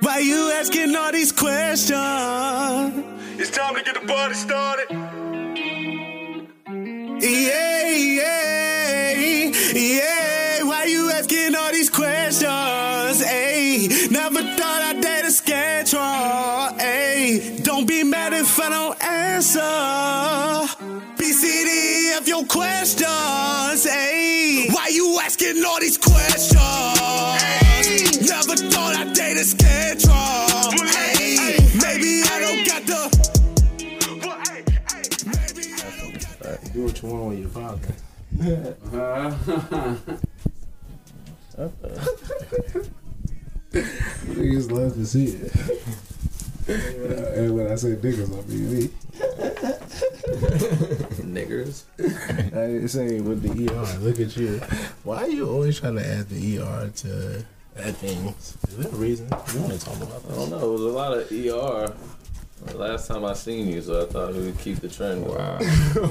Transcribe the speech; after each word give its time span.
Why 0.00 0.18
you 0.18 0.52
asking 0.52 0.94
all 0.94 1.12
these 1.12 1.32
questions? 1.32 1.94
It's 3.40 3.50
time 3.50 3.74
to 3.74 3.82
get 3.82 3.94
the 3.94 4.06
party 4.06 4.34
started. 4.34 4.86
Yeah, 7.20 7.88
yeah, 7.88 9.12
yeah. 9.74 10.62
Why 10.62 10.84
you 10.84 11.10
asking 11.10 11.54
all 11.54 11.72
these 11.72 11.88
questions? 11.88 13.24
Hey, 13.24 13.88
never 14.10 14.42
thought 14.42 14.82
I'd 14.88 15.00
date 15.00 15.24
a 15.24 15.30
schedule. 15.30 16.78
Hey, 16.78 17.58
don't 17.62 17.86
be 17.88 18.04
mad 18.04 18.34
if 18.34 18.60
I 18.60 18.68
don't 18.68 19.02
answer. 19.02 19.60
BCD 21.16 22.18
of 22.18 22.28
your 22.28 22.44
questions. 22.44 23.84
Hey, 23.84 24.68
why 24.70 24.88
you 24.88 25.18
asking 25.24 25.64
all 25.64 25.80
these 25.80 25.96
questions? 25.96 26.93
The. 37.04 37.10
Do 37.10 37.16
what 37.16 37.20
you 37.20 37.20
want 37.20 37.30
with 37.30 37.38
your 37.40 37.48
father. 37.50 37.94
Niggas 43.72 44.70
love 44.70 44.94
to 44.94 45.06
see 45.06 45.26
it. 45.26 45.52
and 47.36 47.54
when 47.54 47.70
I 47.70 47.74
say 47.74 47.96
niggas, 47.96 48.30
I 48.32 48.46
mean 48.48 48.74
me. 48.74 48.88
Niggers. 51.34 51.84
I 51.98 52.66
didn't 52.68 52.88
say 52.88 53.20
with 53.20 53.42
the 53.42 53.68
ER. 53.72 53.98
Look 54.00 54.20
at 54.20 54.36
you. 54.36 54.60
Why 55.02 55.24
are 55.24 55.28
you 55.28 55.48
always 55.48 55.80
trying 55.80 55.96
to 55.96 56.06
add 56.06 56.28
the 56.28 56.58
ER 56.60 56.90
to 56.96 57.44
add 57.76 57.96
things? 57.96 58.56
Is 58.68 58.76
there 58.76 58.92
a 58.92 58.94
reason? 58.96 59.26
We 59.54 59.60
want 59.60 59.72
to 59.72 59.80
talk 59.84 59.96
about 59.96 60.22
I 60.30 60.34
don't 60.34 60.50
know. 60.50 60.58
It 60.58 60.72
was 60.72 60.82
a 60.82 60.88
lot 60.88 61.12
of 61.18 61.30
ER. 61.30 61.94
The 62.66 62.78
last 62.78 63.06
time 63.08 63.24
I 63.24 63.34
seen 63.34 63.68
you, 63.68 63.82
so 63.82 64.02
I 64.02 64.06
thought 64.06 64.34
we 64.34 64.46
would 64.46 64.58
keep 64.58 64.80
the 64.80 64.88
trend 64.88 65.24
going. 65.26 65.38
Wow. 65.38 65.58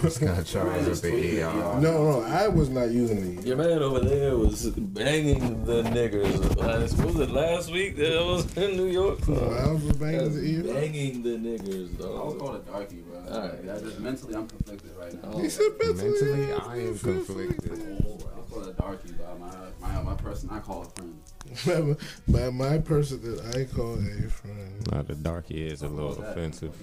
Just 0.01 0.21
gonna 0.21 0.43
charge 0.43 0.87
up 0.87 0.97
the 0.97 1.41
ER. 1.41 1.53
No, 1.53 1.79
no, 1.81 2.21
I 2.23 2.47
was 2.47 2.69
not 2.69 2.89
using 2.91 3.35
the 3.37 3.47
Your 3.47 3.57
man 3.57 3.81
over 3.81 3.99
there 3.99 4.37
was 4.37 4.67
banging 4.69 5.65
the 5.65 5.81
niggers. 5.83 6.55
Last, 6.55 6.97
was 7.03 7.19
it 7.19 7.31
last 7.31 7.71
week 7.71 7.97
that 7.97 8.17
I 8.17 8.21
was 8.21 8.55
in 8.55 8.77
New 8.77 8.85
York? 8.87 9.27
No, 9.27 9.35
I 9.35 9.71
was 9.71 9.91
banging 9.97 10.33
the 10.63 10.69
ER. 10.69 10.73
Banging 10.73 11.23
the 11.23 11.29
niggers, 11.37 11.99
I 11.99 12.07
was 12.07 12.33
dog. 12.33 12.39
call 12.39 12.55
it 12.55 12.65
darky, 12.67 12.97
bro. 12.97 13.19
Alright. 13.35 13.59
Yeah, 13.65 13.79
just 13.79 13.99
mentally, 13.99 14.35
I'm 14.35 14.47
conflicted 14.47 14.91
right 14.97 15.13
now. 15.23 15.29
Oh. 15.33 15.39
He 15.41 15.49
said 15.49 15.71
mentally, 15.79 16.11
Mentally, 16.11 16.53
I 16.53 16.77
am 16.77 16.99
conflicted. 16.99 18.05
I'll 18.35 18.42
call 18.53 18.67
it 18.67 18.77
darky, 18.77 19.13
but 19.17 19.39
my 19.39 19.51
my 19.81 20.01
my 20.01 20.15
person 20.15 20.49
I 20.51 20.59
call 20.59 20.83
a 20.83 20.85
friend. 20.85 21.19
By, 22.27 22.41
by 22.45 22.49
my 22.51 22.77
person 22.77 23.21
that 23.23 23.55
I 23.55 23.65
call 23.65 23.95
a 23.95 24.29
friend. 24.29 24.91
Now 24.91 25.01
the 25.01 25.15
darky 25.15 25.65
is 25.67 25.81
a 25.81 25.87
little 25.87 26.13
that? 26.15 26.31
offensive. 26.31 26.75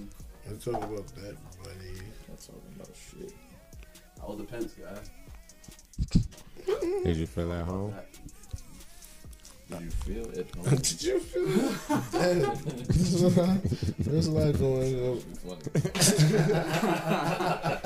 Let's 0.47 0.65
talk 0.65 0.75
about 0.75 1.07
that, 1.15 1.35
buddy. 1.63 2.01
That's 2.27 2.47
talking 2.47 2.61
about 2.75 2.89
shit. 2.95 3.33
I 4.21 4.25
was 4.25 4.39
a 4.39 4.43
Pence 4.43 4.73
guy. 4.73 4.99
Did 7.03 7.17
you 7.17 7.25
feel 7.25 7.51
at 7.53 7.65
home? 7.65 7.95
Did 9.69 9.81
you 9.81 9.89
feel 9.89 10.29
it? 10.31 10.51
Did 10.83 11.01
you 11.01 11.19
feel 11.19 11.47
that? 12.11 12.59
There's 12.87 13.21
a 13.23 13.29
lot, 13.41 13.63
there's 13.99 14.27
a 14.27 14.31
lot 14.31 14.59
going 14.59 14.99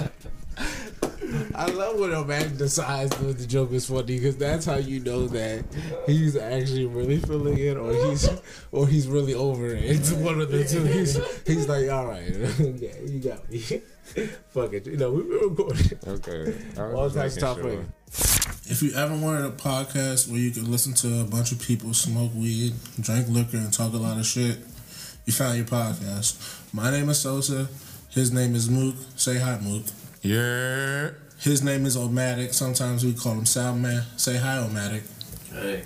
on. 0.03 0.09
I 0.57 1.67
love 1.67 1.99
when 1.99 2.11
a 2.11 2.23
man 2.23 2.55
decides 2.57 3.15
that 3.17 3.37
the 3.37 3.47
joke 3.47 3.71
is 3.71 3.87
funny 3.87 4.17
because 4.17 4.37
that's 4.37 4.65
how 4.65 4.75
you 4.75 4.99
know 4.99 5.27
that 5.27 5.65
he's 6.05 6.35
actually 6.35 6.85
really 6.85 7.19
feeling 7.19 7.57
it 7.57 7.77
or 7.77 7.93
he's 7.93 8.29
or 8.71 8.87
he's 8.87 9.07
really 9.07 9.33
over 9.33 9.67
it. 9.67 9.83
It's 9.83 10.11
one 10.11 10.39
of 10.39 10.51
the 10.51 10.63
two. 10.63 10.83
He's 10.83 11.19
he's 11.45 11.67
like, 11.67 11.89
all 11.89 12.07
right, 12.07 12.29
yeah, 12.29 12.91
you 13.05 13.19
got 13.19 13.49
me. 13.49 13.59
Fuck 14.49 14.73
it, 14.73 14.85
you 14.85 14.97
know 14.97 15.11
we 15.11 15.23
were 15.23 15.49
recording. 15.49 15.99
Okay. 16.07 16.55
I 16.77 16.83
was 16.83 16.93
All 16.95 17.09
just 17.09 17.15
types 17.15 17.37
of 17.37 17.41
topic. 17.41 17.79
If 18.67 18.81
you 18.81 18.93
ever 18.95 19.15
wanted 19.15 19.45
a 19.45 19.51
podcast 19.51 20.29
where 20.29 20.39
you 20.39 20.51
could 20.51 20.67
listen 20.67 20.93
to 20.95 21.21
a 21.21 21.23
bunch 21.23 21.51
of 21.51 21.59
people 21.61 21.93
smoke 21.93 22.33
weed, 22.33 22.73
drink 22.99 23.27
liquor, 23.29 23.57
and 23.57 23.71
talk 23.73 23.93
a 23.93 23.97
lot 23.97 24.17
of 24.17 24.25
shit, 24.25 24.57
you 25.25 25.33
found 25.33 25.57
your 25.57 25.65
podcast. 25.65 26.63
My 26.73 26.91
name 26.91 27.09
is 27.09 27.19
Sosa. 27.19 27.67
His 28.09 28.31
name 28.31 28.55
is 28.55 28.69
Mook. 28.69 28.95
Say 29.15 29.37
hi, 29.37 29.59
Mook. 29.61 29.83
Yeah. 30.25 31.11
His 31.37 31.61
name 31.61 31.85
is 31.85 31.95
Omatic. 31.95 32.51
Sometimes 32.55 33.05
we 33.05 33.13
call 33.13 33.33
him 33.33 33.43
Soundman. 33.43 34.03
Say 34.19 34.37
hi, 34.37 34.57
Omatic. 34.57 35.03
Hey. 35.53 35.83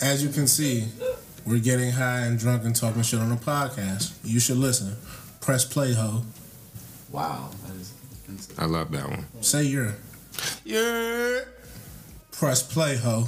As 0.00 0.24
you 0.24 0.30
can 0.30 0.48
see, 0.48 0.88
we're 1.46 1.60
getting 1.60 1.92
high 1.92 2.22
and 2.22 2.40
drunk 2.40 2.64
and 2.64 2.74
talking 2.74 3.02
shit 3.02 3.20
on 3.20 3.30
a 3.30 3.36
podcast. 3.36 4.18
You 4.24 4.40
should 4.40 4.56
listen. 4.56 4.96
Press 5.40 5.64
play, 5.64 5.94
ho. 5.94 6.22
Wow, 7.12 7.50
that 7.68 7.76
is. 7.76 7.94
I 8.58 8.64
love 8.64 8.90
that 8.90 9.08
one. 9.08 9.26
Say 9.42 9.62
you're. 9.66 9.94
Yeah. 10.64 11.42
Press 12.32 12.64
play, 12.64 12.96
ho. 12.96 13.26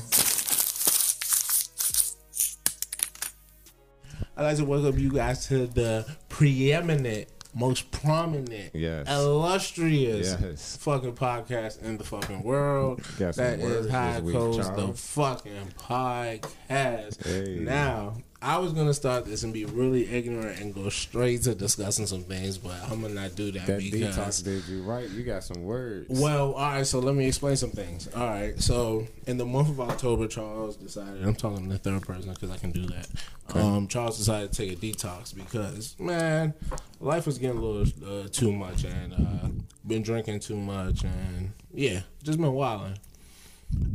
I'd 4.36 4.42
like 4.42 4.56
to 4.56 4.64
welcome 4.64 4.98
you 4.98 5.12
guys 5.12 5.46
to 5.46 5.68
the 5.68 6.12
preeminent, 6.28 7.28
most 7.54 7.90
prominent, 7.90 8.70
Yes. 8.74 9.08
illustrious 9.08 10.36
Yes. 10.40 10.76
fucking 10.80 11.12
podcast 11.14 11.82
in 11.82 11.98
the 11.98 12.04
fucking 12.04 12.42
world. 12.42 13.02
Got 13.18 13.36
That 13.36 13.58
is 13.60 13.90
High 13.90 14.20
Coast, 14.20 14.74
the 14.74 14.88
fucking 14.94 15.72
podcast. 15.78 17.24
Hey. 17.24 17.58
Now, 17.60 18.14
I 18.42 18.58
was 18.58 18.72
gonna 18.72 18.92
start 18.94 19.24
this 19.24 19.44
and 19.44 19.52
be 19.52 19.64
really 19.64 20.08
ignorant 20.12 20.60
and 20.60 20.74
go 20.74 20.88
straight 20.88 21.42
to 21.42 21.54
discussing 21.54 22.06
some 22.06 22.24
things, 22.24 22.58
but 22.58 22.74
I'm 22.90 23.00
gonna 23.02 23.14
not 23.14 23.36
do 23.36 23.52
that, 23.52 23.66
That 23.66 23.78
because 23.78 24.16
detox 24.16 24.44
did 24.44 24.66
you 24.66 24.82
right. 24.82 25.08
You 25.08 25.22
got 25.22 25.44
some 25.44 25.62
words. 25.62 26.08
well, 26.20 26.52
all 26.54 26.72
right. 26.72 26.86
So 26.86 26.98
let 26.98 27.14
me 27.14 27.26
explain 27.28 27.56
some 27.56 27.70
things. 27.70 28.08
All 28.14 28.26
right. 28.26 28.58
So 28.60 29.06
in 29.26 29.38
the 29.38 29.46
month 29.46 29.68
of 29.68 29.80
October, 29.80 30.26
Charles 30.26 30.76
decided. 30.76 31.22
I'm 31.24 31.34
talking 31.34 31.58
in 31.64 31.68
the 31.68 31.78
third 31.78 32.02
person 32.02 32.32
because 32.32 32.50
I 32.50 32.56
can 32.56 32.72
do 32.72 32.84
that. 32.86 33.08
Um, 33.54 33.86
Charles 33.86 34.18
decided 34.18 34.52
to 34.52 34.66
take 34.66 34.72
a 34.72 34.76
detox 34.76 35.34
because 35.34 35.94
man, 36.00 36.54
life 37.00 37.26
was 37.26 37.38
getting 37.38 37.58
a 37.58 37.60
little 37.60 38.24
uh, 38.24 38.28
too 38.28 38.52
much, 38.52 38.84
and 38.84 39.12
uh, 39.12 39.48
been 39.86 40.02
drinking 40.02 40.40
too 40.40 40.56
much, 40.56 41.04
and 41.04 41.52
yeah, 41.72 42.00
just 42.22 42.38
been 42.38 42.52
wilding. 42.52 42.98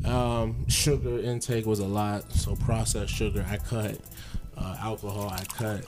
Um, 0.06 0.68
sugar 0.70 1.20
intake 1.20 1.66
was 1.66 1.80
a 1.80 1.88
lot, 1.88 2.32
so 2.32 2.56
processed 2.56 3.14
sugar 3.14 3.46
I 3.48 3.58
cut, 3.58 4.00
uh, 4.58 4.76
alcohol 4.80 5.30
I 5.30 5.44
cut. 5.46 5.86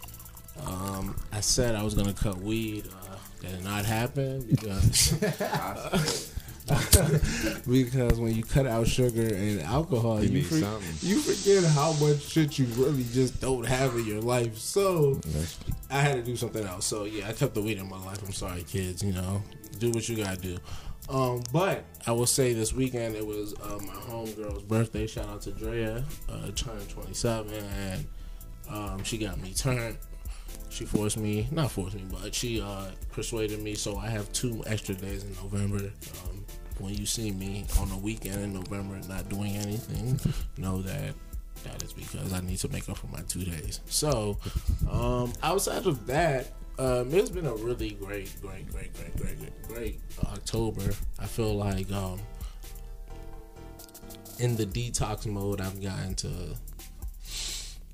Um, 0.65 1.15
I 1.31 1.39
said 1.41 1.75
I 1.75 1.83
was 1.83 1.93
gonna 1.95 2.13
cut 2.13 2.37
weed. 2.37 2.87
Uh, 2.87 3.15
that 3.41 3.51
did 3.51 3.63
not 3.63 3.85
happen 3.85 4.41
because 4.49 5.13
because 7.67 8.19
when 8.19 8.35
you 8.35 8.43
cut 8.43 8.67
out 8.67 8.87
sugar 8.87 9.33
and 9.33 9.61
alcohol, 9.61 10.23
You 10.23 10.29
you, 10.39 10.43
for- 10.43 11.05
you 11.05 11.19
forget 11.19 11.63
how 11.71 11.93
much 11.93 12.21
shit 12.21 12.59
you 12.59 12.65
really 12.75 13.05
just 13.11 13.39
don't 13.41 13.65
have 13.65 13.95
in 13.95 14.05
your 14.05 14.21
life. 14.21 14.57
So 14.57 15.19
I 15.89 15.99
had 16.01 16.15
to 16.15 16.21
do 16.21 16.35
something 16.35 16.65
else. 16.65 16.85
So 16.85 17.05
yeah, 17.05 17.27
I 17.29 17.33
kept 17.33 17.53
the 17.53 17.61
weed 17.61 17.77
in 17.77 17.89
my 17.89 18.03
life. 18.05 18.21
I'm 18.23 18.33
sorry, 18.33 18.63
kids. 18.63 19.01
You 19.03 19.13
know, 19.13 19.41
do 19.79 19.91
what 19.91 20.07
you 20.09 20.17
gotta 20.17 20.37
do. 20.37 20.57
Um, 21.09 21.41
but 21.51 21.85
I 22.05 22.11
will 22.11 22.27
say 22.27 22.53
this 22.53 22.71
weekend 22.71 23.15
it 23.15 23.25
was 23.25 23.55
uh, 23.55 23.79
my 23.81 23.93
homegirl's 23.93 24.61
birthday. 24.63 25.07
Shout 25.07 25.27
out 25.27 25.41
to 25.43 25.51
Drea, 25.51 26.03
uh, 26.29 26.51
turned 26.55 26.87
27, 26.89 27.51
and 27.51 28.05
um, 28.69 29.03
she 29.03 29.17
got 29.17 29.39
me 29.39 29.53
turned. 29.53 29.97
She 30.69 30.85
forced 30.85 31.17
me, 31.17 31.47
not 31.51 31.71
forced 31.71 31.95
me, 31.95 32.03
but 32.11 32.33
she 32.33 32.61
uh, 32.61 32.85
persuaded 33.11 33.61
me. 33.61 33.73
So 33.75 33.97
I 33.97 34.07
have 34.07 34.31
two 34.33 34.63
extra 34.67 34.95
days 34.95 35.23
in 35.23 35.33
November. 35.35 35.91
Um, 36.23 36.45
when 36.77 36.93
you 36.93 37.05
see 37.05 37.31
me 37.31 37.65
on 37.79 37.91
a 37.91 37.97
weekend 37.97 38.41
in 38.41 38.53
November 38.53 38.99
not 39.07 39.27
doing 39.29 39.55
anything, 39.55 40.19
know 40.57 40.81
that 40.83 41.13
that 41.63 41.83
is 41.83 41.93
because 41.93 42.31
I 42.33 42.39
need 42.41 42.57
to 42.59 42.69
make 42.69 42.87
up 42.87 42.97
for 42.97 43.07
my 43.07 43.21
two 43.21 43.43
days. 43.43 43.81
So, 43.87 44.37
um, 44.89 45.33
outside 45.43 45.85
of 45.85 46.05
that, 46.07 46.53
um, 46.77 47.13
it's 47.13 47.29
been 47.29 47.45
a 47.45 47.55
really 47.55 47.91
great, 47.91 48.31
great, 48.41 48.71
great, 48.71 48.93
great, 48.93 49.15
great, 49.17 49.39
great, 49.39 49.67
great 49.67 49.99
October. 50.23 50.93
I 51.19 51.25
feel 51.25 51.53
like 51.55 51.91
um, 51.91 52.21
in 54.39 54.55
the 54.55 54.65
detox 54.65 55.25
mode, 55.25 55.59
I've 55.59 55.81
gotten 55.81 56.15
to 56.15 56.55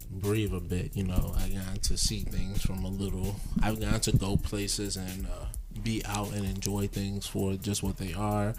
breathe 0.09 0.53
a 0.53 0.59
bit. 0.59 0.95
You 0.95 1.03
know, 1.03 1.35
I 1.37 1.49
got 1.49 1.83
to 1.83 1.97
see 1.97 2.21
things 2.21 2.61
from 2.61 2.83
a 2.83 2.89
little. 2.89 3.35
I've 3.61 3.79
got 3.79 4.03
to 4.03 4.11
go 4.11 4.37
places 4.37 4.97
and 4.97 5.25
uh, 5.27 5.45
be 5.83 6.03
out 6.05 6.31
and 6.33 6.45
enjoy 6.45 6.87
things 6.87 7.27
for 7.27 7.53
just 7.55 7.83
what 7.83 7.97
they 7.97 8.13
are, 8.13 8.53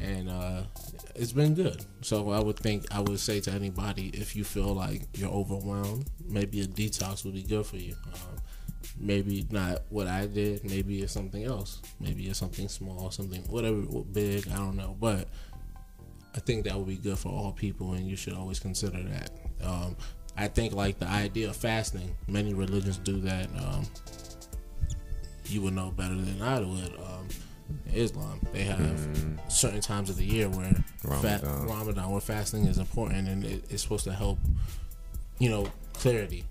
and 0.00 0.28
uh, 0.28 0.62
it's 1.14 1.32
been 1.32 1.54
good. 1.54 1.84
So 2.00 2.30
I 2.30 2.40
would 2.40 2.58
think 2.58 2.86
I 2.94 3.00
would 3.00 3.20
say 3.20 3.40
to 3.40 3.50
anybody, 3.50 4.08
if 4.08 4.34
you 4.36 4.44
feel 4.44 4.74
like 4.74 5.02
you're 5.14 5.30
overwhelmed, 5.30 6.10
maybe 6.28 6.60
a 6.60 6.66
detox 6.66 7.24
would 7.24 7.34
be 7.34 7.42
good 7.42 7.66
for 7.66 7.76
you. 7.76 7.94
Um, 8.12 8.38
maybe 9.00 9.46
not 9.50 9.82
what 9.90 10.06
I 10.06 10.26
did. 10.26 10.64
Maybe 10.64 11.02
it's 11.02 11.12
something 11.12 11.44
else. 11.44 11.80
Maybe 12.00 12.28
it's 12.28 12.38
something 12.38 12.68
small, 12.68 13.10
something 13.10 13.42
whatever 13.42 13.76
big. 14.12 14.48
I 14.48 14.56
don't 14.56 14.76
know, 14.76 14.96
but 15.00 15.28
I 16.34 16.40
think 16.40 16.64
that 16.64 16.76
would 16.76 16.86
be 16.86 16.96
good 16.96 17.18
for 17.18 17.30
all 17.30 17.52
people, 17.52 17.94
and 17.94 18.06
you 18.06 18.16
should 18.16 18.34
always 18.34 18.60
consider 18.60 19.02
that. 19.02 19.30
Um, 19.62 19.96
I 20.38 20.46
think 20.46 20.72
like 20.72 20.98
the 20.98 21.08
idea 21.08 21.50
of 21.50 21.56
fasting, 21.56 22.14
many 22.28 22.54
religions 22.54 22.98
do 22.98 23.20
that. 23.20 23.48
Um, 23.58 23.84
you 25.46 25.62
would 25.62 25.74
know 25.74 25.90
better 25.90 26.14
than 26.14 26.40
I 26.40 26.60
would. 26.60 26.94
Um, 26.98 27.28
Islam, 27.92 28.40
they 28.52 28.62
have 28.62 29.00
certain 29.48 29.80
times 29.80 30.10
of 30.10 30.16
the 30.16 30.24
year 30.24 30.48
where 30.48 30.72
Ramadan, 31.02 31.40
Ramadan. 31.42 31.66
Ramadan 31.66 32.10
where 32.10 32.20
fasting 32.20 32.66
is 32.66 32.78
important, 32.78 33.28
and 33.28 33.44
it, 33.44 33.64
it's 33.68 33.82
supposed 33.82 34.04
to 34.04 34.12
help, 34.12 34.38
you 35.38 35.50
know, 35.50 35.66
clarity. 35.92 36.44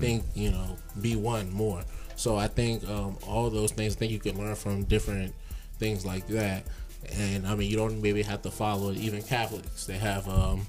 Think, 0.00 0.24
you 0.34 0.50
know, 0.50 0.76
be 1.02 1.16
one 1.16 1.52
more. 1.52 1.82
So 2.16 2.36
I 2.36 2.48
think 2.48 2.88
um, 2.88 3.18
all 3.26 3.50
those 3.50 3.72
things. 3.72 3.96
I 3.96 3.98
think 3.98 4.12
you 4.12 4.18
can 4.18 4.38
learn 4.38 4.54
from 4.54 4.84
different 4.84 5.34
things 5.78 6.06
like 6.06 6.26
that. 6.28 6.64
And 7.12 7.46
I 7.46 7.54
mean, 7.54 7.70
you 7.70 7.76
don't 7.76 8.00
maybe 8.00 8.22
have 8.22 8.42
to 8.42 8.50
follow 8.50 8.90
it. 8.90 8.96
Even 8.96 9.22
Catholics, 9.22 9.86
they 9.86 9.98
have 9.98 10.26
um, 10.28 10.66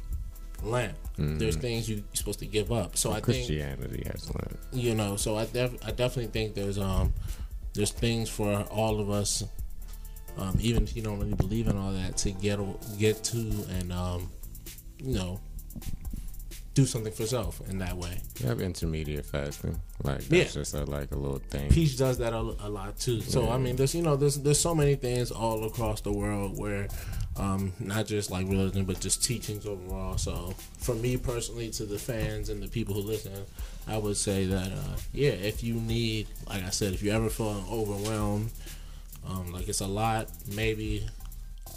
Lent. 0.63 0.95
There's 1.17 1.55
things 1.55 1.89
you, 1.89 1.95
you're 1.97 2.05
supposed 2.13 2.39
to 2.39 2.45
give 2.45 2.71
up. 2.71 2.95
So 2.97 3.09
I 3.11 3.15
think 3.15 3.23
Christianity 3.25 4.03
has 4.11 4.29
learned. 4.29 4.57
you 4.71 4.93
know 4.95 5.15
so 5.15 5.35
i 5.37 5.45
def- 5.45 5.83
i 5.85 5.91
definitely 5.91 6.27
think 6.27 6.53
there's 6.53 6.77
um 6.77 7.13
there's 7.73 7.91
things 7.91 8.29
for 8.29 8.53
all 8.69 8.99
of 8.99 9.09
us 9.09 9.43
um 10.37 10.55
even 10.59 10.83
if 10.83 10.95
you 10.95 11.01
don't 11.01 11.19
really 11.19 11.33
believe 11.33 11.67
in 11.67 11.75
all 11.77 11.91
that 11.91 12.17
to 12.17 12.31
get 12.31 12.59
get 12.99 13.23
to 13.23 13.39
and 13.79 13.91
um 13.91 14.29
you 14.99 15.15
know 15.15 15.39
do 16.75 16.85
something 16.85 17.11
for 17.11 17.25
self 17.25 17.59
in 17.69 17.79
that 17.79 17.97
way 17.97 18.19
You 18.39 18.47
have 18.49 18.61
intermediate 18.61 19.25
fasting. 19.25 19.79
Like 20.03 20.19
that's 20.19 20.55
Yeah. 20.55 20.61
just 20.61 20.75
a, 20.75 20.83
like 20.85 21.11
a 21.11 21.15
little 21.15 21.39
thing. 21.49 21.71
Peach 21.71 21.97
does 21.97 22.19
that 22.19 22.33
a, 22.33 22.37
a 22.37 22.69
lot 22.69 22.99
too. 22.99 23.21
So 23.21 23.49
I 23.49 23.57
mean, 23.57 23.75
there's 23.77 23.95
you 23.95 24.03
know 24.03 24.15
there's 24.15 24.37
there's 24.37 24.59
so 24.59 24.75
many 24.75 24.93
things 24.95 25.31
all 25.31 25.63
across 25.65 26.01
the 26.01 26.11
world 26.11 26.55
where, 26.59 26.87
um, 27.37 27.73
not 27.79 28.07
just 28.07 28.31
like 28.31 28.47
religion, 28.47 28.85
but 28.85 28.99
just 28.99 29.23
teachings 29.23 29.65
overall. 29.65 30.17
So 30.17 30.53
for 30.79 30.95
me 30.95 31.17
personally, 31.17 31.69
to 31.71 31.85
the 31.85 31.99
fans 31.99 32.49
and 32.49 32.61
the 32.61 32.67
people 32.67 32.93
who 32.93 33.01
listen, 33.01 33.33
I 33.87 33.97
would 33.97 34.17
say 34.17 34.45
that 34.45 34.71
uh, 34.71 34.97
yeah, 35.13 35.31
if 35.31 35.63
you 35.63 35.75
need, 35.75 36.27
like 36.47 36.63
I 36.63 36.69
said, 36.69 36.93
if 36.93 37.03
you 37.03 37.11
ever 37.11 37.29
feel 37.29 37.63
overwhelmed, 37.69 38.51
um, 39.27 39.51
like 39.51 39.67
it's 39.67 39.81
a 39.81 39.87
lot, 39.87 40.29
maybe 40.55 41.07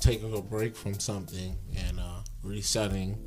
taking 0.00 0.34
a 0.34 0.40
break 0.40 0.76
from 0.76 0.98
something 0.98 1.56
and 1.76 2.00
uh, 2.00 2.20
resetting 2.42 3.18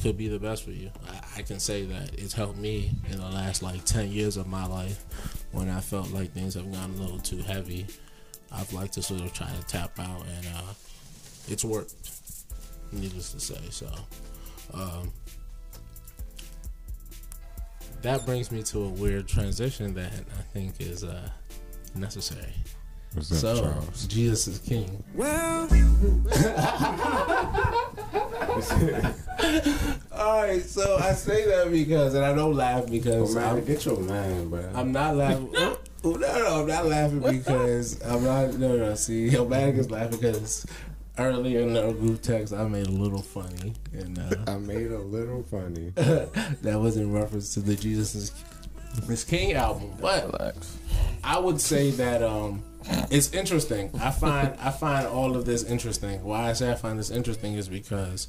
could 0.00 0.16
be 0.16 0.28
the 0.28 0.38
best 0.38 0.64
for 0.64 0.70
you. 0.70 0.90
I, 1.08 1.40
I 1.40 1.42
can 1.42 1.58
say 1.58 1.84
that 1.84 2.14
it's 2.18 2.32
helped 2.32 2.58
me 2.58 2.90
in 3.10 3.18
the 3.18 3.28
last 3.28 3.62
like 3.62 3.84
10 3.84 4.10
years 4.10 4.36
of 4.36 4.46
my 4.46 4.66
life 4.66 5.04
when 5.52 5.68
I 5.68 5.80
felt 5.80 6.10
like 6.10 6.32
things 6.32 6.54
have 6.54 6.70
gotten 6.72 6.94
a 6.94 7.02
little 7.02 7.18
too 7.18 7.38
heavy. 7.38 7.86
I've 8.50 8.72
liked 8.72 8.94
to 8.94 9.02
sort 9.02 9.22
of 9.22 9.32
try 9.32 9.48
to 9.48 9.66
tap 9.66 9.98
out 9.98 10.24
and 10.36 10.46
uh, 10.54 10.72
it's 11.48 11.64
worked, 11.64 11.94
needless 12.92 13.32
to 13.32 13.40
say. 13.40 13.58
So, 13.70 13.88
um, 14.74 15.12
that 18.02 18.24
brings 18.26 18.50
me 18.50 18.62
to 18.64 18.84
a 18.84 18.88
weird 18.88 19.28
transition 19.28 19.94
that 19.94 20.12
I 20.12 20.42
think 20.52 20.80
is 20.80 21.04
uh, 21.04 21.28
necessary. 21.94 22.52
What's 23.14 23.30
up, 23.32 23.38
So, 23.38 23.60
Charles? 23.62 24.06
Jesus 24.06 24.46
is 24.48 24.58
king. 24.58 25.04
Well, 25.14 25.68
All 30.12 30.42
right, 30.42 30.62
so 30.62 30.96
I 30.98 31.12
say 31.12 31.44
that 31.46 31.70
because, 31.70 32.14
and 32.14 32.24
I 32.24 32.34
don't 32.34 32.54
laugh 32.54 32.88
because 32.90 33.34
man, 33.34 33.56
I'm, 33.56 33.64
get 33.64 33.84
your 33.84 34.00
man, 34.00 34.48
bro. 34.48 34.68
I'm 34.74 34.92
not 34.92 35.16
laughing. 35.16 35.50
Oh, 35.54 35.78
no, 36.04 36.18
no, 36.18 36.60
I'm 36.62 36.66
not 36.66 36.86
laughing 36.86 37.20
because 37.20 38.00
I'm 38.02 38.24
not. 38.24 38.54
No, 38.54 38.76
no. 38.76 38.94
See, 38.94 39.28
Omatic 39.30 39.78
is 39.78 39.90
laughing 39.90 40.18
because 40.18 40.66
earlier 41.18 41.60
in 41.60 41.74
the 41.74 41.92
group 41.92 42.22
text 42.22 42.52
I 42.52 42.66
made 42.66 42.86
a 42.86 42.90
little 42.90 43.22
funny, 43.22 43.74
and 43.92 44.18
uh, 44.18 44.34
I 44.46 44.56
made 44.56 44.90
a 44.90 44.98
little 44.98 45.42
funny. 45.42 45.90
that 45.94 46.78
was 46.80 46.96
in 46.96 47.12
reference 47.12 47.54
to 47.54 47.60
the 47.60 47.76
Jesus 47.76 48.14
is 48.14 48.32
Miss 49.08 49.24
King 49.24 49.52
album. 49.54 49.92
But 50.00 50.26
Relax. 50.32 50.76
I 51.24 51.38
would 51.38 51.60
say 51.60 51.90
that 51.90 52.22
um, 52.22 52.62
it's 53.10 53.32
interesting. 53.32 53.90
I 54.00 54.10
find 54.10 54.56
I 54.58 54.70
find 54.70 55.06
all 55.06 55.36
of 55.36 55.44
this 55.44 55.64
interesting. 55.64 56.22
Why 56.24 56.50
I 56.50 56.52
say 56.52 56.70
I 56.70 56.74
find 56.74 56.98
this 56.98 57.10
interesting 57.10 57.54
is 57.54 57.68
because 57.68 58.28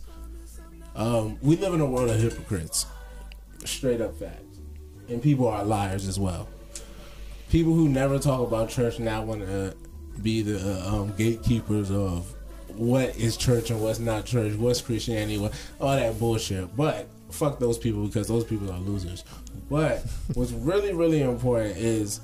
um, 0.95 1.37
we 1.41 1.55
live 1.57 1.73
in 1.73 1.81
a 1.81 1.85
world 1.85 2.09
of 2.09 2.19
hypocrites, 2.19 2.85
straight 3.65 4.01
up 4.01 4.15
facts, 4.17 4.59
and 5.09 5.21
people 5.21 5.47
are 5.47 5.63
liars 5.63 6.07
as 6.07 6.19
well. 6.19 6.47
People 7.49 7.73
who 7.73 7.87
never 7.87 8.17
talk 8.17 8.47
about 8.47 8.69
church 8.69 8.99
now 8.99 9.23
want 9.23 9.41
to 9.41 9.75
be 10.21 10.41
the 10.41 10.59
uh, 10.59 10.95
um, 10.95 11.13
gatekeepers 11.17 11.91
of 11.91 12.33
what 12.75 13.15
is 13.15 13.37
church 13.37 13.69
and 13.69 13.81
what's 13.81 13.99
not 13.99 14.25
church, 14.25 14.53
what's 14.53 14.81
Christianity, 14.81 15.37
what 15.37 15.53
all 15.79 15.95
that 15.95 16.19
bullshit. 16.19 16.75
But 16.75 17.07
fuck 17.29 17.59
those 17.59 17.77
people 17.77 18.05
because 18.05 18.27
those 18.27 18.43
people 18.43 18.71
are 18.71 18.79
losers. 18.79 19.23
But 19.69 20.03
what's 20.33 20.51
really 20.51 20.93
really 20.93 21.21
important 21.21 21.77
is 21.77 22.21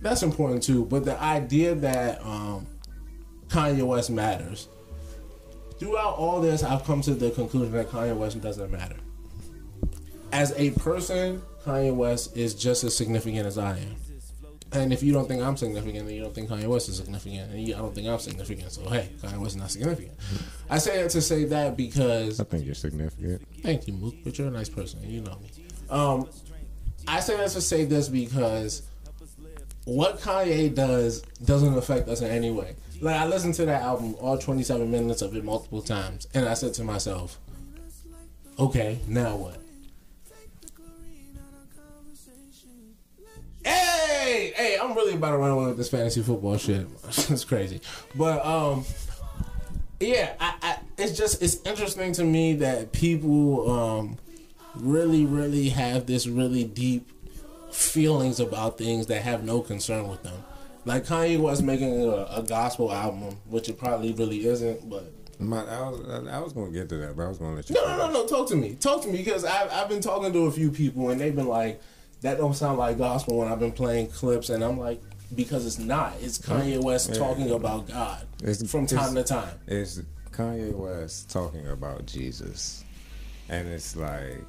that's 0.00 0.22
important 0.22 0.62
too. 0.62 0.84
But 0.84 1.04
the 1.04 1.20
idea 1.20 1.74
that 1.74 2.24
um, 2.24 2.66
Kanye 3.48 3.82
West 3.82 4.10
matters. 4.10 4.68
Throughout 5.78 6.16
all 6.16 6.40
this, 6.40 6.62
I've 6.62 6.84
come 6.84 7.00
to 7.02 7.14
the 7.14 7.30
conclusion 7.30 7.72
that 7.72 7.88
Kanye 7.88 8.16
West 8.16 8.40
doesn't 8.40 8.70
matter. 8.70 8.96
As 10.32 10.52
a 10.56 10.70
person, 10.72 11.42
Kanye 11.64 11.94
West 11.94 12.36
is 12.36 12.54
just 12.54 12.84
as 12.84 12.96
significant 12.96 13.46
as 13.46 13.58
I 13.58 13.78
am. 13.78 13.96
And 14.72 14.92
if 14.92 15.02
you 15.02 15.12
don't 15.12 15.26
think 15.26 15.42
I'm 15.42 15.56
significant, 15.56 16.06
then 16.06 16.14
you 16.14 16.22
don't 16.22 16.34
think 16.34 16.50
Kanye 16.50 16.66
West 16.66 16.88
is 16.90 16.98
significant. 16.98 17.52
And 17.52 17.66
you, 17.66 17.74
I 17.74 17.78
don't 17.78 17.94
think 17.94 18.06
I'm 18.06 18.18
significant. 18.18 18.70
So, 18.70 18.82
hey, 18.90 19.08
Kanye 19.22 19.38
West 19.38 19.52
is 19.52 19.56
not 19.56 19.70
significant. 19.70 20.12
I 20.68 20.76
say 20.78 21.02
that 21.02 21.10
to 21.10 21.22
say 21.22 21.44
that 21.44 21.76
because 21.76 22.38
I 22.38 22.44
think 22.44 22.66
you're 22.66 22.74
significant. 22.74 23.46
Thank 23.62 23.86
you, 23.86 23.94
Mook, 23.94 24.14
but 24.24 24.38
you're 24.38 24.48
a 24.48 24.50
nice 24.50 24.68
person. 24.68 25.00
You 25.08 25.22
know 25.22 25.38
me. 25.38 25.50
Um, 25.88 26.28
I 27.06 27.20
say 27.20 27.36
that 27.38 27.48
to 27.50 27.60
say 27.62 27.86
this 27.86 28.10
because 28.10 28.82
what 29.84 30.20
Kanye 30.20 30.74
does 30.74 31.22
doesn't 31.44 31.76
affect 31.78 32.08
us 32.08 32.20
in 32.20 32.30
any 32.30 32.50
way. 32.50 32.76
Like 33.00 33.16
I 33.16 33.26
listened 33.26 33.54
to 33.54 33.64
that 33.64 33.80
album, 33.82 34.16
all 34.20 34.36
27 34.36 34.90
minutes 34.90 35.22
of 35.22 35.34
it, 35.34 35.44
multiple 35.44 35.80
times, 35.80 36.26
and 36.34 36.46
I 36.46 36.54
said 36.54 36.74
to 36.74 36.84
myself, 36.84 37.38
"Okay, 38.58 38.98
now 39.06 39.36
what?" 39.36 39.62
Hey, 43.64 44.52
hey, 44.56 44.78
I'm 44.80 44.94
really 44.94 45.14
about 45.14 45.32
to 45.32 45.38
run 45.38 45.50
away 45.50 45.66
with 45.66 45.76
this 45.76 45.88
fantasy 45.90 46.22
football 46.22 46.56
shit. 46.56 46.86
it's 47.06 47.44
crazy, 47.44 47.80
but 48.14 48.44
um, 48.44 48.84
yeah, 50.00 50.34
I, 50.38 50.54
I, 50.62 50.78
it's 50.96 51.16
just 51.16 51.42
it's 51.42 51.56
interesting 51.64 52.12
to 52.14 52.24
me 52.24 52.54
that 52.54 52.92
people 52.92 53.70
um 53.70 54.18
really, 54.76 55.24
really 55.24 55.70
have 55.70 56.06
this 56.06 56.26
really 56.26 56.64
deep 56.64 57.10
feelings 57.72 58.40
about 58.40 58.78
things 58.78 59.06
that 59.06 59.22
have 59.22 59.44
no 59.44 59.60
concern 59.60 60.08
with 60.08 60.22
them. 60.22 60.44
Like 60.84 61.04
Kanye 61.04 61.38
was 61.38 61.62
making 61.62 62.02
a, 62.04 62.26
a 62.30 62.44
gospel 62.46 62.92
album, 62.92 63.36
which 63.48 63.68
it 63.68 63.78
probably 63.78 64.12
really 64.12 64.46
isn't, 64.46 64.88
but 64.88 65.12
My, 65.38 65.64
I 65.64 65.88
was 65.88 66.28
I 66.28 66.38
was 66.38 66.52
gonna 66.52 66.70
get 66.70 66.88
to 66.90 66.96
that, 66.98 67.16
but 67.16 67.24
I 67.24 67.28
was 67.28 67.38
gonna 67.38 67.56
let 67.56 67.68
you. 67.68 67.74
no, 67.74 67.84
no, 67.86 68.06
no, 68.06 68.12
no. 68.12 68.26
Talk 68.26 68.48
to 68.48 68.56
me. 68.56 68.74
Talk 68.76 69.02
to 69.02 69.08
me 69.08 69.18
because 69.18 69.44
I've 69.44 69.70
I've 69.72 69.88
been 69.88 70.00
talking 70.00 70.32
to 70.32 70.46
a 70.46 70.50
few 70.52 70.70
people 70.70 71.10
and 71.10 71.20
they've 71.20 71.34
been 71.34 71.48
like, 71.48 71.80
that 72.22 72.38
don't 72.38 72.54
sound 72.54 72.78
like 72.78 72.98
gospel 72.98 73.38
when 73.38 73.48
I've 73.48 73.60
been 73.60 73.72
playing 73.72 74.08
clips, 74.08 74.50
and 74.50 74.62
I'm 74.62 74.78
like, 74.78 75.00
because 75.34 75.66
it's 75.66 75.78
not. 75.78 76.14
It's 76.20 76.38
Kanye 76.38 76.82
West 76.82 77.10
Yeah. 77.10 77.16
talking 77.18 77.50
about 77.50 77.86
God 77.88 78.26
It's- 78.42 78.68
from 78.70 78.86
time 78.86 79.14
to 79.14 79.22
time. 79.22 79.54
It's 79.66 80.00
Kanye 80.32 80.72
West 80.74 81.30
talking 81.30 81.66
about 81.68 82.06
Jesus, 82.06 82.84
and 83.48 83.68
it's 83.68 83.94
like, 83.96 84.44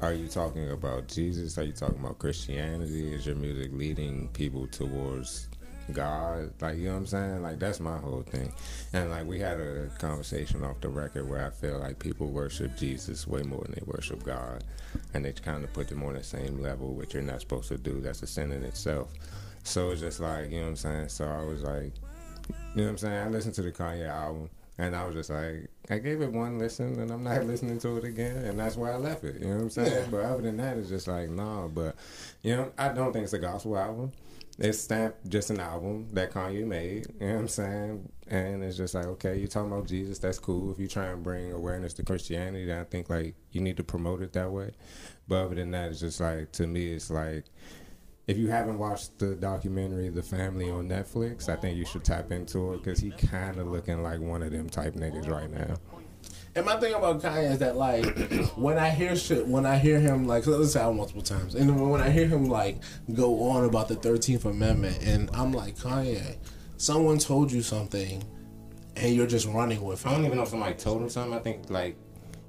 are 0.00 0.12
you 0.12 0.28
talking 0.28 0.70
about 0.70 1.08
Jesus? 1.08 1.56
Are 1.58 1.62
you 1.64 1.72
talking 1.72 1.98
about 2.00 2.18
Christianity? 2.18 3.14
Is 3.14 3.26
your 3.26 3.36
music 3.36 3.70
leading 3.72 4.28
people 4.28 4.66
towards 4.66 5.48
God? 5.92 6.52
Like, 6.60 6.78
you 6.78 6.86
know 6.86 6.92
what 6.92 6.98
I'm 6.98 7.06
saying? 7.06 7.42
Like, 7.42 7.58
that's 7.58 7.80
my 7.80 7.98
whole 7.98 8.22
thing. 8.22 8.52
And 8.92 9.10
like, 9.10 9.26
we 9.26 9.38
had 9.38 9.60
a 9.60 9.88
conversation 9.98 10.64
off 10.64 10.80
the 10.80 10.88
record 10.88 11.28
where 11.28 11.46
I 11.46 11.50
feel 11.50 11.78
like 11.78 11.98
people 11.98 12.28
worship 12.28 12.76
Jesus 12.76 13.26
way 13.26 13.42
more 13.42 13.62
than 13.62 13.72
they 13.72 13.82
worship 13.84 14.22
God, 14.22 14.64
and 15.14 15.24
they 15.24 15.32
kind 15.32 15.64
of 15.64 15.72
put 15.72 15.88
them 15.88 16.02
on 16.02 16.14
the 16.14 16.24
same 16.24 16.60
level, 16.60 16.94
which 16.94 17.14
you're 17.14 17.22
not 17.22 17.40
supposed 17.40 17.68
to 17.68 17.78
do. 17.78 18.00
That's 18.00 18.22
a 18.22 18.26
sin 18.26 18.52
in 18.52 18.64
itself. 18.64 19.08
So 19.66 19.90
it's 19.90 20.00
just 20.00 20.20
like, 20.20 20.50
you 20.50 20.58
know 20.58 20.62
what 20.62 20.68
I'm 20.68 20.76
saying? 20.76 21.08
So 21.08 21.26
I 21.26 21.44
was 21.44 21.62
like, 21.62 21.92
you 22.48 22.54
know 22.76 22.84
what 22.84 22.90
I'm 22.90 22.98
saying? 22.98 23.26
I 23.26 23.28
listened 23.28 23.54
to 23.56 23.62
the 23.62 23.72
Kanye 23.72 24.08
album 24.08 24.48
and 24.78 24.94
I 24.94 25.04
was 25.04 25.14
just 25.14 25.30
like, 25.30 25.68
I 25.90 25.98
gave 25.98 26.20
it 26.20 26.30
one 26.30 26.58
listen 26.58 27.00
and 27.00 27.10
I'm 27.10 27.24
not 27.24 27.44
listening 27.46 27.78
to 27.80 27.96
it 27.96 28.04
again. 28.04 28.36
And 28.44 28.58
that's 28.58 28.76
why 28.76 28.92
I 28.92 28.96
left 28.96 29.24
it. 29.24 29.40
You 29.40 29.48
know 29.48 29.56
what 29.56 29.62
I'm 29.62 29.70
saying? 29.70 29.92
Yeah. 29.92 30.06
But 30.10 30.24
other 30.24 30.42
than 30.42 30.58
that, 30.58 30.76
it's 30.76 30.88
just 30.88 31.08
like, 31.08 31.30
nah. 31.30 31.66
But, 31.66 31.96
you 32.42 32.54
know, 32.54 32.70
I 32.78 32.90
don't 32.90 33.12
think 33.12 33.24
it's 33.24 33.32
a 33.32 33.38
gospel 33.38 33.76
album. 33.76 34.12
It's 34.58 34.78
stamped 34.78 35.28
just 35.28 35.50
an 35.50 35.60
album 35.60 36.08
that 36.12 36.32
Kanye 36.32 36.66
made. 36.66 37.06
You 37.20 37.26
know 37.26 37.34
what 37.34 37.40
I'm 37.40 37.48
saying? 37.48 38.08
And 38.28 38.64
it's 38.64 38.76
just 38.76 38.94
like, 38.94 39.04
okay, 39.06 39.36
you're 39.36 39.48
talking 39.48 39.70
about 39.70 39.86
Jesus. 39.86 40.18
That's 40.18 40.38
cool. 40.38 40.72
If 40.72 40.78
you 40.78 40.88
try 40.88 41.06
and 41.06 41.22
bring 41.22 41.52
awareness 41.52 41.92
to 41.94 42.02
Christianity, 42.02 42.64
then 42.64 42.78
I 42.78 42.84
think 42.84 43.10
like 43.10 43.34
you 43.52 43.60
need 43.60 43.76
to 43.76 43.84
promote 43.84 44.22
it 44.22 44.32
that 44.32 44.50
way. 44.50 44.72
But 45.28 45.44
other 45.44 45.56
than 45.56 45.72
that, 45.72 45.90
it's 45.90 46.00
just 46.00 46.20
like, 46.20 46.52
to 46.52 46.66
me, 46.66 46.92
it's 46.92 47.10
like, 47.10 47.44
if 48.26 48.36
you 48.38 48.48
haven't 48.48 48.78
watched 48.78 49.18
the 49.18 49.36
documentary 49.36 50.08
The 50.08 50.22
Family 50.22 50.70
on 50.70 50.88
Netflix, 50.88 51.48
I 51.48 51.56
think 51.56 51.76
you 51.76 51.84
should 51.84 52.02
tap 52.02 52.32
into 52.32 52.72
it 52.72 52.78
because 52.78 52.98
he 52.98 53.10
kind 53.10 53.58
of 53.58 53.68
looking 53.68 54.02
like 54.02 54.20
one 54.20 54.42
of 54.42 54.50
them 54.50 54.68
type 54.68 54.94
niggas 54.94 55.28
right 55.28 55.50
now. 55.50 55.76
And 56.56 56.64
my 56.64 56.80
thing 56.80 56.94
about 56.94 57.20
Kanye 57.20 57.52
is 57.52 57.58
that 57.58 57.76
like 57.76 58.06
when 58.56 58.78
I 58.78 58.88
hear 58.88 59.14
shit, 59.14 59.46
when 59.46 59.66
I 59.66 59.76
hear 59.76 60.00
him 60.00 60.26
like 60.26 60.46
let's 60.46 60.72
say 60.72 60.80
multiple 60.90 61.20
times, 61.20 61.54
and 61.54 61.90
when 61.90 62.00
I 62.00 62.08
hear 62.08 62.26
him 62.26 62.46
like 62.46 62.78
go 63.12 63.42
on 63.50 63.64
about 63.64 63.88
the 63.88 63.94
Thirteenth 63.94 64.46
Amendment, 64.46 64.98
and 65.02 65.28
I'm 65.34 65.52
like 65.52 65.76
Kanye, 65.76 66.38
someone 66.78 67.18
told 67.18 67.52
you 67.52 67.60
something, 67.60 68.24
and 68.96 69.14
you're 69.14 69.26
just 69.26 69.46
running 69.46 69.82
with 69.82 70.06
I 70.06 70.12
don't 70.12 70.22
it. 70.22 70.26
even 70.28 70.38
know 70.38 70.44
if 70.44 70.48
somebody 70.48 70.74
told 70.76 71.02
him 71.02 71.10
something. 71.10 71.34
I 71.34 71.40
think 71.40 71.68
like 71.68 71.98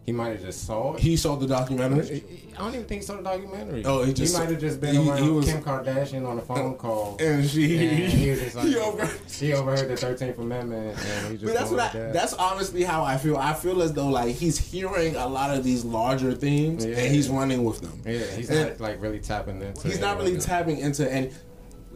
he 0.07 0.13
might 0.13 0.29
have 0.29 0.41
just 0.41 0.65
saw 0.65 0.93
it. 0.93 1.01
He 1.01 1.17
saw 1.17 1.35
the 1.35 1.45
documentary, 1.45 2.23
I 2.55 2.59
don't 2.59 2.73
even 2.73 2.85
think 2.85 3.01
he 3.01 3.05
saw 3.05 3.17
the 3.17 3.23
documentary. 3.23 3.83
Oh, 3.83 4.03
he 4.05 4.13
just- 4.13 4.33
he 4.33 4.39
might 4.39 4.49
have 4.49 4.59
just 4.61 4.79
been 4.79 4.95
he- 4.95 5.09
around 5.09 5.21
he 5.21 5.29
was- 5.29 5.45
Kim 5.45 5.61
Kardashian 5.61 6.25
on 6.25 6.37
a 6.37 6.41
phone 6.41 6.75
call. 6.83 7.17
and 7.19 7.47
she 7.47 7.85
And 7.85 8.09
he 8.13 8.29
was 8.29 8.39
just 8.43 8.55
like, 8.55 8.67
he 8.67 8.77
over- 8.77 9.09
he 9.37 9.53
overheard 9.53 9.89
the 9.89 9.97
Thirteenth 9.97 10.37
Amendment, 10.39 10.97
and 10.97 11.27
he 11.31 11.33
just. 11.37 11.43
But 11.43 11.53
that's 11.59 11.69
what 11.71 11.79
I, 11.81 11.89
that. 11.91 12.13
that's 12.13 12.33
honestly 12.35 12.83
how 12.83 13.03
I 13.03 13.17
feel. 13.17 13.35
I 13.35 13.53
feel 13.53 13.81
as 13.81 13.91
though 13.91 14.07
like 14.07 14.33
he's 14.33 14.57
hearing 14.57 15.17
a 15.17 15.27
lot 15.27 15.53
of 15.55 15.65
these 15.65 15.83
larger 15.83 16.33
themes 16.33 16.85
Yeah. 16.85 16.95
and 16.99 17.13
he's 17.13 17.27
running 17.27 17.65
with 17.65 17.81
them. 17.81 18.01
Yeah, 18.05 18.19
he's 18.37 18.49
And- 18.49 18.69
not 18.69 18.79
like 18.79 19.01
really 19.01 19.19
tapping 19.19 19.61
into. 19.61 19.85
he's 19.89 19.99
not 19.99 20.17
really 20.17 20.37
tapping 20.37 20.77
into 20.77 21.11
and 21.11 21.31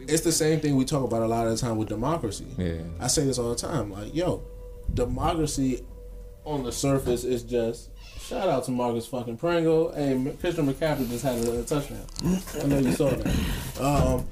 it's 0.00 0.20
the 0.22 0.32
same 0.32 0.60
thing 0.60 0.76
we 0.76 0.84
talk 0.84 1.04
about 1.04 1.22
a 1.22 1.26
lot 1.26 1.46
of 1.46 1.52
the 1.52 1.58
time 1.58 1.76
with 1.78 1.88
democracy 1.88 2.44
Yeah. 2.58 2.72
i 2.98 3.06
say 3.06 3.22
this 3.24 3.38
all 3.38 3.50
the 3.50 3.54
time 3.54 3.92
like 3.92 4.12
yo 4.12 4.42
democracy 4.94 5.84
on 6.44 6.64
the 6.64 6.72
surface 6.72 7.22
is 7.22 7.44
just 7.44 7.90
shout 8.22 8.48
out 8.48 8.64
to 8.64 8.70
marcus 8.70 9.06
fucking 9.06 9.36
pringle. 9.36 9.92
Hey 9.92 10.34
christian 10.40 10.66
mccaffrey 10.72 11.08
just 11.08 11.24
had 11.24 11.38
a, 11.44 11.60
a 11.60 11.62
touchdown. 11.64 12.06
I 12.62 12.66
know 12.66 12.78
you 12.78 12.92
saw 12.92 13.10
that. 13.10 13.80
Um, 13.80 14.26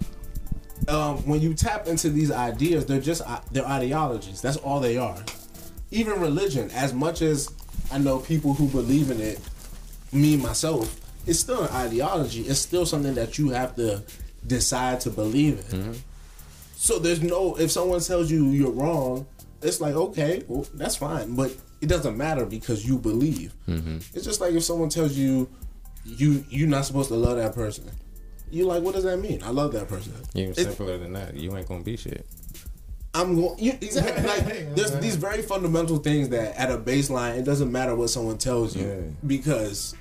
um, 0.89 1.17
when 1.27 1.41
you 1.41 1.55
tap 1.55 1.87
into 1.87 2.09
these 2.09 2.31
ideas 2.31 2.87
they're 2.87 3.01
just 3.01 3.23
uh, 3.27 3.41
they're 3.53 3.67
ideologies. 3.67 4.41
That's 4.41 4.57
all 4.59 4.81
they 4.81 4.97
are. 4.97 5.23
Even 5.91 6.21
religion 6.21 6.71
as 6.73 6.93
much 6.95 7.23
as 7.23 7.51
i 7.93 7.99
know 7.99 8.19
people 8.19 8.55
who 8.55 8.69
believe 8.69 9.11
in 9.11 9.21
it 9.21 9.41
me 10.13 10.37
myself, 10.37 11.01
it's 11.27 11.39
still 11.41 11.63
an 11.63 11.71
ideology. 11.71 12.43
It's 12.43 12.61
still 12.61 12.87
something 12.87 13.15
that 13.15 13.39
you 13.39 13.51
have 13.51 13.77
to 13.77 14.03
decide 14.47 15.01
to 15.03 15.11
believe 15.11 15.65
in. 15.73 15.97
So 16.75 16.99
there's 16.99 17.23
no 17.23 17.57
if 17.59 17.71
someone 17.71 18.01
tells 18.01 18.31
you 18.31 18.47
you're 18.51 18.71
wrong, 18.71 19.27
it's 19.63 19.81
like 19.81 19.95
okay, 19.95 20.45
well 20.49 20.67
that's 20.75 20.97
fine, 20.97 21.35
but 21.37 21.55
it 21.81 21.87
doesn't 21.89 22.17
matter 22.17 22.45
because 22.45 22.87
you 22.87 22.99
believe. 22.99 23.55
Mm-hmm. 23.69 23.99
It's 24.15 24.25
just 24.25 24.41
like 24.41 24.53
if 24.55 24.63
someone 24.65 24.89
tells 24.89 25.13
you 25.17 25.49
you 26.05 26.45
you're 26.49 26.69
not 26.69 26.85
supposed 26.87 27.09
to 27.09 27.15
love 27.17 27.37
that 27.37 27.55
person. 27.55 27.91
You 28.51 28.67
like 28.67 28.83
what 28.83 28.95
does 28.95 29.05
that 29.05 29.19
mean? 29.19 29.43
I 29.43 29.51
love 29.51 29.73
that 29.73 29.89
person. 29.89 30.13
Even 30.35 30.51
It's- 30.51 30.67
simpler 30.67 30.99
than 30.99 31.13
that, 31.15 31.35
you 31.37 31.57
ain't 31.57 31.69
gonna 31.69 31.83
be 31.85 31.97
shit. 31.97 32.27
I'm 33.13 33.35
going. 33.35 33.59
You, 33.59 33.73
exactly. 33.73 34.23
Like 34.25 34.75
there's 34.77 34.93
these 35.01 35.17
very 35.17 35.43
fundamental 35.43 35.99
things 35.99 36.29
that 36.29 36.57
at 36.57 36.71
a 36.71 36.79
baseline, 36.79 37.39
it 37.39 37.45
doesn't 37.45 37.71
matter 37.73 37.95
what 37.97 38.09
someone 38.11 38.39
tells 38.39 38.77
you 38.77 38.87
Yeah. 38.87 39.01
because 39.27 39.95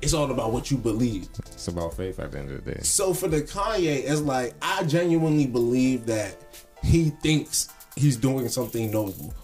it's 0.00 0.14
all 0.14 0.30
about 0.30 0.50
what 0.52 0.70
you 0.70 0.78
believe. 0.78 1.28
It's 1.52 1.68
about 1.68 1.94
faith 1.94 2.18
at 2.18 2.32
the 2.32 2.38
end 2.38 2.50
of 2.50 2.64
the 2.64 2.72
day. 2.72 2.80
So 2.82 3.12
for 3.12 3.28
the 3.28 3.42
Kanye, 3.42 4.04
it's 4.10 4.22
like 4.22 4.54
I 4.62 4.82
genuinely 4.84 5.46
believe 5.46 6.06
that 6.06 6.36
he 6.82 7.10
thinks 7.10 7.68
he's 7.96 8.16
doing 8.16 8.48
something 8.48 8.90
noble. 8.90 9.34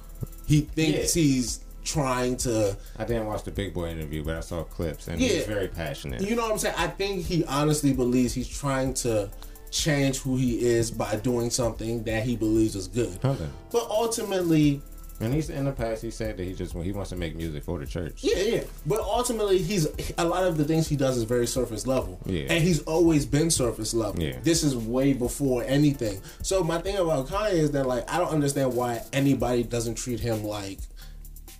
He 0.48 0.62
thinks 0.62 1.14
Yeah. 1.14 1.22
he's 1.22 1.60
trying 1.84 2.36
to. 2.38 2.76
I 2.98 3.04
didn't 3.04 3.26
watch 3.26 3.44
the 3.44 3.50
Big 3.50 3.72
Boy 3.74 3.90
interview, 3.90 4.24
but 4.24 4.36
I 4.36 4.40
saw 4.40 4.62
clips, 4.64 5.08
and 5.08 5.20
Yeah. 5.20 5.28
he's 5.28 5.44
very 5.46 5.68
passionate. 5.68 6.22
You 6.22 6.34
know 6.36 6.42
what 6.42 6.52
I'm 6.52 6.58
saying? 6.58 6.74
I 6.78 6.88
think 6.88 7.24
he 7.26 7.44
honestly 7.44 7.92
believes 7.92 8.32
he's 8.34 8.48
trying 8.48 8.94
to 8.94 9.28
change 9.70 10.18
who 10.18 10.36
he 10.38 10.60
is 10.66 10.90
by 10.90 11.16
doing 11.16 11.50
something 11.50 12.02
that 12.04 12.22
he 12.24 12.36
believes 12.36 12.74
is 12.74 12.88
good. 12.88 13.18
Okay. 13.22 13.46
But 13.70 13.86
ultimately, 13.90 14.80
And 15.20 15.34
he's 15.34 15.50
in 15.50 15.64
the 15.64 15.72
past, 15.72 16.02
he 16.02 16.12
said 16.12 16.36
that 16.36 16.44
he 16.44 16.54
just 16.54 16.74
he 16.74 16.92
wants 16.92 17.10
to 17.10 17.16
make 17.16 17.34
music 17.34 17.64
for 17.64 17.78
the 17.78 17.86
church. 17.86 18.22
Yeah, 18.22 18.38
yeah. 18.38 18.64
But 18.86 19.00
ultimately, 19.00 19.58
he's 19.58 19.88
a 20.16 20.24
lot 20.24 20.44
of 20.44 20.56
the 20.56 20.64
things 20.64 20.86
he 20.86 20.94
does 20.94 21.16
is 21.16 21.24
very 21.24 21.46
surface 21.46 21.86
level. 21.88 22.20
Yeah. 22.24 22.44
And 22.48 22.62
he's 22.62 22.82
always 22.82 23.26
been 23.26 23.50
surface 23.50 23.92
level. 23.94 24.22
Yeah. 24.22 24.38
This 24.42 24.62
is 24.62 24.76
way 24.76 25.14
before 25.14 25.64
anything. 25.64 26.20
So 26.42 26.62
my 26.62 26.78
thing 26.80 26.96
about 26.96 27.26
Kanye 27.26 27.54
is 27.54 27.72
that 27.72 27.86
like 27.86 28.08
I 28.10 28.18
don't 28.18 28.30
understand 28.30 28.74
why 28.74 29.02
anybody 29.12 29.64
doesn't 29.64 29.96
treat 29.96 30.20
him 30.20 30.44
like 30.44 30.78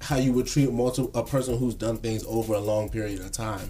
how 0.01 0.17
you 0.17 0.33
would 0.33 0.47
treat 0.47 0.71
multiple 0.71 1.11
a 1.21 1.25
person 1.25 1.59
who's 1.59 1.75
done 1.75 1.97
things 1.97 2.25
over 2.27 2.55
a 2.55 2.61
long 2.61 2.89
period 2.89 3.21
of 3.21 3.33
time, 3.33 3.69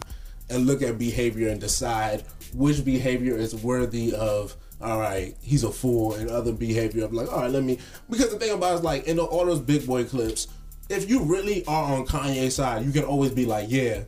and 0.51 0.67
look 0.67 0.83
at 0.83 0.99
behavior 0.99 1.49
and 1.49 1.61
decide 1.63 2.25
which 2.53 2.85
behavior 2.85 3.37
is 3.37 3.55
worthy 3.55 4.15
of. 4.15 4.55
All 4.81 5.01
right, 5.01 5.35
he's 5.43 5.65
a 5.65 5.73
fool, 5.73 6.15
and 6.15 6.31
other 6.31 6.53
behavior 6.53 7.05
I'm 7.05 7.13
like, 7.13 7.33
all 7.33 7.41
right, 7.41 7.51
let 7.51 7.65
me. 7.65 7.79
Because 8.09 8.31
the 8.31 8.39
thing 8.39 8.53
about 8.53 8.73
it 8.73 8.77
is 8.77 8.83
like 8.83 9.09
in 9.09 9.17
the, 9.17 9.25
all 9.25 9.45
those 9.47 9.61
big 9.61 9.87
boy 9.87 10.05
clips, 10.05 10.47
if 10.89 11.11
you 11.11 11.25
really 11.25 11.65
are 11.67 11.95
on 11.95 12.07
Kanye's 12.07 12.55
side, 12.55 12.85
you 12.85 12.93
can 12.93 13.05
always 13.05 13.33
be 13.33 13.45
like, 13.45 13.67
yeah, 13.71 14.03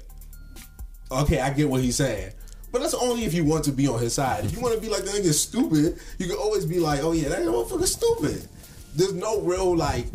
okay, 1.10 1.40
I 1.40 1.50
get 1.50 1.68
what 1.68 1.82
he's 1.82 1.96
saying. 1.96 2.32
But 2.72 2.82
that's 2.82 2.94
only 2.94 3.24
if 3.24 3.34
you 3.34 3.44
want 3.44 3.64
to 3.64 3.72
be 3.72 3.88
on 3.88 3.98
his 3.98 4.14
side. 4.14 4.44
If 4.44 4.52
you 4.54 4.60
want 4.60 4.76
to 4.76 4.80
be 4.80 4.88
like 4.88 5.02
the 5.02 5.10
nigga's 5.10 5.42
stupid, 5.42 5.98
you 6.18 6.26
can 6.28 6.36
always 6.36 6.64
be 6.64 6.78
like, 6.78 7.00
oh 7.02 7.12
yeah, 7.12 7.30
that 7.30 7.40
motherfucker's 7.40 7.92
stupid. 7.92 8.46
There's 8.94 9.14
no 9.14 9.40
real 9.40 9.76
like. 9.76 10.06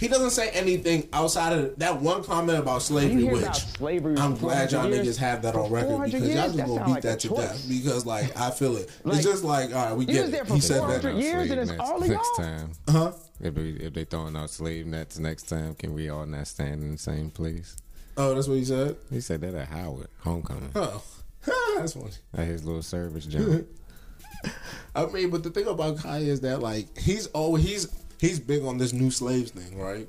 He 0.00 0.08
doesn't 0.08 0.30
say 0.30 0.50
anything 0.50 1.08
outside 1.12 1.56
of 1.56 1.78
that 1.78 2.00
one 2.00 2.24
comment 2.24 2.58
about 2.58 2.82
slavery, 2.82 3.22
which 3.24 3.42
about 3.42 3.54
slavery 3.56 4.16
I'm 4.18 4.34
glad 4.36 4.72
y'all 4.72 4.88
years? 4.88 5.06
niggas 5.06 5.18
have 5.18 5.42
that 5.42 5.54
on 5.54 5.70
record 5.70 5.88
400 5.90 6.12
because 6.12 6.34
y'all 6.34 6.44
just 6.52 6.56
gonna 6.58 6.84
beat 6.86 6.90
like 6.92 7.02
that 7.02 7.20
to 7.20 7.28
choice. 7.28 7.38
death 7.38 7.68
because 7.68 8.06
like 8.06 8.36
I 8.36 8.50
feel 8.50 8.76
it. 8.78 8.90
Like, 9.04 9.16
it's 9.18 9.24
just 9.26 9.44
like 9.44 9.72
all 9.74 9.86
right, 9.86 9.96
we 9.96 10.04
he 10.06 10.12
get 10.14 10.22
was 10.22 10.30
there 10.32 10.42
it. 10.42 10.48
for 10.48 10.54
He 10.54 10.60
said 10.60 10.78
400 10.78 11.02
that. 11.02 11.22
years 11.22 11.50
and 11.50 11.60
it's 11.60 11.70
all 11.78 12.02
of 12.02 12.08
next 12.08 12.28
y'all? 12.38 12.44
time. 12.44 12.72
Huh? 12.88 13.12
If 13.40 13.54
they 13.54 13.62
if 13.62 13.92
they 13.94 14.04
throwing 14.04 14.34
out 14.36 14.50
slave 14.50 14.86
nets 14.86 15.18
next 15.20 15.44
time, 15.48 15.74
can 15.76 15.94
we 15.94 16.08
all 16.10 16.26
not 16.26 16.48
stand 16.48 16.82
in 16.82 16.92
the 16.92 16.98
same 16.98 17.30
place? 17.30 17.76
Oh, 18.16 18.34
that's 18.34 18.48
what 18.48 18.58
he 18.58 18.64
said. 18.64 18.96
He 19.10 19.20
said 19.20 19.40
that 19.42 19.54
at 19.54 19.68
Howard 19.68 20.08
homecoming 20.18 20.70
Oh, 20.74 21.02
that's 21.76 21.92
funny. 21.94 22.10
at 22.36 22.46
his 22.46 22.64
little 22.64 22.82
service 22.82 23.24
job. 23.26 23.64
I 24.94 25.06
mean, 25.06 25.30
but 25.30 25.42
the 25.44 25.50
thing 25.50 25.66
about 25.66 25.98
Kai 25.98 26.18
is 26.18 26.40
that 26.40 26.60
like 26.60 26.98
he's 26.98 27.28
always 27.28 27.64
he's 27.64 27.86
he's 28.22 28.38
big 28.38 28.64
on 28.64 28.78
this 28.78 28.92
new 28.92 29.10
slaves 29.10 29.50
thing, 29.50 29.78
right? 29.78 30.08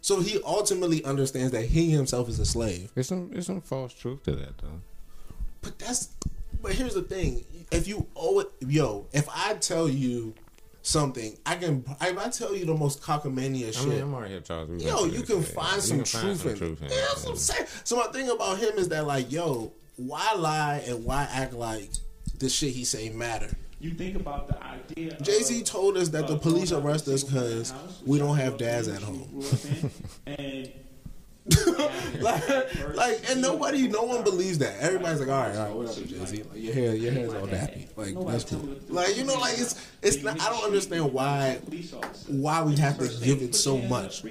So 0.00 0.20
he 0.20 0.40
ultimately 0.44 1.04
understands 1.04 1.52
that 1.52 1.66
he 1.66 1.90
himself 1.90 2.28
is 2.28 2.38
a 2.38 2.46
slave. 2.46 2.90
There's 2.94 3.08
some 3.08 3.28
there's 3.30 3.46
some 3.46 3.60
false 3.60 3.92
truth 3.92 4.22
to 4.22 4.32
that 4.32 4.56
though. 4.58 4.80
But 5.60 5.78
that's 5.78 6.08
but 6.62 6.72
here's 6.72 6.94
the 6.94 7.02
thing: 7.02 7.44
if 7.70 7.86
you 7.86 8.06
owe 8.16 8.40
it, 8.40 8.48
yo, 8.60 9.06
if 9.12 9.28
I 9.28 9.54
tell 9.54 9.88
you 9.88 10.34
something, 10.82 11.36
I 11.44 11.56
can. 11.56 11.84
If 12.00 12.18
I 12.18 12.28
tell 12.30 12.54
you 12.56 12.64
the 12.64 12.74
most 12.74 13.02
cockamania 13.02 13.68
I 13.68 13.70
shit, 13.72 13.88
mean, 13.88 14.00
I'm 14.00 14.14
already 14.14 14.34
here, 14.34 14.40
Charles. 14.40 14.70
We 14.70 14.78
yo, 14.78 15.04
you 15.04 15.22
can 15.22 15.40
this, 15.40 15.52
find 15.52 15.76
You 15.76 15.80
some 15.82 15.96
can 15.98 16.36
find 16.36 16.56
truth 16.56 16.80
in 16.80 16.86
it. 16.86 16.92
Yeah, 16.92 17.00
that's 17.08 17.24
what 17.24 17.32
I'm 17.32 17.36
saying. 17.36 17.66
So 17.84 17.96
my 17.96 18.06
thing 18.06 18.30
about 18.30 18.58
him 18.58 18.78
is 18.78 18.88
that 18.88 19.06
like, 19.06 19.30
yo, 19.30 19.72
why 19.96 20.32
lie 20.34 20.82
and 20.86 21.04
why 21.04 21.28
act 21.30 21.52
like 21.52 21.90
the 22.38 22.48
shit 22.48 22.72
he 22.72 22.84
say 22.84 23.10
matter? 23.10 23.50
You 23.80 23.92
think 23.92 24.14
about 24.14 24.46
the 24.48 24.62
idea. 24.62 25.18
Jay 25.22 25.42
Z 25.42 25.62
told 25.62 25.96
us 25.96 26.10
that 26.10 26.28
the 26.28 26.36
police 26.36 26.70
arrest 26.70 27.08
us 27.08 27.24
because 27.24 27.72
we 28.04 28.18
don't 28.18 28.36
have 28.36 28.58
dads 28.58 28.88
at 28.88 29.00
home. 29.02 29.26
grew 29.30 29.40
up 29.40 29.64
in, 29.64 29.90
and 30.26 30.72
like, 32.20 32.94
like, 32.94 33.30
and 33.30 33.42
nobody, 33.42 33.88
no 33.88 34.02
one 34.02 34.22
believes 34.22 34.58
that. 34.58 34.76
Everybody's 34.80 35.20
like, 35.20 35.28
all 35.28 35.42
right, 35.42 35.56
all 35.56 35.66
right, 35.66 35.74
what 35.74 35.88
up, 35.88 35.96
Jay 36.06 36.24
Z? 36.24 36.42
Like, 36.42 36.62
your 36.62 36.74
hair, 36.74 36.94
your 36.94 37.12
hair's 37.12 37.34
all 37.34 37.46
nappy. 37.46 37.88
Like, 37.96 38.26
that's 38.26 38.44
cool. 38.44 38.76
Like, 38.88 39.16
you 39.16 39.24
know, 39.24 39.34
like 39.34 39.54
it's, 39.58 39.88
it's 40.02 40.22
not. 40.22 40.40
I 40.40 40.50
don't 40.50 40.64
understand 40.64 41.12
why, 41.12 41.58
why 42.26 42.62
we 42.62 42.76
have 42.76 42.98
to 42.98 43.08
give 43.24 43.42
it 43.42 43.54
so 43.54 43.78
much. 43.78 44.24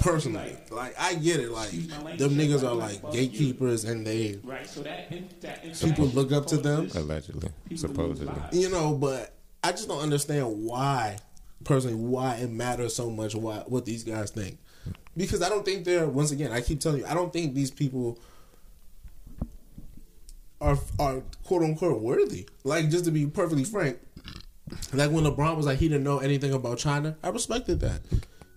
Personally, 0.00 0.56
like, 0.70 0.94
I 0.98 1.14
get 1.14 1.40
it. 1.40 1.50
Like, 1.50 1.70
them 1.70 2.32
niggas 2.32 2.62
are 2.62 2.74
like 2.74 3.00
gatekeepers, 3.12 3.84
and 3.84 4.06
they 4.06 4.38
Right, 4.42 4.66
so 4.66 4.82
that, 4.82 5.10
that 5.40 5.80
people 5.80 6.06
look 6.06 6.32
up 6.32 6.46
to 6.46 6.56
them. 6.56 6.90
Allegedly, 6.94 7.50
supposedly. 7.76 8.34
You 8.52 8.70
know, 8.70 8.94
but 8.94 9.34
I 9.62 9.72
just 9.72 9.88
don't 9.88 10.00
understand 10.00 10.64
why, 10.64 11.18
personally, 11.64 11.96
why 11.96 12.36
it 12.36 12.50
matters 12.50 12.94
so 12.94 13.10
much. 13.10 13.34
Why 13.34 13.62
what 13.66 13.84
these 13.84 14.04
guys 14.04 14.30
think. 14.30 14.58
Because 15.16 15.42
I 15.42 15.48
don't 15.48 15.64
think 15.64 15.84
they're 15.84 16.06
once 16.06 16.30
again. 16.30 16.52
I 16.52 16.60
keep 16.60 16.80
telling 16.80 17.00
you, 17.00 17.06
I 17.06 17.14
don't 17.14 17.32
think 17.32 17.54
these 17.54 17.70
people 17.70 18.18
are 20.60 20.78
are 20.98 21.22
quote 21.44 21.62
unquote 21.62 22.00
worthy. 22.00 22.46
Like 22.64 22.90
just 22.90 23.04
to 23.06 23.10
be 23.10 23.26
perfectly 23.26 23.64
frank, 23.64 23.98
like 24.92 25.10
when 25.10 25.24
LeBron 25.24 25.56
was 25.56 25.66
like 25.66 25.78
he 25.78 25.88
didn't 25.88 26.04
know 26.04 26.18
anything 26.18 26.52
about 26.52 26.78
China, 26.78 27.16
I 27.22 27.28
respected 27.28 27.80
that. 27.80 28.00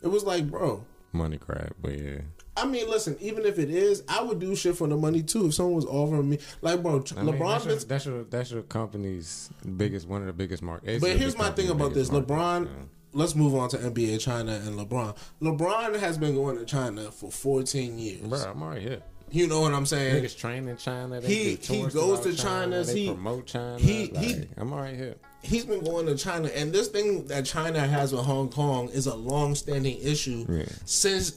It 0.02 0.08
was 0.08 0.24
like, 0.24 0.50
bro. 0.50 0.86
Money 1.12 1.38
crap, 1.38 1.76
but 1.82 1.98
yeah. 1.98 2.22
I 2.56 2.66
mean, 2.66 2.90
listen. 2.90 3.18
Even 3.20 3.46
if 3.46 3.58
it 3.58 3.70
is, 3.70 4.04
I 4.08 4.22
would 4.22 4.40
do 4.40 4.56
shit 4.56 4.76
for 4.76 4.88
the 4.88 4.98
money 4.98 5.24
too. 5.24 5.48
If 5.48 5.56
someone 5.56 5.76
was 5.76 5.86
offering 5.86 6.30
me, 6.30 6.40
like, 6.62 6.84
bro, 6.84 7.04
I 7.18 7.24
mean, 7.24 7.36
LeBron. 7.36 7.50
that's, 7.50 7.66
your, 7.66 7.76
that's 7.76 8.06
your 8.06 8.24
that's 8.26 8.52
your 8.52 8.62
company's 8.64 9.50
biggest 9.78 10.08
one 10.08 10.22
of 10.22 10.28
the 10.28 10.34
biggest 10.34 10.62
markets. 10.62 11.02
But 11.02 11.18
here's 11.18 11.38
my 11.38 11.50
thing 11.52 11.70
about 11.70 11.94
this: 11.94 12.10
LeBron. 12.10 12.70
Let's 13.14 13.36
move 13.36 13.54
on 13.56 13.70
to 13.70 13.78
NBA 13.78 14.20
China 14.22 14.54
and 14.66 14.78
LeBron. 14.80 15.16
LeBron 15.42 16.00
has 16.00 16.18
been 16.18 16.34
going 16.36 16.58
to 16.58 16.66
China 16.66 17.12
for 17.12 17.32
14 17.32 18.00
years. 18.00 18.22
Bro, 18.22 18.40
I'm 18.40 18.62
already 18.64 18.82
here. 18.82 19.02
You 19.32 19.48
know 19.48 19.62
what 19.62 19.74
I'm 19.74 19.86
saying? 19.86 20.24
Niggas 20.24 20.38
train 20.38 20.68
in 20.68 20.78
China. 20.78 21.20
They 21.22 21.28
He- 21.28 21.56
he 21.56 21.82
goes 21.88 22.20
to 22.22 22.36
China, 22.36 22.84
They 22.84 23.00
he- 23.02 23.08
promote 23.08 23.46
China. 23.48 23.80
he- 23.80 24.08
like, 24.12 24.24
he- 24.24 24.48
I'm 24.58 24.72
alright 24.74 24.96
here. 24.96 25.16
He's 25.42 25.66
been 25.66 25.84
going 25.84 26.06
to 26.08 26.16
China, 26.16 26.48
and 26.50 26.72
this 26.72 26.88
thing 26.88 27.26
that 27.28 27.46
China 27.46 27.80
has 27.80 28.14
with 28.14 28.26
Hong 28.26 28.50
Kong 28.50 28.90
is 28.90 29.08
a 29.08 29.16
long-standing 29.16 29.98
issue 30.02 30.46
Yeah. 30.50 30.66
since 30.86 31.34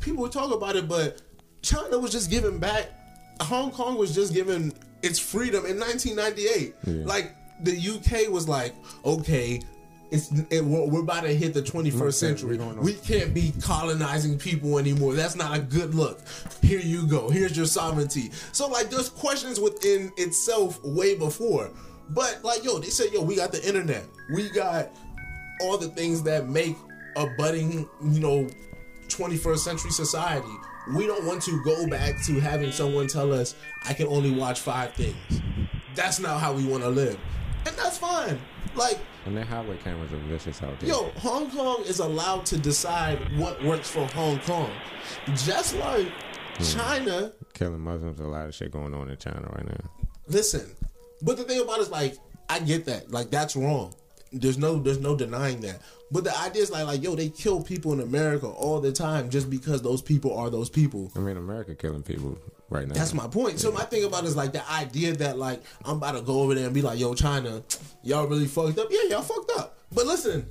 people 0.00 0.28
talk 0.28 0.52
about 0.54 0.76
it, 0.76 0.88
but 0.88 1.20
China 1.62 1.98
was 1.98 2.12
just 2.12 2.30
giving 2.30 2.58
back. 2.58 2.90
Hong 3.40 3.70
Kong 3.72 3.96
was 3.96 4.14
just 4.14 4.32
given 4.34 4.72
its 5.02 5.18
freedom 5.18 5.64
in 5.66 5.78
1998. 5.78 6.74
Yeah. 6.86 7.04
Like 7.04 7.32
the 7.64 7.76
UK 7.76 8.28
was 8.28 8.48
like, 8.48 8.74
okay. 9.04 9.60
It's, 10.12 10.30
it, 10.50 10.62
we're, 10.62 11.00
about 11.00 11.22
to 11.22 11.34
hit 11.34 11.54
the 11.54 11.62
21st 11.62 12.00
Okay, 12.00 12.10
century. 12.10 12.50
we're 12.50 12.64
going 12.64 12.78
on. 12.78 12.84
We 12.84 12.92
can't 12.92 13.32
be 13.32 13.54
colonizing 13.62 14.38
people 14.38 14.78
anymore. 14.78 15.14
That's 15.14 15.34
not 15.34 15.56
a 15.56 15.60
good 15.60 15.94
look. 15.94 16.20
Here 16.60 16.80
you 16.80 17.06
go. 17.06 17.30
Here's 17.30 17.56
your 17.56 17.64
sovereignty. 17.64 18.30
So 18.52 18.68
like, 18.68 18.90
there's 18.90 19.08
questions 19.08 19.58
within 19.58 20.12
itself 20.18 20.84
way 20.84 21.16
before. 21.16 21.70
But 22.10 22.40
like, 22.44 22.62
yo, 22.62 22.78
they 22.78 22.90
said, 22.90 23.10
yo, 23.12 23.22
we 23.22 23.36
got 23.36 23.52
the 23.52 23.66
internet. 23.66 24.04
We 24.34 24.50
got 24.50 24.90
all 25.62 25.78
the 25.78 25.88
things 25.88 26.22
that 26.24 26.46
make 26.46 26.76
a 27.16 27.26
budding, 27.38 27.88
you 28.02 28.20
know, 28.20 28.48
21st 29.08 29.58
century 29.58 29.90
society. 29.92 30.52
We 30.94 31.06
don't 31.06 31.24
want 31.24 31.40
to 31.44 31.62
go 31.64 31.86
back 31.86 32.22
to 32.26 32.38
having 32.38 32.70
someone 32.70 33.06
tell 33.06 33.32
us, 33.32 33.54
I 33.88 33.94
can 33.94 34.08
only 34.08 34.32
watch 34.32 34.60
five 34.60 34.92
things. 34.92 35.16
That's 35.94 36.20
not 36.20 36.38
how 36.38 36.52
we 36.52 36.66
want 36.66 36.82
to 36.82 36.90
live. 36.90 37.18
And 37.66 37.74
that's 37.76 37.96
fine. 37.96 38.38
Like, 38.74 38.98
And 39.26 39.36
their 39.36 39.44
highway 39.44 39.76
cameras 39.78 40.12
are 40.12 40.16
vicious 40.28 40.62
out 40.62 40.78
there. 40.80 40.88
Yo, 40.88 41.10
Hong 41.18 41.50
Kong 41.50 41.82
is 41.86 41.98
allowed 41.98 42.46
to 42.46 42.56
decide 42.56 43.18
what 43.38 43.62
works 43.62 43.90
for 43.90 44.06
Hong 44.08 44.38
Kong. 44.40 44.70
Just 45.34 45.76
like 45.76 46.06
hmm. 46.56 46.64
China, 46.64 47.32
Killing 47.54 47.80
Muslims, 47.80 48.20
a 48.20 48.24
lot 48.24 48.46
of 48.46 48.54
shit 48.54 48.70
going 48.72 48.94
on 48.94 49.10
in 49.10 49.16
China 49.16 49.48
right 49.54 49.66
now. 49.66 49.90
listen. 50.28 50.74
But 51.22 51.36
the 51.36 51.44
thing 51.44 51.60
about 51.60 51.78
it 51.78 51.82
is 51.82 51.90
like 51.90 52.16
I 52.48 52.58
get 52.58 52.84
that. 52.86 53.10
Like 53.10 53.30
that's 53.30 53.56
wrong. 53.56 53.94
There's 54.32 54.58
no 54.58 54.78
there's 54.78 54.98
no 55.00 55.16
denying 55.16 55.60
that. 55.60 55.82
But 56.10 56.24
the 56.24 56.38
idea 56.38 56.62
is 56.62 56.70
like 56.70 56.86
like 56.86 57.02
yo, 57.02 57.14
they 57.14 57.28
kill 57.28 57.62
people 57.62 57.92
in 57.92 58.00
America 58.00 58.46
all 58.46 58.80
the 58.80 58.92
time 58.92 59.30
just 59.30 59.48
because 59.48 59.82
those 59.82 60.02
people 60.02 60.36
are 60.36 60.50
those 60.50 60.68
people. 60.68 61.12
I 61.14 61.20
mean, 61.20 61.36
America 61.36 61.74
killing 61.74 62.02
people 62.02 62.38
right 62.72 62.88
now. 62.88 62.94
That's 62.94 63.14
my 63.14 63.26
point. 63.28 63.60
So 63.60 63.70
my 63.72 63.84
thing 63.84 64.04
about 64.04 64.24
it 64.24 64.28
is 64.28 64.36
like 64.36 64.52
the 64.52 64.68
idea 64.70 65.12
that 65.16 65.38
like 65.38 65.62
I'm 65.84 65.96
about 65.98 66.12
to 66.12 66.22
go 66.22 66.40
over 66.40 66.54
there 66.54 66.64
and 66.66 66.74
be 66.74 66.82
like, 66.82 66.98
yo, 66.98 67.14
China, 67.14 67.62
y'all 68.02 68.26
really 68.26 68.46
fucked 68.46 68.78
up. 68.78 68.88
Yeah, 68.90 69.02
y'all 69.10 69.22
fucked 69.22 69.52
up. 69.58 69.78
But 69.94 70.06
listen, 70.06 70.46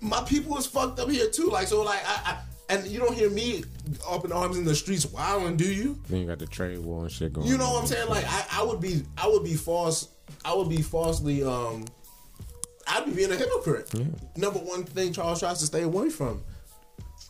my 0.00 0.22
people 0.22 0.56
is 0.58 0.66
fucked 0.66 1.00
up 1.00 1.10
here 1.10 1.28
too. 1.30 1.48
Like 1.50 1.66
so, 1.68 1.82
like 1.82 2.00
I, 2.06 2.32
I 2.32 2.38
and 2.70 2.86
you 2.86 2.98
don't 2.98 3.14
hear 3.14 3.30
me 3.30 3.64
up 4.08 4.24
in 4.24 4.32
arms 4.32 4.58
in 4.58 4.64
the 4.64 4.74
streets 4.74 5.06
wilding, 5.06 5.56
do 5.56 5.64
you? 5.72 5.98
Then 6.08 6.20
you 6.20 6.26
got 6.26 6.38
the 6.38 6.46
trade 6.46 6.78
war 6.78 7.02
and 7.02 7.10
shit 7.12 7.32
going. 7.32 7.46
You 7.46 7.56
know 7.56 7.72
what 7.72 7.82
I'm 7.82 7.86
saying? 7.86 8.08
Like 8.08 8.24
I, 8.28 8.44
I 8.52 8.62
would 8.62 8.80
be, 8.80 9.02
I 9.16 9.26
would 9.26 9.44
be 9.44 9.54
false. 9.54 10.08
I 10.44 10.54
would 10.54 10.68
be 10.68 10.82
falsely. 10.82 11.42
um 11.42 11.84
I'd 12.90 13.04
be 13.04 13.12
being 13.12 13.30
a 13.30 13.36
hypocrite. 13.36 13.92
Number 14.36 14.58
one 14.60 14.84
thing 14.84 15.12
Charles 15.12 15.40
tries 15.40 15.58
to 15.60 15.66
stay 15.66 15.82
away 15.82 16.08
from. 16.08 16.42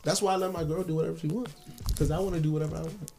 That's 0.04 0.22
why 0.22 0.32
I 0.34 0.36
let 0.36 0.52
my 0.52 0.62
girl 0.62 0.84
do 0.84 0.94
whatever 0.94 1.18
she 1.18 1.26
wants 1.26 1.52
because 1.88 2.10
I 2.12 2.18
want 2.20 2.34
to 2.36 2.40
do 2.40 2.52
whatever 2.52 2.76
I 2.76 2.82
want. 2.82 3.10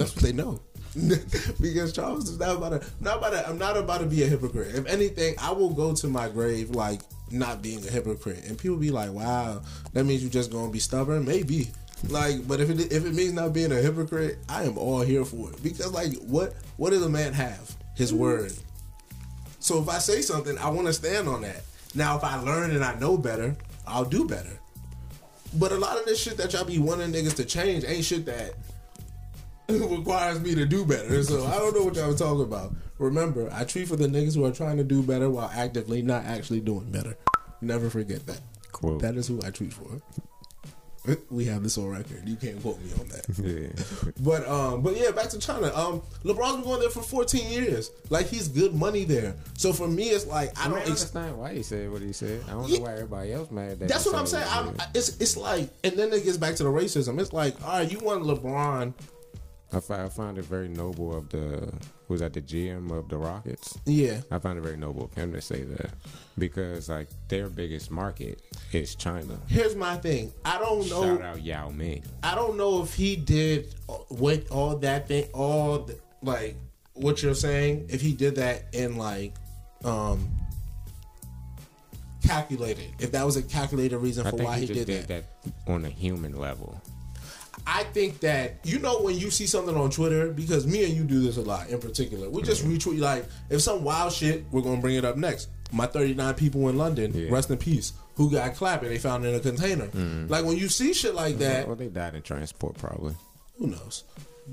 That's 0.00 0.16
what 0.16 0.24
they 0.24 0.32
know. 0.32 0.60
because 1.60 1.92
Charles 1.92 2.28
is 2.28 2.38
not 2.38 2.56
about 2.56 2.80
to, 2.80 2.88
not 3.00 3.18
about 3.18 3.32
to, 3.32 3.48
I'm 3.48 3.58
not 3.58 3.76
about 3.76 4.00
to 4.00 4.06
be 4.06 4.22
a 4.22 4.26
hypocrite. 4.26 4.74
If 4.74 4.86
anything, 4.86 5.34
I 5.38 5.52
will 5.52 5.70
go 5.70 5.94
to 5.94 6.08
my 6.08 6.28
grave 6.28 6.70
like 6.70 7.02
not 7.30 7.62
being 7.62 7.86
a 7.86 7.90
hypocrite, 7.90 8.44
and 8.46 8.58
people 8.58 8.76
be 8.76 8.90
like, 8.90 9.12
"Wow, 9.12 9.62
that 9.92 10.04
means 10.04 10.22
you're 10.22 10.32
just 10.32 10.50
gonna 10.50 10.72
be 10.72 10.80
stubborn." 10.80 11.24
Maybe, 11.26 11.70
like, 12.08 12.48
but 12.48 12.60
if 12.60 12.70
it 12.70 12.92
if 12.92 13.04
it 13.04 13.14
means 13.14 13.34
not 13.34 13.52
being 13.52 13.70
a 13.70 13.76
hypocrite, 13.76 14.38
I 14.48 14.64
am 14.64 14.78
all 14.78 15.02
here 15.02 15.24
for 15.24 15.50
it 15.50 15.62
because, 15.62 15.92
like, 15.92 16.14
what 16.22 16.54
what 16.76 16.90
does 16.90 17.02
a 17.02 17.08
man 17.08 17.34
have? 17.34 17.76
His 17.94 18.10
mm-hmm. 18.10 18.22
word. 18.22 18.52
So 19.60 19.80
if 19.80 19.88
I 19.88 19.98
say 19.98 20.22
something, 20.22 20.56
I 20.58 20.70
want 20.70 20.86
to 20.86 20.92
stand 20.92 21.28
on 21.28 21.42
that. 21.42 21.62
Now, 21.94 22.16
if 22.16 22.24
I 22.24 22.36
learn 22.40 22.70
and 22.70 22.82
I 22.82 22.98
know 22.98 23.18
better, 23.18 23.54
I'll 23.86 24.06
do 24.06 24.26
better. 24.26 24.58
But 25.54 25.72
a 25.72 25.76
lot 25.76 25.98
of 25.98 26.06
this 26.06 26.20
shit 26.20 26.36
that 26.38 26.52
y'all 26.52 26.64
be 26.64 26.78
wanting 26.78 27.12
niggas 27.12 27.36
to 27.36 27.44
change 27.44 27.84
ain't 27.84 28.04
shit 28.04 28.24
that 28.26 28.54
requires 29.98 30.40
me 30.40 30.54
to 30.54 30.66
do 30.66 30.84
better. 30.84 31.22
So 31.22 31.44
I 31.46 31.58
don't 31.58 31.74
know 31.76 31.84
what 31.84 31.94
y'all 31.96 32.14
talking 32.14 32.42
about. 32.44 32.72
Remember, 32.98 33.48
I 33.52 33.64
treat 33.64 33.88
for 33.88 33.96
the 33.96 34.06
niggas 34.06 34.34
who 34.34 34.44
are 34.44 34.52
trying 34.52 34.76
to 34.76 34.84
do 34.84 35.02
better 35.02 35.30
while 35.30 35.50
actively 35.54 36.02
not 36.02 36.24
actually 36.24 36.60
doing 36.60 36.90
better. 36.90 37.16
Never 37.60 37.88
forget 37.90 38.26
that. 38.26 38.40
Quote. 38.72 39.00
That 39.02 39.16
is 39.16 39.28
who 39.28 39.40
I 39.44 39.50
treat 39.50 39.72
for. 39.72 39.86
We 41.30 41.46
have 41.46 41.62
this 41.62 41.78
on 41.78 41.86
record. 41.88 42.28
You 42.28 42.36
can't 42.36 42.60
quote 42.60 42.78
me 42.82 42.90
on 43.00 43.08
that. 43.08 43.24
Yeah. 43.42 44.12
But 44.20 44.46
um, 44.46 44.82
but 44.82 44.98
yeah, 44.98 45.10
back 45.12 45.30
to 45.30 45.38
China. 45.38 45.72
Um, 45.74 46.02
LeBron's 46.24 46.56
been 46.56 46.64
going 46.64 46.80
there 46.80 46.90
for 46.90 47.00
14 47.02 47.50
years. 47.50 47.90
Like 48.10 48.26
he's 48.26 48.48
good 48.48 48.74
money 48.74 49.04
there. 49.04 49.34
So 49.56 49.72
for 49.72 49.88
me, 49.88 50.10
it's 50.10 50.26
like 50.26 50.50
I 50.58 50.64
I 50.66 50.68
don't. 50.68 50.72
don't 50.74 50.80
Ex- 50.82 50.88
understand 50.90 51.38
why 51.38 51.54
he 51.54 51.62
said 51.62 51.90
what 51.90 52.02
he 52.02 52.12
said. 52.12 52.42
I 52.48 52.50
don't 52.52 52.68
Yeah. 52.68 52.78
know 52.78 52.84
why 52.84 52.92
everybody 52.92 53.32
else 53.32 53.50
mad. 53.50 53.80
That 53.80 53.88
that's 53.88 54.04
what 54.04 54.14
I'm 54.14 54.26
saying. 54.26 54.46
I'm, 54.50 54.78
said. 54.78 54.88
it's 54.94 55.16
it's 55.20 55.36
like, 55.38 55.70
and 55.82 55.94
then 55.94 56.12
it 56.12 56.22
gets 56.22 56.36
back 56.36 56.56
to 56.56 56.64
the 56.64 56.70
racism. 56.70 57.18
It's 57.18 57.32
like, 57.32 57.54
all 57.64 57.78
right, 57.78 57.90
you 57.90 57.98
want 58.00 58.22
LeBron? 58.24 58.92
I 59.72 59.76
I 59.76 60.08
find 60.08 60.38
it 60.38 60.44
very 60.44 60.68
noble 60.68 61.16
of 61.16 61.28
the 61.28 61.72
who's 62.08 62.22
at 62.22 62.32
the 62.32 62.40
GM 62.40 62.90
of 62.90 63.08
the 63.08 63.16
Rockets. 63.16 63.78
Yeah, 63.86 64.20
I 64.30 64.38
find 64.38 64.58
it 64.58 64.62
very 64.62 64.76
noble 64.76 65.04
of 65.04 65.14
him 65.14 65.32
to 65.32 65.40
say 65.40 65.62
that 65.62 65.90
because 66.38 66.88
like 66.88 67.08
their 67.28 67.48
biggest 67.48 67.90
market 67.90 68.42
is 68.72 68.94
China. 68.94 69.38
here's 69.48 69.76
my 69.76 69.96
thing. 69.96 70.32
I 70.44 70.58
don't 70.58 70.88
know. 70.88 71.02
Shout 71.02 71.22
out 71.22 71.42
Yao 71.42 71.70
Ming. 71.70 72.02
I 72.22 72.34
don't 72.34 72.56
know 72.56 72.82
if 72.82 72.94
he 72.94 73.16
did 73.16 73.74
what 74.08 74.48
all 74.50 74.76
that 74.76 75.08
thing, 75.08 75.28
all 75.32 75.80
the, 75.80 75.98
like 76.22 76.56
what 76.94 77.22
you're 77.22 77.34
saying. 77.34 77.86
If 77.88 78.00
he 78.00 78.12
did 78.12 78.36
that 78.36 78.64
in 78.72 78.96
like, 78.96 79.34
um, 79.84 80.28
calculated. 82.26 82.86
If 82.98 83.12
that 83.12 83.24
was 83.24 83.36
a 83.36 83.42
calculated 83.42 83.98
reason 83.98 84.28
for 84.28 84.36
why 84.36 84.58
he, 84.58 84.66
he, 84.66 84.74
did, 84.74 84.86
did 84.86 85.08
that. 85.08 85.24
that 85.44 85.70
on 85.72 85.84
a 85.84 85.88
human 85.88 86.38
level. 86.38 86.80
I 87.66 87.84
think 87.84 88.20
that 88.20 88.58
you 88.64 88.78
know 88.78 89.00
when 89.00 89.16
you 89.18 89.30
see 89.30 89.46
something 89.46 89.76
on 89.76 89.90
Twitter 89.90 90.32
because 90.32 90.66
me 90.66 90.84
and 90.84 90.94
you 90.94 91.04
do 91.04 91.20
this 91.20 91.36
a 91.36 91.42
lot 91.42 91.68
in 91.68 91.78
particular. 91.78 92.28
We 92.28 92.42
just 92.42 92.64
mm-hmm. 92.64 92.74
retweet 92.74 93.00
like 93.00 93.26
if 93.48 93.60
some 93.62 93.84
wild 93.84 94.12
shit, 94.12 94.44
we're 94.50 94.62
gonna 94.62 94.80
bring 94.80 94.96
it 94.96 95.04
up 95.04 95.16
next. 95.16 95.48
My 95.72 95.86
39 95.86 96.34
people 96.34 96.68
in 96.68 96.76
London, 96.76 97.12
Yeah. 97.14 97.30
rest 97.30 97.50
in 97.50 97.56
peace, 97.58 97.92
who 98.16 98.30
got 98.30 98.54
clapped 98.56 98.82
and 98.82 98.90
they 98.90 98.98
found 98.98 99.24
in 99.24 99.34
a 99.34 99.40
container. 99.40 99.86
Mm-hmm. 99.86 100.26
Like 100.28 100.44
when 100.44 100.56
you 100.56 100.68
see 100.68 100.92
shit 100.92 101.14
like 101.14 101.34
mm-hmm. 101.34 101.42
that, 101.42 101.66
Well, 101.66 101.76
they 101.76 101.88
died 101.88 102.14
in 102.14 102.22
transport 102.22 102.76
probably. 102.76 103.14
who 103.58 103.68
knows? 103.68 104.04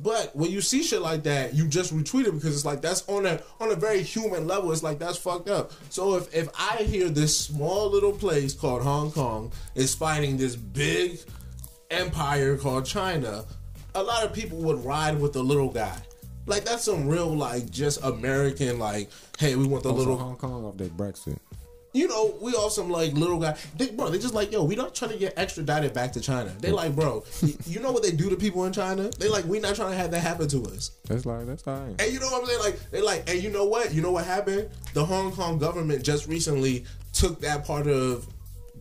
But 0.03 0.35
when 0.35 0.51
you 0.51 0.61
see 0.61 0.83
shit 0.83 1.01
like 1.01 1.23
that, 1.23 1.55
you 1.55 1.67
just 1.67 1.95
retweet 1.95 2.27
it 2.27 2.33
because 2.33 2.55
it's 2.55 2.65
like 2.65 2.81
that's 2.81 3.07
on 3.07 3.25
a 3.25 3.41
on 3.59 3.71
a 3.71 3.75
very 3.75 4.03
human 4.03 4.45
level. 4.47 4.71
It's 4.71 4.83
like 4.83 4.99
that's 4.99 5.17
fucked 5.17 5.49
up. 5.49 5.71
So 5.89 6.15
if 6.15 6.33
if 6.35 6.49
I 6.59 6.83
hear 6.83 7.09
this 7.09 7.39
small 7.39 7.89
little 7.89 8.11
place 8.11 8.53
called 8.53 8.83
Hong 8.83 9.11
Kong 9.11 9.51
is 9.73 9.95
fighting 9.95 10.37
this 10.37 10.55
big 10.55 11.19
empire 11.91 12.57
called 12.57 12.85
China, 12.85 13.45
a 13.95 14.03
lot 14.03 14.23
of 14.23 14.33
people 14.33 14.57
would 14.59 14.83
ride 14.83 15.19
with 15.19 15.33
the 15.33 15.43
little 15.43 15.69
guy. 15.69 15.97
Like 16.45 16.63
that's 16.63 16.83
some 16.83 17.07
real 17.07 17.27
like 17.35 17.69
just 17.69 18.03
American 18.03 18.79
like, 18.79 19.09
hey, 19.37 19.55
we 19.55 19.67
want 19.67 19.83
the 19.83 19.89
Also, 19.89 19.99
little 19.99 20.17
Hong 20.17 20.37
Kong 20.37 20.63
off 20.65 20.77
their 20.77 20.87
Brexit. 20.87 21.37
you 21.93 22.07
know, 22.07 22.35
we 22.41 22.53
all 22.53 22.69
some 22.69 22.89
like 22.89 23.13
little 23.13 23.39
guy. 23.39 23.57
They, 23.75 23.89
bro, 23.89 24.09
they 24.09 24.19
just 24.19 24.33
like, 24.33 24.51
yo, 24.51 24.63
we 24.63 24.75
not 24.75 24.95
trying 24.95 25.11
to 25.11 25.17
get 25.17 25.33
extradited 25.37 25.93
back 25.93 26.13
to 26.13 26.21
China. 26.21 26.53
They 26.59 26.71
like, 26.71 26.95
bro, 26.95 27.25
you 27.65 27.81
know 27.81 27.91
what 27.91 28.03
they 28.03 28.11
do 28.11 28.29
to 28.29 28.35
people 28.37 28.63
in 28.65 28.71
China? 28.71 29.09
They 29.19 29.27
like, 29.27 29.45
we 29.45 29.59
not 29.59 29.75
trying 29.75 29.91
to 29.91 29.97
have 29.97 30.11
that 30.11 30.19
happen 30.21 30.47
to 30.49 30.63
us. 30.67 30.91
That's 31.07 31.25
like 31.25 31.45
that's 31.45 31.63
fine. 31.63 31.95
And 31.99 32.13
you 32.13 32.19
know 32.19 32.27
what 32.27 32.43
I'm 32.43 32.47
saying? 32.47 32.59
Like, 32.61 32.91
they 32.91 33.01
like, 33.01 33.29
and 33.29 33.41
you 33.41 33.49
know 33.49 33.65
what? 33.65 33.93
You 33.93 34.01
know 34.01 34.11
what 34.11 34.25
happened? 34.25 34.69
The 34.93 35.03
Hong 35.03 35.31
Kong 35.33 35.57
government 35.57 36.03
just 36.03 36.27
recently 36.27 36.85
took 37.13 37.41
that 37.41 37.65
part 37.65 37.87
of 37.87 38.27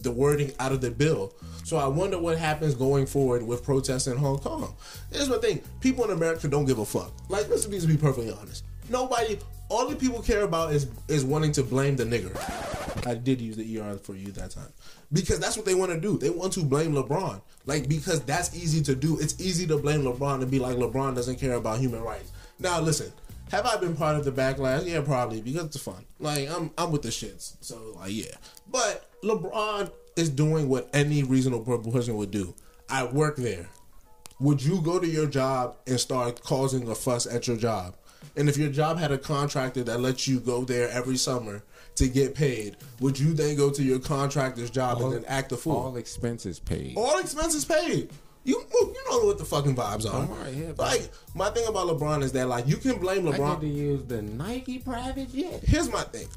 the 0.06 0.12
wording 0.12 0.52
out 0.60 0.72
of 0.72 0.80
the 0.80 0.90
bill. 0.90 1.34
So 1.64 1.76
I 1.76 1.88
wonder 1.88 2.16
what 2.16 2.38
happens 2.38 2.74
going 2.74 3.06
forward 3.06 3.42
with 3.42 3.64
protests 3.64 4.06
in 4.06 4.16
Hong 4.16 4.38
Kong. 4.38 4.74
Here's 5.12 5.28
my 5.28 5.38
thing: 5.38 5.60
people 5.80 6.04
in 6.04 6.12
America 6.12 6.46
don't 6.46 6.64
give 6.64 6.78
a 6.78 6.86
fuck. 6.86 7.12
Like, 7.28 7.48
let's 7.48 7.66
to 7.66 7.86
be 7.86 7.96
perfectly 7.96 8.32
honest. 8.32 8.64
Nobody. 8.88 9.38
All 9.68 9.88
the 9.88 9.96
people 9.96 10.22
care 10.22 10.42
about 10.42 10.72
is 10.72 10.86
is 11.08 11.24
wanting 11.24 11.50
to 11.52 11.64
blame 11.64 11.96
the 11.96 12.04
nigger. 12.04 12.34
I 13.04 13.14
did 13.14 13.40
use 13.40 13.56
the 13.56 13.80
ER 13.80 13.96
for 13.96 14.14
you 14.14 14.30
that 14.32 14.52
time 14.52 14.72
because 15.12 15.40
that's 15.40 15.56
what 15.56 15.66
they 15.66 15.74
want 15.74 15.90
to 15.90 16.00
do. 16.00 16.18
They 16.18 16.30
want 16.30 16.52
to 16.54 16.62
blame 16.62 16.92
LeBron, 16.92 17.40
like 17.66 17.88
because 17.88 18.20
that's 18.22 18.56
easy 18.56 18.80
to 18.82 18.94
do. 18.94 19.18
It's 19.18 19.40
easy 19.40 19.66
to 19.66 19.76
blame 19.76 20.02
LeBron 20.02 20.42
and 20.42 20.50
be 20.50 20.60
like 20.60 20.76
LeBron 20.76 21.16
doesn't 21.16 21.36
care 21.36 21.54
about 21.54 21.80
human 21.80 22.02
rights. 22.02 22.30
Now 22.60 22.80
listen, 22.80 23.12
have 23.50 23.66
I 23.66 23.76
been 23.76 23.96
part 23.96 24.16
of 24.16 24.24
the 24.24 24.32
backlash? 24.32 24.86
Yeah, 24.86 25.00
probably 25.02 25.40
because 25.40 25.64
it's 25.66 25.78
fun. 25.78 26.04
Like 26.18 26.48
I'm 26.50 26.70
I'm 26.76 26.90
with 26.90 27.02
the 27.02 27.08
shits, 27.08 27.56
so 27.60 27.94
like 27.96 28.12
yeah. 28.12 28.34
But 28.70 29.08
LeBron 29.22 29.90
is 30.16 30.30
doing 30.30 30.68
what 30.68 30.88
any 30.92 31.22
reasonable 31.22 31.80
person 31.80 32.16
would 32.16 32.30
do. 32.30 32.54
I 32.88 33.04
work 33.04 33.36
there. 33.36 33.68
Would 34.40 34.62
you 34.62 34.82
go 34.82 34.98
to 34.98 35.06
your 35.06 35.26
job 35.26 35.76
and 35.86 35.98
start 35.98 36.42
causing 36.42 36.88
a 36.88 36.94
fuss 36.94 37.26
at 37.26 37.46
your 37.46 37.56
job? 37.56 37.96
And 38.36 38.48
if 38.48 38.58
your 38.58 38.70
job 38.70 38.98
had 38.98 39.12
a 39.12 39.18
contractor 39.18 39.82
that 39.84 40.00
lets 40.00 40.28
you 40.28 40.40
go 40.40 40.64
there 40.64 40.90
every 40.90 41.16
summer 41.16 41.62
to 41.94 42.08
get 42.08 42.34
paid, 42.34 42.76
would 43.00 43.18
you 43.18 43.32
then 43.32 43.56
go 43.56 43.70
to 43.70 43.82
your 43.82 43.98
contractor's 43.98 44.70
job 44.70 45.00
and 45.00 45.12
then 45.12 45.24
act 45.26 45.52
a 45.52 45.56
fool? 45.56 45.76
All 45.76 45.96
expenses 45.96 46.58
paid. 46.58 46.94
All 46.96 47.18
expenses 47.18 47.64
paid. 47.64 48.10
You 48.46 48.64
you 48.72 49.04
know 49.10 49.24
what 49.24 49.38
the 49.38 49.44
fucking 49.44 49.74
vibes 49.74 50.06
are. 50.06 50.50
Yeah, 50.50 50.70
like 50.78 51.10
my 51.34 51.50
thing 51.50 51.66
about 51.66 51.88
LeBron 51.88 52.22
is 52.22 52.30
that 52.32 52.46
like 52.46 52.68
you 52.68 52.76
can 52.76 52.98
blame 53.00 53.26
I 53.26 53.32
get 53.32 53.38
to 53.38 53.42
LeBron. 53.42 53.74
use 53.74 54.04
the 54.04 54.22
Nike 54.22 54.78
private 54.78 55.32
jet. 55.32 55.64
Here's 55.64 55.90
my 55.90 56.02
thing. 56.02 56.28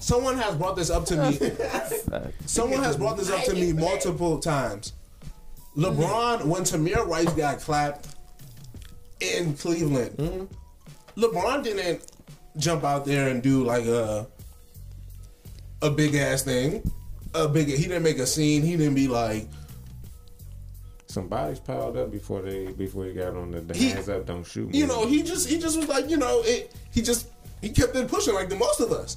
Someone 0.00 0.36
has 0.38 0.56
brought 0.56 0.74
this 0.74 0.90
up 0.90 1.04
to 1.06 1.16
me. 1.16 1.38
Someone 2.46 2.82
has 2.82 2.96
brought 2.96 3.16
this 3.16 3.30
up 3.30 3.44
to 3.44 3.54
me 3.54 3.72
multiple 3.72 4.40
times. 4.40 4.92
LeBron, 5.76 6.46
when 6.46 6.62
Tamir 6.62 7.06
Rice 7.06 7.32
got 7.34 7.60
clapped 7.60 8.08
in 9.20 9.54
Cleveland, 9.54 10.16
mm-hmm. 10.16 11.22
LeBron 11.22 11.62
didn't 11.62 12.10
jump 12.56 12.82
out 12.82 13.04
there 13.04 13.28
and 13.28 13.40
do 13.40 13.62
like 13.62 13.84
a 13.84 14.26
a 15.80 15.90
big 15.90 16.16
ass 16.16 16.42
thing. 16.42 16.90
A 17.34 17.46
big. 17.46 17.68
He 17.68 17.84
didn't 17.84 18.02
make 18.02 18.18
a 18.18 18.26
scene. 18.26 18.62
He 18.62 18.76
didn't 18.76 18.96
be 18.96 19.06
like. 19.06 19.46
Some 21.16 21.28
bodies 21.28 21.60
piled 21.60 21.96
up 21.96 22.10
before 22.10 22.42
they 22.42 22.66
before 22.72 23.06
he 23.06 23.14
got 23.14 23.34
on 23.34 23.50
the, 23.50 23.62
the 23.62 23.72
He- 23.72 23.88
hands 23.88 24.06
up, 24.10 24.26
don't 24.26 24.44
shoot. 24.44 24.74
You 24.74 24.86
know, 24.86 25.06
he 25.06 25.22
just 25.22 25.48
he 25.48 25.58
just 25.58 25.78
was 25.78 25.88
like, 25.88 26.10
you 26.10 26.18
know, 26.18 26.42
it, 26.44 26.76
he 26.90 27.00
just 27.00 27.28
he 27.62 27.70
kept 27.70 27.96
it 27.96 28.06
pushing 28.06 28.34
like 28.34 28.50
the 28.50 28.56
most 28.56 28.80
of 28.80 28.92
us. 28.92 29.16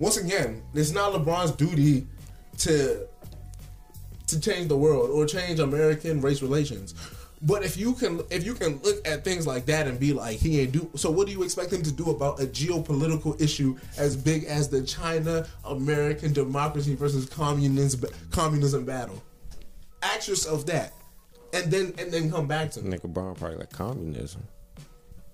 Once 0.00 0.16
again, 0.16 0.60
it's 0.74 0.90
not 0.90 1.12
LeBron's 1.12 1.52
duty 1.52 2.08
to 2.58 3.06
to 4.26 4.40
change 4.40 4.66
the 4.66 4.76
world 4.76 5.10
or 5.10 5.24
change 5.24 5.60
American 5.60 6.20
race 6.20 6.42
relations. 6.42 6.96
But 7.42 7.64
if 7.64 7.76
you 7.76 7.92
can 7.92 8.22
if 8.28 8.44
you 8.44 8.54
can 8.54 8.80
look 8.82 9.06
at 9.06 9.22
things 9.22 9.46
like 9.46 9.66
that 9.66 9.86
and 9.86 10.00
be 10.00 10.12
like 10.12 10.36
he 10.38 10.58
ain't 10.62 10.72
do 10.72 10.90
so 10.96 11.12
what 11.12 11.28
do 11.28 11.32
you 11.32 11.44
expect 11.44 11.72
him 11.72 11.84
to 11.84 11.92
do 11.92 12.10
about 12.10 12.40
a 12.40 12.46
geopolitical 12.46 13.40
issue 13.40 13.78
as 13.96 14.16
big 14.16 14.46
as 14.46 14.68
the 14.68 14.82
China 14.82 15.46
American 15.64 16.32
democracy 16.32 16.96
versus 16.96 17.28
communism 17.28 18.10
communism 18.32 18.84
battle? 18.84 19.22
Ask 20.02 20.26
yourself 20.26 20.66
that. 20.66 20.94
And 21.52 21.70
then 21.70 21.94
and 21.98 22.12
then 22.12 22.30
come 22.30 22.46
back 22.46 22.70
to 22.72 22.82
me. 22.82 22.96
Nigga 22.96 23.12
Brown 23.12 23.34
probably 23.34 23.58
like 23.58 23.72
communism. 23.72 24.42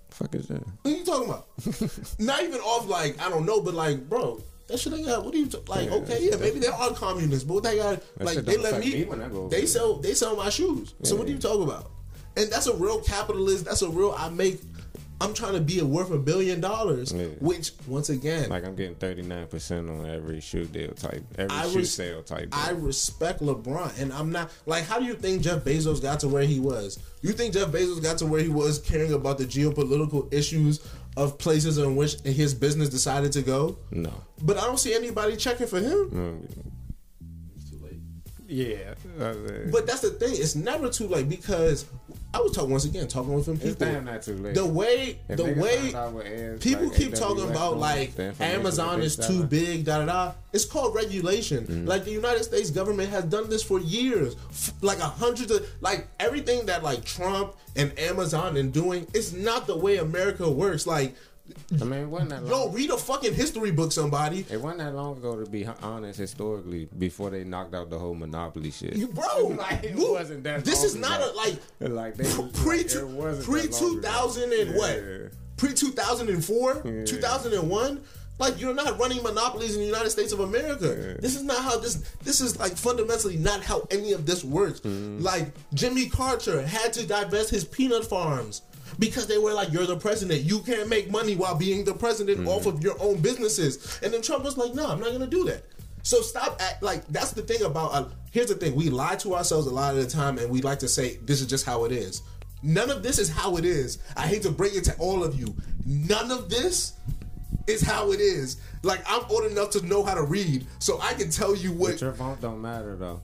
Fuck 0.09 0.33
is 0.35 0.47
that? 0.47 0.63
What 0.81 0.93
are 0.93 0.97
you 0.97 1.05
talking 1.05 1.29
about? 1.29 1.47
Not 2.19 2.43
even 2.43 2.59
off 2.61 2.87
like 2.87 3.21
I 3.21 3.29
don't 3.29 3.45
know, 3.45 3.61
but 3.61 3.75
like, 3.75 4.09
bro, 4.09 4.41
that 4.67 4.79
shit 4.79 4.93
ain't 4.93 5.05
got. 5.05 5.23
What 5.23 5.33
are 5.33 5.37
you 5.37 5.47
t- 5.47 5.59
like? 5.67 5.89
Yeah, 5.89 5.95
okay, 5.95 6.17
yeah, 6.21 6.37
maybe 6.37 6.59
they 6.59 6.67
are 6.67 6.91
communists, 6.91 7.43
but 7.43 7.53
what 7.55 7.63
they 7.63 7.77
got? 7.77 8.01
Like 8.19 8.39
they 8.39 8.57
let 8.57 8.79
me. 8.79 8.93
me 8.93 9.05
when 9.05 9.21
I 9.21 9.29
go 9.29 9.47
they 9.47 9.65
sell. 9.65 9.97
They 9.97 10.13
sell 10.13 10.35
my 10.35 10.49
shoes. 10.49 10.95
So 11.03 11.15
what 11.15 11.27
are 11.27 11.31
you 11.31 11.37
talking 11.37 11.63
about? 11.63 11.91
And 12.35 12.49
that's 12.51 12.67
a 12.67 12.75
real 12.75 13.01
capitalist. 13.01 13.65
That's 13.65 13.81
a 13.81 13.89
real. 13.89 14.13
I 14.17 14.29
make. 14.29 14.59
I'm 15.19 15.33
trying 15.33 15.53
to 15.53 15.61
be 15.61 15.81
worth 15.81 16.11
a 16.11 16.17
billion 16.19 16.61
dollars, 16.61 17.11
Yeah. 17.11 17.25
which 17.39 17.71
once 17.87 18.09
again, 18.09 18.49
Like 18.49 18.63
I'm 18.65 18.75
getting 18.75 18.95
39 18.95 19.47
percent 19.47 19.89
on 19.89 20.05
every 20.07 20.39
shoe 20.41 20.65
deal 20.65 20.91
type, 20.93 21.23
every 21.37 21.55
I 21.57 21.67
shoe 21.69 21.77
res- 21.79 21.91
sale 21.91 22.21
type. 22.21 22.49
I 22.51 22.71
respect 22.71 23.41
LeBron, 23.41 23.99
and 23.99 24.13
I'm 24.13 24.31
not 24.31 24.51
like. 24.67 24.83
How 24.83 24.99
do 24.99 25.05
you 25.05 25.15
think 25.15 25.41
Jeff 25.41 25.63
Bezos 25.63 26.01
got 26.01 26.19
to 26.19 26.27
where 26.27 26.43
he 26.43 26.59
was? 26.59 26.99
You 27.23 27.31
think 27.33 27.53
Jeff 27.55 27.69
Bezos 27.69 28.01
got 28.01 28.19
to 28.19 28.27
where 28.27 28.41
he 28.41 28.49
was, 28.49 28.77
caring 28.79 29.11
about 29.13 29.39
the 29.39 29.45
geopolitical 29.45 30.31
issues 30.31 30.79
of 31.17 31.39
places 31.39 31.79
in 31.79 31.95
which 31.95 32.19
his 32.21 32.53
business 32.53 32.89
decided 32.89 33.31
to 33.31 33.41
go? 33.41 33.77
no. 33.89 34.13
But 34.43 34.57
I 34.57 34.65
don't 34.65 34.79
see 34.79 34.93
anybody 34.93 35.35
checking 35.35 35.65
for 35.65 35.79
him. 35.79 36.11
Mm, 36.11 36.65
It's 37.55 37.71
too 37.71 37.79
late. 37.83 37.99
Yeah, 38.47 38.93
But 39.71 39.87
that's 39.87 40.01
the 40.01 40.11
thing; 40.11 40.33
it's 40.35 40.55
never 40.55 40.89
too 40.89 41.07
late 41.07 41.27
because 41.27 41.85
I 42.33 42.39
was 42.41 42.51
talking 42.51 42.69
once 42.71 42.85
again, 42.85 43.07
talking 43.07 43.33
with 43.33 43.45
them 43.45 43.57
people. 43.57 43.87
damn 43.87 44.05
not 44.05 44.21
too 44.21 44.35
late. 44.35 44.53
The 44.53 44.65
way, 44.65 45.19
If 45.29 45.37
the 45.37 45.53
way 45.53 45.77
find 45.91 45.95
out 45.95 46.13
what 46.13 46.25
airs, 46.25 46.61
people 46.61 46.87
like 46.87 46.95
keep 46.97 47.11
AWS 47.13 47.19
talking 47.19 47.49
about 47.49 47.77
like 47.77 48.13
Amazon 48.39 49.01
is 49.01 49.15
too 49.15 49.43
big, 49.45 49.85
da 49.85 49.99
da 49.99 50.05
da. 50.05 50.33
It's 50.53 50.65
called 50.65 50.93
regulation. 50.93 51.65
Mm-hmm. 51.65 51.85
Like 51.85 52.03
the 52.03 52.11
United 52.11 52.43
States 52.43 52.69
government 52.69 53.09
has 53.09 53.23
done 53.25 53.49
this 53.49 53.63
for 53.63 53.79
years. 53.79 54.35
F- 54.49 54.73
Like 54.81 54.99
a 54.99 55.03
hundred 55.07 55.49
of 55.51 55.67
like 55.81 56.07
everything 56.19 56.65
that 56.67 56.83
like 56.83 57.05
Trump 57.05 57.55
and 57.75 57.97
Amazon 57.97 58.57
and 58.57 58.73
doing. 58.73 59.07
It's 59.13 59.31
not 59.33 59.65
the 59.65 59.77
way 59.77 59.97
America 59.97 60.49
works. 60.49 60.85
Like, 60.85 61.15
I 61.81 61.83
mean, 61.83 61.99
it 62.01 62.05
wasn't 62.07 62.29
that 62.31 62.45
yo, 62.45 62.69
read 62.69 62.89
a 62.89 62.97
fucking 62.97 63.33
history 63.33 63.71
book, 63.71 63.91
somebody. 63.91 64.45
It 64.49 64.61
wasn't 64.61 64.79
that 64.79 64.93
long 64.95 65.17
ago, 65.17 65.43
to 65.43 65.49
be 65.49 65.65
honest, 65.81 66.19
historically, 66.19 66.87
before 66.97 67.29
they 67.29 67.43
knocked 67.43 67.75
out 67.75 67.89
the 67.89 67.99
whole 67.99 68.15
monopoly 68.15 68.71
shit. 68.71 68.95
You 68.95 69.07
bro, 69.07 69.47
Like, 69.57 69.83
it 69.83 69.95
wasn't 69.95 70.43
that 70.43 70.63
This 70.65 70.77
long 70.77 70.85
is 70.85 70.95
not 70.95 71.19
ago. 71.19 71.31
a 71.33 71.35
like 71.35 71.55
like 71.79 72.15
they 72.17 72.23
pre 72.53 72.83
like, 72.83 73.43
pre 73.43 73.61
long 73.61 73.71
two 73.71 74.01
thousand 74.01 74.53
and 74.53 74.75
what? 74.75 75.31
Pre 75.57 75.73
two 75.73 75.91
thousand 75.91 76.29
and 76.29 76.43
four, 76.43 76.81
Yeah. 76.85 77.05
two 77.05 77.17
thousand 77.17 77.53
and 77.53 77.69
one. 77.69 78.03
Like 78.39 78.61
you're 78.61 78.75
not 78.75 78.99
running 78.99 79.23
monopolies 79.23 79.73
in 79.73 79.81
the 79.81 79.87
United 79.87 80.11
States 80.11 80.31
of 80.31 80.41
America. 80.41 81.17
This 81.19 81.35
is 81.35 81.41
not 81.41 81.57
how 81.63 81.79
this. 81.79 81.95
This 82.23 82.39
is 82.39 82.59
like 82.59 82.73
fundamentally 82.77 83.35
not 83.37 83.63
how 83.63 83.87
any 83.89 84.11
of 84.13 84.27
this 84.27 84.43
works. 84.43 84.79
Mm-hmm. 84.81 85.23
Like 85.23 85.47
Jimmy 85.73 86.07
Carter 86.07 86.61
had 86.65 86.93
to 86.93 87.07
divest 87.07 87.49
his 87.49 87.65
peanut 87.65 88.05
farms 88.05 88.61
because 88.99 89.27
they 89.27 89.37
were 89.37 89.53
like, 89.53 89.71
"You're 89.71 89.85
the 89.85 89.97
president. 89.97 90.41
You 90.41 90.59
can't 90.59 90.87
make 90.89 91.09
money 91.11 91.35
while 91.35 91.55
being 91.55 91.85
the 91.85 91.93
president 91.93 92.39
Mm-hmm. 92.39 92.47
off 92.49 92.65
of 92.65 92.81
your 92.83 92.95
own 93.01 93.19
businesses." 93.21 93.99
And 94.03 94.13
then 94.13 94.21
Trump 94.21 94.43
was 94.43 94.57
like, 94.57 94.73
"No, 94.73 94.87
I'm 94.87 94.99
not 94.99 95.11
gonna 95.11 95.27
do 95.27 95.43
that." 95.45 95.63
So 96.03 96.21
stop 96.21 96.61
act 96.61 96.81
like 96.83 97.05
that's 97.09 97.31
the 97.31 97.41
thing 97.41 97.61
about. 97.63 97.93
Uh, 97.93 98.05
here's 98.31 98.47
the 98.47 98.55
thing: 98.55 98.75
we 98.75 98.89
lie 98.89 99.15
to 99.17 99.35
ourselves 99.35 99.67
a 99.67 99.71
lot 99.71 99.95
of 99.95 100.01
the 100.03 100.09
time, 100.09 100.37
and 100.37 100.49
we 100.49 100.61
like 100.61 100.79
to 100.79 100.87
say 100.87 101.17
this 101.23 101.41
is 101.41 101.47
just 101.47 101.65
how 101.65 101.85
it 101.85 101.91
is. 101.91 102.21
None 102.63 102.89
of 102.89 103.03
this 103.03 103.19
is 103.19 103.29
how 103.29 103.57
it 103.57 103.65
is. 103.65 103.99
I 104.15 104.21
hate 104.27 104.41
to 104.43 104.51
bring 104.51 104.73
it 104.73 104.83
to 104.85 104.95
all 104.97 105.23
of 105.23 105.39
you. 105.39 105.55
None 105.85 106.31
of 106.31 106.49
this 106.49 106.93
is 107.67 107.81
how 107.81 108.11
it 108.13 108.19
is. 108.21 108.57
Like 108.83 109.01
I'm 109.07 109.23
old 109.29 109.45
enough 109.51 109.69
to 109.71 109.85
know 109.85 110.03
how 110.03 110.13
to 110.15 110.23
read, 110.23 110.65
so 110.79 110.99
I 111.01 111.13
can 111.13 111.29
tell 111.29 111.55
you 111.55 111.71
what. 111.73 111.91
But 111.93 112.01
your 112.01 112.13
phone 112.13 112.37
don't 112.41 112.61
matter 112.61 112.95
though. 112.95 113.21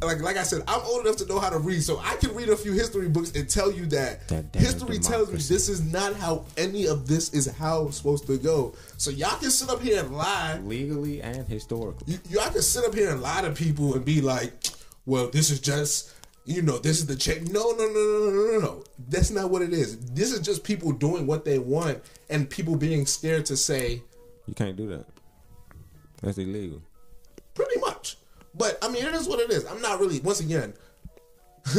Like 0.00 0.20
like 0.20 0.36
I 0.36 0.44
said, 0.44 0.62
I'm 0.68 0.80
old 0.82 1.04
enough 1.04 1.16
to 1.16 1.26
know 1.26 1.40
how 1.40 1.50
to 1.50 1.58
read, 1.58 1.82
so 1.82 1.98
I 1.98 2.14
can 2.16 2.34
read 2.34 2.48
a 2.48 2.56
few 2.56 2.72
history 2.72 3.08
books 3.08 3.32
and 3.32 3.48
tell 3.48 3.72
you 3.72 3.86
that, 3.86 4.28
That 4.28 4.52
damn 4.52 4.62
history 4.62 4.98
tells 4.98 5.28
me 5.28 5.36
this 5.36 5.68
is 5.68 5.92
not 5.92 6.14
how 6.14 6.44
any 6.56 6.86
of 6.86 7.08
this 7.08 7.34
is 7.34 7.46
how 7.46 7.88
it's 7.88 7.96
supposed 7.96 8.26
to 8.28 8.38
go. 8.38 8.74
So 8.96 9.10
y'all 9.10 9.36
can 9.38 9.50
sit 9.50 9.68
up 9.68 9.80
here 9.80 10.00
and 10.00 10.16
lie. 10.16 10.60
Legally 10.62 11.20
and 11.20 11.46
historically. 11.48 12.14
You, 12.14 12.18
y'all 12.30 12.50
can 12.50 12.62
sit 12.62 12.84
up 12.84 12.94
here 12.94 13.10
and 13.10 13.20
lie 13.20 13.42
to 13.42 13.50
people 13.50 13.94
and 13.94 14.04
be 14.04 14.20
like, 14.20 14.52
"Well, 15.06 15.28
this 15.30 15.50
is 15.50 15.60
just." 15.60 16.14
You 16.44 16.62
know, 16.62 16.78
this 16.78 16.98
is 16.98 17.04
the 17.04 17.14
change. 17.14 17.50
No, 17.50 17.72
no, 17.72 17.86
no, 17.86 17.92
no, 17.92 18.30
no, 18.30 18.52
no, 18.52 18.58
no. 18.60 18.84
That's 19.10 19.30
not 19.30 19.50
what 19.50 19.60
it 19.60 19.74
is. 19.74 19.98
This 19.98 20.32
is 20.32 20.40
just 20.40 20.64
people 20.64 20.92
doing 20.92 21.26
what 21.26 21.44
they 21.44 21.58
want 21.58 22.02
and 22.30 22.48
people 22.48 22.74
being 22.74 23.04
scared 23.04 23.44
to 23.46 23.56
say, 23.56 24.02
You 24.46 24.54
can't 24.54 24.74
do 24.74 24.88
that. 24.88 25.04
That's 26.22 26.38
illegal. 26.38 26.80
Pretty 27.52 27.78
much. 27.80 28.16
But 28.58 28.78
I 28.82 28.88
mean, 28.88 29.04
it 29.04 29.14
is 29.14 29.28
what 29.28 29.38
it 29.40 29.50
is. 29.50 29.64
I'm 29.66 29.80
not 29.80 30.00
really. 30.00 30.20
Once 30.20 30.40
again, 30.40 30.74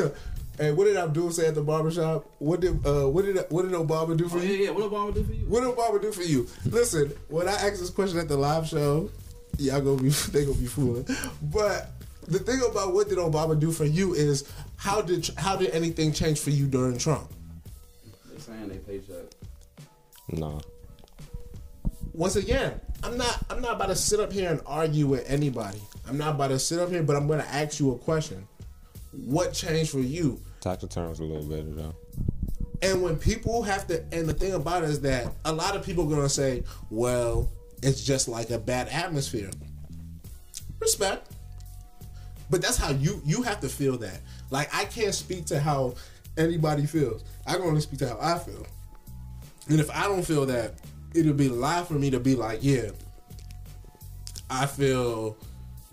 hey, 0.57 0.71
what 0.71 0.85
did 0.85 0.97
Abdul 0.97 1.31
say 1.31 1.47
at 1.47 1.55
the 1.55 1.61
barbershop? 1.61 2.25
What 2.39 2.59
did 2.61 2.85
uh, 2.85 3.07
what 3.09 3.25
did 3.25 3.37
what 3.49 3.63
did 3.63 3.71
Obama 3.73 4.15
do 4.17 4.27
for 4.29 4.37
Oh, 4.37 4.41
yeah, 4.41 4.49
you? 4.51 4.63
yeah. 4.65 4.69
What 4.71 4.81
did 4.83 4.91
Obama 4.91 5.13
do 5.13 5.23
for 5.23 5.33
you? 5.33 5.45
What 5.45 5.61
did 5.61 5.75
Obama 5.75 6.01
do 6.01 6.11
for 6.11 6.23
you? 6.23 6.47
Listen, 6.65 7.11
when 7.27 7.47
I 7.47 7.53
asked 7.53 7.79
this 7.79 7.89
question 7.89 8.19
at 8.19 8.27
the 8.27 8.37
live 8.37 8.67
show, 8.67 9.09
y'all 9.57 9.81
gonna 9.81 10.01
be 10.01 10.09
they 10.31 10.45
gonna 10.45 10.57
be 10.57 10.67
fooling. 10.67 11.05
But 11.41 11.91
the 12.27 12.39
thing 12.39 12.61
about 12.69 12.93
what 12.93 13.09
did 13.09 13.17
Obama 13.17 13.59
do 13.59 13.71
for 13.71 13.85
you 13.85 14.13
is 14.13 14.49
how 14.77 15.01
did 15.01 15.29
how 15.37 15.55
did 15.55 15.71
anything 15.71 16.13
change 16.13 16.39
for 16.39 16.51
you 16.51 16.67
during 16.67 16.97
Trump? 16.97 17.29
They're 18.29 18.39
saying 18.39 18.69
they 18.69 18.77
paycheck. 18.77 19.25
No. 20.31 20.61
once 22.13 22.35
again, 22.35 22.79
I'm 23.03 23.17
not 23.17 23.43
I'm 23.49 23.61
not 23.61 23.73
about 23.75 23.87
to 23.87 23.95
sit 23.95 24.19
up 24.19 24.31
here 24.31 24.49
and 24.51 24.61
argue 24.65 25.07
with 25.07 25.27
anybody. 25.29 25.81
I'm 26.09 26.17
not 26.17 26.35
about 26.35 26.47
to 26.47 26.59
sit 26.59 26.79
up 26.79 26.89
here, 26.89 27.03
but 27.03 27.15
I'm 27.15 27.27
going 27.27 27.39
to 27.39 27.47
ask 27.47 27.79
you 27.79 27.91
a 27.91 27.97
question. 27.97 28.47
What 29.11 29.53
changed 29.53 29.91
for 29.91 29.99
you? 29.99 30.41
Talk 30.59 30.79
to 30.79 30.87
terms 30.87 31.19
a 31.19 31.23
little 31.23 31.43
better 31.43 31.69
though. 31.69 31.95
And 32.81 33.01
when 33.03 33.17
people 33.17 33.61
have 33.63 33.87
to, 33.87 34.03
and 34.11 34.27
the 34.27 34.33
thing 34.33 34.53
about 34.53 34.83
it 34.83 34.89
is 34.89 35.01
that 35.01 35.33
a 35.45 35.53
lot 35.53 35.75
of 35.75 35.85
people 35.85 36.05
are 36.05 36.09
going 36.09 36.21
to 36.21 36.29
say, 36.29 36.63
well, 36.89 37.51
it's 37.83 38.03
just 38.03 38.27
like 38.27 38.49
a 38.49 38.57
bad 38.57 38.87
atmosphere. 38.87 39.51
Respect. 40.79 41.31
But 42.49 42.61
that's 42.61 42.77
how 42.77 42.91
you 42.91 43.21
you 43.25 43.43
have 43.43 43.59
to 43.59 43.69
feel 43.69 43.97
that. 43.97 44.21
Like 44.49 44.73
I 44.73 44.85
can't 44.85 45.13
speak 45.13 45.45
to 45.47 45.59
how 45.59 45.93
anybody 46.37 46.85
feels. 46.85 47.23
I 47.45 47.53
can 47.53 47.63
only 47.63 47.81
speak 47.81 47.99
to 47.99 48.09
how 48.09 48.17
I 48.19 48.39
feel. 48.39 48.65
And 49.67 49.79
if 49.79 49.91
I 49.91 50.07
don't 50.07 50.23
feel 50.23 50.47
that, 50.47 50.73
it'll 51.13 51.33
be 51.33 51.47
a 51.47 51.53
lie 51.53 51.83
for 51.83 51.93
me 51.93 52.09
to 52.09 52.19
be 52.19 52.35
like, 52.35 52.59
yeah, 52.63 52.89
I 54.49 54.65
feel 54.65 55.37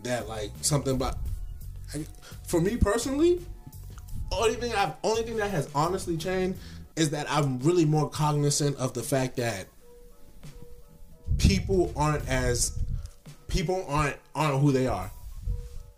that 0.07 0.29
like 0.29 0.51
something 0.63 0.95
about. 0.97 1.19
I- 1.95 2.07
For 2.47 2.61
me 2.61 2.77
personally, 2.77 3.41
only 4.33 4.55
thing 4.55 4.73
I've 4.75 4.95
only 5.03 5.23
thing 5.23 5.37
that 5.37 5.51
has 5.51 5.69
honestly 5.75 6.17
changed 6.17 6.59
is 6.97 7.11
that 7.11 7.31
I'm 7.31 7.59
really 7.61 7.85
more 7.85 8.09
cognizant 8.09 8.77
of 8.77 8.95
the 8.95 9.03
fact 9.03 9.37
that 9.37 9.67
people 11.39 11.93
aren't 11.97 12.27
as 12.29 12.79
people 13.49 13.85
aren't 13.89 14.17
aren't 14.35 14.61
who 14.61 14.73
they 14.73 14.87
are. 14.87 15.11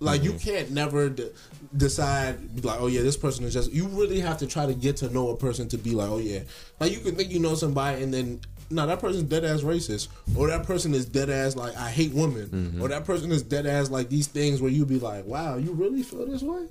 Like 0.00 0.22
you 0.22 0.32
mm-hmm. 0.32 0.50
can't 0.50 0.70
never 0.70 1.08
de- 1.08 1.30
decide 1.76 2.64
like, 2.64 2.80
oh 2.80 2.86
yeah, 2.86 3.02
this 3.02 3.16
person 3.16 3.44
is 3.44 3.52
just. 3.52 3.72
You 3.72 3.86
really 3.88 4.20
have 4.20 4.38
to 4.38 4.46
try 4.46 4.66
to 4.66 4.74
get 4.74 4.96
to 4.98 5.12
know 5.12 5.30
a 5.30 5.36
person 5.36 5.68
to 5.70 5.78
be 5.78 5.90
like, 5.90 6.08
oh 6.08 6.18
yeah. 6.18 6.40
Like 6.78 6.92
you 6.92 6.98
can 6.98 7.16
think 7.16 7.30
you 7.30 7.40
know 7.40 7.54
somebody 7.54 8.02
and 8.02 8.14
then 8.14 8.40
no, 8.70 8.86
that 8.86 9.00
person's 9.00 9.24
dead 9.24 9.44
ass 9.44 9.60
racist, 9.62 10.08
or 10.36 10.48
that 10.48 10.66
person 10.66 10.94
is 10.94 11.06
dead 11.06 11.30
ass 11.30 11.56
like 11.56 11.76
I 11.76 11.90
hate 11.90 12.12
women, 12.12 12.48
mm-hmm. 12.48 12.82
or 12.82 12.88
that 12.88 13.04
person 13.04 13.32
is 13.32 13.42
dead 13.42 13.66
ass 13.66 13.90
like 13.90 14.08
these 14.08 14.26
things 14.26 14.60
where 14.60 14.70
you 14.70 14.84
be 14.84 14.98
like, 14.98 15.24
wow, 15.24 15.56
you 15.56 15.72
really 15.72 16.02
feel 16.02 16.26
this 16.26 16.42
way. 16.42 16.66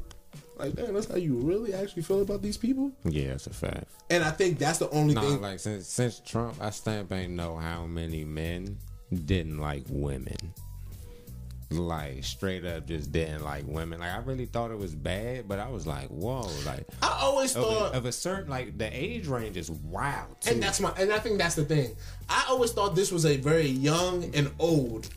Like, 0.57 0.75
damn, 0.75 0.93
that's 0.93 1.07
how 1.07 1.17
you 1.17 1.35
really 1.35 1.73
actually 1.73 2.01
feel 2.01 2.21
about 2.21 2.41
these 2.41 2.57
people. 2.57 2.91
Yeah, 3.03 3.33
it's 3.33 3.45
a 3.47 3.53
fact. 3.53 3.85
And 4.09 4.23
I 4.23 4.31
think 4.31 4.57
that's 4.57 4.79
the 4.79 4.89
only 4.89 5.13
Nah, 5.13 5.21
thing. 5.21 5.41
like 5.41 5.59
since 5.59 5.87
since 5.87 6.19
Trump, 6.19 6.55
I 6.59 6.71
stamp 6.71 7.11
ain't 7.11 7.33
know 7.33 7.57
how 7.57 7.85
many 7.85 8.23
men 8.25 8.77
didn't 9.25 9.59
like 9.59 9.83
women. 9.89 10.35
Like 11.69 12.23
straight 12.23 12.63
up, 12.65 12.85
just 12.87 13.11
didn't 13.11 13.43
like 13.43 13.65
women. 13.67 13.99
Like 13.99 14.11
I 14.11 14.19
really 14.19 14.45
thought 14.45 14.71
it 14.71 14.77
was 14.77 14.95
bad, 14.95 15.49
but 15.49 15.59
I 15.59 15.67
was 15.67 15.85
like, 15.85 16.07
whoa, 16.07 16.47
like 16.65 16.87
I 17.01 17.19
always 17.21 17.53
of 17.57 17.63
thought, 17.63 17.93
a, 17.93 17.97
of 17.97 18.05
a 18.05 18.11
certain 18.13 18.49
like 18.49 18.77
the 18.77 18.89
age 18.97 19.27
range 19.27 19.57
is 19.57 19.69
wild. 19.69 20.39
Too. 20.39 20.51
and 20.53 20.63
that's 20.63 20.79
my, 20.79 20.93
and 20.97 21.11
I 21.11 21.19
think 21.19 21.37
that's 21.39 21.55
the 21.55 21.65
thing. 21.65 21.93
I 22.29 22.45
always 22.49 22.71
thought 22.71 22.95
this 22.95 23.11
was 23.11 23.25
a 23.25 23.35
very 23.35 23.67
young 23.67 24.33
and 24.33 24.49
old, 24.59 25.09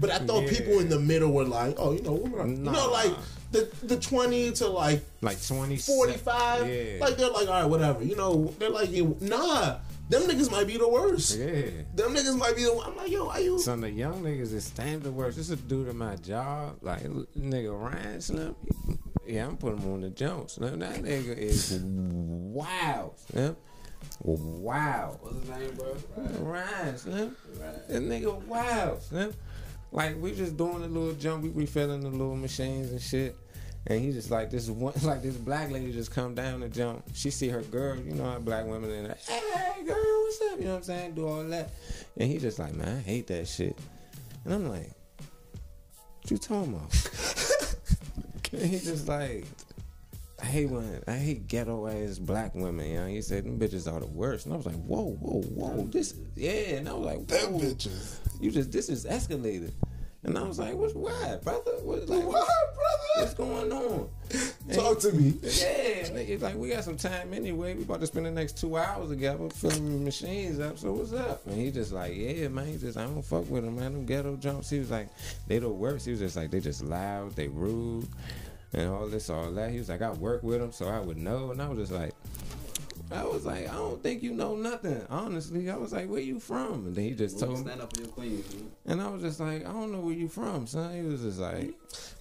but 0.00 0.10
I 0.10 0.18
thought 0.18 0.42
Yeah. 0.44 0.48
people 0.50 0.80
in 0.80 0.88
the 0.88 0.98
middle 0.98 1.30
were 1.32 1.44
like, 1.44 1.76
oh, 1.78 1.92
you 1.92 2.02
know, 2.02 2.14
women 2.14 2.40
are, 2.40 2.46
you 2.48 2.56
know, 2.56 2.90
like 2.90 3.12
the 3.52 3.68
the 3.84 3.96
twenty 4.00 4.50
to 4.50 4.66
like 4.66 5.00
like 5.20 5.40
twenty 5.46 5.76
45. 5.76 6.68
Yeah, 6.68 6.98
Like 7.00 7.16
they're 7.16 7.30
like, 7.30 7.46
all 7.46 7.54
right, 7.62 7.66
whatever. 7.70 8.02
You 8.02 8.16
know, 8.16 8.52
they're 8.58 8.68
like, 8.68 8.90
nah, 9.20 9.76
them 10.08 10.22
niggas 10.22 10.50
might 10.50 10.66
be 10.66 10.76
the 10.76 10.88
worst. 10.88 11.38
yeah. 11.38 11.62
Them 11.94 12.14
niggas 12.14 12.38
might 12.38 12.56
be 12.56 12.64
the. 12.64 12.72
I'm 12.84 12.96
like, 12.96 13.10
yo, 13.10 13.28
are 13.28 13.40
you? 13.40 13.58
Some 13.58 13.84
of 13.84 13.90
the 13.90 13.90
young 13.90 14.22
niggas 14.22 14.52
is 14.52 14.64
stand 14.64 15.02
the 15.02 15.10
worst. 15.10 15.36
This 15.36 15.50
is 15.50 15.58
a 15.58 15.62
dude 15.62 15.88
at 15.88 15.94
my 15.94 16.16
job, 16.16 16.76
like 16.82 17.02
nigga 17.02 17.72
Ryan 17.78 18.20
Slim. 18.20 18.54
Yeah, 19.26 19.46
I'm 19.46 19.56
putting 19.56 19.78
him 19.78 19.92
on 19.92 20.00
the 20.02 20.10
jump. 20.10 20.50
Slim. 20.50 20.80
That 20.80 20.96
nigga 20.96 21.36
is 21.36 21.80
wow. 21.82 23.14
Slim. 23.30 23.56
Wow. 24.20 25.18
What's 25.20 25.38
his 25.38 25.48
name, 25.48 25.74
bro? 25.76 25.96
Ryan 26.40 26.98
Slim. 26.98 27.36
Right. 27.58 27.88
That 27.88 28.02
nigga 28.02 28.42
wild, 28.44 29.02
Slim. 29.02 29.32
Like 29.90 30.20
we 30.20 30.32
just 30.34 30.56
doing 30.56 30.82
a 30.82 30.86
little 30.88 31.14
jump, 31.14 31.44
we 31.44 31.50
refilling 31.50 32.00
the 32.00 32.10
little 32.10 32.36
machines 32.36 32.90
and 32.90 33.00
shit. 33.00 33.36
And 33.86 34.00
he 34.00 34.12
just 34.12 34.30
like 34.30 34.50
this 34.50 34.68
one, 34.68 34.94
like 35.02 35.22
this 35.22 35.36
black 35.36 35.70
lady 35.70 35.92
just 35.92 36.10
come 36.10 36.34
down 36.34 36.60
the 36.60 36.68
jump. 36.68 37.04
She 37.14 37.30
see 37.30 37.48
her 37.48 37.62
girl, 37.62 37.96
you 37.96 38.14
know 38.14 38.24
how 38.24 38.38
black 38.38 38.66
women 38.66 38.90
and 38.90 39.06
there. 39.06 39.18
Hey 39.28 39.84
girl, 39.84 39.96
what's 39.96 40.40
up? 40.52 40.58
You 40.58 40.64
know 40.64 40.70
what 40.72 40.76
I'm 40.78 40.82
saying? 40.84 41.14
Do 41.14 41.28
all 41.28 41.44
that, 41.44 41.70
and 42.16 42.30
he 42.30 42.38
just 42.38 42.58
like, 42.58 42.74
man, 42.74 42.96
I 42.96 43.00
hate 43.00 43.26
that 43.26 43.46
shit. 43.46 43.78
And 44.44 44.54
I'm 44.54 44.68
like, 44.68 44.90
what 46.22 46.30
you 46.30 46.38
talking 46.38 46.74
about? 46.74 47.76
and 48.52 48.62
he 48.62 48.78
just 48.78 49.06
like, 49.06 49.44
I 50.42 50.46
hate 50.46 50.66
when 50.70 51.02
I 51.06 51.16
hate 51.16 51.46
ghetto 51.46 51.86
ass 51.86 52.18
black 52.18 52.54
women. 52.54 52.88
You 52.88 53.00
know, 53.00 53.06
he 53.06 53.20
said 53.20 53.44
them 53.44 53.58
bitches 53.58 53.90
are 53.90 54.00
the 54.00 54.06
worst, 54.06 54.46
and 54.46 54.54
I 54.54 54.56
was 54.56 54.66
like, 54.66 54.82
whoa, 54.84 55.10
whoa, 55.20 55.42
whoa, 55.42 55.84
this, 55.84 56.14
yeah. 56.36 56.76
And 56.76 56.88
I 56.88 56.94
was 56.94 57.04
like, 57.04 57.26
Them 57.26 57.60
bitches. 57.60 58.16
you 58.40 58.50
just 58.50 58.72
this 58.72 58.88
is 58.88 59.04
escalated. 59.04 59.72
And 60.24 60.38
I 60.38 60.42
was 60.42 60.58
like, 60.58 60.74
what's 60.74 60.94
why, 60.94 61.38
brother? 61.42 61.72
What, 61.82 62.08
like, 62.08 62.24
What, 62.24 62.48
What's 63.16 63.34
going 63.34 63.70
on? 63.70 64.08
Talk 64.72 64.98
to 65.00 65.12
me. 65.12 65.34
Yeah, 65.42 66.08
nigga, 66.08 66.40
like 66.40 66.56
we 66.56 66.70
got 66.70 66.82
some 66.82 66.96
time 66.96 67.34
anyway. 67.34 67.74
We 67.74 67.82
about 67.82 68.00
to 68.00 68.06
spend 68.06 68.26
the 68.26 68.30
next 68.30 68.58
two 68.58 68.76
hours 68.76 69.10
together 69.10 69.48
filling 69.50 69.98
the 69.98 70.04
machines 70.04 70.58
up. 70.58 70.78
So 70.78 70.92
what's 70.92 71.12
up? 71.12 71.46
And 71.46 71.56
he 71.56 71.70
just 71.70 71.92
like, 71.92 72.12
yeah, 72.16 72.48
man. 72.48 72.66
He 72.66 72.78
just 72.78 72.96
I 72.96 73.04
don't 73.04 73.22
fuck 73.22 73.48
with 73.50 73.64
them, 73.64 73.76
man. 73.76 73.92
Them 73.92 74.06
ghetto 74.06 74.36
jumps. 74.36 74.70
He 74.70 74.78
was 74.78 74.90
like, 74.90 75.08
they 75.46 75.58
the 75.58 75.68
worst. 75.68 76.06
He 76.06 76.10
was 76.12 76.20
just 76.20 76.36
like, 76.36 76.50
they 76.50 76.60
just 76.60 76.82
loud, 76.82 77.36
they 77.36 77.48
rude, 77.48 78.08
and 78.72 78.88
all 78.90 79.06
this, 79.06 79.28
all 79.30 79.50
that. 79.52 79.70
He 79.70 79.78
was 79.78 79.90
like, 79.90 80.02
I 80.02 80.10
work 80.12 80.42
with 80.42 80.60
them, 80.60 80.72
so 80.72 80.88
I 80.88 81.00
would 81.00 81.18
know. 81.18 81.50
And 81.50 81.60
I 81.60 81.68
was 81.68 81.78
just 81.78 81.92
like. 81.92 82.14
I 83.10 83.22
was 83.24 83.44
like, 83.44 83.68
I 83.68 83.74
don't 83.74 84.02
think 84.02 84.22
you 84.22 84.32
know 84.32 84.56
nothing. 84.56 85.04
Honestly, 85.10 85.70
I 85.70 85.76
was 85.76 85.92
like, 85.92 86.08
where 86.08 86.20
you 86.20 86.40
from? 86.40 86.86
And 86.86 86.94
then 86.96 87.04
he 87.04 87.10
just 87.12 87.38
told 87.38 87.58
me, 87.58 87.64
Stand 87.64 87.80
up 87.82 87.94
for 87.94 88.00
your 88.02 88.10
queen. 88.10 88.42
dude. 88.50 88.70
and 88.86 89.00
I 89.02 89.08
was 89.08 89.22
just 89.22 89.40
like, 89.40 89.60
I 89.66 89.72
don't 89.72 89.92
know 89.92 90.00
where 90.00 90.14
you 90.14 90.28
from, 90.28 90.66
son. 90.66 90.94
He 90.94 91.02
was 91.02 91.20
just 91.20 91.38
like, 91.38 91.74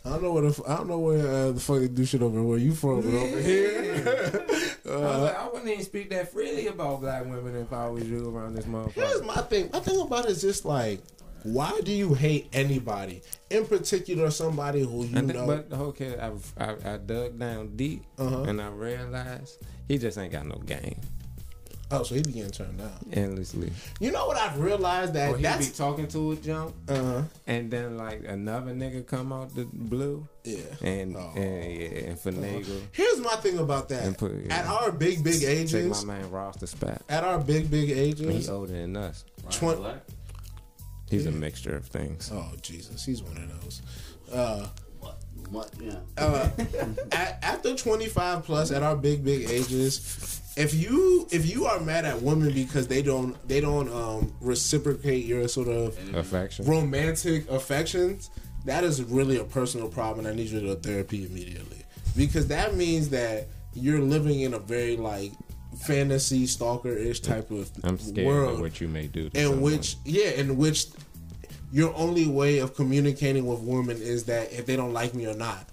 I 0.05 0.09
don't 0.09 0.21
know 0.23 0.33
where 0.33 0.43
the 0.43 0.49
f- 0.49 0.61
I 0.67 0.75
don't 0.77 0.87
know 0.89 0.99
where 0.99 1.27
uh, 1.27 1.51
the 1.53 1.59
fuck 1.59 1.79
they 1.79 1.87
do 1.87 2.05
shit 2.05 2.21
over 2.21 2.43
where 2.43 2.57
you 2.57 2.73
from, 2.73 3.01
but 3.01 3.13
over 3.13 3.39
here. 3.41 4.45
I 4.85 4.89
was 4.89 5.21
like, 5.21 5.37
I 5.39 5.47
wouldn't 5.47 5.67
even 5.69 5.83
speak 5.85 6.09
that 6.11 6.31
freely 6.31 6.67
about 6.67 7.01
black 7.01 7.23
women 7.25 7.55
if 7.55 7.71
I 7.71 7.87
was 7.89 8.03
you 8.07 8.29
around 8.29 8.55
this 8.55 8.65
motherfucker. 8.65 8.91
Here's 8.93 9.21
motherfucker. 9.21 9.25
my 9.25 9.41
thing. 9.43 9.69
My 9.71 9.79
thing 9.79 9.99
about 10.01 10.25
it 10.25 10.31
is 10.31 10.41
just 10.41 10.65
like, 10.65 11.01
why 11.43 11.79
do 11.83 11.91
you 11.91 12.13
hate 12.13 12.49
anybody, 12.53 13.21
in 13.49 13.65
particular 13.65 14.31
somebody 14.31 14.81
who 14.81 15.03
you 15.03 15.13
think, 15.13 15.33
know? 15.33 15.45
But 15.45 15.67
okay, 15.71 16.17
I, 16.17 16.31
I, 16.63 16.93
I 16.93 16.97
dug 16.97 17.37
down 17.37 17.75
deep 17.75 18.03
uh-huh. 18.17 18.43
and 18.43 18.61
I 18.61 18.69
realized 18.69 19.63
he 19.87 19.97
just 19.97 20.17
ain't 20.17 20.31
got 20.31 20.45
no 20.45 20.55
game. 20.65 20.99
Oh, 21.91 22.01
so 22.01 22.15
he 22.15 22.23
began 22.23 22.49
turned 22.49 22.79
down 22.79 22.91
endlessly. 23.11 23.71
You 23.99 24.11
know 24.11 24.25
what 24.25 24.35
I've 24.35 24.59
realized 24.59 25.13
that 25.13 25.33
or 25.33 25.37
he 25.37 25.43
be 25.43 25.71
talking 25.71 26.07
to 26.07 26.31
a 26.31 26.35
jump. 26.37 26.73
uh-huh. 26.89 27.21
and 27.45 27.69
then 27.69 27.97
like 27.97 28.23
another 28.25 28.71
nigga 28.71 29.05
come 29.05 29.31
out 29.31 29.53
the 29.53 29.65
blue, 29.65 30.27
yeah, 30.43 30.57
and, 30.81 31.15
oh. 31.15 31.33
and 31.35 31.73
yeah, 31.73 31.87
and 32.09 32.17
finagle. 32.17 32.61
Uh-huh. 32.61 32.85
Here's 32.93 33.19
my 33.19 33.35
thing 33.35 33.59
about 33.59 33.89
that. 33.89 34.17
Put, 34.17 34.33
yeah. 34.33 34.55
At 34.55 34.65
our 34.65 34.91
big 34.91 35.23
big 35.23 35.43
ages, 35.43 35.71
take 35.71 36.07
my 36.07 36.15
man 36.15 36.31
Ross 36.31 36.55
the 36.55 36.65
spot. 36.65 37.01
At 37.09 37.23
our 37.23 37.37
big 37.37 37.69
big 37.69 37.91
ages, 37.91 38.47
he 38.47 38.51
older 38.51 38.73
than 38.73 38.97
us. 38.97 39.23
Right? 39.43 39.53
20, 39.53 39.83
He's 41.13 41.25
yeah. 41.25 41.31
a 41.31 41.35
mixture 41.35 41.75
of 41.75 41.85
things. 41.85 42.31
Oh 42.33 42.51
Jesus, 42.61 43.05
he's 43.05 43.21
one 43.21 43.37
of 43.37 43.61
those. 43.61 43.81
Uh, 44.31 44.67
what? 44.99 45.17
What? 45.49 45.71
Yeah. 45.79 45.99
Uh, 46.17 46.49
at, 47.11 47.39
after 47.43 47.75
25 47.75 48.43
plus, 48.43 48.71
at 48.71 48.83
our 48.83 48.95
big 48.95 49.23
big 49.23 49.49
ages, 49.49 50.41
if 50.57 50.73
you 50.73 51.27
if 51.31 51.49
you 51.49 51.65
are 51.65 51.79
mad 51.79 52.05
at 52.05 52.21
women 52.21 52.53
because 52.53 52.87
they 52.87 53.01
don't 53.01 53.35
they 53.47 53.61
don't 53.61 53.89
um, 53.89 54.33
reciprocate 54.41 55.25
your 55.25 55.47
sort 55.47 55.67
of 55.67 55.95
mm-hmm. 55.95 56.15
affection, 56.15 56.65
romantic 56.65 57.49
affections, 57.49 58.29
that 58.65 58.83
is 58.83 59.03
really 59.03 59.37
a 59.37 59.43
personal 59.43 59.89
problem. 59.89 60.25
I 60.25 60.33
need 60.33 60.47
you 60.47 60.61
to 60.61 60.75
therapy 60.75 61.25
immediately 61.25 61.83
because 62.15 62.47
that 62.47 62.75
means 62.75 63.09
that 63.09 63.47
you're 63.73 64.01
living 64.01 64.41
in 64.41 64.53
a 64.53 64.59
very 64.59 64.97
like 64.97 65.31
fantasy 65.77 66.45
stalker-ish 66.47 67.19
type 67.21 67.51
of 67.51 67.69
I'm 67.83 67.97
scared 67.97 68.27
world 68.27 68.53
of 68.55 68.59
what 68.61 68.79
you 68.81 68.87
may 68.87 69.07
do. 69.07 69.29
In 69.33 69.43
someone. 69.45 69.61
which 69.61 69.95
yeah 70.05 70.29
in 70.31 70.57
which 70.57 70.87
your 71.71 71.93
only 71.95 72.27
way 72.27 72.59
of 72.59 72.75
communicating 72.75 73.45
with 73.45 73.59
women 73.61 73.97
is 74.01 74.25
that 74.25 74.51
if 74.53 74.65
they 74.65 74.75
don't 74.75 74.93
like 74.93 75.13
me 75.13 75.25
or 75.25 75.33
not 75.35 75.67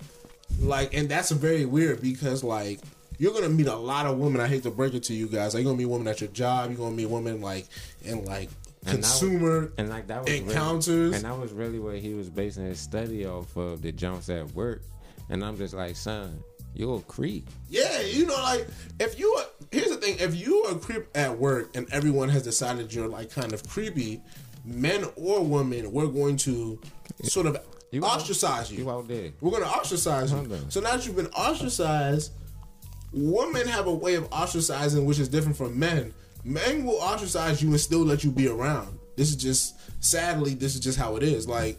like 0.60 0.94
and 0.94 1.08
that's 1.08 1.30
very 1.30 1.64
weird 1.64 2.00
because 2.02 2.42
like 2.42 2.80
you're 3.18 3.32
gonna 3.34 3.48
meet 3.48 3.66
a 3.66 3.76
lot 3.76 4.06
of 4.06 4.18
women 4.18 4.40
i 4.40 4.46
hate 4.48 4.62
to 4.62 4.70
break 4.70 4.94
it 4.94 5.02
to 5.04 5.14
you 5.14 5.26
guys 5.28 5.54
like, 5.54 5.62
you're 5.62 5.70
gonna 5.72 5.78
meet 5.78 5.86
women 5.90 6.08
at 6.08 6.20
your 6.20 6.30
job 6.30 6.70
you're 6.70 6.78
gonna 6.78 6.94
meet 6.94 7.06
women 7.08 7.40
like 7.40 7.66
in 8.04 8.24
like 8.24 8.48
And 8.86 9.02
that 9.04 9.06
was- 9.06 9.20
consumer 9.20 9.72
and 9.78 9.88
like 9.90 10.06
that 10.08 10.24
was 10.24 10.32
encounters. 10.32 10.88
really, 10.88 11.14
and 11.16 11.24
that 11.24 11.38
was 11.38 11.52
really 11.52 11.78
what 11.78 11.98
he 11.98 12.14
was 12.14 12.28
basing 12.30 12.64
his 12.66 12.80
study 12.80 13.26
off 13.26 13.54
of 13.56 13.82
the 13.82 13.92
jumps 13.92 14.28
at 14.30 14.50
work 14.54 14.82
and 15.28 15.44
i'm 15.44 15.56
just 15.56 15.74
like 15.74 15.96
son 15.96 16.42
you're 16.74 16.98
a 16.98 17.02
creep 17.02 17.48
Yeah, 17.68 18.00
you 18.02 18.26
know, 18.26 18.34
like 18.42 18.66
if 18.98 19.18
you 19.18 19.28
are, 19.34 19.44
here's 19.70 19.90
the 19.90 19.96
thing: 19.96 20.16
if 20.18 20.34
you 20.36 20.64
are 20.64 20.76
a 20.76 20.78
creep 20.78 21.06
at 21.14 21.36
work 21.38 21.76
and 21.76 21.86
everyone 21.92 22.28
has 22.30 22.42
decided 22.42 22.92
you're 22.94 23.08
like 23.08 23.30
kind 23.30 23.52
of 23.52 23.66
creepy, 23.68 24.20
men 24.64 25.04
or 25.16 25.44
women, 25.44 25.90
we're 25.92 26.06
going 26.06 26.36
to 26.38 26.80
sort 27.24 27.46
of 27.46 27.58
You 27.92 28.04
out- 28.04 28.18
ostracize 28.18 28.70
you. 28.70 28.84
you 28.84 28.90
out 28.90 29.08
there 29.08 29.30
We're 29.40 29.50
going 29.50 29.62
to 29.64 29.68
ostracize 29.68 30.32
you. 30.32 30.48
So 30.68 30.80
now 30.80 30.96
that 30.96 31.06
you've 31.06 31.16
been 31.16 31.26
ostracized, 31.28 32.32
women 33.12 33.66
have 33.66 33.86
a 33.86 33.92
way 33.94 34.14
of 34.14 34.28
ostracizing 34.30 35.04
which 35.04 35.18
is 35.18 35.28
different 35.28 35.56
from 35.56 35.78
men. 35.78 36.14
Men 36.44 36.84
will 36.84 37.00
ostracize 37.00 37.62
you 37.62 37.68
and 37.70 37.80
still 37.80 38.04
let 38.04 38.24
you 38.24 38.30
be 38.30 38.48
around. 38.48 38.98
This 39.16 39.28
is 39.28 39.36
just 39.36 39.76
sadly, 40.02 40.54
this 40.54 40.74
is 40.74 40.80
just 40.80 40.98
how 40.98 41.16
it 41.16 41.22
is. 41.22 41.46
Like 41.48 41.78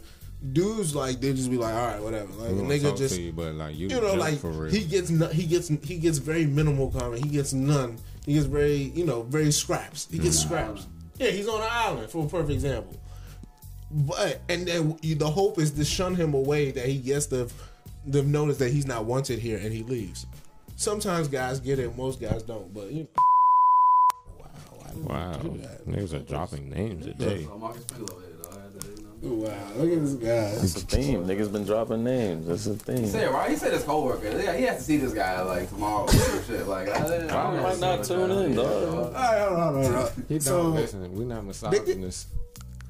dudes, 0.54 0.95
like 0.95 1.21
they 1.21 1.34
just 1.34 1.49
be 1.49 1.58
like, 1.58 1.73
all 1.73 1.88
right, 1.88 2.01
whatever. 2.01 2.32
Like 2.34 2.51
We 2.51 2.60
a 2.60 2.63
nigga 2.63 2.89
talk 2.89 2.97
just 2.97 3.15
to 3.15 3.21
you, 3.21 3.32
but 3.32 3.54
like 3.56 3.75
you, 3.75 3.88
you 3.89 4.01
know, 4.01 4.13
like 4.13 4.39
for 4.39 4.51
real. 4.51 4.71
he 4.71 4.84
gets 4.84 5.10
he 5.10 5.45
gets 5.45 5.67
he 5.67 5.97
gets 5.97 6.17
very 6.17 6.45
minimal 6.45 6.91
comment. 6.91 7.23
He 7.23 7.32
gets 7.32 7.54
none. 7.54 7.97
He 8.25 8.34
gets 8.34 8.45
very 8.45 8.75
you 8.75 9.06
know 9.06 9.23
very 9.23 9.51
scraps. 9.51 10.08
He 10.10 10.17
gets 10.17 10.39
scraps. 10.39 10.88
Yeah, 11.17 11.30
he's 11.30 11.47
on 11.47 11.62
an 11.62 11.67
island 11.69 12.10
for 12.10 12.25
a 12.25 12.30
perfect 12.30 12.51
example. 12.51 12.99
But 13.91 14.41
and 14.49 14.67
then 14.67 14.97
you, 15.01 15.15
the 15.15 15.30
hope 15.30 15.60
is 15.60 15.71
to 15.71 15.86
shun 15.86 16.15
him 16.15 16.34
away 16.34 16.71
that 16.71 16.86
he 16.86 16.97
gets 16.97 17.27
the 17.27 17.51
the 18.06 18.23
notice 18.23 18.58
that 18.58 18.71
he's 18.71 18.88
not 18.88 19.06
wanted 19.06 19.39
here 19.39 19.58
and 19.58 19.71
he 19.71 19.84
leaves. 19.84 20.25
Sometimes 20.75 21.27
guys 21.27 21.60
get 21.60 21.77
it, 21.77 21.95
most 21.95 22.19
guys 22.19 22.41
don't. 22.41 22.73
But 22.73 22.91
you 22.91 23.08
wow, 24.39 24.47
why 24.71 24.89
did 24.91 25.06
wow, 25.06 25.34
do 25.34 25.58
that? 25.60 25.88
niggas 25.88 26.13
are 26.13 26.23
dropping 26.23 26.69
names 26.69 27.06
today. 27.06 27.47
Wow, 29.24 29.54
look 29.76 29.92
at 29.92 30.02
this 30.02 30.14
guy. 30.16 30.64
It's 30.64 30.76
a 30.76 30.80
theme. 30.80 31.26
Niggas 31.26 31.52
been 31.52 31.64
dropping 31.64 32.04
names. 32.04 32.48
That's 32.48 32.66
a 32.66 32.74
theme. 32.74 32.98
He 33.02 33.06
said, 33.06 33.32
right? 33.32 33.52
He 33.52 33.56
said 33.56 33.72
his 33.72 33.84
coworker. 33.84 34.30
Yeah, 34.32 34.58
he 34.58 34.64
has 34.64 34.78
to 34.78 34.84
see 34.84 34.98
this 34.98 35.14
guy 35.14 35.40
like 35.42 35.70
tomorrow 35.70 36.06
or 36.06 36.10
some 36.12 36.44
shit. 36.46 36.68
Like, 36.68 36.90
I, 36.90 37.08
didn't- 37.08 37.30
I 37.30 37.52
don't 37.54 37.62
might 37.62 37.80
not 37.80 38.04
tune 38.04 38.32
in, 38.32 38.56
dog. 38.56 38.66
All 38.68 39.12
right, 39.12 39.48
hold 39.48 39.60
on, 39.60 39.74
hold 39.84 39.96
on. 39.96 40.12
He 40.28 40.34
don't 40.36 40.42
So 40.42 40.62
listen. 40.64 41.16
We're 41.16 41.26
not 41.26 41.46
misogynist. 41.46 42.28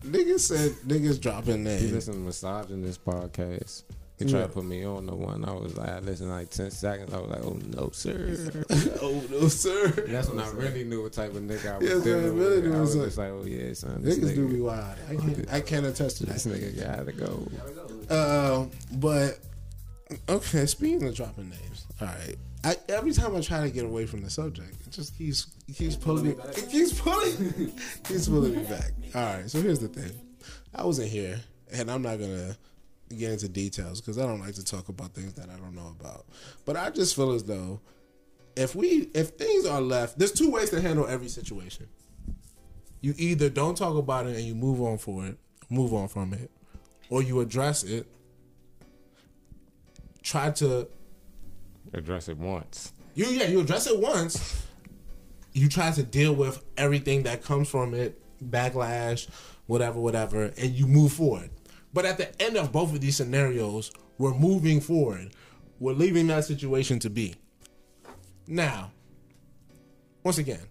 niggas 0.06 0.40
said 0.40 0.72
niggas 0.88 1.20
dropping 1.20 1.58
He 1.58 1.64
names. 1.64 1.92
listen 1.92 2.14
to 2.14 2.20
misogynist 2.22 3.04
podcast. 3.06 3.84
He 4.26 4.32
tried 4.32 4.42
to 4.42 4.48
put 4.50 4.66
me 4.66 4.86
on 4.86 5.06
the 5.06 5.16
one. 5.16 5.44
I 5.46 5.52
was 5.54 5.78
like, 5.78 5.90
I 5.90 6.00
listened 6.00 6.30
like 6.30 6.50
ten 6.50 6.72
seconds. 6.72 7.14
I 7.14 7.20
was 7.20 7.30
like, 7.30 7.44
oh 7.44 7.60
no, 7.76 7.90
sir. 7.92 8.64
oh 9.02 9.24
no, 9.32 9.48
sir. 9.48 9.88
That's 10.08 10.30
when 10.30 10.40
I 10.40 10.50
really 10.52 10.84
knew 10.84 11.04
what 11.04 11.14
type 11.14 11.32
of 11.36 11.42
nigga 11.42 11.74
I 11.74 11.78
was 11.78 11.88
Yes, 11.88 11.96
man, 11.96 12.04
dealing 12.04 12.38
really 12.38 12.56
with. 12.58 12.66
knew 12.66 12.78
I 12.78 12.82
was 12.82 12.96
what's 12.96 13.08
just 13.08 13.18
like, 13.18 13.30
oh 13.32 13.44
yeah, 13.46 13.74
son. 13.74 14.02
This 14.04 14.18
Niggas 14.20 14.36
do 14.36 14.48
be 14.48 14.62
wild. 14.62 14.96
I 15.10 15.16
can't, 15.18 15.54
I 15.54 15.62
can't 15.62 15.86
attest 15.86 16.18
to 16.18 16.26
this 16.26 16.46
nigga 16.46 16.80
gotta 16.80 17.12
go. 17.12 17.48
Uh, 18.10 18.66
but 18.94 19.40
Okay, 20.28 20.66
speaking 20.66 21.04
of 21.08 21.16
dropping 21.16 21.50
names, 21.50 21.86
all 22.02 22.08
right. 22.08 22.36
I, 22.64 22.76
every 22.90 23.14
time 23.14 23.36
I 23.36 23.42
try 23.42 23.62
to 23.62 23.70
get 23.72 23.86
away 23.86 24.06
from 24.06 24.22
the 24.22 24.30
subject, 24.30 24.76
it 24.86 24.92
just 24.92 25.18
keeps 25.18 25.48
it 25.68 25.76
keeps 25.76 25.96
pulling 25.96 26.26
me. 26.26 26.32
It 26.32 26.70
keeps 26.70 27.00
pulling, 27.00 27.72
keeps 28.04 28.28
pulling 28.28 28.56
me 28.58 28.64
back. 28.66 28.92
All 29.16 29.24
right. 29.38 29.50
So 29.50 29.62
here's 29.62 29.80
the 29.80 29.88
thing. 29.88 30.12
I 30.76 30.84
wasn't 30.84 31.10
here, 31.10 31.40
and 31.72 31.90
I'm 31.90 32.02
not 32.02 32.20
gonna 32.20 32.56
get 33.16 33.32
into 33.32 33.48
details 33.50 34.02
because 34.02 34.18
I 34.18 34.26
don't 34.26 34.40
like 34.40 34.56
to 34.56 34.64
talk 34.66 34.90
about 34.90 35.14
things 35.14 35.34
that 35.36 35.50
I 35.50 35.56
don't 35.58 35.76
know 35.76 35.96
about. 36.00 36.26
But 36.66 36.78
I 36.78 36.90
just 36.90 37.16
feel 37.16 37.32
as 37.32 37.44
though 37.44 37.82
if 38.56 38.76
we 38.76 39.10
if 39.14 39.30
things 39.30 39.66
are 39.66 39.82
left, 39.82 40.18
there's 40.20 40.32
two 40.32 40.50
ways 40.52 40.70
to 40.72 40.82
handle 40.82 41.08
every 41.08 41.30
situation. 41.30 41.88
You 43.02 43.14
either 43.18 43.50
don't 43.50 43.76
talk 43.78 43.96
about 43.98 44.28
it 44.28 44.36
and 44.36 44.46
you 44.46 44.54
move 44.56 44.82
on 44.82 44.98
for 44.98 45.26
it, 45.26 45.38
move 45.70 45.94
on 45.94 46.08
from 46.08 46.34
it, 46.34 46.52
or 47.10 47.24
you 47.24 47.40
address 47.40 47.84
it. 47.84 48.08
Try 50.22 50.52
to 50.52 50.88
Address 51.94 52.30
it 52.30 52.38
once. 52.38 52.94
you 53.16 53.26
yeah 53.26 53.48
you 53.48 53.60
address 53.62 53.88
it 53.88 54.00
once. 54.00 54.66
You 55.54 55.68
try 55.68 55.92
to 55.92 56.04
deal 56.04 56.34
with 56.34 56.64
everything 56.78 57.24
that 57.24 57.44
comes 57.44 57.68
from 57.68 57.94
it, 57.94 58.22
backlash, 58.42 59.28
whatever, 59.66 60.00
whatever, 60.00 60.44
and 60.58 60.72
you 60.72 60.88
move 60.88 61.12
forward. 61.12 61.50
But 61.94 62.06
at 62.06 62.18
the 62.18 62.42
end 62.42 62.58
of 62.58 62.72
both 62.72 62.94
of 62.94 63.02
these 63.02 63.18
scenarios, 63.18 63.92
we're 64.18 64.34
moving 64.34 64.80
forward. 64.80 65.34
We're 65.80 65.94
leaving 65.94 66.28
that 66.28 66.46
situation 66.46 67.00
to 67.00 67.10
be. 67.10 67.36
Now, 68.48 68.92
once 70.24 70.38
again, 70.38 70.68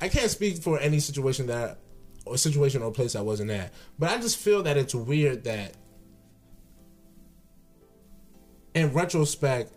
I 0.00 0.08
can't 0.08 0.30
speak 0.30 0.58
for 0.58 0.78
any 0.78 1.00
situation 1.00 1.46
that 1.48 1.78
or 2.26 2.36
situation 2.38 2.82
or 2.82 2.90
place 2.90 3.14
I 3.14 3.20
wasn't 3.20 3.50
at, 3.50 3.72
but 3.98 4.10
I 4.10 4.18
just 4.18 4.38
feel 4.38 4.62
that 4.62 4.76
it's 4.76 4.94
weird 4.94 5.44
that 5.44 5.74
in 8.74 8.92
retrospect, 8.92 9.72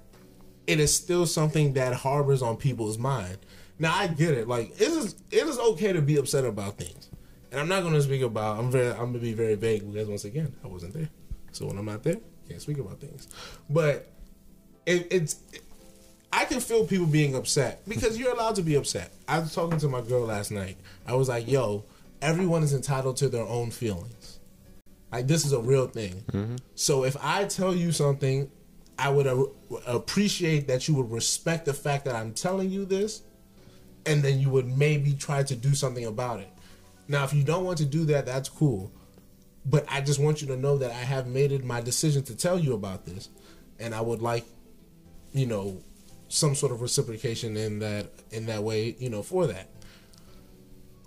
it 0.66 0.80
is 0.80 0.94
still 0.94 1.26
something 1.26 1.74
that 1.74 1.94
harbors 1.94 2.42
on 2.42 2.58
people's 2.58 2.98
mind. 2.98 3.38
Now 3.80 3.96
I 3.96 4.08
get 4.08 4.32
it. 4.32 4.48
Like 4.48 4.72
it 4.82 4.92
is 4.92 5.16
it 5.32 5.48
is 5.48 5.58
okay 5.58 5.94
to 5.94 6.02
be 6.02 6.18
upset 6.18 6.46
about 6.46 6.78
things. 6.78 7.10
And 7.52 7.62
I'm 7.62 7.68
not 7.68 7.84
gonna 7.84 8.02
speak 8.02 8.22
about 8.22 8.60
I'm 8.60 8.72
very 8.72 8.92
I'm 8.92 9.08
gonna 9.08 9.20
be 9.20 9.34
very 9.34 9.56
vague 9.56 9.92
because 9.92 10.08
once 10.08 10.26
again, 10.26 10.54
I 10.64 10.68
wasn't 10.68 10.94
there. 10.94 11.10
So 11.52 11.66
when 11.68 11.78
I'm 11.78 11.86
not 11.86 12.04
there, 12.04 12.18
can't 12.48 12.62
speak 12.62 12.78
about 12.78 13.00
things. 13.00 13.28
But 13.70 14.12
it, 14.86 15.08
it's 15.12 15.38
I 16.32 16.46
can 16.46 16.60
feel 16.60 16.86
people 16.86 17.06
being 17.06 17.36
upset 17.36 17.88
because 17.88 18.18
you're 18.18 18.34
allowed 18.34 18.56
to 18.56 18.62
be 18.62 18.76
upset. 18.76 19.12
I 19.28 19.40
was 19.40 19.54
talking 19.54 19.80
to 19.80 19.88
my 19.88 20.02
girl 20.02 20.26
last 20.26 20.52
night. 20.52 20.78
I 21.06 21.14
was 21.16 21.30
like, 21.30 21.48
yo, 21.48 21.86
everyone 22.22 22.64
is 22.64 22.74
entitled 22.74 23.18
to 23.18 23.30
their 23.30 23.46
own 23.46 23.72
feelings. 23.72 24.40
Like 25.12 25.28
this 25.28 25.46
is 25.46 25.54
a 25.54 25.60
real 25.60 25.88
thing. 25.88 26.24
Mm-hmm. 26.32 26.56
So 26.76 27.06
if 27.06 27.16
I 27.22 27.46
tell 27.46 27.74
you 27.74 27.92
something, 27.92 28.52
I 29.00 29.10
would 29.10 29.28
a- 29.28 29.46
appreciate 29.86 30.68
that 30.68 30.88
you 30.88 30.96
would 30.96 31.12
respect 31.12 31.66
the 31.66 31.74
fact 31.74 32.06
that 32.06 32.16
I'm 32.16 32.34
telling 32.34 32.70
you 32.70 32.84
this, 32.86 33.22
and 34.06 34.24
then 34.24 34.40
you 34.40 34.50
would 34.50 34.68
maybe 34.78 35.14
try 35.14 35.44
to 35.44 35.56
do 35.56 35.74
something 35.76 36.06
about 36.06 36.40
it. 36.40 36.52
Now, 37.08 37.24
if 37.24 37.34
you 37.34 37.44
don't 37.44 37.64
want 37.64 37.78
to 37.80 37.86
do 37.86 38.06
that, 38.06 38.26
that's 38.26 38.50
cool. 38.50 38.92
But 39.66 39.86
I 39.90 40.02
just 40.02 40.20
want 40.20 40.42
you 40.42 40.48
to 40.48 40.58
know 40.58 40.78
that 40.78 40.92
I 40.92 41.04
have 41.04 41.28
made 41.28 41.52
it 41.52 41.64
my 41.64 41.82
decision 41.82 42.24
to 42.24 42.36
tell 42.36 42.58
you 42.58 42.74
about 42.74 43.06
this, 43.06 43.30
and 43.80 43.94
I 43.94 44.02
would 44.02 44.22
like, 44.22 44.46
you 45.34 45.46
know, 45.46 45.82
some 46.30 46.56
sort 46.56 46.72
of 46.72 46.82
reciprocation 46.82 47.58
in 47.58 47.80
that 47.80 48.10
in 48.32 48.46
that 48.48 48.64
way, 48.64 48.96
you 49.00 49.10
know, 49.10 49.24
for 49.24 49.48
that. 49.48 49.70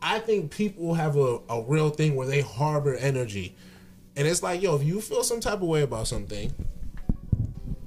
I 0.03 0.19
think 0.19 0.51
people 0.51 0.95
have 0.95 1.17
a, 1.17 1.41
a 1.49 1.63
real 1.63 1.91
thing 1.91 2.17
where 2.17 2.27
they 2.27 2.41
harbor 2.41 2.95
energy. 2.95 3.55
And 4.17 4.27
it's 4.27 4.43
like, 4.43 4.63
yo, 4.63 4.77
if 4.77 4.83
you 4.83 5.01
feel 5.01 5.23
some 5.23 5.41
type 5.41 5.61
of 5.63 5.69
way 5.69 5.83
about 5.83 6.09
something, 6.09 6.53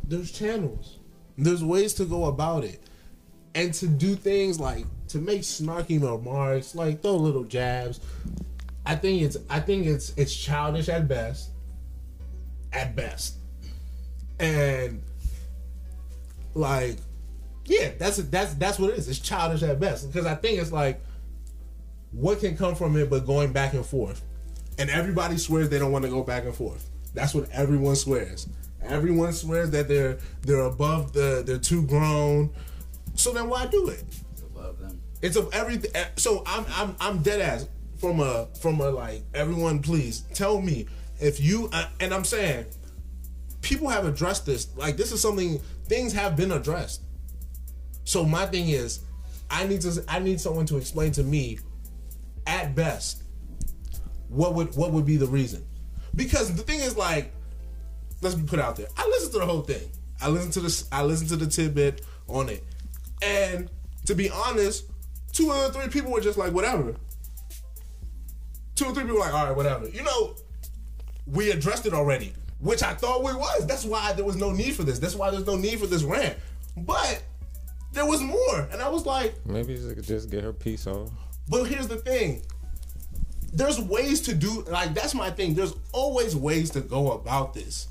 there's 0.03 0.31
channels. 0.31 0.99
There's 1.37 1.63
ways 1.63 1.93
to 1.95 2.05
go 2.05 2.25
about 2.25 2.63
it. 2.63 2.81
And 3.55 3.73
to 3.75 3.87
do 3.87 4.15
things 4.15 4.59
like 4.59 4.85
to 5.13 5.19
make 5.19 5.41
snarky 5.41 6.01
remarks, 6.01 6.73
like 6.73 7.01
throw 7.03 7.15
little 7.15 7.43
jabs. 7.43 7.99
I 8.83 8.95
think 8.95 9.21
it's 9.21 9.37
I 9.47 9.59
think 9.59 9.85
it's 9.85 10.11
it's 10.17 10.35
childish 10.35 10.89
at 10.89 11.07
best. 11.07 11.51
At 12.73 12.95
best. 12.95 13.35
And 14.39 15.03
like 16.55 16.97
yeah, 17.65 17.91
that's 17.97 18.17
that's 18.17 18.55
that's 18.55 18.79
what 18.79 18.89
it 18.89 18.97
is. 18.97 19.07
It's 19.07 19.19
childish 19.19 19.61
at 19.61 19.79
best. 19.79 20.11
Because 20.11 20.25
I 20.25 20.33
think 20.33 20.59
it's 20.59 20.71
like 20.71 20.99
what 22.11 22.39
can 22.39 22.57
come 22.57 22.73
from 22.73 22.97
it 22.97 23.09
but 23.09 23.27
going 23.27 23.53
back 23.53 23.73
and 23.73 23.85
forth? 23.85 24.23
And 24.79 24.89
everybody 24.89 25.37
swears 25.37 25.69
they 25.69 25.77
don't 25.77 25.91
want 25.91 26.05
to 26.05 26.11
go 26.11 26.23
back 26.23 26.45
and 26.45 26.55
forth. 26.55 26.89
That's 27.13 27.35
what 27.35 27.49
everyone 27.51 27.95
swears. 27.95 28.47
Everyone 28.81 29.31
swears 29.31 29.69
that 29.69 29.87
they're 29.87 30.17
they're 30.41 30.61
above 30.61 31.13
the 31.13 31.43
they're 31.45 31.59
too 31.59 31.85
grown. 31.85 32.49
So 33.13 33.31
then 33.31 33.47
why 33.47 33.67
do 33.67 33.89
it? 33.89 34.03
It's 35.23 35.37
of 35.37 35.49
everything. 35.53 35.89
So 36.17 36.43
I'm 36.45 36.65
I'm 36.75 36.95
I'm 36.99 37.23
dead 37.23 37.39
ass 37.39 37.67
from 37.97 38.19
a 38.19 38.49
from 38.61 38.81
a 38.81 38.89
like 38.91 39.23
everyone. 39.33 39.81
Please 39.81 40.25
tell 40.33 40.61
me 40.61 40.85
if 41.19 41.39
you 41.39 41.69
uh, 41.71 41.85
and 42.01 42.13
I'm 42.13 42.25
saying 42.25 42.65
people 43.61 43.87
have 43.87 44.05
addressed 44.05 44.45
this. 44.45 44.67
Like 44.75 44.97
this 44.97 45.13
is 45.13 45.21
something 45.21 45.59
things 45.85 46.11
have 46.11 46.35
been 46.35 46.51
addressed. 46.51 47.03
So 48.03 48.25
my 48.25 48.45
thing 48.45 48.67
is, 48.67 48.99
I 49.49 49.65
need 49.65 49.79
to 49.81 50.03
I 50.09 50.19
need 50.19 50.41
someone 50.41 50.65
to 50.65 50.77
explain 50.77 51.13
to 51.13 51.23
me, 51.23 51.57
at 52.45 52.75
best, 52.75 53.23
what 54.27 54.53
would 54.55 54.75
what 54.75 54.91
would 54.91 55.05
be 55.05 55.15
the 55.15 55.27
reason? 55.27 55.63
Because 56.13 56.53
the 56.53 56.63
thing 56.63 56.81
is 56.81 56.97
like, 56.97 57.31
let's 58.21 58.35
be 58.35 58.45
put 58.45 58.59
out 58.59 58.75
there. 58.75 58.87
I 58.97 59.07
listened 59.07 59.31
to 59.31 59.39
the 59.39 59.45
whole 59.45 59.61
thing. 59.61 59.89
I 60.21 60.27
listened 60.27 60.51
to 60.53 60.59
this. 60.59 60.85
I 60.91 61.01
listened 61.03 61.29
to 61.29 61.37
the 61.37 61.47
tidbit 61.47 62.01
on 62.27 62.49
it, 62.49 62.61
and 63.21 63.69
to 64.05 64.15
be 64.15 64.29
honest, 64.29 64.89
two 65.33 65.49
or 65.51 65.69
three 65.69 65.87
people 65.89 66.11
were 66.11 66.21
just 66.21 66.37
like 66.37 66.53
whatever. 66.53 66.95
Two 68.75 68.85
or 68.85 68.93
three 68.93 69.03
people 69.03 69.15
were 69.17 69.21
like 69.25 69.33
all 69.33 69.45
right, 69.47 69.55
whatever. 69.55 69.87
You 69.89 70.03
know, 70.03 70.35
we 71.27 71.51
addressed 71.51 71.85
it 71.85 71.93
already, 71.93 72.33
which 72.59 72.81
I 72.83 72.93
thought 72.93 73.23
we 73.23 73.33
was. 73.33 73.67
That's 73.67 73.85
why 73.85 74.13
there 74.13 74.25
was 74.25 74.35
no 74.35 74.51
need 74.51 74.75
for 74.75 74.83
this. 74.83 74.99
That's 74.99 75.15
why 75.15 75.29
there's 75.31 75.45
no 75.45 75.55
need 75.55 75.79
for 75.79 75.87
this 75.87 76.03
rant. 76.03 76.37
But 76.77 77.21
there 77.91 78.05
was 78.05 78.21
more, 78.21 78.61
and 78.71 78.81
I 78.81 78.89
was 78.89 79.05
like, 79.05 79.35
Maybe 79.45 79.75
she 79.77 79.93
could 79.93 80.03
just 80.03 80.29
get 80.31 80.43
her 80.43 80.53
piece 80.53 80.87
off. 80.87 81.09
but 81.49 81.65
here's 81.65 81.87
the 81.87 81.97
thing. 81.97 82.41
There's 83.55 83.79
ways 83.79 84.21
to 84.21 84.33
do 84.33 84.63
like 84.63 84.95
that's 84.95 85.13
my 85.13 85.29
thing. 85.29 85.53
There's 85.53 85.75
always 85.91 86.35
ways 86.35 86.71
to 86.71 86.81
go 86.81 87.11
about 87.11 87.53
this. 87.53 87.87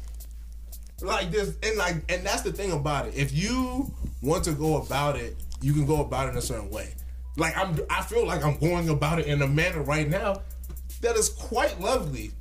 Like 1.00 1.30
this 1.30 1.56
and 1.62 1.76
like 1.78 2.02
and 2.08 2.26
that's 2.26 2.42
the 2.42 2.52
thing 2.52 2.72
about 2.72 3.06
it. 3.06 3.14
If 3.14 3.32
you 3.32 3.92
want 4.22 4.42
to 4.44 4.52
go 4.52 4.78
about 4.82 5.16
it, 5.16 5.36
you 5.60 5.72
can 5.72 5.86
go 5.86 6.00
about 6.00 6.26
it 6.26 6.32
in 6.32 6.36
a 6.38 6.42
certain 6.42 6.68
way. 6.70 6.94
Like 7.36 7.56
I'm 7.56 7.78
I 7.88 8.02
feel 8.02 8.26
like 8.26 8.44
I'm 8.44 8.58
going 8.58 8.88
about 8.88 9.18
it 9.18 9.26
in 9.26 9.42
a 9.42 9.46
manner 9.46 9.82
right 9.82 10.08
now 10.08 10.42
that 11.00 11.16
is 11.16 11.28
quite 11.28 11.80
lovely. 11.80 12.32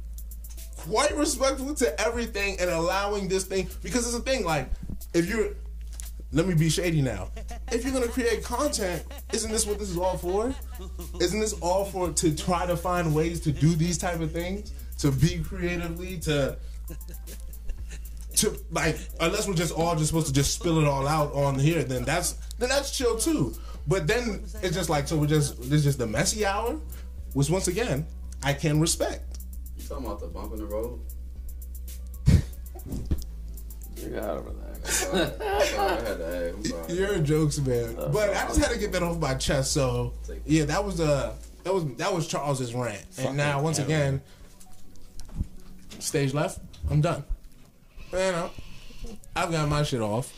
Quite 0.77 1.15
respectful 1.15 1.75
to 1.75 2.01
everything 2.01 2.58
and 2.60 2.69
allowing 2.69 3.27
this 3.27 3.45
thing 3.45 3.69
because 3.84 4.08
it's 4.08 4.15
a 4.15 4.21
thing 4.21 4.43
like 4.43 4.69
if 5.13 5.30
you're 5.30 5.49
let 6.34 6.47
me 6.47 6.56
be 6.56 6.69
shady 6.69 7.01
now. 7.01 7.30
If 7.71 7.84
you're 7.84 7.93
gonna 7.93 8.08
create 8.08 8.43
content, 8.43 9.04
isn't 9.34 9.51
this 9.51 9.65
what 9.65 9.80
this 9.80 9.89
is 9.89 9.97
all 9.97 10.17
for? 10.17 10.54
Isn't 11.19 11.39
this 11.39 11.54
all 11.60 11.86
for 11.86 12.10
to 12.12 12.36
try 12.36 12.65
to 12.65 12.77
find 12.77 13.13
ways 13.13 13.41
to 13.41 13.51
do 13.51 13.75
these 13.75 13.97
type 13.97 14.21
of 14.21 14.32
things? 14.32 14.71
To 14.99 15.12
be 15.12 15.39
creatively, 15.39 16.17
to 16.19 16.58
to 18.38 18.58
like 18.71 18.97
unless 19.19 19.47
we're 19.47 19.56
just 19.56 19.73
all 19.73 19.95
just 19.95 20.08
supposed 20.08 20.27
to 20.27 20.34
just 20.34 20.54
spill 20.54 20.80
it 20.80 20.88
all 20.88 21.08
out 21.08 21.34
on 21.34 21.60
here, 21.60 21.84
then 21.84 22.04
that's 22.04 22.34
then 22.60 22.69
that's 22.69 22.97
chill 22.97 23.17
too. 23.17 23.54
But 23.88 24.08
then 24.08 24.44
it's 24.62 24.76
just 24.76 24.89
like 24.89 25.08
so 25.08 25.17
we're 25.17 25.28
just 25.28 25.58
this 25.58 25.72
is 25.72 25.84
just 25.84 25.98
the 26.00 26.08
messy 26.08 26.46
hour, 26.46 26.80
which 27.34 27.50
once 27.50 27.67
again 27.67 28.06
I 28.44 28.54
can 28.54 28.80
respect. 28.80 29.39
You 29.78 29.84
talking 29.84 30.06
about 30.06 30.20
the 30.20 30.28
bump 30.28 30.54
in 30.54 30.60
the 30.60 30.65
road? 30.65 31.00
You 33.98 34.10
gotta 34.10 34.41
relax. 34.41 34.96
Sorry, 35.08 35.22
I 35.22 35.26
had 35.26 36.17
to 36.17 36.48
ask. 36.48 36.56
I'm 36.58 36.65
sorry. 36.65 36.94
You're 36.94 37.20
jokes, 37.20 37.60
man. 37.60 37.96
But 37.96 38.32
I 38.32 38.48
just 38.48 38.60
had 38.60 38.72
to 38.72 38.80
get 38.80 38.91
that 38.94 39.04
off 39.04 39.20
my 39.20 39.36
chest. 39.36 39.74
So 39.74 40.13
yeah, 40.46 40.65
that 40.65 40.84
was 40.84 41.00
uh 41.00 41.36
that 41.63 41.74
was 41.74 41.86
that 41.96 42.13
was 42.13 42.28
Charles's 42.28 42.74
rant. 42.74 43.06
And 43.20 43.38
now 43.38 43.62
once 43.62 43.80
again, 43.80 44.22
stage 46.00 46.34
left. 46.34 46.60
I'm 46.89 47.02
done. 47.02 47.24
You 48.12 48.18
know, 48.18 48.49
I've 49.36 49.51
got 49.51 49.70
my 49.70 49.84
shit 49.84 50.01
off. 50.01 50.34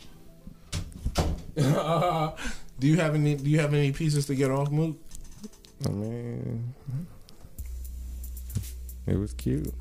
do 2.83 2.89
you 2.89 2.97
have 2.97 3.15
any? 3.15 3.35
Do 3.35 3.49
you 3.49 3.61
have 3.61 3.73
any 3.73 3.93
pieces 3.93 4.25
to 4.25 4.35
get 4.35 4.51
off, 4.51 4.69
Moot? 4.69 5.01
I 5.85 5.89
mean, 5.89 6.73
it 9.07 9.15
was 9.15 9.31
cute. 9.31 9.73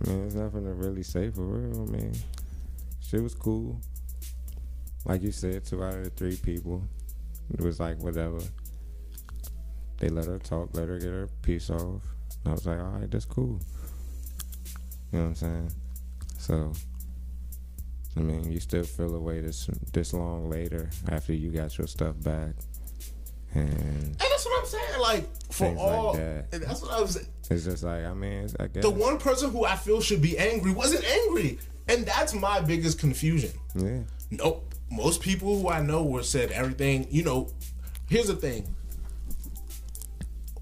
I 0.00 0.08
mean, 0.08 0.20
there's 0.20 0.34
nothing 0.34 0.64
to 0.64 0.72
really 0.72 1.02
say 1.02 1.28
for 1.28 1.42
real. 1.42 1.82
I 1.82 1.90
mean, 1.90 2.14
shit 3.02 3.22
was 3.22 3.34
cool. 3.34 3.78
Like 5.04 5.20
you 5.20 5.30
said, 5.30 5.66
two 5.66 5.84
out 5.84 5.92
of 5.92 6.04
the 6.04 6.10
three 6.10 6.36
people. 6.36 6.82
It 7.52 7.60
was 7.60 7.80
like 7.80 7.98
whatever. 7.98 8.38
They 9.98 10.08
let 10.08 10.24
her 10.24 10.38
talk, 10.38 10.70
let 10.72 10.88
her 10.88 10.98
get 10.98 11.10
her 11.10 11.28
piece 11.42 11.68
off. 11.68 12.00
And 12.44 12.46
I 12.46 12.50
was 12.52 12.64
like, 12.64 12.78
all 12.78 12.98
right, 12.98 13.10
that's 13.10 13.26
cool. 13.26 13.60
You 15.12 15.18
know 15.18 15.20
what 15.20 15.28
I'm 15.28 15.34
saying? 15.34 15.72
So, 16.38 16.72
I 18.16 18.20
mean, 18.20 18.50
you 18.50 18.60
still 18.60 18.84
feel 18.84 19.14
away 19.14 19.40
this 19.40 19.68
this 19.92 20.14
long 20.14 20.48
later 20.48 20.88
after 21.10 21.32
you 21.34 21.50
got 21.50 21.76
your 21.76 21.86
stuff 21.86 22.14
back, 22.22 22.54
and 23.54 23.68
And 23.68 24.16
that's 24.18 24.44
what 24.46 24.58
I'm 24.60 24.66
saying. 24.66 25.00
Like 25.00 25.24
for 25.52 25.52
Things 25.66 25.78
like 25.78 25.86
all, 25.86 26.12
that. 26.14 26.46
and 26.52 26.62
that's 26.62 26.80
what 26.82 26.92
I 26.92 27.00
was. 27.00 27.14
saying. 27.14 27.26
it's 27.50 27.64
just 27.64 27.82
like 27.84 28.04
I 28.04 28.14
mean, 28.14 28.48
I 28.58 28.66
guess 28.68 28.82
The 28.82 28.90
one 28.90 29.18
person 29.18 29.50
who 29.50 29.64
I 29.64 29.76
feel 29.76 30.00
should 30.00 30.22
be 30.22 30.38
angry 30.38 30.72
wasn't 30.72 31.04
angry, 31.04 31.58
and 31.88 32.06
that's 32.06 32.32
my 32.34 32.60
biggest 32.60 32.98
confusion. 32.98 33.50
yeah. 33.74 34.00
Nope. 34.30 34.74
Most 34.90 35.20
people 35.20 35.60
who 35.60 35.68
I 35.68 35.82
know 35.82 36.04
were 36.04 36.22
said 36.22 36.50
everything. 36.52 37.06
You 37.10 37.22
know, 37.24 37.48
here's 38.08 38.28
the 38.28 38.36
thing. 38.36 38.74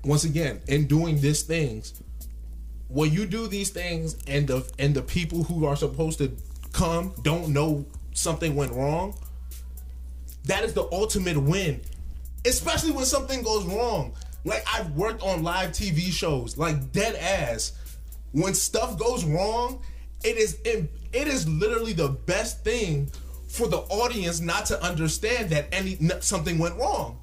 Once 0.05 0.25
again, 0.25 0.61
in 0.67 0.87
doing 0.87 1.21
these 1.21 1.43
things, 1.43 1.95
when 2.89 3.11
you 3.13 3.27
do 3.27 3.47
these 3.49 3.71
things 3.71 4.17
and 4.27 4.47
the 4.47 4.71
and 4.79 4.95
the 4.95 5.03
people 5.03 5.45
who 5.45 5.65
are 5.67 5.77
supposed 5.77 6.19
to 6.19 6.37
come 6.75 7.15
don't 7.23 7.49
know 7.49 7.87
something 8.13 8.55
went 8.55 8.73
wrong, 8.73 9.15
that 10.45 10.65
is 10.65 10.75
the 10.75 10.87
ultimate 10.93 11.39
win. 11.39 11.81
Especially 12.45 12.91
when 12.91 13.07
something 13.07 13.43
goes 13.43 13.65
wrong. 13.65 14.13
Like 14.45 14.63
I've 14.71 14.91
worked 14.91 15.23
on 15.23 15.43
live 15.43 15.71
TV 15.71 16.13
shows, 16.13 16.59
like 16.59 16.93
dead 16.93 17.15
ass. 17.15 17.73
When 18.33 18.53
stuff 18.53 18.99
goes 18.99 19.25
wrong, 19.25 19.81
it 20.23 20.37
is 20.37 20.59
it, 20.65 20.91
it 21.13 21.29
is 21.29 21.49
literally 21.49 21.95
the 21.95 22.09
best 22.09 22.63
thing 22.63 23.11
for 23.49 23.69
the 23.69 23.79
audience 23.79 24.41
not 24.41 24.67
to 24.67 24.83
understand 24.83 25.49
that 25.51 25.69
any 25.73 25.97
something 26.21 26.59
went 26.59 26.77
wrong. 26.77 27.19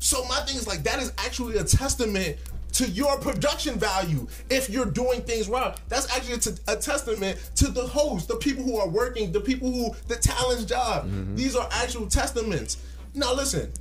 So 0.00 0.24
my 0.24 0.40
thing 0.40 0.56
is 0.56 0.66
like 0.66 0.82
that 0.82 1.00
is 1.00 1.12
actually 1.18 1.56
a 1.56 1.64
testament 1.64 2.36
to 2.72 2.88
your 2.88 3.18
production 3.18 3.78
value. 3.78 4.26
If 4.50 4.70
you're 4.70 4.86
doing 4.86 5.22
things 5.22 5.48
wrong, 5.48 5.74
that's 5.88 6.14
actually 6.14 6.34
a, 6.68 6.76
testament 6.76 7.50
to 7.56 7.68
the 7.68 7.82
host, 7.82 8.28
the 8.28 8.36
people 8.36 8.64
who 8.64 8.78
are 8.78 8.88
working, 8.88 9.32
the 9.32 9.40
people 9.40 9.70
who 9.70 9.94
the 10.06 10.16
talent's 10.16 10.64
job. 10.64 11.06
Mm-hmm. 11.06 11.36
These 11.36 11.56
are 11.56 11.68
actual 11.72 12.06
testaments. 12.06 12.78
Now 13.14 13.34
listen, 13.34 13.72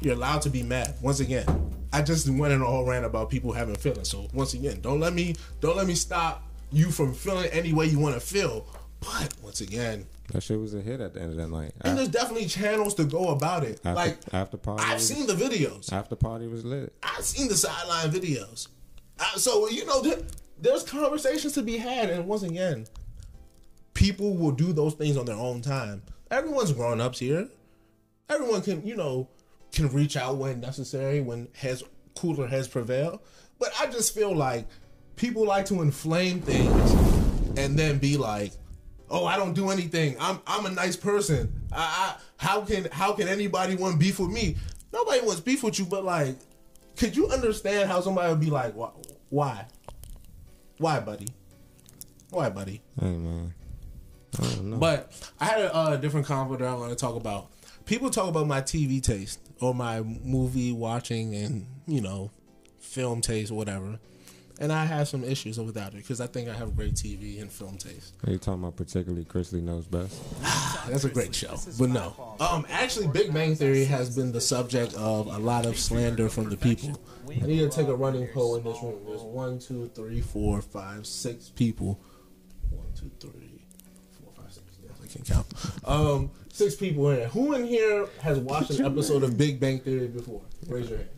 you're 0.00 0.14
allowed 0.14 0.42
to 0.42 0.50
be 0.50 0.62
mad. 0.62 0.94
Once 1.02 1.20
again, 1.20 1.46
I 1.92 2.02
just 2.02 2.28
went 2.28 2.52
in 2.52 2.62
a 2.62 2.64
whole 2.64 2.84
rant 2.84 3.04
about 3.04 3.28
people 3.28 3.52
having 3.52 3.74
feelings. 3.74 4.08
So 4.08 4.28
once 4.32 4.54
again, 4.54 4.80
don't 4.80 5.00
let 5.00 5.12
me 5.12 5.36
don't 5.60 5.76
let 5.76 5.86
me 5.86 5.94
stop 5.94 6.42
you 6.70 6.90
from 6.90 7.12
feeling 7.12 7.50
any 7.50 7.72
way 7.72 7.86
you 7.86 7.98
want 7.98 8.14
to 8.14 8.20
feel. 8.20 8.66
But 9.02 9.34
once 9.42 9.60
again, 9.60 10.06
That 10.32 10.42
shit 10.42 10.58
was 10.60 10.74
a 10.74 10.80
hit 10.80 11.00
at 11.00 11.12
the 11.14 11.20
end 11.20 11.30
of 11.32 11.36
the 11.36 11.48
night. 11.48 11.72
and 11.80 11.98
there's 11.98 12.08
definitely 12.08 12.46
channels 12.46 12.94
to 12.94 13.04
go 13.04 13.30
about 13.30 13.64
it. 13.64 13.80
After, 13.84 13.94
like 13.94 14.18
after 14.32 14.56
party, 14.56 14.84
I've 14.86 14.94
was, 14.94 15.08
seen 15.08 15.26
the 15.26 15.34
videos. 15.34 15.92
after 15.92 16.14
party 16.14 16.46
was 16.46 16.64
lit. 16.64 16.92
I've 17.02 17.24
seen 17.24 17.48
the 17.48 17.56
sideline 17.56 18.10
videos. 18.12 18.68
I, 19.18 19.36
so 19.36 19.68
you 19.68 19.84
know, 19.86 20.00
there, 20.02 20.18
there's 20.60 20.84
conversations 20.84 21.52
to 21.54 21.62
be 21.62 21.76
had, 21.76 22.10
and 22.10 22.26
once 22.28 22.44
again, 22.44 22.86
people 23.94 24.36
will 24.36 24.52
do 24.52 24.72
those 24.72 24.94
things 24.94 25.16
on 25.16 25.26
their 25.26 25.36
own 25.36 25.60
time. 25.62 26.02
Everyone's 26.30 26.72
grown 26.72 27.00
ups 27.00 27.18
here. 27.18 27.48
Everyone 28.28 28.62
can, 28.62 28.86
you 28.86 28.96
know, 28.96 29.28
can 29.72 29.88
reach 29.92 30.16
out 30.16 30.36
when 30.36 30.60
necessary, 30.60 31.20
when 31.20 31.48
heads 31.54 31.82
cooler 32.14 32.46
heads 32.46 32.68
prevail. 32.68 33.20
But 33.58 33.72
I 33.80 33.86
just 33.86 34.14
feel 34.14 34.34
like 34.34 34.66
people 35.16 35.44
like 35.46 35.66
to 35.66 35.82
inflame 35.82 36.40
things 36.40 36.92
and 37.58 37.78
then 37.78 37.98
be 37.98 38.16
like, 38.16 38.52
"Oh, 39.12 39.26
I 39.26 39.36
don't 39.36 39.52
do 39.52 39.70
anything. 39.70 40.16
I'm 40.18 40.40
I'm 40.46 40.66
a 40.66 40.70
nice 40.70 40.96
person. 40.96 41.52
I, 41.70 41.78
I 41.78 42.20
how 42.38 42.62
can 42.62 42.88
how 42.90 43.12
can 43.12 43.28
anybody 43.28 43.76
want 43.76 44.00
beef 44.00 44.18
with 44.18 44.30
me? 44.30 44.56
Nobody 44.92 45.20
wants 45.24 45.40
beef 45.40 45.62
with 45.62 45.78
you, 45.78 45.84
but 45.84 46.04
like, 46.04 46.36
could 46.96 47.14
you 47.14 47.28
understand 47.28 47.88
how 47.88 48.00
somebody 48.00 48.30
would 48.30 48.40
be 48.40 48.50
like, 48.50 48.74
why, 48.74 48.90
why, 49.28 49.66
why, 50.78 51.00
buddy, 51.00 51.28
why, 52.30 52.50
buddy? 52.50 52.82
Hey 52.98 53.16
man, 53.16 53.54
I 54.38 54.42
don't 54.42 54.64
know. 54.70 54.76
But 54.78 55.12
I 55.38 55.44
had 55.44 55.60
a 55.60 55.74
uh, 55.74 55.96
different 55.96 56.26
convo 56.26 56.58
that 56.58 56.66
I 56.66 56.74
want 56.74 56.90
to 56.90 56.96
talk 56.96 57.14
about. 57.16 57.50
People 57.84 58.10
talk 58.10 58.28
about 58.28 58.46
my 58.46 58.60
TV 58.62 59.02
taste 59.02 59.40
or 59.60 59.74
my 59.74 60.00
movie 60.00 60.72
watching 60.72 61.34
and 61.34 61.66
you 61.86 62.00
know 62.00 62.30
film 62.80 63.20
taste, 63.20 63.52
whatever. 63.52 63.98
And 64.60 64.72
I 64.72 64.84
have 64.84 65.08
some 65.08 65.24
issues 65.24 65.58
with 65.58 65.74
that 65.74 65.94
because 65.94 66.20
I 66.20 66.26
think 66.26 66.48
I 66.48 66.52
have 66.52 66.76
great 66.76 66.94
TV 66.94 67.40
and 67.40 67.50
film 67.50 67.76
taste. 67.78 68.14
Are 68.26 68.30
you 68.30 68.38
talking 68.38 68.62
about 68.62 68.76
particularly 68.76 69.24
Chrisley 69.24 69.62
knows 69.62 69.86
best? 69.86 70.20
That's 70.88 71.04
a 71.04 71.08
great 71.10 71.34
show, 71.34 71.56
but 71.78 71.88
no. 71.88 72.36
Um, 72.38 72.66
actually, 72.70 73.08
Big 73.08 73.32
Bang 73.32 73.54
Theory 73.56 73.84
has 73.84 74.14
been 74.14 74.30
the 74.30 74.40
subject 74.40 74.94
of 74.94 75.26
a 75.26 75.38
lot 75.38 75.66
of 75.66 75.78
slander 75.78 76.28
from 76.28 76.50
the 76.50 76.56
people. 76.56 77.00
I 77.28 77.46
need 77.46 77.58
to 77.60 77.70
take 77.70 77.88
a 77.88 77.94
running 77.94 78.28
poll 78.28 78.56
in 78.56 78.64
this 78.64 78.80
room. 78.82 79.00
There's 79.06 79.22
one, 79.22 79.58
two, 79.58 79.90
three, 79.94 80.20
four, 80.20 80.60
five, 80.60 81.06
six 81.06 81.48
people. 81.48 81.98
One, 82.70 82.86
two, 82.94 83.10
three, 83.20 83.64
four, 84.20 84.32
five, 84.36 84.52
six. 84.52 84.66
Yes, 84.82 84.92
I 85.02 85.06
can 85.06 85.24
count. 85.24 85.46
Um, 85.84 86.30
six 86.52 86.74
people 86.76 87.10
in 87.10 87.18
here. 87.18 87.28
Who 87.28 87.54
in 87.54 87.64
here 87.64 88.06
has 88.20 88.38
watched 88.38 88.70
an 88.70 88.84
episode 88.84 89.22
of 89.22 89.38
Big 89.38 89.58
Bang 89.58 89.80
Theory 89.80 90.08
before? 90.08 90.42
Raise 90.68 90.88
your 90.88 90.98
hand. 90.98 91.10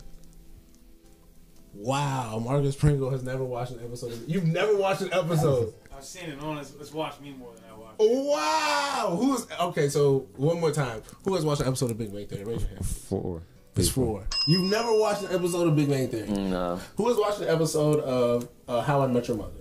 Wow, 1.75 2.39
Marcus 2.39 2.75
Pringle 2.75 3.09
has 3.09 3.21
never 3.23 3.43
watched 3.43 3.71
an 3.71 3.79
episode. 3.83 4.13
Of, 4.13 4.29
you've 4.29 4.45
never 4.45 4.77
watched 4.77 5.01
an 5.01 5.11
episode. 5.11 5.73
I've 5.95 6.03
seen 6.03 6.29
it 6.29 6.39
on. 6.41 6.55
Let's, 6.55 6.73
let's 6.75 6.93
watch 6.93 7.19
me 7.19 7.31
more 7.31 7.53
than 7.53 7.63
I 7.69 7.77
watch. 7.77 7.95
Wow! 7.99 9.17
Who's 9.19 9.45
okay? 9.59 9.89
So 9.89 10.27
one 10.37 10.59
more 10.59 10.71
time, 10.71 11.01
who 11.25 11.35
has 11.35 11.43
watched 11.45 11.61
an 11.61 11.67
episode 11.67 11.91
of 11.91 11.97
Big 11.97 12.13
Bang 12.13 12.25
Theory? 12.27 12.45
Raise 12.45 12.61
your 12.61 12.69
hand. 12.69 12.85
Four. 12.85 13.41
It's 13.75 13.89
four. 13.89 14.25
You've 14.47 14.71
never 14.71 14.97
watched 14.97 15.23
an 15.23 15.35
episode 15.35 15.67
of 15.67 15.75
Big 15.75 15.89
Bang 15.89 16.07
Theory. 16.07 16.29
No. 16.29 16.79
Who 16.95 17.09
has 17.09 17.17
watched 17.17 17.41
an 17.41 17.49
episode 17.49 17.99
of 17.99 18.47
uh, 18.69 18.81
How 18.81 19.01
I 19.01 19.07
Met 19.07 19.27
Your 19.27 19.35
Mother? 19.35 19.51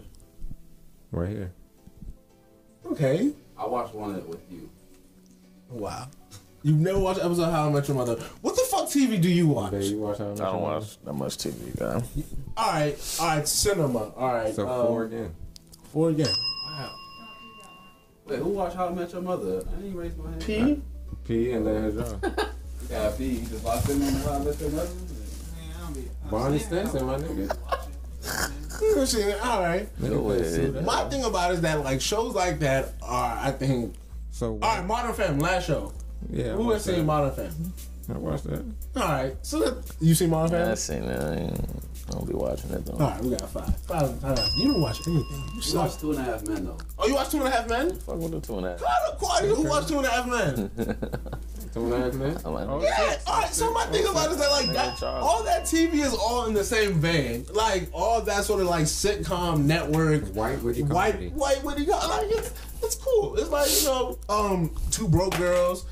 Right 1.10 1.30
here. 1.30 1.52
Okay. 2.86 3.32
I 3.58 3.66
watched 3.66 3.94
one 3.94 4.14
with 4.28 4.40
you. 4.52 4.70
Wow. 5.68 6.08
You've 6.64 6.80
never 6.80 6.98
watched 6.98 7.20
an 7.20 7.26
episode 7.26 7.42
of 7.44 7.52
How 7.52 7.68
I 7.68 7.70
Met 7.70 7.86
Your 7.88 7.96
Mother. 7.98 8.14
What 8.40 8.56
the 8.56 8.62
fuck 8.70 8.86
TV 8.86 9.20
do 9.20 9.28
you 9.28 9.48
watch? 9.48 9.72
Babe, 9.72 9.82
you 9.82 9.98
watch 9.98 10.16
how 10.16 10.32
I 10.32 10.34
don't 10.34 10.62
watch 10.62 10.96
that 11.04 11.12
much 11.12 11.36
TV, 11.36 11.78
guy. 11.78 12.02
All 12.56 12.72
right, 12.72 13.16
all 13.20 13.26
right, 13.26 13.46
cinema. 13.46 14.08
All 14.16 14.32
right, 14.32 14.54
So 14.54 14.66
um, 14.66 14.86
four 14.86 15.04
again. 15.04 15.34
Four 15.92 16.08
again. 16.08 16.34
Wow. 16.66 16.94
Wait, 18.24 18.38
who 18.38 18.48
watched 18.48 18.76
How 18.76 18.88
I 18.88 18.92
Met 18.94 19.12
Your 19.12 19.20
Mother? 19.20 19.62
I 19.70 19.80
didn't 19.82 19.94
raise 19.94 20.16
my 20.16 20.30
hand. 20.30 20.42
P. 20.42 20.82
P 21.26 21.52
and 21.52 21.66
then 21.66 21.82
his 21.84 21.96
jaw. 21.96 22.18
Yeah, 22.90 23.12
P. 23.16 23.24
You 23.26 23.46
just 23.46 23.62
locked 23.62 23.88
in 23.90 24.02
on 24.02 24.12
How 24.14 24.32
I 24.32 24.38
Met 24.38 24.60
Your 24.60 24.70
Mother? 24.70 24.90
Barney 26.30 26.58
Stinson, 26.58 27.06
my 27.06 27.18
nigga. 27.18 27.58
All 29.44 29.60
right. 29.62 29.86
Go 30.00 30.30
ahead. 30.30 30.82
My 30.82 31.08
thing 31.10 31.24
about 31.24 31.50
it 31.50 31.54
is 31.54 31.60
that 31.60 31.84
like 31.84 32.00
shows 32.00 32.34
like 32.34 32.58
that 32.60 32.94
are, 33.02 33.36
I 33.38 33.50
think. 33.50 33.96
So 34.30 34.58
All 34.62 34.76
right, 34.78 34.86
Modern 34.86 35.12
Family, 35.12 35.42
last 35.42 35.66
show. 35.66 35.92
Yeah, 36.30 36.44
I 36.46 36.48
Who 36.56 36.70
has 36.70 36.86
watched 36.86 36.96
seen. 36.96 37.06
Modern 37.06 37.30
Family? 37.34 37.70
I 38.06 38.18
watched 38.18 38.44
that. 38.44 38.64
All 38.96 39.02
right, 39.08 39.34
so 39.42 39.58
that, 39.60 39.96
you 40.00 40.14
see 40.14 40.26
Modern 40.26 40.50
Family? 40.50 40.72
I 40.72 40.74
seen 40.74 41.02
it. 41.04 41.22
I, 41.22 41.34
ain't, 41.36 41.60
I 42.08 42.10
don't 42.12 42.28
be 42.28 42.34
watching 42.34 42.70
it 42.70 42.84
though. 42.84 42.92
All 42.94 43.10
right, 43.10 43.20
we 43.24 43.30
got 43.30 43.48
five. 43.48 43.76
Five. 43.80 44.20
five. 44.20 44.38
You 44.58 44.72
don't 44.72 44.80
watch 44.82 44.98
anything. 45.06 45.24
You 45.48 45.54
You 45.56 45.62
suck. 45.62 45.82
watched 45.84 46.00
Two 46.00 46.10
and 46.12 46.20
a 46.20 46.22
Half 46.24 46.46
Men 46.46 46.64
though. 46.66 46.76
Oh, 46.98 47.06
you 47.08 47.14
watch 47.14 47.30
Two 47.30 47.38
and 47.38 47.48
a 47.48 47.50
Half 47.50 47.68
Men? 47.68 47.94
Fuck 47.96 48.16
with 48.18 48.30
the 48.32 48.40
two 48.40 48.58
and 48.58 48.66
a 48.66 48.70
half. 48.72 48.80
How 48.80 49.10
the 49.10 49.16
quality? 49.16 49.48
Who 49.48 49.62
watched 49.62 49.88
Two 49.88 49.96
and 49.98 50.06
a 50.06 50.10
Half 50.10 50.26
Men? 50.28 50.70
Two 51.72 51.84
and 51.86 51.92
a 51.94 51.98
half 51.98 52.14
minutes. 52.14 52.44
I'm 52.44 52.52
like, 52.54 52.68
Oh, 52.68 52.80
Yeah. 52.82 53.16
All 53.26 53.40
right. 53.40 53.52
So 53.52 53.72
my 53.72 53.84
thing 53.86 54.06
about 54.06 54.28
it 54.28 54.32
is 54.32 54.38
that 54.38 54.50
like 54.50 54.68
that, 54.74 55.02
all 55.02 55.42
that 55.42 55.62
TV 55.64 55.94
is 55.94 56.14
all 56.14 56.44
in 56.46 56.54
the 56.54 56.62
same 56.62 57.00
vein. 57.00 57.46
Like 57.52 57.88
all 57.92 58.20
that 58.20 58.44
sort 58.44 58.60
of 58.60 58.68
like 58.68 58.84
sitcom 58.84 59.64
network, 59.64 60.24
White 60.34 60.62
witty 60.62 60.82
white 60.84 61.12
comedy. 61.14 61.30
white 61.30 61.64
witty. 61.64 61.86
co- 61.86 61.92
Like 62.08 62.30
it's 62.30 62.52
it's 62.80 62.94
cool. 62.94 63.34
It's 63.36 63.48
like 63.50 63.68
you 63.80 63.84
know, 63.88 64.18
um, 64.28 64.72
two 64.92 65.08
broke 65.08 65.36
girls, 65.36 65.84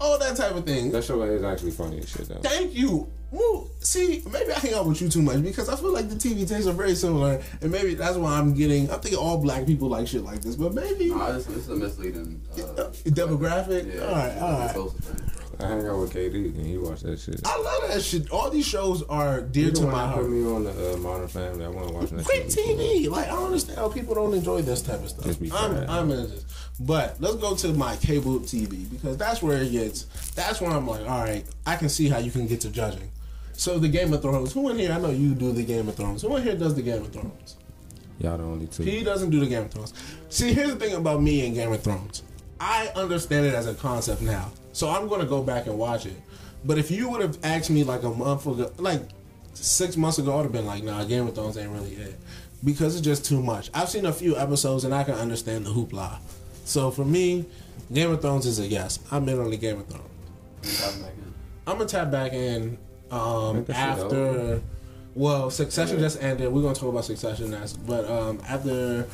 all 0.00 0.18
that 0.18 0.36
type 0.36 0.54
of 0.54 0.64
thing. 0.66 0.90
That 0.92 1.04
show 1.04 1.20
is 1.22 1.42
actually 1.42 1.70
funny 1.72 1.98
as 1.98 2.08
shit 2.08 2.28
though. 2.28 2.36
Thank 2.40 2.74
you. 2.74 3.08
Well, 3.32 3.68
see, 3.80 4.22
maybe 4.30 4.52
I 4.52 4.58
hang 4.60 4.74
out 4.74 4.86
with 4.86 5.02
you 5.02 5.08
too 5.08 5.20
much 5.20 5.42
because 5.42 5.68
I 5.68 5.74
feel 5.76 5.92
like 5.92 6.08
the 6.08 6.14
TV 6.14 6.48
tastes 6.48 6.68
are 6.68 6.72
very 6.72 6.94
similar, 6.94 7.42
and 7.60 7.72
maybe 7.72 7.94
that's 7.94 8.16
why 8.16 8.38
I'm 8.38 8.54
getting. 8.54 8.88
I'm 8.90 9.00
thinking 9.00 9.18
all 9.18 9.38
black 9.38 9.66
people 9.66 9.88
like 9.88 10.06
shit 10.06 10.22
like 10.22 10.40
this, 10.42 10.54
but 10.54 10.72
maybe 10.74 11.10
Nah, 11.10 11.32
this, 11.32 11.44
this 11.46 11.56
is 11.56 11.68
a 11.68 11.74
misleading. 11.74 12.40
Uh, 12.56 12.90
demographic. 13.10 13.92
yeah, 13.94 14.02
all 14.02 14.12
right, 14.14 14.38
all 14.38 14.52
right. 14.60 14.70
Social 14.70 14.90
thing, 14.90 15.16
bro. 15.58 15.66
I 15.66 15.68
hang 15.70 15.86
out 15.88 15.98
with 16.00 16.12
KD 16.12 16.34
and 16.54 16.66
he 16.66 16.76
watched 16.76 17.02
that 17.04 17.18
shit. 17.18 17.40
I 17.44 17.58
love 17.60 17.90
that 17.90 18.02
shit. 18.02 18.30
All 18.30 18.50
these 18.50 18.66
shows 18.66 19.02
are 19.04 19.40
dear 19.40 19.66
You 19.66 19.70
the 19.70 19.76
to 19.78 19.82
one 19.86 19.92
my 19.92 20.02
that 20.02 20.08
heart. 20.08 20.20
put 20.22 20.30
me 20.30 20.46
on 20.54 20.64
the 20.64 20.92
uh, 20.92 20.96
Modern 20.98 21.28
Family. 21.28 21.64
I 21.64 21.68
want 21.68 21.88
to 21.88 21.94
watch 21.94 22.10
that 22.10 22.24
Great 22.26 22.52
shit. 22.52 22.64
TV. 22.78 23.08
Like 23.08 23.26
I 23.28 23.30
don't 23.30 23.46
understand 23.46 23.78
how 23.78 23.88
people 23.88 24.14
don't 24.14 24.34
enjoy 24.34 24.60
this 24.62 24.82
type 24.82 25.00
of 25.00 25.08
stuff. 25.08 25.24
Just 25.24 25.40
be 25.40 25.50
I'm, 25.52 25.74
fat. 25.74 25.88
I'm 25.90 26.10
in 26.10 26.28
this. 26.30 26.44
But 26.78 27.16
let's 27.20 27.36
go 27.36 27.54
to 27.56 27.72
my 27.72 27.96
cable 27.96 28.40
TV 28.40 28.88
because 28.90 29.16
that's 29.16 29.42
where 29.42 29.62
it 29.62 29.72
gets. 29.72 30.04
That's 30.34 30.60
where 30.60 30.70
I'm 30.70 30.86
like, 30.86 31.02
all 31.02 31.22
right, 31.24 31.44
I 31.64 31.76
can 31.76 31.88
see 31.88 32.08
how 32.08 32.18
you 32.18 32.30
can 32.30 32.46
get 32.46 32.60
to 32.62 32.70
judging. 32.70 33.10
So 33.54 33.78
the 33.78 33.88
Game 33.88 34.12
of 34.12 34.20
Thrones. 34.20 34.52
Who 34.52 34.68
in 34.68 34.78
here? 34.78 34.92
I 34.92 35.00
know 35.00 35.10
you 35.10 35.34
do 35.34 35.52
the 35.52 35.64
Game 35.64 35.88
of 35.88 35.94
Thrones. 35.94 36.22
Who 36.22 36.36
in 36.36 36.42
here 36.42 36.56
does 36.56 36.74
the 36.74 36.82
Game 36.82 37.02
of 37.02 37.12
Thrones? 37.12 37.56
Y'all 38.18 38.36
the 38.36 38.44
only 38.44 38.66
two. 38.66 38.82
He 38.82 39.02
doesn't 39.02 39.30
do 39.30 39.40
the 39.40 39.46
Game 39.46 39.62
of 39.62 39.70
Thrones. 39.70 39.94
See, 40.28 40.52
here's 40.52 40.70
the 40.70 40.76
thing 40.76 40.94
about 40.94 41.22
me 41.22 41.46
and 41.46 41.54
Game 41.54 41.72
of 41.72 41.82
Thrones. 41.82 42.22
I 42.60 42.88
understand 42.94 43.46
it 43.46 43.54
as 43.54 43.66
a 43.66 43.74
concept 43.74 44.22
now, 44.22 44.50
so 44.72 44.88
I'm 44.88 45.08
going 45.08 45.20
to 45.20 45.26
go 45.26 45.42
back 45.42 45.66
and 45.66 45.78
watch 45.78 46.06
it. 46.06 46.16
But 46.64 46.78
if 46.78 46.90
you 46.90 47.08
would 47.10 47.20
have 47.20 47.38
asked 47.42 47.70
me 47.70 47.84
like 47.84 48.02
a 48.02 48.10
month 48.10 48.46
ago, 48.46 48.70
like 48.78 49.02
six 49.54 49.96
months 49.96 50.18
ago, 50.18 50.38
I'd 50.38 50.42
have 50.42 50.52
been 50.52 50.66
like, 50.66 50.82
"Nah, 50.82 51.04
Game 51.04 51.26
of 51.26 51.34
Thrones 51.34 51.56
ain't 51.58 51.70
really 51.70 51.92
it," 51.92 52.18
because 52.64 52.96
it's 52.96 53.04
just 53.04 53.24
too 53.24 53.42
much. 53.42 53.70
I've 53.74 53.88
seen 53.88 54.06
a 54.06 54.12
few 54.12 54.36
episodes 54.36 54.84
and 54.84 54.94
I 54.94 55.04
can 55.04 55.14
understand 55.14 55.66
the 55.66 55.70
hoopla. 55.70 56.18
So 56.66 56.90
for 56.90 57.04
me, 57.04 57.44
Game 57.92 58.10
of 58.10 58.20
Thrones 58.20 58.44
is 58.44 58.58
a 58.58 58.66
yes. 58.66 58.98
I'm 59.12 59.28
in 59.28 59.38
on 59.38 59.50
the 59.50 59.56
Game 59.56 59.78
of 59.78 59.86
Thrones. 59.86 61.06
I'm 61.66 61.78
gonna 61.78 61.86
tap 61.88 62.10
back 62.10 62.32
in 62.32 62.76
um, 63.10 63.58
Make 63.58 63.66
that 63.66 63.96
shit 63.96 64.04
after. 64.04 64.62
Well, 65.14 65.50
Succession 65.50 65.98
just 65.98 66.20
ended. 66.22 66.52
We're 66.52 66.62
gonna 66.62 66.74
talk 66.74 66.88
about 66.90 67.04
Succession 67.04 67.52
next, 67.52 67.74
but 67.86 68.04
um, 68.10 68.40
after. 68.46 69.06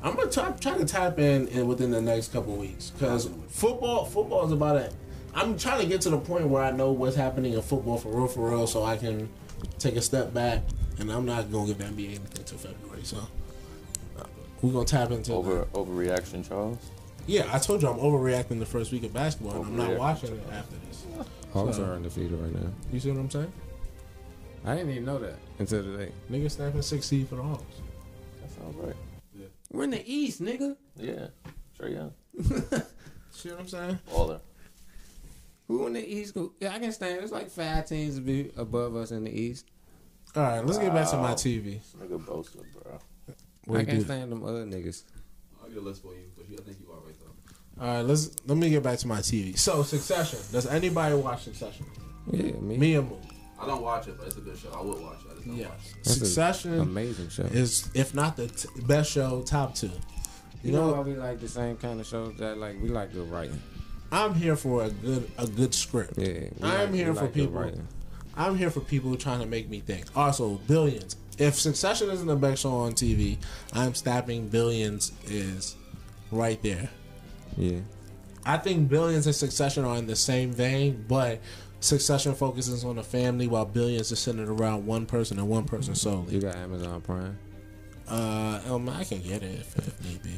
I'm 0.00 0.14
gonna 0.14 0.30
try, 0.30 0.50
try 0.52 0.78
to 0.78 0.84
tap 0.84 1.18
in, 1.18 1.48
in 1.48 1.66
within 1.66 1.90
the 1.90 2.00
next 2.00 2.32
couple 2.32 2.54
weeks 2.54 2.90
because 2.90 3.28
football 3.48 4.04
football 4.04 4.46
is 4.46 4.52
about 4.52 4.76
it. 4.76 4.94
I'm 5.34 5.58
trying 5.58 5.80
to 5.80 5.86
get 5.86 6.00
to 6.02 6.10
the 6.10 6.18
point 6.18 6.46
where 6.46 6.62
I 6.62 6.70
know 6.70 6.92
what's 6.92 7.16
happening 7.16 7.54
in 7.54 7.62
football 7.62 7.98
for 7.98 8.10
real, 8.10 8.28
for 8.28 8.48
real, 8.48 8.66
so 8.68 8.84
I 8.84 8.96
can 8.96 9.28
take 9.80 9.96
a 9.96 10.00
step 10.02 10.32
back. 10.32 10.62
And 11.00 11.10
I'm 11.10 11.26
not 11.26 11.50
gonna 11.50 11.66
give 11.66 11.78
the 11.78 11.84
NBA 11.84 12.06
anything 12.10 12.38
until 12.38 12.58
February, 12.58 13.02
so 13.02 13.16
uh, 14.20 14.22
we're 14.62 14.72
gonna 14.72 14.84
tap 14.84 15.10
into 15.10 15.32
Over 15.32 15.58
that. 15.60 15.72
overreaction, 15.72 16.46
Charles. 16.46 16.78
Yeah, 17.28 17.46
I 17.52 17.58
told 17.58 17.82
you 17.82 17.88
I'm 17.88 17.98
overreacting 17.98 18.58
the 18.58 18.64
first 18.66 18.90
week 18.90 19.04
of 19.04 19.12
basketball, 19.12 19.56
and 19.62 19.66
I'm 19.66 19.76
not 19.76 19.98
watching 19.98 20.34
it 20.34 20.42
after 20.50 20.74
this. 20.88 21.04
Hawks 21.52 21.76
So- 21.76 21.84
are 21.84 21.92
undefeated 21.92 22.32
right 22.32 22.52
now. 22.54 22.70
You 22.90 22.98
see 23.00 23.10
what 23.10 23.20
I'm 23.20 23.30
saying? 23.30 23.52
I 24.64 24.74
didn't 24.74 24.90
even 24.90 25.04
know 25.04 25.18
that 25.18 25.36
until 25.58 25.82
today. 25.82 26.10
Niggas 26.30 26.52
snapping 26.52 26.82
six 26.82 27.06
seed 27.06 27.28
for 27.28 27.36
the 27.36 27.42
Hawks. 27.42 27.62
That 28.40 28.50
sounds 28.50 28.76
right. 28.76 28.96
We're 29.70 29.84
in 29.84 29.90
the 29.90 30.10
East, 30.10 30.40
nigga. 30.42 30.76
Yeah. 30.96 31.26
Sure, 31.76 31.88
yeah. 31.88 32.08
See 33.30 33.50
what 33.50 33.60
I'm 33.60 33.68
saying? 33.68 33.98
Baller. 34.10 34.40
Who 35.68 35.86
in 35.86 35.92
the 35.92 36.04
East? 36.06 36.34
Go? 36.34 36.52
Yeah, 36.58 36.72
I 36.74 36.78
can 36.78 36.90
stand. 36.92 37.18
There's 37.20 37.30
like 37.30 37.50
five 37.50 37.86
teams 37.86 38.14
to 38.14 38.22
be 38.22 38.50
above 38.56 38.96
us 38.96 39.10
in 39.10 39.24
the 39.24 39.30
East. 39.30 39.66
All 40.34 40.42
right, 40.42 40.64
let's 40.64 40.78
get 40.78 40.94
back 40.94 41.08
to 41.10 41.16
my 41.16 41.22
Wow. 41.30 41.34
TV. 41.34 41.74
This 41.74 41.94
nigga 42.00 42.24
boasted, 42.24 42.62
bro. 42.72 42.98
What 43.66 43.80
I 43.80 43.84
can't 43.84 43.98
do? 43.98 44.04
stand 44.06 44.32
them 44.32 44.42
other 44.44 44.64
niggas. 44.64 45.02
I'll 45.62 45.68
get 45.68 45.76
a 45.78 45.80
list 45.82 46.00
for 46.02 46.14
you, 46.14 46.24
but 46.36 46.48
you, 46.48 46.56
I 46.58 46.62
think 46.62 46.78
you 46.80 46.86
are 46.87 46.87
right 46.87 46.87
though. 46.87 46.87
All 47.80 47.86
right, 47.86 48.00
let's 48.00 48.30
let 48.46 48.58
me 48.58 48.70
get 48.70 48.82
back 48.82 48.98
to 49.00 49.08
my 49.08 49.18
TV. 49.18 49.56
So 49.58 49.82
Succession. 49.82 50.38
Does 50.50 50.66
anybody 50.66 51.14
watch 51.14 51.44
Succession? 51.44 51.86
Yeah, 52.30 52.52
me. 52.60 52.76
Me 52.76 52.94
and 52.94 53.08
Moo. 53.08 53.16
I 53.60 53.66
don't 53.66 53.82
watch 53.82 54.06
it, 54.08 54.16
but 54.18 54.26
it's 54.28 54.36
a 54.36 54.40
good 54.40 54.56
show. 54.58 54.70
I 54.72 54.82
would 54.82 55.00
watch 55.00 55.18
it. 55.24 55.30
I 55.30 55.34
just 55.34 55.46
don't 55.46 55.56
Yes. 55.56 55.68
watch 55.68 55.78
it. 55.86 55.94
That's 56.04 56.18
Succession 56.18 56.80
Amazing 56.80 57.28
show. 57.28 57.42
is, 57.44 57.88
if 57.94 58.14
not 58.14 58.36
the 58.36 58.46
t- 58.48 58.68
best 58.86 59.10
show, 59.10 59.42
top 59.42 59.74
two. 59.74 59.90
You 60.62 60.72
know 60.72 60.92
why 60.92 61.00
we 61.00 61.14
like 61.14 61.40
the 61.40 61.48
same 61.48 61.76
kind 61.76 62.00
of 62.00 62.06
shows 62.06 62.34
that 62.38 62.58
like 62.58 62.80
we 62.82 62.88
like 62.88 63.12
good 63.12 63.30
writing. 63.30 63.60
I'm 64.10 64.34
here 64.34 64.56
for 64.56 64.84
a 64.84 64.90
good 64.90 65.30
a 65.38 65.46
good 65.46 65.74
script. 65.74 66.14
Yeah, 66.16 66.48
I'm 66.62 66.86
like- 66.90 66.94
here 66.94 67.14
for 67.14 67.22
like 67.22 67.34
people. 67.34 67.72
I'm 68.36 68.56
here 68.56 68.70
for 68.70 68.80
people 68.80 69.16
trying 69.16 69.40
to 69.40 69.46
make 69.46 69.68
me 69.68 69.80
think. 69.80 70.06
Also, 70.16 70.60
Billions. 70.68 71.16
If 71.38 71.58
Succession 71.58 72.10
isn't 72.10 72.26
the 72.26 72.36
best 72.36 72.62
show 72.62 72.70
on 72.72 72.92
TV, 72.94 73.38
I'm 73.72 73.94
stabbing 73.94 74.48
Billions 74.48 75.12
is 75.26 75.76
right 76.32 76.60
there. 76.62 76.90
Yeah, 77.58 77.80
I 78.46 78.56
think 78.56 78.88
Billions 78.88 79.26
and 79.26 79.34
Succession 79.34 79.84
are 79.84 79.96
in 79.96 80.06
the 80.06 80.16
same 80.16 80.52
vein, 80.52 81.04
but 81.08 81.40
Succession 81.80 82.34
focuses 82.34 82.84
on 82.84 82.96
the 82.96 83.02
family 83.02 83.46
while 83.46 83.64
Billions 83.64 84.10
is 84.10 84.18
centered 84.18 84.48
around 84.48 84.86
one 84.86 85.06
person 85.06 85.38
and 85.38 85.48
one 85.48 85.64
person 85.64 85.94
solely. 85.94 86.34
you 86.34 86.40
got 86.40 86.56
Amazon 86.56 87.00
Prime. 87.00 87.38
Uh, 88.08 88.60
um, 88.68 88.88
I 88.88 89.04
can 89.04 89.20
get 89.20 89.42
it 89.42 89.60
if, 89.60 89.76
if 89.76 90.04
need 90.04 90.22
be. 90.22 90.30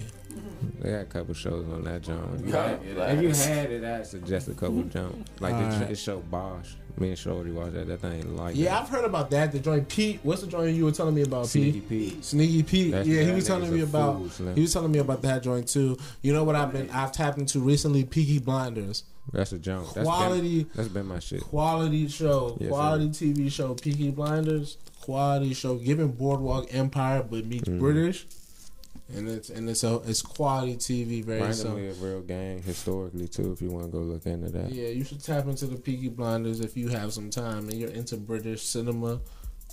They 0.80 0.90
got 0.92 1.00
a 1.02 1.04
couple 1.04 1.34
shows 1.34 1.66
on 1.72 1.84
that 1.84 2.02
joint. 2.02 2.46
Yeah. 2.46 2.70
If 2.82 3.22
you 3.22 3.28
had 3.30 3.70
it, 3.70 3.84
I'd 3.84 4.06
suggest 4.06 4.48
a 4.48 4.54
couple 4.54 4.82
jumps. 4.84 5.30
Like 5.40 5.54
the, 5.54 5.64
Alright. 5.64 5.88
the 5.88 5.96
show 5.96 6.20
Bosch. 6.20 6.70
Me 6.96 7.10
and 7.10 7.18
Shorty 7.18 7.50
watched 7.50 7.74
that. 7.74 7.86
That 7.86 8.00
thing 8.00 8.36
like 8.36 8.56
Yeah, 8.56 8.70
that. 8.70 8.82
I've 8.82 8.88
heard 8.88 9.04
about 9.04 9.30
that. 9.30 9.52
The 9.52 9.58
joint 9.58 9.88
Pete. 9.88 10.20
What's 10.22 10.40
the 10.42 10.46
joint 10.46 10.74
you 10.74 10.84
were 10.86 10.92
telling 10.92 11.14
me 11.14 11.22
about? 11.22 11.46
Sneaky 11.46 11.80
Pete. 11.80 12.12
Pete. 12.14 12.24
Sneaky 12.24 12.62
Pete. 12.62 12.90
That's- 12.92 13.06
yeah, 13.08 13.22
he 13.24 13.32
was 13.32 13.46
telling 13.46 13.72
me 13.72 13.82
about. 13.82 14.30
fool, 14.30 14.52
he 14.54 14.62
was 14.62 14.72
telling 14.72 14.92
me 14.92 14.98
about 14.98 15.22
that 15.22 15.42
joint 15.42 15.68
too. 15.68 15.96
You 16.22 16.32
know 16.32 16.44
what 16.44 16.56
I've 16.56 16.72
been? 16.72 16.90
I've 16.90 17.12
tapped 17.12 17.38
into 17.38 17.60
recently. 17.60 18.04
Peaky 18.04 18.38
Blinders. 18.38 19.04
That's 19.32 19.52
a 19.52 19.58
jump. 19.58 19.92
That's 19.92 20.06
Quality- 20.06 20.64
Been, 20.64 20.70
that's 20.74 20.88
been 20.88 21.06
my 21.06 21.20
shit. 21.20 21.42
Quality 21.42 22.08
show. 22.08 22.56
Yes, 22.60 22.70
quality 22.70 23.08
TV 23.10 23.50
show. 23.52 23.74
Peaky 23.74 24.10
Blinders. 24.10 24.76
Quality 25.02 25.54
show. 25.54 25.76
Giving 25.76 26.08
Boardwalk 26.12 26.74
Empire, 26.74 27.22
but 27.22 27.44
meets 27.46 27.68
Mm-hmm. 27.68 27.78
British. 27.78 28.26
And 29.16 29.28
it's 29.28 29.50
and 29.50 29.68
it's 29.68 29.84
a 29.84 29.96
it's 30.06 30.22
quality 30.22 30.76
TV. 30.76 31.24
Very 31.24 31.52
so. 31.52 31.68
Randomly 31.68 31.88
a 31.88 31.92
real 31.94 32.20
gang 32.20 32.62
historically 32.62 33.28
too. 33.28 33.52
If 33.52 33.62
you 33.62 33.70
want 33.70 33.86
to 33.86 33.90
go 33.90 33.98
look 33.98 34.26
into 34.26 34.50
that. 34.50 34.70
Yeah, 34.70 34.88
you 34.88 35.04
should 35.04 35.22
tap 35.22 35.46
into 35.46 35.66
the 35.66 35.76
Peaky 35.76 36.08
Blinders 36.08 36.60
if 36.60 36.76
you 36.76 36.88
have 36.88 37.12
some 37.12 37.30
time 37.30 37.68
and 37.68 37.74
you're 37.74 37.90
into 37.90 38.16
British 38.16 38.62
cinema. 38.62 39.20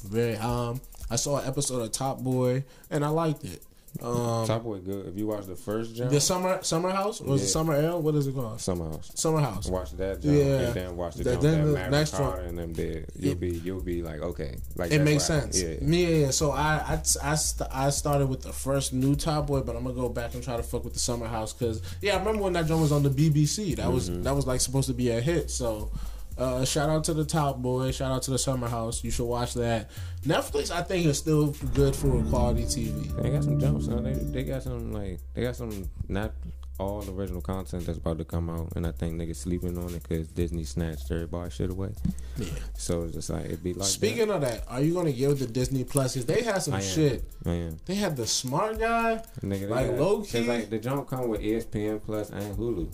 Very 0.03 0.35
um, 0.37 0.81
I 1.09 1.15
saw 1.15 1.39
an 1.39 1.47
episode 1.47 1.81
of 1.81 1.91
Top 1.91 2.19
Boy 2.19 2.63
and 2.89 3.03
I 3.03 3.09
liked 3.09 3.43
it. 3.43 3.63
Um, 4.01 4.45
Top 4.47 4.63
Boy 4.63 4.79
good. 4.79 5.07
If 5.07 5.17
you 5.17 5.27
watch 5.27 5.45
the 5.45 5.55
first 5.55 5.95
jump, 5.95 6.11
the 6.11 6.19
summer 6.21 6.59
summer 6.63 6.89
house 6.91 7.21
or 7.21 7.35
is 7.35 7.43
it 7.43 7.47
summer 7.47 7.73
ale? 7.75 8.01
What 8.01 8.15
is 8.15 8.27
it 8.27 8.35
called? 8.35 8.59
Summer 8.61 8.85
House. 8.89 9.11
Summer 9.15 9.39
house. 9.39 9.67
Watch 9.67 9.91
that 9.93 10.21
jump 10.21 10.35
Yeah. 10.35 10.43
and 10.43 10.73
then 10.73 10.97
watch 10.97 11.15
the 11.15 11.23
That- 11.23 11.31
jump 11.33 11.41
then 11.43 11.73
that 11.73 11.85
the 11.91 11.97
next 11.97 12.19
one- 12.19 12.39
and 12.39 12.57
them 12.57 12.73
dead. 12.73 13.05
You'll 13.17 13.31
It- 13.33 13.39
be 13.39 13.49
you'll 13.63 13.81
be 13.81 14.01
like 14.03 14.21
okay, 14.21 14.57
like 14.75 14.91
It 14.91 15.01
makes 15.01 15.25
sense. 15.25 15.61
Yeah. 15.61 15.75
Me, 15.81 16.03
yeah, 16.03 16.25
yeah. 16.25 16.31
So 16.31 16.51
I, 16.51 16.75
I, 16.75 17.01
I, 17.23 17.35
st- 17.35 17.69
I 17.73 17.89
started 17.89 18.27
with 18.27 18.41
the 18.41 18.53
first 18.53 18.93
new 18.93 19.15
Top 19.15 19.47
Boy, 19.47 19.61
but 19.61 19.75
I'm 19.75 19.83
gonna 19.83 19.95
go 19.95 20.09
back 20.09 20.33
and 20.33 20.43
try 20.43 20.57
to 20.57 20.63
fuck 20.63 20.83
with 20.83 20.93
the 20.93 20.99
Summer 20.99 21.27
House 21.27 21.53
because 21.53 21.81
yeah, 22.01 22.15
I 22.15 22.19
remember 22.19 22.43
when 22.43 22.53
that 22.53 22.65
joint 22.67 22.81
was 22.81 22.91
on 22.91 23.03
the 23.03 23.09
BBC. 23.09 23.75
That 23.77 23.91
was 23.91 24.09
Mm-hmm. 24.09 24.23
that 24.23 24.35
was 24.35 24.45
like 24.47 24.61
supposed 24.61 24.87
to 24.87 24.93
be 24.93 25.09
a 25.09 25.19
hit. 25.21 25.49
So. 25.51 25.89
Uh, 26.37 26.63
shout 26.65 26.89
out 26.89 27.03
to 27.05 27.13
the 27.13 27.25
Top 27.25 27.57
Boy. 27.57 27.91
Shout 27.91 28.11
out 28.11 28.21
to 28.23 28.31
the 28.31 28.37
Summer 28.37 28.67
House. 28.67 29.03
You 29.03 29.11
should 29.11 29.25
watch 29.25 29.53
that. 29.55 29.89
Netflix, 30.25 30.69
I 30.71 30.83
think, 30.83 31.05
is 31.05 31.17
still 31.17 31.47
good 31.73 31.95
for 31.95 32.21
quality 32.25 32.63
TV. 32.63 33.21
They 33.21 33.29
got 33.31 33.43
some 33.43 33.59
jumps. 33.59 33.85
Son. 33.85 34.03
They 34.03 34.13
they 34.13 34.43
got 34.43 34.63
some 34.63 34.91
like 34.91 35.19
they 35.33 35.41
got 35.43 35.55
some 35.55 35.89
not 36.07 36.33
all 36.79 37.03
original 37.09 37.41
content 37.41 37.87
that's 37.87 37.97
about 37.97 38.19
to 38.19 38.23
come 38.23 38.51
out, 38.51 38.71
and 38.75 38.85
I 38.85 38.91
think 38.91 39.15
niggas 39.15 39.37
sleeping 39.37 39.79
on 39.79 39.95
it 39.95 40.03
because 40.03 40.27
Disney 40.27 40.63
snatched 40.63 41.09
everybody 41.09 41.49
shit 41.49 41.71
away. 41.71 41.89
Yeah. 42.37 42.45
So 42.75 43.01
it's 43.05 43.13
just 43.15 43.31
like 43.31 43.45
it'd 43.45 43.63
be 43.63 43.73
like. 43.73 43.87
Speaking 43.87 44.29
of 44.29 44.41
that, 44.41 44.63
are 44.67 44.81
you 44.81 44.93
gonna 44.93 45.11
give 45.11 45.39
the 45.39 45.47
Disney 45.47 45.83
Plus? 45.85 46.13
Cause 46.13 46.27
they 46.27 46.43
had 46.43 46.59
some 46.59 46.75
I 46.75 46.81
shit. 46.81 47.23
that. 47.45 47.49
I 47.49 47.53
am. 47.55 47.77
They 47.87 47.95
had 47.95 48.15
the 48.15 48.27
smart 48.27 48.77
guy. 48.77 49.23
Nigga, 49.41 49.61
they 49.61 49.65
Like, 49.65 49.87
got- 49.89 49.99
low 49.99 50.17
'cause, 50.19 50.31
key? 50.31 50.43
like 50.47 50.69
the 50.69 50.77
jump 50.77 51.09
come 51.09 51.29
with 51.29 51.41
ESPN 51.41 51.99
Plus 52.05 52.29
and 52.29 52.55
Hulu. 52.55 52.89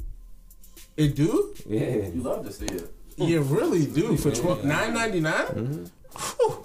It 0.95 1.15
do? 1.15 1.53
Yeah. 1.67 2.07
You 2.07 2.21
love 2.21 2.45
to 2.45 2.53
see 2.53 2.65
it. 2.67 2.89
You 3.17 3.41
really 3.41 3.85
do 3.85 4.17
for 4.17 4.31
twelve 4.31 4.63
nine 4.63 4.93
ninety 4.93 5.19
nine. 5.19 5.45
Mm-hmm. 5.45 6.61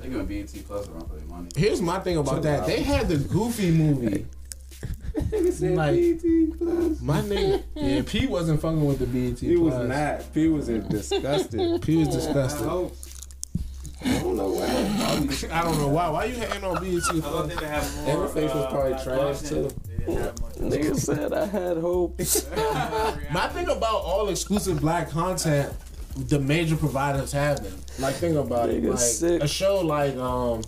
They 0.00 0.08
giving 0.08 0.26
BET 0.26 0.64
Plus 0.66 0.88
around 0.88 1.08
for 1.08 1.16
their 1.16 1.26
money. 1.26 1.48
Here's 1.56 1.80
my 1.80 1.98
thing 2.00 2.16
about 2.16 2.42
that. 2.42 2.66
They 2.66 2.82
had 2.82 3.08
the 3.08 3.16
Goofy 3.16 3.70
movie. 3.70 4.26
like 5.16 5.94
my 7.00 7.22
nigga, 7.22 7.62
yeah, 7.74 8.02
P 8.04 8.26
wasn't 8.26 8.60
fucking 8.60 8.84
with 8.84 8.98
the 8.98 9.06
BET. 9.06 9.38
He 9.38 9.56
was 9.56 9.74
not. 9.88 10.34
P 10.34 10.48
was 10.48 10.66
disgusted. 10.66 11.82
P 11.82 11.96
was 11.96 12.08
disgusted. 12.08 12.66
I 14.04 14.20
don't 14.20 14.36
know 14.36 14.50
why. 14.50 14.66
I 15.50 15.62
don't 15.62 15.78
know 15.78 15.88
why. 15.88 16.10
Why 16.10 16.24
you 16.26 16.34
hating 16.34 16.64
on 16.64 16.74
BET 16.74 16.84
I 16.84 17.12
don't 17.12 17.22
Plus? 17.22 17.48
think 17.48 17.60
they 17.60 17.66
have 17.66 17.96
more. 17.96 18.24
Everything 18.24 18.44
was 18.44 18.52
uh, 18.52 18.70
probably 18.70 19.02
trash, 19.02 19.40
too. 19.40 19.70
They 20.06 20.12
didn't 20.14 20.24
have 20.24 20.40
much. 20.40 20.54
Nigga 20.56 20.96
said 20.96 21.32
I 21.32 21.46
had 21.46 21.76
hope. 21.78 22.18
My 23.32 23.48
thing 23.52 23.68
about 23.68 24.02
all 24.02 24.28
exclusive 24.28 24.80
black 24.80 25.10
content, 25.10 25.72
the 26.16 26.38
major 26.38 26.76
providers 26.76 27.32
have 27.32 27.62
them. 27.62 27.78
Like 27.98 28.14
think 28.14 28.36
about 28.36 28.70
it. 28.70 28.82
Like 28.84 28.98
sick. 28.98 29.42
a 29.42 29.48
show 29.48 29.80
like 29.80 30.16
um, 30.16 30.62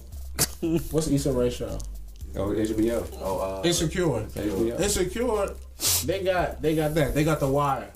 what's 0.91 1.07
the 1.07 1.15
Issa 1.15 1.33
Rae 1.33 1.51
show? 1.51 1.79
Oh, 2.37 2.49
HBO. 2.51 3.07
Oh, 3.21 3.39
uh, 3.41 3.63
Insecure. 3.65 4.05
HBO. 4.05 4.81
Insecure. 4.81 5.55
They 6.05 6.23
got 6.25 6.61
they 6.61 6.75
got 6.77 6.95
that. 6.95 7.15
They 7.15 7.25
got 7.25 7.41
the 7.41 7.49
wire. 7.49 7.91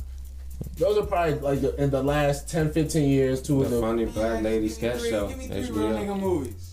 Those 0.78 0.96
are 0.98 1.06
probably 1.06 1.34
like 1.40 1.60
the, 1.60 1.74
in 1.82 1.90
the 1.90 2.02
last 2.02 2.48
10, 2.48 2.72
15 2.72 3.08
years 3.08 3.42
two 3.42 3.58
The 3.58 3.64
of 3.66 3.70
the. 3.72 3.80
funny 3.80 4.04
black 4.06 4.42
lady 4.42 4.68
sketch 4.68 5.00
Three- 5.00 5.10
show. 5.10 5.28
Give 5.28 5.38
me 5.38 5.48
three 5.48 5.60
real 5.70 5.88
nigga 5.92 6.18
movies. 6.18 6.71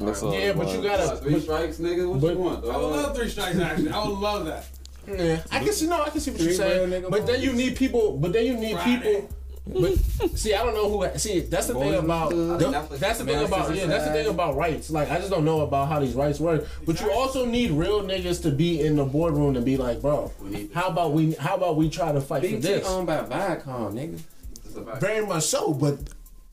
That's 0.00 0.22
all 0.22 0.34
Yeah, 0.34 0.52
but 0.52 0.68
you 0.68 0.82
gotta. 0.82 1.16
three 1.16 1.40
strikes, 1.40 1.78
nigga. 1.78 2.08
What 2.08 2.20
but- 2.20 2.32
you 2.32 2.38
want? 2.38 2.64
I 2.64 2.68
would 2.68 2.72
dog? 2.72 2.92
love 2.92 3.16
Three 3.16 3.28
Strikes 3.28 3.58
actually. 3.58 3.90
I 3.90 4.04
would 4.08 4.18
love 4.18 4.44
that. 4.46 4.66
Yeah, 5.06 5.42
I 5.50 5.58
can 5.60 5.72
see. 5.72 5.86
No, 5.86 6.02
I 6.02 6.08
can 6.10 6.20
see 6.20 6.30
what 6.30 6.40
you're 6.40 6.52
saying. 6.52 6.88
nigga 6.90 7.10
But 7.10 7.26
then 7.26 7.40
you 7.42 7.52
need 7.52 7.76
people. 7.76 8.16
But 8.16 8.32
then 8.32 8.46
you 8.46 8.54
need 8.54 8.72
Friday. 8.76 9.02
people. 9.02 9.28
But 9.66 9.96
see, 10.38 10.52
I 10.52 10.62
don't 10.62 10.74
know 10.74 10.90
who. 10.90 11.18
See, 11.18 11.40
that's 11.40 11.68
the 11.68 11.74
thing 11.74 11.94
about. 11.94 12.30
The- 12.30 12.86
that's 12.98 13.18
the 13.18 13.24
thing 13.24 13.44
about. 13.44 13.74
Yeah, 13.74 13.86
that's 13.86 14.04
the 14.06 14.12
thing 14.12 14.26
about 14.28 14.56
rights. 14.56 14.90
Like, 14.90 15.10
I 15.10 15.18
just 15.18 15.30
don't 15.30 15.44
know 15.44 15.60
about 15.60 15.88
how 15.88 16.00
these 16.00 16.14
rights 16.14 16.38
work. 16.40 16.66
But 16.84 17.00
you 17.00 17.10
also 17.12 17.46
need 17.46 17.70
real 17.70 18.02
niggas 18.02 18.42
to 18.42 18.50
be 18.50 18.80
in 18.80 18.96
the 18.96 19.04
boardroom 19.04 19.54
to 19.54 19.60
be 19.62 19.76
like, 19.76 20.02
bro, 20.02 20.32
how 20.74 20.88
about 20.88 21.12
we? 21.12 21.32
How 21.34 21.54
about 21.56 21.76
we 21.76 21.88
try 21.88 22.12
to 22.12 22.20
fight 22.20 22.42
for 22.44 22.56
this? 22.56 22.86
owned 22.86 23.06
by 23.06 23.18
Viacom, 23.18 23.92
nigga. 23.94 24.20
It's 24.66 24.76
a 24.76 24.84
fact. 24.84 25.00
Very 25.00 25.24
much 25.24 25.44
so, 25.44 25.72
but 25.72 25.98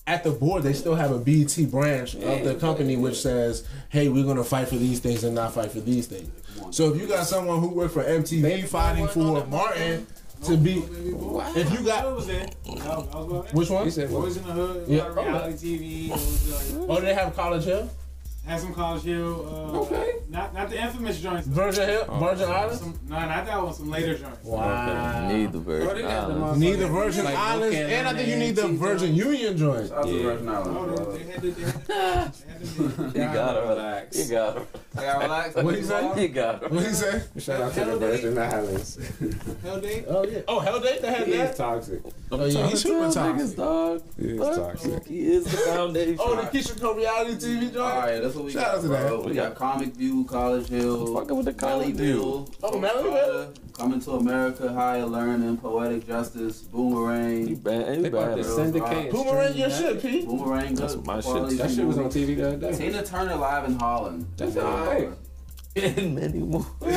at 0.07 0.23
the 0.23 0.31
board 0.31 0.63
they 0.63 0.73
still 0.73 0.95
have 0.95 1.11
a 1.11 1.19
BT 1.19 1.65
branch 1.65 2.15
of 2.15 2.43
the 2.43 2.55
company 2.55 2.97
which 2.97 3.19
says, 3.21 3.63
"Hey, 3.89 4.09
we're 4.09 4.25
gonna 4.25 4.43
fight 4.43 4.67
for 4.67 4.75
these 4.77 4.99
things 4.99 5.23
and 5.23 5.35
not 5.35 5.53
fight 5.53 5.71
for 5.71 5.79
these 5.79 6.07
things." 6.07 6.29
So 6.71 6.93
if 6.93 6.99
you 7.01 7.07
got 7.07 7.25
someone 7.27 7.59
who 7.59 7.67
worked 7.69 7.93
for 7.93 8.03
MTV 8.03 8.63
fighting 8.67 9.07
for 9.07 9.45
Martin 9.47 10.07
to 10.45 10.57
be, 10.57 10.83
if 11.55 11.71
you 11.71 11.85
got 11.85 12.15
was 12.15 12.27
there. 12.27 12.47
I 12.67 12.69
was, 12.71 12.79
I 12.87 12.95
was 12.95 13.27
going 13.27 13.41
there. 13.43 13.51
which 13.53 13.69
one? 13.69 13.85
You 13.85 13.91
said 13.91 14.09
what? 14.11 14.21
Boys 14.23 14.37
in 14.37 14.43
the 14.47 14.53
Hood. 14.53 14.85
Yeah. 14.87 14.97
Yeah. 14.97 15.07
Reality 15.23 15.77
TV. 15.77 16.05
It 16.07 16.11
was, 16.11 16.75
Oh, 16.89 16.99
they 16.99 17.13
have 17.13 17.35
College 17.35 17.63
Hill. 17.65 17.89
Had 18.45 18.59
some 18.59 18.73
College 18.73 19.03
Hill. 19.03 19.47
Uh, 19.47 19.79
Okay. 19.81 20.13
Not 20.27 20.53
not 20.53 20.69
the 20.69 20.81
infamous 20.81 21.19
joints. 21.21 21.45
Virgin 21.47 21.87
Hill, 21.89 22.05
Virgin 22.19 22.49
Islands. 22.49 22.79
Some, 22.79 22.99
no, 23.07 23.19
not 23.19 23.45
that 23.45 23.61
one. 23.63 23.73
Some 23.73 23.89
later 23.91 24.17
joints. 24.17 24.43
Wow. 24.43 25.25
Okay. 25.27 25.37
Need 25.37 25.51
the 25.51 25.59
Virgin 25.59 26.01
got 26.07 26.31
Islands. 26.31 26.59
Need 26.59 26.75
the 26.75 26.87
Virgin 26.87 27.25
Like 27.25 27.37
Islands, 27.37 27.75
North 27.77 27.91
and 27.91 28.07
I 28.07 28.13
think 28.13 28.27
you 28.29 28.35
need 28.37 28.55
the 28.55 28.67
Virgin 28.69 29.15
Union 29.15 29.57
joint. 29.57 29.89
Shout 29.89 29.97
out 29.99 30.07
Yeah. 30.09 30.23
Virgin 30.23 30.49
Islands, 30.49 30.69
Oh, 30.71 30.95
bro. 30.95 31.11
they, 31.11 31.23
they 31.23 31.31
had 31.31 31.41
to. 31.41 31.51
They 31.91 31.93
had, 31.93 32.33
to. 32.33 33.19
You 33.19 33.33
gotta 33.33 33.61
relax. 33.67 34.19
You 34.19 34.31
gotta. 34.35 34.61
I 34.97 35.01
got 35.01 35.21
relaxed. 35.23 35.55
What 35.63 35.75
he 35.75 35.83
say? 35.83 36.21
You 36.21 36.27
gotta. 36.29 36.67
What 36.69 36.83
he 36.85 36.93
say? 36.93 37.21
Shout 37.37 37.61
out 37.61 37.73
to 37.73 37.85
the 37.85 37.97
Virgin 37.97 38.37
Islands. 38.37 38.99
Hell 39.63 39.81
day. 39.81 40.05
Oh 40.07 40.23
yeah. 40.25 40.39
Oh 40.47 40.59
Hell 40.59 40.79
Day, 40.79 40.99
they 41.01 41.07
had 41.11 41.27
He 41.27 41.33
is 41.33 41.49
that. 41.49 41.55
toxic. 41.57 42.01
Oh 42.31 42.45
yeah, 42.45 42.67
he's 42.67 42.81
super 42.81 43.05
Niggas, 43.05 43.13
toxic. 43.13 43.57
dog. 43.57 44.01
He 44.17 44.27
is 44.29 44.39
Fuck. 44.39 44.55
toxic. 44.55 45.05
He 45.05 45.19
is 45.33 45.43
the 45.45 45.57
foundation. 45.75 46.17
Oh, 46.19 46.35
the 46.35 46.41
Keyshia 46.43 46.79
Cole 46.81 46.95
reality 46.95 47.33
TV 47.33 47.61
joint. 47.73 47.77
All 47.77 47.99
right, 47.99 48.23
that's 48.31 48.35
what 48.37 48.45
we 48.45 48.51
Shout 48.51 48.63
got, 48.65 48.75
out 48.75 48.81
to 48.81 48.87
bro. 48.87 49.21
that. 49.21 49.29
We 49.29 49.35
got 49.35 49.55
Comic 49.55 49.93
View, 49.95 50.23
College 50.25 50.67
Hill, 50.69 51.13
Fucking 51.15 51.35
with 51.37 51.45
the 51.45 51.53
College 51.53 51.95
View. 51.95 52.47
Oh, 52.63 52.71
Mellyville? 52.71 53.55
Coming 53.77 53.99
to 54.01 54.11
America, 54.11 54.71
Higher 54.71 55.05
Learning, 55.05 55.57
Poetic 55.57 56.07
Justice, 56.07 56.63
You 56.63 56.69
Boomerang. 56.71 57.55
bad. 57.55 57.95
You 57.97 58.01
They 58.03 58.07
about 58.09 58.35
bad. 58.37 58.45
bro. 58.45 58.55
syndicate. 58.55 59.11
Boomerang 59.11 59.55
your 59.57 59.69
stream 59.69 59.93
shit, 59.93 60.01
Pete. 60.01 60.25
Boomerang, 60.27 60.75
That's 60.75 60.95
good 60.95 61.05
my 61.05 61.15
shit. 61.17 61.25
quality 61.25 61.55
That 61.57 61.71
shit 61.71 61.85
was 61.85 61.97
on. 61.97 62.09
TV 62.09 62.35
the 62.35 62.47
other 62.47 62.57
day. 62.71 62.77
Tina 62.77 63.03
Turner 63.03 63.35
live 63.35 63.65
in 63.65 63.77
Holland. 63.79 64.25
That's 64.37 64.55
Yeah. 64.55 64.61
alright. 64.63 65.09
And 65.73 66.15
many 66.15 66.39
more. 66.39 66.65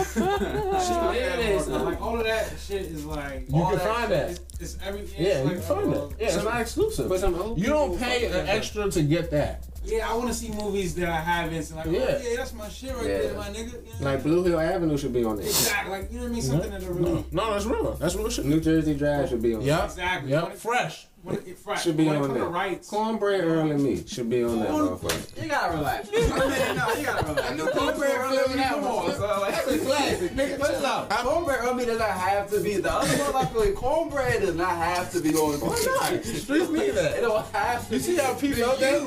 Like 0.74 2.00
all 2.00 2.18
of 2.18 2.24
that 2.24 2.52
shit 2.58 2.82
is 2.82 3.04
like. 3.04 3.46
You 3.48 3.62
All 3.62 3.70
can 3.70 3.78
that 3.78 3.94
find 3.94 4.12
that. 4.12 4.30
It's, 4.30 4.40
it's 4.60 4.78
every. 4.84 5.02
Yeah, 5.16 5.28
it's 5.28 5.38
you 5.38 5.44
like, 5.44 5.52
can 5.54 5.62
find 5.62 5.94
uh, 5.94 6.06
it. 6.06 6.12
Yeah, 6.18 6.26
it's 6.34 6.44
not 6.44 6.60
exclusive. 6.60 7.08
But 7.08 7.20
some 7.20 7.54
You 7.56 7.66
don't 7.68 7.98
pay 7.98 8.26
an 8.26 8.48
extra 8.48 8.90
to 8.90 9.02
get 9.02 9.30
that. 9.30 9.64
Yeah, 9.84 10.10
I 10.10 10.14
want 10.14 10.28
to 10.28 10.34
see 10.34 10.50
movies 10.50 10.94
that 10.94 11.08
I 11.08 11.20
haven't. 11.20 11.62
So 11.62 11.76
like, 11.76 11.86
oh, 11.86 11.90
Yeah. 11.90 11.98
yeah. 11.98 12.06
oh, 12.08 12.28
yeah, 12.30 12.36
that's 12.36 12.54
my 12.54 12.68
shit 12.68 12.94
right 12.94 13.06
Yeah. 13.06 13.18
there, 13.18 13.34
my 13.34 13.48
nigga. 13.48 13.72
You 13.72 14.00
know? 14.00 14.10
Like 14.10 14.22
Blue 14.22 14.42
Hill 14.44 14.60
Avenue 14.60 14.96
should 14.96 15.12
be 15.12 15.24
on 15.24 15.36
there. 15.36 15.46
exactly. 15.46 15.92
Like 15.92 16.12
you 16.12 16.18
know 16.18 16.24
what 16.24 16.30
I 16.30 16.32
mean? 16.34 16.42
Something 16.42 16.70
mm-hmm. 16.70 16.80
that 16.80 16.90
are 16.90 16.92
really. 16.92 17.24
No, 17.30 17.44
no, 17.44 17.52
that's 17.52 17.66
real. 17.66 17.92
That's 17.94 18.14
real 18.16 18.30
shit. 18.30 18.44
New 18.46 18.60
Jersey 18.60 18.94
Drive 18.94 19.28
should 19.28 19.42
be 19.42 19.54
on 19.54 19.60
there. 19.60 19.68
Yep. 19.68 19.84
Exactly. 19.84 20.30
Yep. 20.30 20.56
Fresh. 20.56 21.06
When 21.24 21.36
it, 21.36 21.58
fresh. 21.58 21.82
Should 21.84 21.96
be 21.96 22.04
when 22.04 22.16
on 22.16 22.22
come 22.26 22.34
to 22.34 22.40
there. 22.40 22.48
rights. 22.50 22.88
Cornbread 22.90 23.44
Earl 23.44 23.70
and 23.70 23.82
Me 23.82 24.04
should 24.06 24.28
be 24.28 24.44
on 24.44 24.60
that 24.60 24.68
motherfucker. 24.68 25.42
You 25.42 25.48
gotta 25.48 25.76
relax. 25.78 26.08
I 26.08 26.10
mean, 26.18 26.28
no, 26.28 26.92
you 26.92 27.04
gotta 27.06 27.26
relax. 27.26 27.50
I 27.50 27.54
knew 27.54 27.66
Cornbread 27.70 28.10
Earl 28.14 28.38
and 28.38 28.54
Me. 28.54 28.62
Come 28.62 28.84
on, 28.84 29.10
son. 29.14 29.40
Like, 29.40 29.54
That's 29.54 29.68
a 29.72 29.78
classic, 29.78 30.30
nigga. 30.32 30.56
Chill 30.58 30.86
out. 30.86 31.08
Cornbread 31.10 31.58
Early 31.62 31.86
does 31.86 31.98
not 31.98 32.10
have 32.10 32.50
to 32.50 32.60
be 32.60 32.76
the 32.76 32.92
other 32.92 33.08
one. 33.32 33.36
I 33.42 33.46
feel 33.46 33.60
like 33.62 33.74
cornbread 33.74 34.42
does 34.42 34.54
not 34.54 34.76
have 34.76 35.10
to 35.12 35.20
be 35.20 35.30
on. 35.34 35.58
Why 35.60 36.10
not? 36.12 36.24
Streets 36.24 36.68
need 36.70 36.80
It 36.94 37.20
don't 37.22 37.46
have 37.54 37.88
to. 37.88 37.94
You 37.94 38.00
see 38.00 38.16
how 38.16 38.34
Pete 38.34 38.56
felt 38.56 38.78
that? 38.80 39.00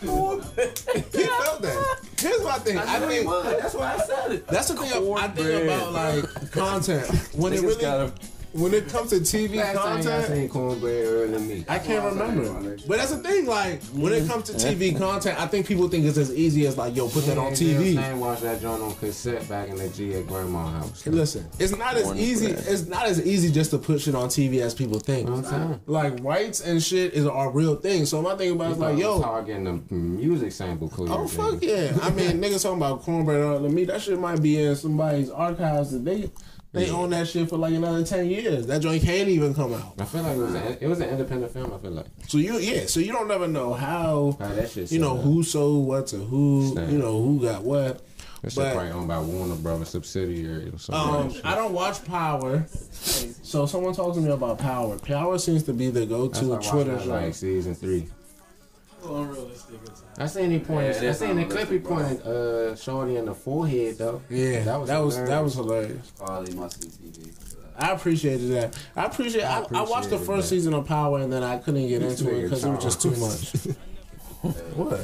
He 0.00 1.24
felt 1.24 1.62
that. 1.62 1.96
Here's 2.18 2.42
my 2.44 2.58
thing. 2.58 2.78
I 2.78 2.98
think 3.00 3.28
That's 3.28 3.74
why 3.74 3.94
I 3.94 3.98
said 4.06 4.32
it. 4.32 4.46
that's 4.46 4.68
the 4.68 4.74
thing 4.76 4.92
I 5.16 5.28
think 5.28 5.64
about 5.64 5.92
like 5.92 6.52
content 6.52 7.06
when 7.34 7.52
it 7.52 7.62
really 7.62 7.80
gotta. 7.80 8.12
When 8.52 8.74
it 8.74 8.88
comes 8.88 9.10
to 9.10 9.16
TV 9.16 9.56
Last 9.56 9.76
time 9.76 9.98
I 9.98 10.02
content. 10.02 10.50
Cornbread 10.50 11.06
Earl 11.06 11.34
and 11.34 11.48
Me. 11.48 11.64
I 11.68 11.78
can't 11.78 12.04
remember. 12.04 12.76
But 12.86 12.98
that's 12.98 13.10
the 13.10 13.18
thing, 13.18 13.46
like, 13.46 13.82
when 13.86 14.12
it 14.12 14.28
comes 14.28 14.44
to 14.44 14.52
TV 14.52 14.96
content, 14.96 15.38
I 15.40 15.46
think 15.46 15.66
people 15.66 15.88
think 15.88 16.04
it's 16.04 16.18
as 16.18 16.34
easy 16.34 16.66
as 16.66 16.76
like, 16.76 16.96
yo, 16.96 17.08
put 17.08 17.26
that 17.26 17.38
on 17.38 17.52
TV. 17.52 17.96
I 17.96 18.14
watched 18.14 18.42
that 18.42 18.60
joint 18.60 18.82
on 18.82 18.94
cassette 18.94 19.48
back 19.48 19.68
in 19.68 19.76
the 19.76 19.88
G 19.88 20.14
at 20.14 20.26
grandma's 20.26 20.72
house. 20.72 21.06
Listen, 21.06 21.46
it's 21.58 21.76
not 21.76 21.96
as 21.96 22.12
easy. 22.14 22.46
It's 22.50 22.86
not 22.86 23.06
as 23.06 23.24
easy 23.26 23.50
just 23.52 23.70
to 23.70 23.78
put 23.78 24.00
shit 24.00 24.14
on 24.14 24.28
TV 24.28 24.60
as 24.60 24.74
people 24.74 24.98
think. 24.98 25.28
Like 25.86 26.22
rights 26.22 26.60
and 26.60 26.82
shit 26.82 27.14
is 27.14 27.26
are 27.26 27.50
real 27.50 27.76
thing. 27.76 28.06
So 28.06 28.20
my 28.22 28.34
thing 28.36 28.52
about 28.52 28.70
it 28.70 28.72
is 28.72 28.78
like, 28.78 28.92
It's 28.94 29.00
yo, 29.02 29.22
hard 29.22 29.46
getting 29.46 29.64
the 29.64 29.94
music 29.94 30.52
sample 30.52 30.88
clear. 30.88 31.10
oh 31.12 31.26
fuck 31.26 31.62
yeah. 31.62 31.96
I 32.02 32.10
mean, 32.10 32.40
niggas 32.40 32.62
talking 32.62 32.78
about 32.78 33.02
cornbread 33.02 33.40
on 33.40 33.74
me. 33.74 33.84
That 33.84 34.00
shit 34.02 34.18
might 34.18 34.42
be 34.42 34.60
in 34.62 34.74
somebody's 34.76 35.30
archives 35.30 35.92
that 35.92 36.04
they 36.72 36.84
they 36.84 36.90
own 36.90 37.10
that 37.10 37.26
shit 37.26 37.48
for 37.48 37.56
like 37.56 37.74
another 37.74 38.04
ten 38.04 38.26
years. 38.26 38.66
That 38.66 38.80
joint 38.80 39.02
can't 39.02 39.28
even 39.28 39.54
come 39.54 39.74
out. 39.74 39.94
I 39.98 40.04
feel 40.04 40.22
like 40.22 40.36
it 40.36 40.40
was 40.40 40.54
an, 40.54 40.78
it 40.80 40.86
was 40.86 41.00
an 41.00 41.08
independent 41.08 41.52
film. 41.52 41.72
I 41.72 41.78
feel 41.78 41.90
like 41.90 42.06
So 42.28 42.38
you 42.38 42.58
yeah. 42.58 42.86
So 42.86 43.00
you 43.00 43.12
don't 43.12 43.28
never 43.28 43.48
know 43.48 43.74
how. 43.74 44.36
how 44.38 44.48
that 44.48 44.70
shit. 44.70 44.92
You 44.92 45.00
know 45.00 45.16
up. 45.16 45.22
who 45.22 45.42
sold 45.42 45.86
what 45.86 46.06
to 46.08 46.16
who. 46.18 46.74
You 46.88 46.98
know 46.98 47.22
who 47.22 47.40
got 47.40 47.64
what. 47.64 48.02
That 48.42 48.52
shit 48.52 48.72
probably 48.72 48.90
owned 48.92 49.08
by 49.08 49.18
Warner 49.18 49.54
Brothers 49.56 49.90
subsidiary 49.90 50.70
or 50.70 50.78
something. 50.78 51.36
Um, 51.36 51.42
I 51.44 51.54
don't 51.54 51.74
watch 51.74 52.02
Power, 52.06 52.64
so 52.70 53.66
someone 53.66 53.92
talks 53.92 54.16
to 54.16 54.22
me 54.22 54.30
about 54.30 54.58
Power. 54.58 54.98
Power 54.98 55.36
seems 55.38 55.64
to 55.64 55.74
be 55.74 55.90
the 55.90 56.06
go-to 56.06 56.58
Twitter 56.62 56.96
that, 56.96 57.06
like 57.06 57.34
season 57.34 57.74
three. 57.74 58.08
I 60.18 60.26
seen 60.26 60.50
he 60.50 60.58
pointed. 60.58 60.96
Yeah, 60.96 61.08
I 61.08 61.10
is 61.12 61.18
seen 61.18 61.36
the 61.36 61.44
clip 61.44 61.68
he 61.68 61.76
unrealistic, 61.76 61.82
bro. 61.84 61.96
pointed 61.96 62.26
uh 62.26 62.76
Shorty 62.76 63.16
in 63.16 63.24
the 63.24 63.34
forehead 63.34 63.98
though. 63.98 64.22
Yeah, 64.28 64.64
that 64.64 64.80
was 64.80 64.88
that 64.88 64.98
was, 64.98 65.16
that 65.16 65.42
was 65.42 65.54
hilarious. 65.54 66.12
Quality 66.18 66.54
must 66.54 66.82
see 66.82 67.08
TV. 67.08 67.50
I 67.76 67.92
appreciated 67.92 68.50
that. 68.50 68.78
I 68.94 69.06
appreciate. 69.06 69.44
I, 69.44 69.64
I, 69.72 69.82
watched 69.82 70.10
the 70.10 70.18
first 70.18 70.50
that. 70.50 70.54
season 70.54 70.74
of 70.74 70.86
Power 70.86 71.20
and 71.20 71.32
then 71.32 71.42
I 71.42 71.56
couldn't 71.56 71.88
get 71.88 72.00
This 72.00 72.20
into 72.20 72.36
it 72.36 72.42
because 72.42 72.62
it 72.62 72.70
was 72.70 72.84
just 72.84 73.00
too 73.00 73.12
much. 73.12 73.76
what? 74.74 75.00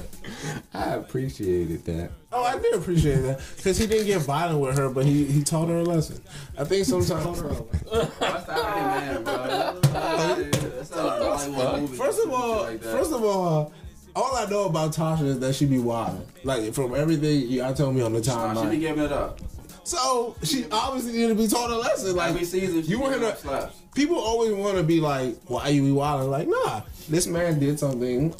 I 0.74 0.94
appreciated 0.94 1.84
that. 1.86 2.10
Oh, 2.32 2.42
I 2.42 2.58
did 2.58 2.74
appreciate 2.74 3.20
that 3.20 3.40
because 3.56 3.78
he 3.78 3.86
didn't 3.86 4.06
get 4.06 4.20
violent 4.22 4.60
with 4.60 4.76
her, 4.76 4.90
but 4.90 5.06
he 5.06 5.24
he 5.24 5.42
taught 5.42 5.68
her 5.68 5.78
a 5.78 5.84
lesson. 5.84 6.22
I 6.58 6.64
think 6.64 6.84
sometimes. 6.84 7.42
That's 8.20 8.44
the 8.44 8.54
man, 8.54 9.24
bro. 9.24 9.80
That's 9.80 10.90
not 10.90 11.18
a 11.18 11.24
Bollywood. 11.24 11.96
First 11.96 12.20
of 12.24 12.32
all, 12.32 12.66
first 12.78 13.12
of 13.12 13.24
all, 13.24 13.72
all 14.16 14.34
I 14.34 14.46
know 14.46 14.64
about 14.64 14.92
Tasha 14.92 15.24
is 15.26 15.38
that 15.40 15.54
she 15.54 15.66
be 15.66 15.78
wild. 15.78 16.26
Like 16.42 16.72
from 16.74 16.94
everything 16.94 17.42
y'all 17.48 17.74
told 17.74 17.94
me 17.94 18.02
on 18.02 18.12
the 18.12 18.20
Nah, 18.20 18.62
she 18.64 18.70
be 18.70 18.78
giving 18.78 19.04
it 19.04 19.12
up. 19.12 19.38
So 19.84 20.34
she 20.42 20.64
obviously 20.72 21.12
need 21.12 21.28
to 21.28 21.34
be 21.36 21.46
taught 21.46 21.70
a 21.70 21.76
lesson. 21.76 22.16
Like 22.16 22.30
Every 22.30 22.44
season, 22.44 22.82
she 22.82 22.88
you 22.90 22.98
want 22.98 23.12
giving 23.12 23.28
her 23.28 23.34
to. 23.34 23.40
slaps. 23.40 23.76
People 23.94 24.16
always 24.18 24.52
want 24.52 24.76
to 24.78 24.82
be 24.82 25.00
like, 25.00 25.36
"Why 25.46 25.68
you 25.68 25.82
be 25.82 25.92
wild?" 25.92 26.28
Like, 26.30 26.48
nah, 26.48 26.82
this 27.08 27.26
man 27.28 27.60
did 27.60 27.78
something. 27.78 28.34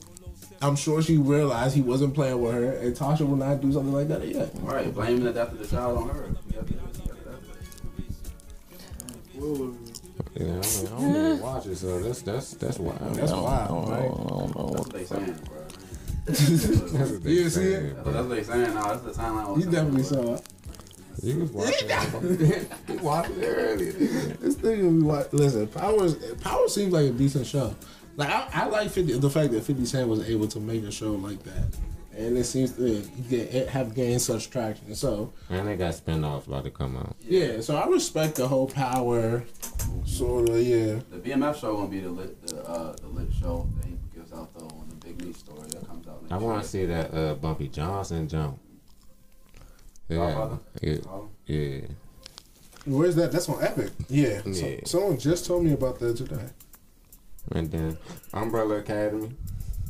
I'm 0.63 0.75
sure 0.75 1.03
she 1.03 1.19
realized 1.19 1.75
he 1.77 1.83
wasn't 1.83 2.15
playing 2.15 2.41
with 2.41 2.55
her, 2.55 2.73
and 2.73 2.97
Tasha 2.97 3.21
will 3.29 3.37
not 3.37 3.61
do 3.61 3.73
something 3.73 3.93
like 3.93 4.09
that 4.09 4.23
again. 4.23 4.51
Right, 4.63 4.93
blaming 4.93 5.25
the 5.25 5.33
death 5.33 5.53
of 5.53 5.59
the 5.59 5.67
child 5.67 5.99
on 5.99 6.09
her. 6.09 6.29
You 6.49 6.53
got 6.55 6.67
to- 6.67 6.73
you 6.73 6.81
got 6.81 6.95
to- 9.35 9.77
Yeah, 10.35 10.45
I, 10.45 10.47
mean, 10.47 10.59
I 10.59 10.91
don't 10.91 11.11
even 11.11 11.41
watch 11.41 11.67
it, 11.67 11.77
so 11.77 12.01
that's 12.01 12.23
that's 12.23 12.51
that's 12.55 12.79
wild. 12.79 13.15
That's 13.15 13.33
I 13.33 13.41
wild, 13.41 13.69
don't 13.69 13.91
right? 13.91 14.01
know. 14.03 14.25
I 14.27 14.29
don't 14.29 14.57
know. 14.57 14.69
That's 14.75 14.87
what 14.87 14.93
they 14.93 15.05
saying, 15.05 15.39
bro. 16.27 16.35
That's 16.35 17.25
You 17.25 17.45
see 17.45 17.51
saying, 17.51 17.87
it? 17.87 18.05
That's 18.05 18.17
what 18.17 18.29
they 18.29 18.43
saying 18.43 18.75
now. 18.75 18.95
That's 18.95 19.17
the 19.17 19.23
timeline. 19.23 19.59
You 19.59 19.71
definitely 19.71 20.03
saw 20.03 20.35
it. 20.35 20.43
You 21.23 21.39
was 21.41 21.51
watching. 21.53 21.89
he 22.87 22.97
watching 22.99 23.41
it 23.41 23.45
earlier. 23.47 23.93
This 23.93 24.55
thing 24.57 24.85
will 24.85 24.93
be 24.93 25.07
like, 25.19 25.33
listen, 25.33 25.67
Power 25.69 26.11
Power 26.41 26.69
seems 26.69 26.93
like 26.93 27.07
a 27.07 27.11
decent 27.11 27.47
show. 27.47 27.75
Like 28.17 28.29
I, 28.31 28.49
I 28.53 28.67
like 28.67 28.91
50, 28.91 29.19
the 29.19 29.31
fact 29.31 29.53
that 29.53 29.63
Fifty 29.63 29.85
Cent 29.87 30.09
was 30.09 30.29
able 30.29 30.49
to 30.49 30.61
make 30.61 30.83
a 30.85 30.91
show 30.91 31.13
like 31.13 31.43
that, 31.45 31.77
and 32.17 32.37
it 32.37 32.45
seems 32.45 32.73
to 32.73 33.03
get, 33.29 33.69
have 33.69 33.95
gained 33.95 34.21
such 34.23 34.51
traction. 34.51 34.95
So 34.95 35.33
And 35.51 35.67
they 35.69 35.77
got 35.77 35.95
spinoffs 35.95 36.47
about 36.47 36.65
to 36.65 36.71
come 36.71 36.97
out. 36.97 37.15
yeah, 37.21 37.61
so 37.61 37.77
I 37.77 37.87
respect 37.89 38.37
the 38.37 38.49
whole 38.49 38.67
Power 38.69 39.45
sort 40.05 40.49
of 40.51 40.61
yeah. 40.63 41.01
The 41.11 41.19
BMF 41.19 41.61
show 41.61 41.77
gonna 41.77 41.89
be 41.89 42.01
the 42.01 42.11
lit, 42.11 42.47
the, 42.47 42.63
uh, 42.63 42.93
the 42.97 43.09
lit 43.09 43.29
show 43.39 43.69
that 43.81 43.87
he 43.87 43.97
gives 44.15 44.33
out 44.33 44.53
though 44.59 44.67
on 44.67 44.87
the 44.89 44.97
Big 45.07 45.23
Meech 45.25 45.37
story 45.37 45.69
that 45.71 45.87
comes 45.87 46.06
out. 46.06 46.06
Next 46.06 46.06
I 46.31 46.37
want 46.39 46.63
to 46.63 46.69
see 46.69 46.87
that 46.87 47.15
uh, 47.15 47.35
Bumpy 47.35 47.69
Johnson 47.69 48.29
jump. 48.29 48.59
Yeah, 50.09 50.57
yeah, 50.83 50.97
yeah. 51.47 51.81
Where's 52.85 53.17
that? 53.17 53.33
That's 53.33 53.49
on 53.49 53.57
Epix. 53.57 53.91
Yeah. 54.09 54.43
So, 54.43 54.67
Yeah. 54.67 54.77
someone 54.85 55.19
just 55.19 55.47
told 55.47 55.65
me 55.65 55.73
about 55.73 55.99
that 55.99 56.17
today. 56.17 56.47
And 57.53 57.71
then 57.71 57.99
Umbrella 58.33 58.77
Academy. 58.77 59.31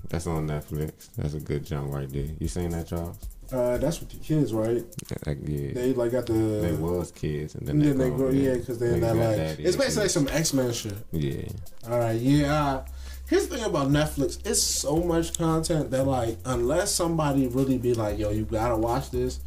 That's 0.08 0.26
on 0.26 0.46
Netflix. 0.46 1.08
That's 1.16 1.34
a 1.34 1.40
good 1.40 1.64
jump 1.66 1.92
right 1.92 2.08
there. 2.08 2.28
You 2.38 2.48
seen 2.48 2.70
that, 2.70 2.86
Charles? 2.88 3.18
Uh, 3.52 3.76
that's 3.78 4.00
with 4.00 4.10
the 4.10 4.16
kids, 4.16 4.52
right? 4.52 4.84
Like, 5.26 5.38
yeah. 5.46 5.72
They 5.74 5.92
like 5.92 6.12
got 6.12 6.26
the. 6.26 6.32
They 6.32 6.72
was 6.72 7.12
kids, 7.12 7.54
and 7.54 7.66
then 7.66 7.78
then 7.78 7.98
they, 7.98 8.04
they 8.10 8.16
grow, 8.16 8.30
yeah, 8.30 8.54
because 8.54 8.78
they're 8.78 8.94
in 8.94 9.00
that 9.00 9.16
like. 9.16 9.36
daddy 9.36 9.64
It's 9.64 9.76
basically 9.76 10.02
like 10.04 10.10
some 10.10 10.28
X 10.28 10.52
Men 10.52 10.72
shit. 10.72 10.94
Yeah, 11.12 11.48
All 11.88 11.98
right, 11.98 12.20
yeah. 12.20 12.84
Here's 13.28 13.48
the 13.48 13.56
thing 13.56 13.64
about 13.64 13.88
Netflix: 13.88 14.38
it's 14.46 14.62
so 14.62 14.96
much 14.96 15.36
content 15.36 15.90
that 15.90 16.04
like, 16.04 16.38
unless 16.44 16.92
somebody 16.92 17.46
really 17.46 17.78
be 17.78 17.94
like, 17.94 18.18
"Yo, 18.18 18.30
you 18.30 18.44
gotta 18.44 18.76
watch 18.76 19.10
this," 19.10 19.40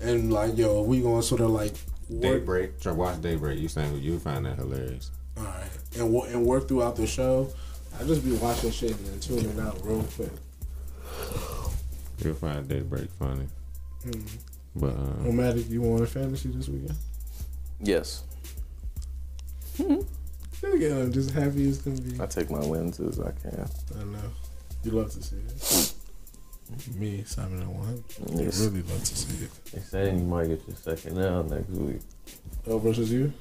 and 0.00 0.32
like, 0.32 0.56
"Yo, 0.56 0.82
we 0.82 1.00
gonna 1.00 1.22
sort 1.22 1.40
of 1.40 1.50
like 1.50 1.74
work, 2.08 2.22
Daybreak. 2.22 2.80
Try 2.80 2.92
watch 2.92 3.20
Daybreak. 3.20 3.58
You 3.58 3.68
saying 3.68 3.98
you 3.98 4.18
find 4.18 4.46
that 4.46 4.56
hilarious? 4.56 5.10
all 5.36 5.44
right, 5.44 5.68
and 5.96 6.12
wo- 6.12 6.24
and 6.24 6.44
work 6.46 6.68
throughout 6.68 6.96
the 6.96 7.06
show." 7.06 7.48
I 7.98 8.04
just 8.04 8.22
be 8.24 8.32
watching 8.32 8.70
shit 8.70 8.90
and 8.90 9.06
then 9.06 9.20
tuning 9.20 9.58
out 9.58 9.80
real 9.82 10.02
quick. 10.14 10.30
You'll 12.22 12.34
find 12.34 12.68
Daybreak 12.68 13.08
funny. 13.18 13.46
Mm. 14.04 14.36
But 14.74 14.90
uh, 14.90 15.22
Nomadic, 15.24 15.70
you 15.70 15.80
want 15.80 16.02
a 16.02 16.06
fantasy 16.06 16.50
this 16.50 16.68
weekend? 16.68 16.96
Yes, 17.80 18.22
Again, 20.62 21.00
I'm 21.00 21.12
just 21.12 21.30
happy 21.30 21.68
as 21.68 21.80
can 21.82 21.96
be. 21.96 22.20
I 22.20 22.26
take 22.26 22.50
my 22.50 22.64
wins 22.64 22.98
as 23.00 23.20
I 23.20 23.30
can. 23.32 23.68
I 23.98 24.04
know. 24.04 24.18
You 24.84 24.90
love 24.92 25.10
to 25.12 25.22
see 25.22 25.36
it. 25.36 25.92
Me, 26.96 27.22
Simon 27.24 27.62
and 27.62 27.74
one. 27.74 28.04
Yes. 28.34 28.60
Really 28.60 28.82
love 28.82 29.02
to 29.04 29.16
see 29.16 29.44
it. 29.44 29.50
They 29.72 29.80
saying 29.80 30.18
you 30.18 30.24
might 30.24 30.48
get 30.48 30.66
your 30.66 30.76
second 30.76 31.16
now 31.16 31.42
next 31.42 31.68
week. 31.68 32.00
Oh, 32.66 32.78
versus 32.78 33.12
you? 33.12 33.32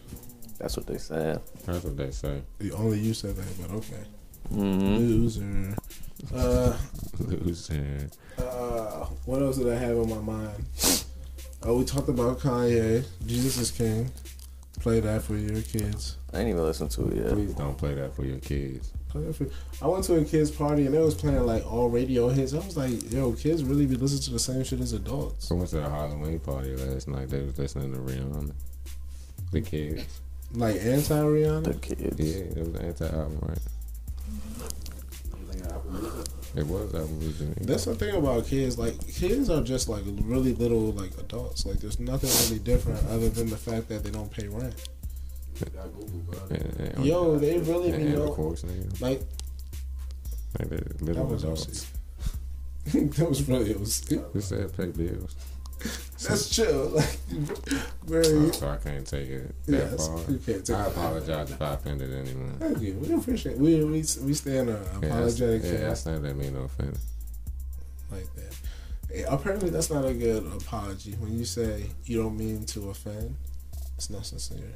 That's 0.59 0.78
what 0.78 0.86
they 0.86 0.97
saying. 0.97 1.39
That's 1.66 1.84
what 1.84 1.97
they 1.97 2.11
say. 2.11 2.41
The 2.59 2.72
only 2.74 2.99
you 2.99 3.13
said 3.13 3.36
that, 3.36 3.61
but 3.61 3.76
okay. 3.78 4.03
Mm-hmm. 4.53 4.95
Loser. 4.97 5.76
Uh, 6.34 6.78
Loser. 7.20 8.09
uh, 8.38 9.05
what 9.26 9.41
else 9.41 9.57
did 9.57 9.70
I 9.70 9.76
have 9.76 9.97
on 9.97 10.09
my 10.09 10.20
mind? 10.34 10.66
Oh, 11.63 11.80
we 11.80 11.86
talked 11.86 12.09
about 12.09 12.39
Kanye. 12.39 13.05
Jesus 13.26 13.57
is 13.57 13.72
King. 13.72 14.11
Play 14.80 14.99
that 14.99 15.23
for 15.23 15.36
your 15.36 15.61
kids. 15.61 16.17
I 16.34 16.39
ain't 16.39 16.49
even 16.49 16.61
listen 16.63 16.88
to 16.89 17.07
it 17.07 17.15
yet. 17.17 17.30
Please 17.34 17.53
don't 17.53 17.78
play 17.78 17.95
that 17.95 18.15
for 18.15 18.23
your 18.26 18.39
kids. 18.39 18.91
Play 19.09 19.23
that 19.23 19.36
for- 19.36 19.47
I 19.82 19.88
went 19.88 20.03
to 20.05 20.15
a 20.15 20.23
kids 20.26 20.51
party 20.51 20.86
and 20.86 20.93
they 20.93 20.99
was 20.99 21.15
playing 21.15 21.43
like 21.45 21.65
all 21.71 21.89
radio 21.89 22.30
hits. 22.30 22.53
I 22.53 22.57
was 22.57 22.78
like, 22.78 23.11
yo, 23.11 23.32
kids 23.34 23.63
really 23.63 23.86
be 23.86 23.95
listening 23.95 24.21
to 24.23 24.32
the 24.32 24.39
same 24.39 24.63
shit 24.63 24.80
as 24.82 24.93
adults. 24.93 25.49
I 25.51 25.55
went 25.55 25.69
to 25.69 25.86
a 25.86 25.89
Halloween 25.89 26.39
party 26.39 26.76
last 26.76 27.07
night. 27.07 27.30
They 27.30 27.41
was 27.41 27.57
listening 27.57 27.93
to 27.93 27.99
Rihanna. 27.99 28.51
The 29.51 29.61
kids. 29.61 30.03
Like 30.53 30.76
anti 30.76 31.15
Rihanna. 31.15 31.63
The 31.63 31.73
kids. 31.76 32.19
Yeah, 32.19 32.61
it 32.61 32.71
was 32.71 32.76
anti-album, 32.76 33.39
right? 33.41 33.57
It 36.55 36.67
was 36.67 36.93
music. 37.11 37.55
That's 37.61 37.85
the 37.85 37.95
thing 37.95 38.15
about 38.15 38.45
kids. 38.47 38.77
Like 38.77 38.95
kids 39.07 39.49
are 39.49 39.61
just 39.61 39.89
like 39.89 40.03
really 40.21 40.53
little 40.53 40.91
like 40.91 41.11
adults. 41.17 41.65
Like 41.65 41.79
there's 41.79 41.99
nothing 41.99 42.29
really 42.45 42.63
different 42.63 43.05
other 43.09 43.29
than 43.29 43.49
the 43.49 43.57
fact 43.57 43.89
that 43.89 44.03
they 44.03 44.11
don't 44.11 44.31
pay 44.31 44.47
rent. 44.47 44.75
Yo, 47.03 47.37
they 47.37 47.57
really 47.59 47.91
be 47.91 48.13
course, 48.31 48.63
like 48.99 49.21
Like 50.59 50.69
they're 50.69 50.79
that 50.79 51.01
little 51.01 51.25
was 51.25 51.43
adults. 51.43 51.87
that 52.93 53.29
was 53.29 53.47
really 53.47 53.71
it 53.71 54.41
said 54.41 54.75
pay 54.77 54.87
bills? 54.87 55.35
That's 56.23 56.49
chill. 56.49 56.89
Like 57.01 57.19
very 58.05 58.53
So 58.53 58.69
I 58.69 58.78
can't 58.78 59.05
take 59.05 59.28
it 59.30 59.55
that 59.65 59.91
yes, 59.91 60.07
far. 60.07 60.19
you 60.32 60.38
can't 60.38 60.65
take 60.65 60.76
I 60.76 60.86
it. 60.86 60.88
apologize 60.91 61.51
if 61.51 61.61
I 61.61 61.73
offended 61.73 62.13
anyone. 62.13 62.55
Thank 62.59 62.80
you. 62.82 62.93
We 62.95 63.13
appreciate. 63.13 63.57
We 63.57 63.84
we 63.84 63.91
we 64.21 64.34
stand 64.34 64.69
a 64.69 64.80
Yeah, 65.01 65.07
apologetic 65.07 65.63
I, 65.63 65.67
yeah, 65.67 65.73
I 65.73 65.78
cast 65.89 66.01
stand 66.01 66.23
that 66.23 66.36
mean 66.38 66.53
no 66.53 66.61
offense. 66.61 66.99
like 68.11 68.28
that. 68.36 68.53
Apparently, 69.28 69.69
that's 69.69 69.89
not 69.89 70.05
a 70.05 70.13
good 70.13 70.45
apology. 70.61 71.13
When 71.13 71.38
you 71.38 71.45
say 71.45 71.86
you 72.05 72.21
don't 72.21 72.38
mean 72.38 72.65
to 72.67 72.89
offend, 72.89 73.36
it's 73.97 74.09
not 74.09 74.26
sincere. 74.26 74.73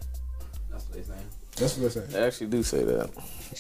That's 0.72 0.86
what 0.88 0.97
they 0.97 1.04
saying. 1.04 1.30
That's 1.60 1.78
what 1.78 1.82
they're 1.82 1.89
saying. 1.89 2.07
They 2.10 2.24
actually 2.24 2.47
do 2.47 2.64
say 2.64 2.84
that. 2.84 3.10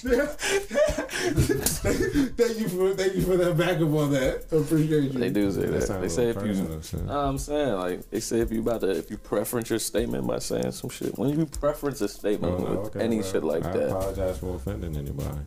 thank 2.37 2.59
you 2.59 2.69
for 2.69 2.93
thank 2.93 3.15
you 3.15 3.21
for 3.23 3.37
that 3.37 3.57
backup 3.57 3.89
on 3.93 4.11
that. 4.11 4.45
I 4.51 4.55
appreciate 4.57 5.03
you. 5.11 5.19
They 5.19 5.29
do 5.29 5.51
say 5.51 5.65
That 5.65 5.87
that. 5.87 6.01
They 6.01 6.07
say 6.09 6.29
if 6.29 6.35
you. 6.37 6.41
personal, 6.65 7.09
I'm 7.11 7.37
saying 7.37 7.73
like 7.73 8.09
they 8.09 8.19
say 8.19 8.39
if 8.39 8.51
you 8.51 8.61
about 8.61 8.81
to 8.81 8.91
if 8.91 9.09
you 9.09 9.17
preference 9.17 9.69
your 9.69 9.79
statement 9.79 10.27
by 10.27 10.39
saying 10.39 10.71
some 10.73 10.89
shit. 10.89 11.17
When 11.17 11.37
you 11.37 11.45
preference 11.45 12.01
a 12.01 12.07
statement 12.07 12.53
Oh, 12.53 12.57
no, 12.63 12.79
with 12.81 12.95
okay, 12.95 13.01
any 13.03 13.17
well, 13.17 13.25
shit 13.31 13.43
like 13.43 13.65
I 13.65 13.71
that, 13.71 13.83
I 13.89 13.97
apologize 13.97 14.37
for 14.37 14.55
offending 14.55 14.95
anybody. 14.95 15.39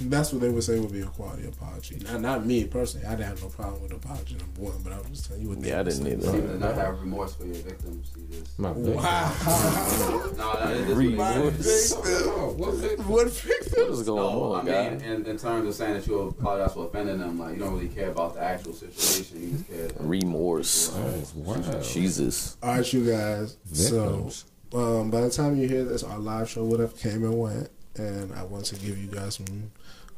That's 0.00 0.32
what 0.32 0.40
they 0.40 0.48
would 0.48 0.62
say 0.62 0.78
would 0.78 0.92
be 0.92 1.00
a 1.00 1.06
quality 1.06 1.46
apology. 1.46 1.98
Not, 2.04 2.20
not 2.20 2.46
me 2.46 2.64
personally. 2.66 3.06
I 3.06 3.10
didn't 3.16 3.26
have 3.28 3.42
no 3.42 3.48
problem 3.48 3.82
with 3.82 3.92
apology 3.92 4.36
number 4.36 4.60
one, 4.60 4.80
but 4.84 4.92
I 4.92 4.98
was 4.98 5.08
just 5.10 5.26
telling 5.26 5.42
you 5.42 5.48
what 5.50 5.60
they 5.60 5.68
yeah, 5.70 5.80
I 5.80 5.82
didn't 5.82 6.04
say. 6.04 6.12
either. 6.12 6.32
See, 6.32 6.40
to 6.40 6.58
not 6.58 6.74
have 6.76 7.00
remorse 7.00 7.34
for 7.34 7.44
your 7.46 7.56
victims. 7.56 8.12
You 8.16 8.26
just 8.38 8.58
My 8.58 8.72
victim. 8.72 8.94
Wow. 8.94 10.32
no, 10.36 10.54
no, 10.64 10.70
it 10.70 10.76
is 10.90 10.96
Read 10.96 11.18
what 11.18 11.36
it 11.36 11.44
what? 11.44 11.54
is. 11.54 11.94
What 13.06 13.30
victim? 13.32 13.82
What 13.82 13.90
is 13.92 14.02
going 14.04 14.16
No, 14.22 14.52
I 14.54 14.58
on, 14.60 14.64
mean, 14.66 15.00
in, 15.02 15.26
in 15.26 15.36
terms 15.38 15.68
of 15.68 15.74
saying 15.74 15.94
that 15.94 16.06
you 16.06 16.20
apologize 16.20 16.74
for 16.74 16.86
offending 16.86 17.18
them, 17.18 17.38
like 17.38 17.54
you 17.54 17.60
don't 17.60 17.74
really 17.74 17.88
care 17.88 18.10
about 18.10 18.34
the 18.34 18.42
actual 18.42 18.72
situation. 18.74 19.40
You 19.42 19.50
just 19.58 19.68
care. 19.68 20.06
Remorse. 20.06 20.88
That 20.88 21.06
is 21.14 21.34
wild. 21.34 21.82
Jesus. 21.82 22.56
All 22.62 22.76
right, 22.76 22.92
you 22.92 23.10
guys. 23.10 23.56
Victims. 23.66 24.44
So, 24.70 24.78
um, 25.00 25.10
by 25.10 25.22
the 25.22 25.30
time 25.30 25.56
you 25.56 25.66
hear 25.66 25.84
this, 25.84 26.02
our 26.02 26.18
live 26.18 26.48
show 26.48 26.62
would 26.64 26.80
have 26.80 26.96
came 26.96 27.24
and 27.24 27.38
went, 27.38 27.70
and 27.96 28.32
I 28.34 28.42
want 28.44 28.66
to 28.66 28.76
give 28.76 28.98
you 28.98 29.06
guys 29.08 29.36
some, 29.36 29.70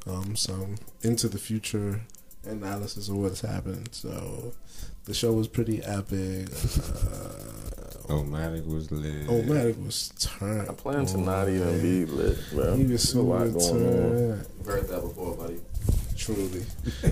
um, 0.06 0.36
some 0.36 0.76
into 1.02 1.28
the 1.28 1.38
future 1.38 2.00
analysis 2.44 3.08
of 3.08 3.16
what's 3.16 3.40
happened. 3.40 3.88
So, 3.92 4.52
the 5.04 5.14
show 5.14 5.32
was 5.32 5.48
pretty 5.48 5.82
epic. 5.82 6.48
Uh, 6.50 8.12
Omatic 8.12 8.66
was 8.66 8.90
lit. 8.90 9.26
Omatic 9.28 9.84
was 9.84 10.08
turned. 10.18 10.68
I 10.68 10.72
plan 10.74 11.06
to 11.06 11.18
not 11.18 11.46
on, 11.48 11.54
even 11.54 11.80
be 11.82 12.04
lit, 12.06 12.38
bro. 12.52 12.74
He 12.74 12.82
was 12.82 12.88
There's 12.88 13.04
a 13.04 13.06
so 13.08 13.22
lot 13.22 13.38
going 13.52 13.54
on. 13.56 13.60
turned. 13.80 14.46
You've 14.58 14.66
heard 14.66 14.88
that 14.88 15.00
before, 15.02 15.36
buddy. 15.36 15.60
Truly. 16.16 16.64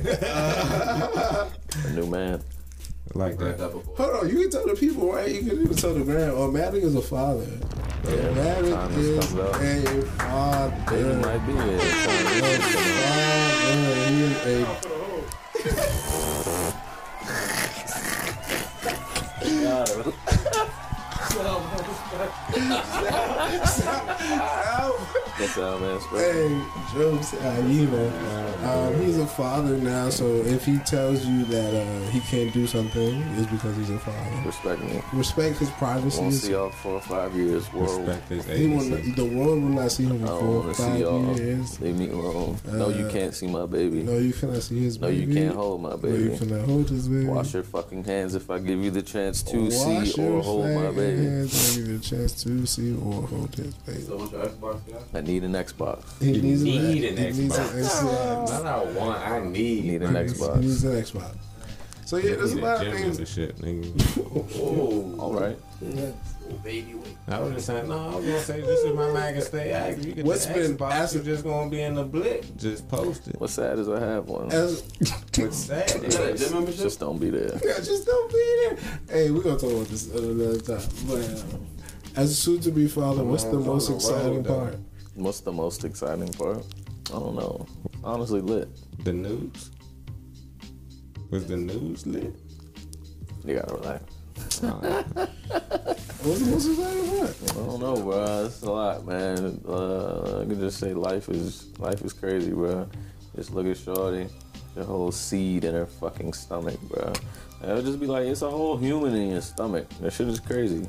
A 1.88 1.92
new 1.94 2.06
man. 2.06 2.42
Like 3.14 3.38
that. 3.38 3.58
that. 3.58 3.70
Hold 3.72 3.98
on, 3.98 4.28
you 4.28 4.36
can 4.42 4.50
tell 4.50 4.66
the 4.66 4.74
people, 4.74 5.12
right? 5.12 5.30
You 5.30 5.40
can 5.40 5.62
even 5.62 5.74
tell 5.76 5.94
the 5.94 6.04
grand. 6.04 6.32
Oh, 6.32 6.50
Omatic 6.50 6.82
is 6.82 6.94
a 6.94 7.02
father. 7.02 7.46
Yeah, 8.04 8.16
time 8.16 8.34
Omatic 8.34 8.90
has 8.92 9.06
is 9.06 9.26
come 9.28 9.40
up. 9.40 9.54
a 9.54 10.02
father. 10.02 10.74
Baby 10.90 11.14
might 11.22 11.46
be 11.46 11.52
there. 11.52 11.78
He 14.08 14.22
is 14.22 14.46
a 14.46 14.64
That's 25.38 25.54
how 25.54 25.78
man. 25.78 26.00
Hey, 26.10 26.62
jokes, 26.92 27.32
uh, 27.34 27.64
you 27.68 27.86
know, 27.86 28.12
um, 28.64 29.00
he's 29.00 29.18
a 29.18 29.26
father 29.26 29.76
now. 29.76 30.10
So 30.10 30.26
if 30.26 30.64
he 30.64 30.78
tells 30.78 31.24
you 31.24 31.44
that 31.44 31.74
uh, 31.74 32.10
he 32.10 32.18
can't 32.20 32.52
do 32.52 32.66
something, 32.66 33.22
it's 33.36 33.48
because 33.50 33.76
he's 33.76 33.90
a 33.90 33.98
father. 34.00 34.18
Respect 34.44 34.82
me. 34.82 35.00
Respect 35.12 35.58
his 35.58 35.70
privacy. 35.70 36.20
Won't 36.20 36.34
see 36.34 36.50
y'all 36.50 36.70
for 36.70 37.00
five 37.02 37.36
years. 37.36 37.72
World. 37.72 38.00
Respect 38.08 38.28
his 38.30 38.46
He 38.46 38.66
will, 38.66 38.94
age. 38.96 39.14
the 39.14 39.24
world 39.26 39.62
will 39.62 39.68
not 39.70 39.92
see 39.92 40.06
him 40.06 40.24
I 40.24 40.26
for 40.26 40.38
four, 40.40 40.60
want 40.60 40.76
five 40.76 40.92
see 40.96 41.00
y'all. 41.02 41.36
years. 41.38 41.80
Leave 41.80 41.96
me 41.98 42.08
alone. 42.10 42.56
no, 42.72 42.88
you 42.88 43.06
Uh, 43.06 43.10
can't 43.12 43.34
see 43.34 43.46
my 43.46 43.66
baby. 43.66 44.02
No, 44.02 44.18
you 44.18 44.32
cannot 44.32 44.62
see 44.62 44.80
his 44.82 44.98
baby. 44.98 45.24
No, 45.24 45.32
you 45.32 45.34
can't 45.40 45.54
hold 45.54 45.82
my 45.82 45.90
No, 45.90 45.96
baby. 45.98 46.22
you 46.24 46.36
cannot 46.36 46.66
hold 46.66 46.88
his 46.90 47.06
baby. 47.06 47.26
Wash 47.26 47.54
your 47.54 47.62
fucking 47.62 48.02
hands 48.02 48.34
if 48.34 48.50
I 48.50 48.58
give 48.58 48.80
you 48.82 48.90
the 48.90 49.02
chance 49.02 49.42
to 49.44 49.56
Wash 49.66 49.72
see 50.14 50.20
or 50.20 50.42
hold 50.42 50.64
my 50.66 50.74
fucking 50.86 50.94
baby. 50.96 51.24
hands 51.26 51.76
when 51.76 51.86
you 51.86 51.92
get 51.98 52.06
a 52.06 52.10
chance 52.10 52.42
to 52.42 52.66
see 52.66 52.92
or 52.96 53.22
hold 53.22 53.54
his 53.54 53.74
baby. 53.74 54.02
So, 54.02 54.16
want 54.16 54.32
your 54.32 54.40
Xbox 54.46 54.80
guy? 54.90 54.98
I 55.28 55.30
need 55.32 55.44
an 55.44 55.52
Xbox. 55.52 56.18
He 56.22 56.32
You 56.32 56.40
needs 56.42 56.62
need 56.64 57.04
an, 57.04 57.18
an 57.18 57.34
he 57.34 57.42
needs 57.42 57.58
an 57.58 57.64
Xbox. 57.66 57.84
Xbox. 57.84 58.50
Not 58.50 58.64
I 58.66 58.84
want, 58.92 59.18
I 59.28 59.40
need. 59.46 59.84
Need 59.84 60.02
an 60.02 60.14
He 60.14 60.32
Xbox. 60.32 60.60
needs 60.60 60.84
an 60.84 60.92
Xbox. 61.02 61.36
So 62.06 62.16
yeah, 62.16 62.36
there's 62.36 62.54
a 62.54 62.60
lot 62.62 62.82
a 62.82 62.86
of 62.88 62.92
gym 62.94 63.02
things. 63.02 63.18
and 63.18 63.28
shit, 63.28 63.58
nigga. 63.58 64.56
Oh, 64.58 65.20
All 65.20 65.34
right. 65.34 65.58
baby, 66.64 66.94
wait. 66.94 67.16
I 67.28 67.40
was 67.40 67.52
just 67.52 67.66
saying, 67.66 67.86
no, 67.90 67.98
I 68.08 68.16
was 68.16 68.24
gonna 68.24 68.40
say 68.40 68.60
this 68.62 68.80
is 68.80 68.94
my 68.96 69.12
mag 69.12 69.34
and 69.34 69.44
stay 69.44 69.70
active. 69.72 70.06
You 70.06 70.12
get 70.14 70.24
What's 70.24 70.46
the 70.46 70.54
been 70.54 70.78
Xbox, 70.78 70.90
acid- 70.92 71.26
you 71.26 71.32
just 71.34 71.44
gonna 71.44 71.70
be 71.70 71.82
in 71.82 71.94
the 71.94 72.04
blip. 72.04 72.46
Just 72.56 72.88
post 72.88 73.28
it. 73.28 73.38
What's 73.38 73.52
sad 73.52 73.78
is 73.78 73.90
I 73.90 74.00
have 74.00 74.24
one. 74.24 74.50
As, 74.50 74.82
What's 75.36 75.56
sad 75.58 75.90
Is 76.02 76.16
that 76.16 76.32
a 76.32 76.38
gym 76.38 76.52
membership? 76.54 76.80
Just 76.80 77.00
don't 77.00 77.18
be 77.18 77.28
there. 77.28 77.60
yeah, 77.62 77.74
just 77.76 78.06
don't 78.06 78.32
be 78.32 78.56
there. 78.62 78.78
Hey, 79.10 79.30
we're 79.30 79.42
gonna 79.42 79.58
talk 79.58 79.70
about 79.72 79.88
this 79.88 80.08
another 80.10 80.58
time. 80.60 80.80
But 81.06 81.24
um, 81.52 81.66
as 82.16 82.30
a 82.30 82.34
soon-to-be 82.34 82.88
father, 82.88 83.22
what's 83.22 83.44
the 83.44 83.58
most 83.60 83.90
on 83.90 83.98
the 83.98 84.04
road, 84.04 84.14
exciting 84.16 84.42
though. 84.44 84.54
part? 84.60 84.76
What's 85.18 85.40
the 85.40 85.50
most 85.50 85.84
exciting 85.84 86.32
part? 86.32 86.64
I 87.08 87.18
don't 87.18 87.34
know. 87.34 87.66
Honestly, 88.04 88.40
lit. 88.40 88.68
the 89.02 89.12
news. 89.12 89.72
Was 91.30 91.44
the 91.46 91.56
news 91.56 92.06
lit? 92.06 92.32
You 93.44 93.56
gotta 93.56 93.74
relax. 93.74 94.04
What's 94.30 94.58
the 94.60 96.50
most 96.52 96.68
exciting 96.68 97.18
part? 97.18 97.36
I 97.50 97.54
don't 97.54 97.80
know, 97.80 97.96
bro. 97.96 98.44
It's 98.46 98.62
a 98.62 98.70
lot, 98.70 99.06
man. 99.06 99.60
Uh, 99.68 100.42
I 100.42 100.44
can 100.44 100.60
just 100.60 100.78
say 100.78 100.94
life 100.94 101.28
is 101.28 101.76
life 101.80 102.00
is 102.02 102.12
crazy, 102.12 102.52
bro. 102.52 102.88
Just 103.34 103.52
look 103.52 103.66
at 103.66 103.76
Shorty, 103.76 104.28
the 104.76 104.84
whole 104.84 105.10
seed 105.10 105.64
in 105.64 105.74
her 105.74 105.86
fucking 105.86 106.32
stomach, 106.32 106.80
bro. 106.82 107.12
It'll 107.64 107.82
just 107.82 107.98
be 107.98 108.06
like 108.06 108.26
it's 108.28 108.42
a 108.42 108.50
whole 108.50 108.76
human 108.76 109.16
in 109.16 109.32
your 109.32 109.40
stomach. 109.40 109.88
That 110.00 110.12
shit 110.12 110.28
is 110.28 110.38
crazy. 110.38 110.88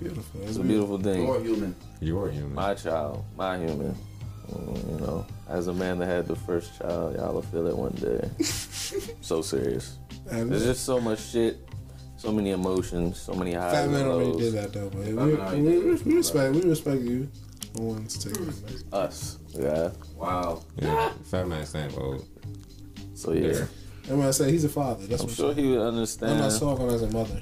Beautiful. 0.00 0.40
It's 0.42 0.56
a 0.56 0.62
beautiful 0.62 0.98
thing. 0.98 1.26
You're 1.26 1.40
human. 1.40 1.76
You're 2.00 2.30
human. 2.30 2.54
My 2.54 2.74
child, 2.74 3.24
my 3.36 3.58
human. 3.58 3.94
You 4.50 4.98
know, 4.98 5.26
as 5.48 5.68
a 5.68 5.72
man 5.72 5.98
that 5.98 6.06
had 6.06 6.26
the 6.26 6.34
first 6.34 6.76
child, 6.78 7.16
y'all 7.16 7.34
will 7.34 7.42
feel 7.42 7.66
it 7.68 7.76
one 7.76 7.92
day. 7.92 8.28
so 9.20 9.42
serious. 9.42 9.98
And 10.30 10.50
There's 10.50 10.64
just 10.64 10.84
so 10.84 10.98
much 11.00 11.20
shit, 11.20 11.58
so 12.16 12.32
many 12.32 12.50
emotions, 12.50 13.20
so 13.20 13.32
many 13.34 13.52
highs 13.52 13.72
Fat 13.72 13.90
Man 13.90 14.06
already 14.06 14.38
did 14.38 14.54
that 14.54 14.72
though, 14.72 14.88
but 14.90 15.00
we, 15.00 15.12
Man 15.12 15.36
already 15.36 15.62
we, 15.62 15.78
we, 15.78 15.94
we 15.94 16.14
respect 16.16 16.54
we 16.54 16.62
respect 16.62 17.00
you 17.02 17.28
for 17.74 17.82
wanting 17.82 18.06
to 18.08 18.28
take. 18.28 18.82
Us, 18.92 19.38
yeah. 19.50 19.90
Wow. 20.16 20.64
Yeah, 20.76 21.12
Fat 21.30 21.46
man 21.46 21.64
stand 21.64 21.94
old. 21.96 22.26
So 23.14 23.32
yeah, 23.32 23.66
I'm 24.08 24.18
gonna 24.18 24.32
say 24.32 24.50
he's 24.50 24.64
a 24.64 24.68
father. 24.68 25.06
That's 25.06 25.22
I'm 25.22 25.28
what 25.28 25.36
sure 25.36 25.54
he 25.54 25.68
would 25.68 25.80
understand. 25.80 26.32
I'm 26.32 26.38
not 26.38 26.44
understand. 26.46 26.78
talking 26.78 26.94
as 26.94 27.02
a 27.02 27.10
mother. 27.10 27.40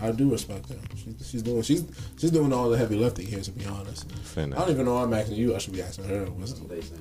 I 0.00 0.10
do 0.12 0.30
respect 0.30 0.68
her. 0.68 0.76
She, 0.96 1.14
she's 1.24 1.42
doing 1.42 1.62
she's 1.62 1.84
she's 2.18 2.30
doing 2.30 2.52
all 2.52 2.68
the 2.70 2.76
heavy 2.78 2.96
lifting 2.96 3.26
here. 3.26 3.40
To 3.40 3.50
be 3.50 3.64
honest, 3.66 4.06
I 4.36 4.46
don't 4.46 4.70
even 4.70 4.84
know 4.84 4.94
why 4.94 5.02
I'm 5.02 5.14
asking 5.14 5.36
you. 5.36 5.54
I 5.54 5.58
should 5.58 5.72
be 5.74 5.82
asking 5.82 6.04
her. 6.06 6.24
What's 6.26 6.52
the, 6.54 6.66
They 6.66 6.80
saying. 6.82 6.98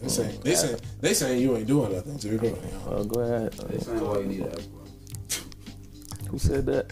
they 0.00 0.08
saying 0.08 0.40
they 0.42 0.54
saying 0.54 0.80
they 1.00 1.14
saying 1.14 1.42
you 1.42 1.56
ain't 1.56 1.66
doing 1.66 1.92
nothing. 1.92 2.18
To 2.18 2.28
be 2.28 2.38
perfectly 2.38 2.70
honest. 2.72 2.86
Oh, 2.88 3.04
go 3.04 3.20
ahead. 3.20 3.52
They 3.52 3.78
saying 3.78 4.00
all 4.00 4.20
you 4.20 4.26
need 4.26 4.44
to 4.44 4.50
ask 4.52 4.68
for. 4.70 6.30
Who 6.30 6.38
said 6.38 6.66
that? 6.66 6.86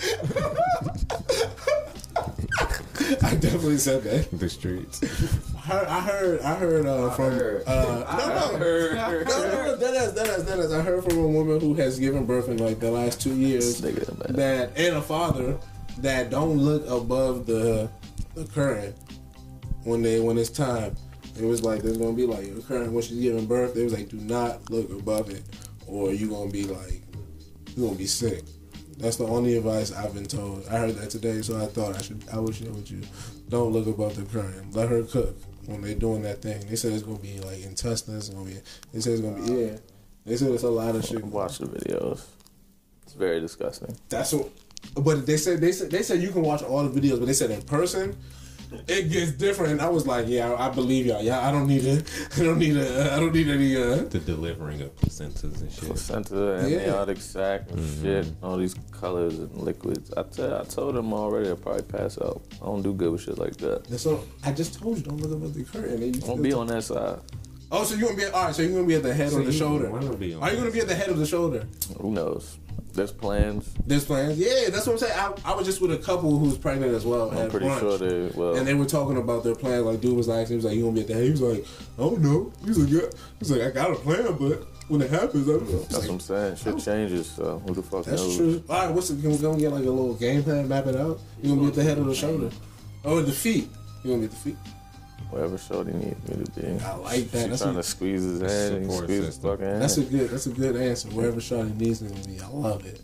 I 3.23 3.37
definitely 3.37 3.79
said 3.79 4.03
that. 4.03 4.29
The 4.33 4.49
streets. 4.49 5.01
I 5.69 5.69
heard 5.69 5.89
I 5.89 6.01
heard 6.01 6.41
I 6.41 6.55
heard 6.55 6.87
uh, 6.87 7.11
from 7.11 7.33
heard. 7.33 7.63
uh, 7.67 8.17
no 8.19 8.27
no 8.27 8.59
no, 8.59 9.23
no, 9.25 9.77
that 9.77 9.95
is, 9.95 10.15
that 10.15 10.27
is, 10.27 10.45
that 10.45 10.59
is. 10.59 10.73
I 10.73 10.83
heard 10.83 11.05
from 11.05 11.19
a 11.19 11.27
woman 11.29 11.61
who 11.61 11.75
has 11.75 12.01
given 12.01 12.27
birth 12.27 12.49
in 12.49 12.57
like 12.57 12.81
the 12.81 12.91
last 12.91 13.21
two 13.21 13.35
years 13.35 13.81
that, 13.81 14.73
and 14.77 14.97
a 14.97 15.03
father 15.03 15.57
that 15.99 16.31
don't 16.31 16.59
look 16.59 16.85
above 16.89 17.47
the 17.47 17.89
the 18.35 18.45
current 18.47 18.97
when 19.85 20.03
they 20.03 20.19
when 20.19 20.37
it's 20.37 20.51
time. 20.51 20.97
It 21.39 21.45
was 21.45 21.63
like 21.63 21.83
there's 21.83 21.99
gonna 21.99 22.13
be 22.13 22.27
like 22.27 22.49
a 22.49 22.61
current 22.63 22.93
when 22.93 23.03
she's 23.03 23.21
giving 23.21 23.47
birth. 23.47 23.77
It 23.77 23.85
was 23.85 23.93
like 23.93 24.09
do 24.09 24.17
not 24.17 24.69
look 24.69 24.91
above 24.91 25.31
it, 25.31 25.45
or 25.87 26.13
you 26.13 26.29
gonna 26.29 26.51
be 26.51 26.65
like 26.65 27.03
you 27.77 27.85
gonna 27.85 27.97
be 27.97 28.07
sick. 28.07 28.43
That's 28.99 29.17
the 29.17 29.27
only 29.27 29.57
advice 29.57 29.93
I've 29.93 30.15
been 30.15 30.27
told. 30.27 30.67
I 30.69 30.79
heard 30.79 30.97
that 30.97 31.11
today, 31.11 31.43
so 31.43 31.61
I 31.61 31.67
thought 31.67 31.97
I 31.97 32.03
should 32.03 32.25
I 32.33 32.39
would 32.39 32.55
share 32.55 32.73
with 32.73 32.91
you. 32.91 33.03
Don't 33.49 33.73
look 33.73 33.87
above 33.87 34.17
the 34.17 34.25
current. 34.25 34.75
Let 34.75 34.89
her 34.89 35.03
cook 35.03 35.37
when 35.67 35.83
they're 35.83 35.95
doing 35.95 36.23
that 36.23 36.41
thing. 36.41 36.61
They 36.67 36.77
said 36.77 36.93
it's 36.93 37.03
gonna 37.03 37.19
be 37.19 37.39
like 37.41 37.63
intestines. 37.63 38.29
It's 38.29 38.35
gonna 38.35 38.49
be. 38.49 38.57
They 38.93 39.01
said 39.01 39.13
it's 39.13 39.23
gonna 39.23 39.43
be 39.43 39.53
yeah. 39.53 39.77
They 40.25 40.37
said 40.37 40.51
it's 40.51 40.63
a 40.63 40.71
lot 40.71 40.95
of 40.97 41.05
shit. 41.05 41.25
Watch 41.25 41.59
the 41.59 41.67
videos. 41.67 42.25
It's 43.03 43.13
very 43.13 43.41
disgusting. 43.41 43.97
That's 44.09 44.33
what. 44.33 44.51
But 44.95 45.27
they 45.27 45.37
said 45.37 45.61
they 45.61 45.73
said 45.73 45.91
they 45.91 46.03
said 46.03 46.23
you 46.23 46.31
can 46.31 46.43
watch 46.43 46.63
all 46.63 46.89
the 46.89 47.01
videos, 47.01 47.19
but 47.19 47.27
they 47.27 47.35
said 47.35 47.51
in 47.51 47.63
person, 47.63 48.17
it 48.89 49.11
gets 49.11 49.33
different. 49.33 49.81
I 49.81 49.89
was 49.89 50.07
like, 50.07 50.27
yeah, 50.29 50.55
I 50.59 50.69
believe 50.71 51.07
y'all. 51.07 51.23
Yeah, 51.23 51.47
I 51.47 51.51
don't 51.53 51.67
need 51.67 51.85
a, 51.85 52.03
I 52.37 52.45
don't 52.45 52.59
need 52.59 52.77
a, 52.77 53.15
I 53.15 53.21
don't 53.21 53.33
need 53.35 53.49
any. 53.49 53.77
Uh, 53.77 53.97
The 54.05 54.19
delivering 54.21 54.83
of 54.83 54.95
placentas 54.97 55.61
and 55.61 55.71
shit. 55.73 55.85
Placenta, 55.85 56.65
Yeah. 56.69 56.79
amniotic 56.79 57.19
sac, 57.21 57.71
and 57.71 58.03
shit. 58.03 58.27
All 58.43 58.57
these 58.57 58.75
colors 58.93 59.39
and 59.39 59.53
liquids. 59.63 60.13
I 60.17 60.23
tell, 60.25 60.61
I 60.61 60.65
told 60.65 60.95
them 60.95 61.13
already. 61.13 61.49
I'll 61.49 61.57
probably 61.57 61.83
pass 61.83 62.19
out. 62.21 62.43
I 62.63 62.67
don't 62.67 62.83
do 62.83 62.93
good 62.93 63.13
with 63.13 63.23
shit 63.23 63.39
like 63.39 63.57
that. 63.59 63.89
and 63.89 64.01
so 64.01 64.25
I 64.45 64.53
just 64.53 64.79
told 64.79 64.97
you 64.99 65.03
don't 65.05 65.21
look 65.21 65.33
above 65.33 65.55
the 65.55 65.65
curtain. 65.65 66.03
And 66.03 66.17
you 66.17 66.21
I 66.23 66.25
still 66.25 66.29
won't 66.31 66.43
be 66.43 66.53
on 66.53 66.67
that 66.69 66.83
side. 66.85 67.19
Oh, 67.73 67.83
so 67.83 67.97
you 67.97 68.05
gonna 68.05 68.17
be 68.17 68.25
all 68.27 68.45
right? 68.45 68.55
So 68.55 68.63
you 68.63 68.69
gonna 68.73 68.87
be 68.87 68.95
at 68.95 69.03
the 69.03 69.13
head 69.13 69.31
So 69.31 69.39
or 69.41 69.43
the 69.43 69.53
shoulder? 69.53 69.89
be 70.17 70.35
on 70.35 70.43
Are 70.43 70.51
you 70.53 70.57
gonna 70.59 70.71
be 70.71 70.81
at 70.81 70.87
the 70.89 70.95
head 70.95 71.09
of 71.09 71.19
the 71.19 71.27
shoulder? 71.27 71.67
Who 72.01 72.13
knows? 72.13 72.59
There's 72.93 73.13
plans. 73.13 73.73
There's 73.87 74.05
plans. 74.05 74.39
Yeah, 74.39 74.71
that's 74.71 74.87
what 74.87 74.95
I'm 74.95 74.99
saying. 74.99 75.13
I, 75.15 75.53
I 75.53 75.55
was 75.55 75.67
just 75.67 75.81
with 75.83 75.93
a 75.93 75.99
couple 75.99 76.39
who's 76.39 76.57
pregnant 76.57 76.95
as 76.95 77.05
well. 77.05 77.31
I'm 77.31 77.51
pretty 77.51 77.67
brunch. 77.67 77.81
sure 77.81 77.99
they 77.99 78.35
well. 78.35 78.57
And 78.57 78.67
they 78.67 78.75
were 78.75 78.87
talking 78.87 79.19
about 79.19 79.45
their 79.45 79.55
plans. 79.55 79.85
Like, 79.85 80.01
dude 80.01 80.17
was 80.17 80.29
like, 80.29 80.49
he 80.49 80.57
was 80.57 80.65
like, 80.65 80.75
you 80.75 80.83
gonna 80.83 80.95
be 80.95 81.03
at 81.03 81.09
the 81.09 81.15
head? 81.15 81.25
He 81.25 81.31
was 81.31 81.43
like, 81.43 81.65
I 81.99 82.03
don't 82.03 82.21
know. 82.21 82.53
He's 82.65 82.79
like, 82.79 82.91
yeah. 82.91 83.11
He's 83.39 83.51
like, 83.51 83.61
I 83.61 83.71
got 83.71 83.91
a 83.91 83.97
plan, 83.97 84.35
but 84.39 84.67
when 84.89 85.03
it 85.03 85.11
happens, 85.11 85.49
I 85.49 85.53
don't 85.53 85.71
know. 85.71 85.75
I 85.75 85.77
was 85.77 85.89
that's 85.89 86.07
what 86.07 86.15
I'm 86.15 86.21
saying. 86.21 86.57
Shit 86.57 86.79
changes. 86.85 87.27
So 87.31 87.59
who 87.67 87.75
the 87.75 87.83
fuck 87.83 88.05
That's 88.05 88.23
knows? 88.23 88.37
true. 88.37 88.65
All 88.69 88.87
right, 88.87 88.95
what's 88.95 89.09
the, 89.09 89.21
can 89.21 89.31
we 89.31 89.39
go 89.39 89.51
and 89.53 89.61
get 89.61 89.73
like 89.73 89.85
a 89.85 89.91
little 89.91 90.15
game 90.15 90.43
plan, 90.43 90.69
map 90.69 90.87
it 90.87 90.97
out? 90.97 91.21
You 91.43 91.51
gonna 91.51 91.61
be 91.63 91.67
at 91.69 91.75
the 91.75 91.83
head 91.83 91.99
of 91.99 92.07
the 92.07 92.15
shoulder? 92.15 92.51
Oh, 93.05 93.21
the 93.21 93.33
feet. 93.33 93.69
You 94.05 94.11
gonna 94.11 94.21
be 94.21 94.25
at 94.27 94.31
the 94.31 94.37
feet? 94.37 94.57
Wherever 95.31 95.59
Shorty 95.59 95.93
need 95.93 96.17
me 96.29 96.45
to 96.45 96.51
be. 96.61 96.81
I 96.85 96.95
like 96.97 97.31
that. 97.33 97.43
She 97.45 97.49
That's 97.49 97.63
trying 97.63 97.75
a, 97.75 97.79
to 97.79 97.83
squeeze 97.83 98.23
his 98.23 98.41
hand 98.41 98.77
and 98.77 98.91
he 98.91 98.97
squeeze 98.97 99.25
his 99.27 99.37
fucking 99.39 99.65
hand. 99.67 99.83
that's 99.83 99.97
a 99.99 100.03
good. 100.03 100.31
That's 100.31 100.47
a 100.47 100.51
good 100.51 100.77
answer. 100.77 101.09
Wherever 101.11 101.41
Shawty 101.41 101.77
needs 101.77 102.01
me 102.03 102.11
to 102.21 102.29
be, 102.29 102.41
I 102.41 102.49
love 102.49 102.87
it. 102.87 103.01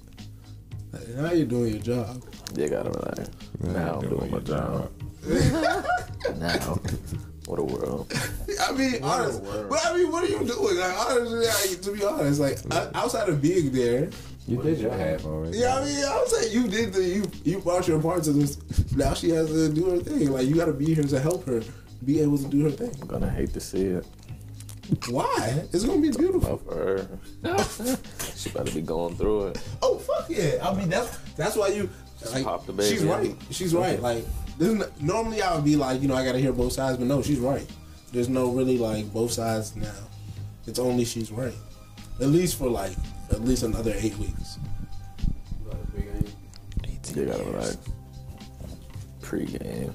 Now 1.17 1.33
you're 1.33 1.47
doing 1.47 1.73
your 1.75 1.83
job. 1.83 2.23
you 2.57 2.69
gotta 2.69 2.91
relax. 2.91 3.31
Now 3.61 3.99
I'm 4.01 4.09
doing 4.09 4.31
my 4.31 4.39
your 4.39 4.41
job. 4.41 4.91
Now. 6.39 6.79
What 7.47 7.59
a 7.59 7.65
world. 7.65 8.13
I 8.61 8.73
mean, 8.73 9.03
honestly, 9.03 9.45
but 9.69 9.85
I 9.85 9.97
mean, 9.97 10.13
what 10.13 10.23
are 10.23 10.29
you 10.29 10.39
doing? 10.47 10.77
Like, 10.79 10.97
honestly, 10.97 11.47
like, 11.47 11.81
to 11.83 11.93
be 11.93 12.05
honest, 12.05 12.41
like 12.41 12.59
o- 12.71 12.91
outside 12.95 13.29
of 13.29 13.43
being 13.43 13.73
there, 13.73 14.09
You 14.47 14.63
did 14.63 14.79
your 14.79 14.93
half 14.93 15.25
already. 15.25 15.59
yeah, 15.59 15.77
I 15.79 15.85
mean, 15.85 16.05
I 16.05 16.19
would 16.21 16.29
say 16.29 16.53
you 16.53 16.69
did 16.69 16.93
the 16.93 17.03
you 17.05 17.25
you 17.45 17.59
brought 17.59 17.89
your 17.89 18.01
part 18.01 18.23
to 18.25 18.33
this. 18.33 18.59
Now 18.95 19.15
she 19.15 19.31
has 19.31 19.49
to 19.49 19.69
do 19.69 19.91
her 19.91 19.99
thing. 19.99 20.31
Like 20.31 20.47
you 20.47 20.55
got 20.55 20.67
to 20.67 20.73
be 20.73 20.95
here 20.95 21.03
to 21.05 21.19
help 21.21 21.45
her 21.47 21.63
be 22.05 22.21
able 22.21 22.39
to 22.39 22.47
do 22.49 22.63
her 22.65 22.71
thing. 22.71 22.95
I'm 23.01 23.09
gonna 23.09 23.31
hate 23.31 23.53
to 23.55 23.61
see 23.61 23.83
it. 23.85 24.07
Why? 25.09 25.63
It's 25.73 25.85
gonna 25.85 26.01
be 26.01 26.11
beautiful. 26.11 26.57
But 26.57 26.67
for 26.67 26.75
her, 26.75 27.97
she 28.37 28.51
better 28.51 28.73
be 28.73 28.83
going 28.83 29.17
through 29.17 29.49
it. 29.49 29.61
Oh 29.81 29.99
fuck 29.99 30.29
yeah! 30.29 30.59
I 30.63 30.75
mean 30.75 30.89
that's 30.89 31.17
that's 31.37 31.57
why 31.57 31.69
you 31.69 31.89
like 32.33 32.45
pop 32.45 32.67
the 32.67 32.73
baby 32.73 32.91
she's 32.91 33.03
in. 33.03 33.09
right. 33.09 33.37
She's 33.51 33.75
right. 33.75 34.01
Like 34.01 34.25
this 34.59 34.69
is 34.69 34.83
n- 34.83 34.91
normally 35.01 35.41
I 35.43 35.55
would 35.55 35.65
be 35.65 35.77
like 35.77 36.03
you 36.03 36.09
know 36.09 36.15
I 36.15 36.25
gotta 36.25 36.39
hear 36.39 36.53
both 36.53 36.73
sides, 36.73 36.99
but 36.99 37.07
no, 37.07 37.23
she's 37.23 37.39
right. 37.39 37.67
There's 38.13 38.29
no 38.29 38.51
really 38.51 38.77
like 38.79 39.11
both 39.13 39.33
sides 39.33 39.75
now. 39.77 39.93
It's 40.67 40.79
only 40.79 41.05
she's 41.05 41.31
right. 41.33 41.55
At 42.21 42.29
least 42.29 42.59
for 42.59 42.69
like 42.69 42.93
at 43.31 43.41
least 43.43 43.63
another 43.63 43.95
eight 43.97 44.17
weeks. 44.19 44.59
You 47.15 47.27
gotta 47.27 47.45
relax. 47.45 47.77
Pre-game. 49.21 49.93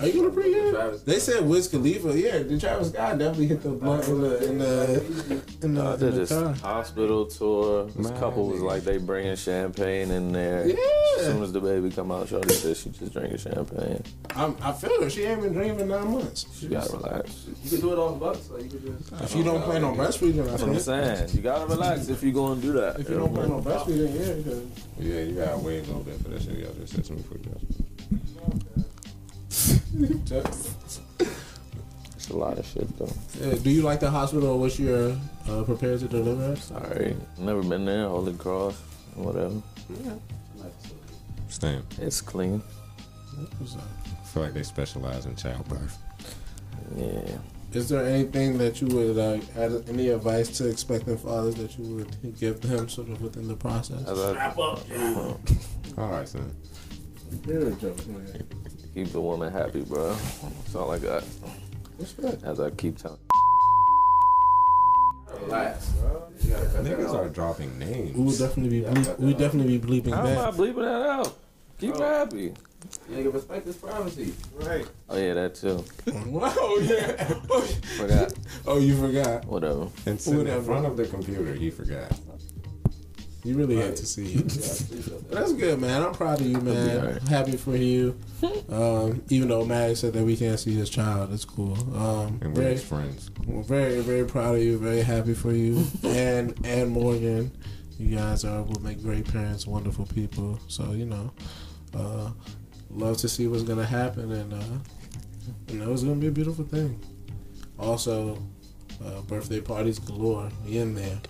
Are 0.00 0.06
you 0.06 0.22
gonna 0.22 0.34
pregame? 0.34 0.70
Travis. 0.72 1.02
They 1.02 1.18
said 1.18 1.44
Wiz 1.46 1.68
Khalifa. 1.68 2.18
Yeah, 2.18 2.38
the 2.42 2.58
Travis 2.58 2.88
Scott 2.88 3.18
definitely 3.18 3.48
hit 3.48 3.62
the 3.62 3.68
blunt 3.70 4.08
in 4.08 4.20
the 4.22 4.48
in 4.48 4.58
the 4.58 4.94
in 5.62 5.74
the, 5.74 5.82
I 5.82 5.94
in 5.94 6.00
the 6.16 6.26
car. 6.26 6.52
hospital 6.54 7.26
tour. 7.26 7.84
This 7.84 8.08
Man, 8.08 8.18
couple 8.18 8.46
was 8.48 8.62
like 8.62 8.82
they 8.84 8.96
bringing 8.96 9.36
champagne 9.36 10.10
in 10.10 10.32
there. 10.32 10.66
Yeah. 10.66 10.76
As 11.18 11.26
soon 11.26 11.42
as 11.42 11.52
the 11.52 11.60
baby 11.60 11.90
come 11.90 12.10
out, 12.12 12.28
Shorty 12.28 12.54
said 12.54 12.76
she 12.78 12.88
just 12.90 13.12
drinking 13.12 13.36
champagne. 13.38 14.02
I'm, 14.34 14.56
I 14.62 14.72
feel 14.72 15.02
her. 15.02 15.10
She 15.10 15.24
ain't 15.24 15.42
been 15.42 15.52
drinking 15.52 15.80
in 15.80 15.88
nine 15.88 16.10
months. 16.10 16.46
She 16.58 16.68
gotta 16.68 16.96
relax. 16.96 17.46
You 17.62 17.70
can 17.70 17.80
do 17.80 17.92
it 17.92 17.98
off 17.98 18.18
bucks, 18.18 18.48
or 18.50 18.58
you 18.60 18.70
can 18.70 18.98
just. 18.98 19.12
If 19.22 19.36
you 19.36 19.44
don't 19.44 19.62
plan 19.62 19.84
on 19.84 19.96
breastfeeding, 19.96 20.42
I 20.44 20.46
That's 20.50 20.62
what 20.62 20.70
I'm 20.70 20.74
think. 20.78 20.80
saying. 21.18 21.28
You 21.36 21.42
gotta 21.42 21.66
relax 21.66 22.08
if 22.08 22.22
you 22.22 22.32
gonna 22.32 22.58
do 22.60 22.72
that. 22.72 23.00
If 23.00 23.10
you 23.10 23.16
don't 23.18 23.34
plan 23.34 23.50
on 23.52 23.62
breastfeeding, 23.62 24.14
yeah, 24.98 25.04
Yeah, 25.14 25.20
you 25.24 25.34
gotta 25.34 25.58
wait 25.58 25.80
a 25.84 25.86
little 25.88 26.02
bit 26.04 26.22
for 26.22 26.28
that 26.30 26.40
shit. 26.40 26.56
Y'all 26.58 26.72
just 26.72 26.94
said 26.94 27.04
to 27.04 27.12
me 27.12 27.18
before 27.22 27.36
you 27.36 27.50
It's 32.14 32.28
a 32.28 32.36
lot 32.36 32.58
of 32.58 32.66
shit 32.66 32.88
though. 32.98 33.12
Uh, 33.42 33.54
do 33.56 33.70
you 33.70 33.82
like 33.82 34.00
the 34.00 34.10
hospital 34.10 34.54
in 34.54 34.60
which 34.60 34.78
you're 34.78 35.16
uh, 35.48 35.62
prepared 35.64 36.00
to 36.00 36.08
deliver? 36.08 36.54
Sorry, 36.56 37.16
never 37.38 37.62
been 37.62 37.84
there. 37.84 38.08
Holy 38.08 38.34
Cross, 38.34 38.80
whatever. 39.14 39.62
Yeah. 40.04 40.12
Stamp. 41.48 41.84
It's 41.98 42.20
clean. 42.20 42.62
I 43.38 44.24
feel 44.26 44.42
like 44.42 44.54
they 44.54 44.62
specialize 44.62 45.26
in 45.26 45.34
childbirth. 45.34 45.98
Yeah. 46.96 47.38
Is 47.72 47.88
there 47.88 48.04
anything 48.04 48.58
that 48.58 48.80
you 48.80 48.88
would 48.88 49.16
like, 49.16 49.42
add 49.56 49.84
any 49.88 50.08
advice 50.08 50.48
to 50.58 50.68
expectant 50.68 51.20
fathers 51.20 51.54
that 51.56 51.78
you 51.78 51.96
would 51.96 52.38
give 52.38 52.60
them 52.60 52.88
sort 52.88 53.08
of 53.08 53.22
within 53.22 53.46
the 53.46 53.54
process? 53.54 54.06
As 54.08 54.18
I 54.18 54.52
All 55.96 56.08
right, 56.08 56.28
son. 56.28 56.54
You're 57.46 57.68
a 57.68 57.72
joke, 57.72 58.06
man. 58.08 58.46
Keep 58.94 59.08
the 59.12 59.20
woman 59.20 59.52
happy, 59.52 59.82
bro. 59.82 60.14
That's 60.14 60.74
all 60.74 60.90
I 60.90 60.98
got. 60.98 61.22
What's 61.96 62.12
that? 62.14 62.42
As 62.44 62.60
I 62.60 62.70
keep 62.70 62.98
telling. 62.98 63.18
Relax, 65.42 65.88
bro. 65.90 66.28
You 66.40 66.50
gotta 66.50 66.66
cut 66.66 66.84
Niggas 66.84 67.14
are 67.14 67.28
dropping 67.28 67.78
names. 67.78 68.16
We 68.16 68.24
would 68.24 68.38
definitely 68.38 68.80
be 68.80 68.86
bleep, 68.86 69.18
we 69.18 69.26
would 69.26 69.38
definitely 69.38 69.78
be 69.78 70.00
bleeping 70.00 70.14
How 70.14 70.26
am 70.26 70.38
I 70.38 70.50
bleeping 70.50 70.82
that 70.82 71.08
out? 71.08 71.38
Keep 71.78 71.96
her 71.96 72.04
happy. 72.18 72.52
Nigga, 73.10 73.32
respect 73.32 73.66
his 73.66 73.76
privacy. 73.76 74.34
Right. 74.54 74.86
Oh 75.08 75.16
yeah, 75.18 75.34
that 75.34 75.54
too. 75.54 75.84
Wow, 76.26 76.76
yeah. 76.80 77.24
Forgot. 77.96 78.32
Oh, 78.66 78.78
you 78.78 78.96
forgot. 78.96 79.44
Whatever. 79.46 79.88
And 80.06 80.20
sitting 80.20 80.40
Whatever. 80.40 80.58
in 80.58 80.64
front 80.64 80.86
of 80.86 80.96
the 80.96 81.06
computer, 81.06 81.54
he 81.54 81.70
forgot. 81.70 82.10
You 83.42 83.56
really 83.56 83.76
had 83.76 83.96
to 83.96 84.04
see 84.06 84.34
it. 84.34 84.44
But 85.28 85.30
that's 85.30 85.52
good, 85.54 85.80
man. 85.80 86.02
I'm 86.02 86.12
proud 86.12 86.40
of 86.40 86.46
you, 86.46 86.60
man. 86.60 86.98
alright. 86.98 87.22
Happy 87.22 87.56
for 87.56 87.76
you. 87.76 88.18
Um, 88.70 89.22
even 89.30 89.48
though 89.48 89.64
Maddie 89.64 89.94
said 89.96 90.12
that 90.12 90.24
we 90.24 90.36
can't 90.36 90.58
see 90.58 90.72
his 90.72 90.88
child, 90.88 91.32
it's 91.32 91.44
cool. 91.44 91.74
Um, 91.96 92.38
And 92.40 92.54
we're 92.56 92.62
very, 92.62 92.72
his 92.74 92.84
friends. 92.84 93.30
we're 93.46 93.62
very, 93.62 94.00
very 94.00 94.24
proud 94.24 94.54
of 94.56 94.62
you. 94.62 94.78
Very 94.78 95.02
happy 95.02 95.34
for 95.34 95.52
you 95.52 95.84
and 96.04 96.54
and 96.64 96.90
Morgan. 96.90 97.50
You 97.98 98.16
guys 98.16 98.44
are 98.44 98.62
will 98.62 98.80
make 98.80 99.02
great 99.02 99.26
parents, 99.30 99.66
wonderful 99.66 100.06
people. 100.06 100.58
So 100.68 100.92
you 100.92 101.04
know, 101.04 101.32
uh, 101.94 102.30
love 102.90 103.16
to 103.18 103.28
see 103.28 103.46
what's 103.48 103.64
gonna 103.64 103.84
happen, 103.84 104.30
and 104.32 104.54
uh, 104.54 104.78
you 105.68 105.78
know 105.80 105.92
it's 105.92 106.02
gonna 106.04 106.14
be 106.14 106.28
a 106.28 106.32
beautiful 106.32 106.64
thing. 106.64 106.98
Also, 107.78 108.38
uh, 109.04 109.20
birthday 109.22 109.60
parties 109.60 109.98
galore. 109.98 110.48
We 110.64 110.78
in 110.78 110.94
there. 110.94 111.20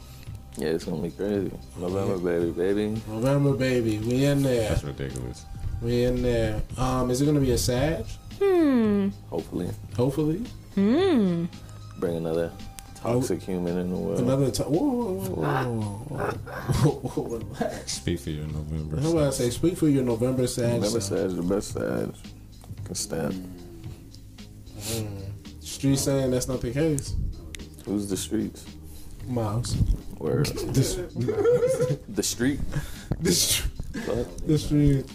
Yeah, 0.57 0.69
it's 0.69 0.85
gonna 0.85 1.03
be 1.03 1.11
crazy. 1.11 1.53
November, 1.79 2.19
baby, 2.19 2.51
baby. 2.51 3.03
November, 3.09 3.53
baby. 3.55 3.99
We 3.99 4.25
in 4.25 4.43
there. 4.43 4.71
That's 4.71 4.85
ridiculous. 4.85 5.45
We 5.81 6.05
in 6.05 6.23
there. 6.23 6.61
Um, 6.77 7.11
is 7.11 7.21
it 7.21 7.27
gonna 7.27 7.41
be 7.41 7.53
a 7.53 7.59
Sag? 7.59 8.05
Hmm. 8.39 9.09
Hopefully, 9.29 9.71
Hopefully. 9.97 10.45
Hmm. 10.75 11.47
Bring 11.99 12.17
another 12.17 12.51
Toxic 13.03 13.43
human 13.43 13.79
in 13.79 13.91
the 13.91 13.97
world. 13.97 14.21
Another 14.21 14.51
time. 14.51 14.67
Whoa, 14.67 15.15
whoa, 15.15 15.31
whoa, 15.31 15.85
whoa, 16.09 16.91
whoa, 16.91 17.09
whoa, 17.09 17.39
relax. 17.39 17.93
Speak 17.93 18.21
for 18.21 18.31
your 18.31 18.47
November. 18.47 19.01
How 19.01 19.13
about 19.13 19.29
I 19.29 19.31
say, 19.31 19.51
speak 19.51 19.79
for 19.79 19.89
your 19.89 20.05
November 20.05 20.47
sad. 20.47 20.83
Never 20.83 21.01
self. 21.01 21.31
Sag, 21.31 21.31
the 21.31 21.43
best 21.43 21.73
Sag. 21.73 22.15
Can 22.85 22.95
stand. 22.95 23.57
Street 25.61 25.97
saying 25.97 26.31
that's 26.31 26.49
not 26.49 26.61
the 26.61 26.73
case. 26.73 27.15
Who's 27.87 28.09
the 28.09 28.17
streets? 28.17 28.67
Miles. 29.27 29.77
Where 30.21 30.43
This, 30.45 30.97
the 30.97 32.23
street? 32.23 32.61
this, 33.19 33.61
What? 34.05 34.47
the 34.47 34.59
street. 34.59 35.07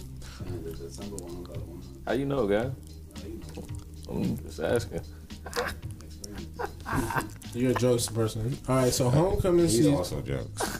And 0.47 0.65
the 0.65 0.71
December 0.71 1.17
one, 1.17 1.43
got 1.43 1.57
one. 1.57 1.83
How 2.07 2.13
you 2.13 2.25
know, 2.25 2.47
guy? 2.47 2.71
I'm 4.09 4.35
just 4.39 4.59
asking. 4.59 5.01
You're 7.53 7.69
a 7.69 7.75
jokes 7.75 8.07
person. 8.07 8.57
All 8.67 8.77
right, 8.77 8.91
so 8.91 9.11
homecoming 9.11 9.67
season. 9.67 9.93
He's 9.95 10.07
season. 10.07 10.17
also 10.17 10.21
jokes. 10.21 10.79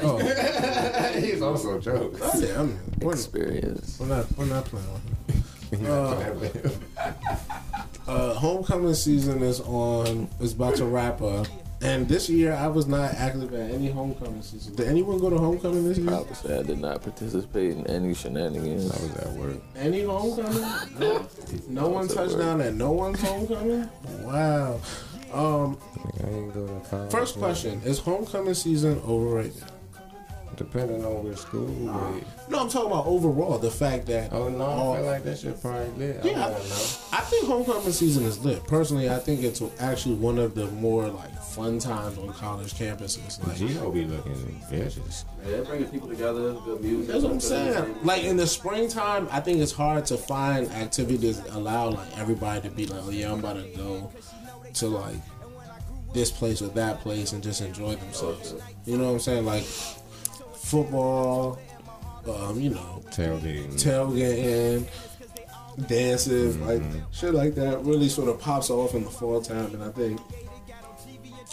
Oh, 0.00 0.18
He's 1.20 1.42
also 1.42 1.80
jokes. 1.80 2.20
oh, 2.22 2.40
yeah, 2.40 2.60
I'm, 2.60 2.78
we're, 3.00 3.12
Experience. 3.14 3.98
we're 3.98 4.06
not 4.06 4.26
we're 4.38 4.44
not 4.46 4.66
playing 4.66 4.86
with 4.92 5.80
him. 5.82 5.84
Uh, 5.84 7.10
uh, 8.06 8.34
homecoming 8.34 8.94
season 8.94 9.42
is 9.42 9.60
on. 9.62 10.28
is 10.40 10.52
about 10.52 10.76
to 10.76 10.84
wrap 10.84 11.20
up. 11.22 11.48
And 11.80 12.08
this 12.08 12.28
year, 12.28 12.54
I 12.54 12.66
was 12.66 12.86
not 12.88 13.14
active 13.14 13.54
at 13.54 13.70
any 13.70 13.88
homecoming 13.90 14.42
season. 14.42 14.74
Did 14.74 14.88
anyone 14.88 15.18
go 15.18 15.30
to 15.30 15.38
homecoming 15.38 15.84
this 15.88 15.96
year? 15.98 16.10
I 16.12 16.18
would 16.20 16.34
say 16.36 16.58
I 16.58 16.62
did 16.64 16.80
not 16.80 17.02
participate 17.02 17.76
in 17.76 17.86
any 17.86 18.14
shenanigans. 18.14 18.90
I 18.90 19.00
was 19.02 19.16
at 19.18 19.32
work. 19.34 19.56
Any 19.76 20.02
homecoming? 20.02 20.60
No, 20.98 21.26
no 21.68 21.88
one 21.88 22.08
touched 22.08 22.36
down 22.36 22.60
at 22.60 22.74
no 22.74 22.90
one's 22.90 23.20
homecoming. 23.20 23.88
Wow. 24.22 24.80
Um, 25.32 25.78
I 26.24 26.28
ain't 26.28 26.52
go 26.54 26.66
to 26.66 26.88
college. 26.88 27.12
first 27.12 27.36
question: 27.38 27.80
Is 27.84 27.98
homecoming 28.00 28.54
season 28.54 29.00
overrated? 29.06 29.62
Depending 30.56 31.04
on 31.04 31.22
which 31.22 31.38
school. 31.38 31.66
But, 31.86 32.50
No, 32.50 32.58
I'm 32.62 32.68
talking 32.68 32.90
about 32.90 33.06
overall. 33.06 33.58
The 33.58 33.70
fact 33.70 34.06
that 34.06 34.32
oh 34.32 34.48
no, 34.48 34.64
all- 34.64 34.94
I 34.94 34.96
feel 34.96 35.06
like 35.06 35.22
that 35.24 35.38
shit 35.38 35.60
probably 35.62 36.06
lit. 36.06 36.24
Yeah, 36.24 36.40
I 36.46 36.48
I, 36.48 36.50
don't 36.50 36.68
know. 36.68 36.86
I 37.12 37.20
think 37.20 37.46
homecoming 37.46 37.92
season 37.92 38.24
is 38.24 38.44
lit. 38.44 38.64
Personally, 38.66 39.08
I 39.08 39.18
think 39.18 39.44
it's 39.44 39.62
actually 39.78 40.16
one 40.16 40.36
of 40.38 40.56
the 40.56 40.66
more 40.72 41.06
like 41.06 41.30
fun 41.58 41.78
times 41.78 42.16
on 42.18 42.32
college 42.32 42.72
campuses. 42.74 43.44
Like, 43.46 43.56
Gino 43.56 43.90
be 43.90 44.04
looking 44.04 44.34
vicious. 44.70 45.24
Yeah, 45.44 45.50
they're 45.50 45.64
bringing 45.64 45.88
people 45.88 46.08
together, 46.08 46.52
good 46.64 46.80
music. 46.80 47.08
that's 47.12 47.24
what 47.24 47.32
I'm 47.32 47.40
saying. 47.40 47.96
Like 48.04 48.22
in 48.24 48.36
the 48.36 48.46
springtime, 48.46 49.28
I 49.30 49.40
think 49.40 49.58
it's 49.60 49.72
hard 49.72 50.06
to 50.06 50.16
find 50.16 50.70
activities 50.72 51.40
that 51.42 51.54
allow 51.54 51.90
like 51.90 52.18
everybody 52.18 52.68
to 52.68 52.74
be 52.74 52.86
like, 52.86 53.02
oh 53.04 53.10
yeah, 53.10 53.32
I'm 53.32 53.40
about 53.40 53.56
to 53.56 53.68
go 53.76 54.12
to 54.74 54.86
like 54.88 55.16
this 56.14 56.30
place 56.30 56.62
or 56.62 56.68
that 56.68 57.00
place 57.00 57.32
and 57.32 57.42
just 57.42 57.60
enjoy 57.60 57.94
themselves. 57.96 58.54
You 58.86 58.96
know 58.96 59.06
what 59.08 59.12
I'm 59.14 59.18
saying? 59.20 59.44
Like 59.44 59.64
football, 60.54 61.58
um, 62.28 62.60
you 62.60 62.70
know, 62.70 63.02
Tailgating. 63.10 63.72
tailgating, 63.82 64.86
dances, 65.88 66.56
Mm-hmm. 66.56 66.66
like 66.68 66.82
shit 67.12 67.34
like 67.34 67.54
that 67.56 67.84
really 67.84 68.08
sort 68.08 68.28
of 68.28 68.40
pops 68.40 68.70
off 68.70 68.94
in 68.94 69.04
the 69.04 69.10
fall 69.10 69.40
time, 69.40 69.72
and 69.74 69.82
I 69.82 69.90
think 69.90 70.20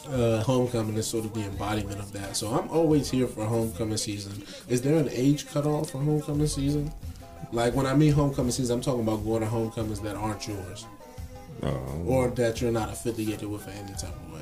uh, 0.08 0.44
homecoming 0.44 0.96
is 0.96 1.08
sort 1.08 1.26
of 1.26 1.34
the 1.34 1.42
embodiment 1.42 2.00
of 2.00 2.12
that. 2.14 2.36
So 2.36 2.50
I'm 2.50 2.70
always 2.70 3.10
here 3.10 3.28
for 3.28 3.46
homecoming 3.46 3.98
season. 3.98 4.44
Is 4.68 4.82
there 4.82 4.98
an 4.98 5.10
age 5.12 5.48
cutoff 5.48 5.92
for 5.92 6.00
homecoming 6.00 6.48
season? 6.48 6.92
Like 7.52 7.74
when 7.74 7.86
I 7.86 7.94
mean 7.94 8.14
homecoming 8.14 8.52
season, 8.52 8.76
I'm 8.76 8.82
talking 8.82 9.02
about 9.02 9.24
going 9.24 9.42
to 9.42 9.48
homecomings 9.48 10.00
that 10.02 10.16
aren't 10.16 10.48
yours 10.48 10.86
um, 11.64 12.08
or 12.08 12.30
that 12.30 12.62
you're 12.62 12.72
not 12.72 12.90
affiliated 12.90 13.48
with 13.48 13.68
in 13.68 13.74
any 13.74 13.94
type 13.94 14.16
of 14.16 14.34
way. 14.34 14.42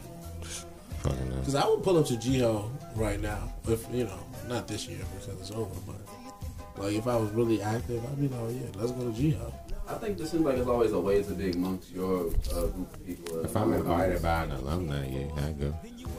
Because 1.40 1.56
I 1.56 1.68
would 1.68 1.84
pull 1.84 1.98
up 1.98 2.06
to 2.08 2.14
Jiho 2.14 2.70
right 2.96 3.20
now, 3.20 3.54
if 3.68 3.86
you 3.94 4.06
know, 4.06 4.20
not 4.48 4.68
this 4.68 4.88
year 4.88 5.00
because 5.16 5.40
it's 5.40 5.52
over, 5.52 5.76
but 5.86 6.82
like 6.82 6.94
if 6.94 7.08
I 7.08 7.16
was 7.18 7.30
really 7.32 7.62
active, 7.62 8.04
I'd 8.06 8.20
be 8.20 8.30
like, 8.30 8.40
oh, 8.40 8.50
yeah, 8.50 8.68
let's 8.76 8.92
go 8.92 9.12
to 9.12 9.12
Jiho. 9.12 9.54
I 9.88 9.96
think 9.96 10.18
this 10.18 10.32
seems 10.32 10.44
like 10.44 10.58
it's 10.58 10.68
always 10.68 10.92
a 10.94 11.00
way 11.00 11.22
to 11.24 11.34
be 11.34 11.52
amongst 11.52 11.92
your 11.92 12.28
uh, 12.54 12.68
group 12.68 12.94
of 12.94 13.06
people. 13.06 13.46
If 13.46 13.56
I'm 13.56 13.74
invited 13.74 14.22
by 14.22 14.44
an 14.44 14.52
alumni, 14.52 15.08
yeah, 15.08 15.46
I 15.46 15.52
go. 15.52 15.74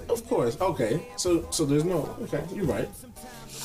Of 0.09 0.27
course. 0.29 0.61
Okay. 0.61 1.07
So 1.17 1.49
so 1.51 1.65
there's 1.65 1.85
no. 1.85 2.15
Okay, 2.23 2.43
you're 2.53 2.67
right. 2.67 2.89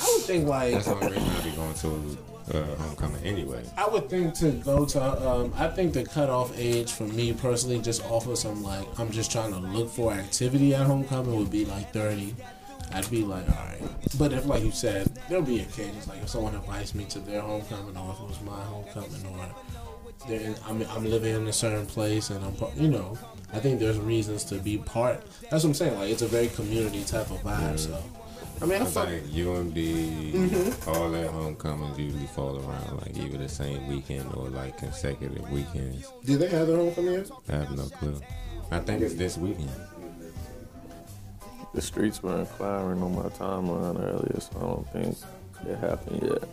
I 0.01 0.13
would 0.13 0.23
think 0.23 0.47
like 0.47 0.73
That's 0.73 0.85
the 0.85 0.95
only 0.95 1.07
reason 1.07 1.29
I 1.29 1.41
be 1.43 1.51
going 1.51 1.73
to 1.73 2.17
uh, 2.53 2.75
homecoming 2.77 3.23
anyway. 3.23 3.63
I 3.77 3.87
would 3.87 4.09
think 4.09 4.33
to 4.35 4.51
go 4.51 4.85
to. 4.85 5.29
Um, 5.29 5.53
I 5.57 5.67
think 5.67 5.93
the 5.93 6.05
cutoff 6.05 6.57
age 6.57 6.91
for 6.93 7.03
me 7.03 7.33
personally, 7.33 7.79
just 7.79 8.03
off 8.05 8.27
of 8.27 8.37
some 8.37 8.63
like 8.63 8.87
I'm 8.99 9.11
just 9.11 9.31
trying 9.31 9.51
to 9.51 9.59
look 9.59 9.89
for 9.89 10.13
activity 10.13 10.73
at 10.73 10.85
homecoming 10.85 11.35
would 11.37 11.51
be 11.51 11.65
like 11.65 11.91
30. 11.91 12.35
I'd 12.91 13.09
be 13.11 13.23
like, 13.23 13.47
all 13.47 13.55
right. 13.65 13.81
But 14.17 14.33
if, 14.33 14.47
like 14.47 14.63
you 14.63 14.71
said, 14.71 15.07
there'll 15.27 15.43
be 15.43 15.59
occasions 15.59 16.07
like 16.07 16.21
if 16.23 16.29
someone 16.29 16.55
invites 16.55 16.95
me 16.95 17.05
to 17.05 17.19
their 17.19 17.41
homecoming, 17.41 17.95
or 17.95 18.11
if 18.13 18.19
it 18.19 18.27
was 18.27 18.41
my 18.41 18.61
homecoming, 18.63 19.25
or 19.27 19.37
they're 19.37 19.53
in, 20.27 20.55
I'm, 20.67 20.81
I'm 20.89 21.05
living 21.05 21.35
in 21.35 21.47
a 21.47 21.53
certain 21.53 21.85
place, 21.85 22.29
and 22.29 22.43
I'm, 22.43 22.53
pro- 22.55 22.71
you 22.75 22.87
know, 22.89 23.17
I 23.53 23.59
think 23.59 23.79
there's 23.79 23.97
reasons 23.97 24.43
to 24.45 24.55
be 24.55 24.77
part. 24.77 25.23
That's 25.49 25.63
what 25.63 25.69
I'm 25.69 25.73
saying. 25.73 25.97
Like 25.97 26.09
it's 26.11 26.21
a 26.21 26.27
very 26.27 26.47
community 26.47 27.03
type 27.03 27.31
of 27.31 27.41
vibe. 27.41 27.79
So, 27.79 27.97
I 28.61 28.65
mean, 28.65 28.81
I 28.81 28.85
It's 28.85 28.93
fuck. 28.93 29.07
like 29.07 29.23
UMD, 29.23 30.33
mm-hmm. 30.33 30.89
all 30.89 31.09
that 31.11 31.29
homecomings 31.31 31.97
usually 31.97 32.27
fall 32.27 32.57
around 32.57 32.97
like 33.01 33.17
either 33.17 33.37
the 33.37 33.49
same 33.49 33.87
weekend 33.87 34.31
or 34.35 34.49
like 34.49 34.77
consecutive 34.77 35.49
weekends. 35.49 36.11
Do 36.25 36.37
they 36.37 36.49
have 36.49 36.67
their 36.67 36.77
homecoming 36.77 37.13
yet? 37.13 37.31
I 37.47 37.51
have 37.53 37.75
no 37.75 37.85
clue. 37.85 38.19
I 38.71 38.79
think 38.79 39.01
it's 39.01 39.15
this 39.15 39.37
weekend. 39.37 39.71
The 41.73 41.81
streets 41.81 42.21
were 42.21 42.39
inquiring 42.39 43.01
on 43.01 43.15
my 43.15 43.29
timeline 43.29 43.99
earlier, 44.03 44.39
so 44.39 44.51
I 44.57 44.59
don't 44.61 44.91
think 44.91 45.17
it 45.67 45.77
happened 45.77 46.21
yet. 46.23 46.43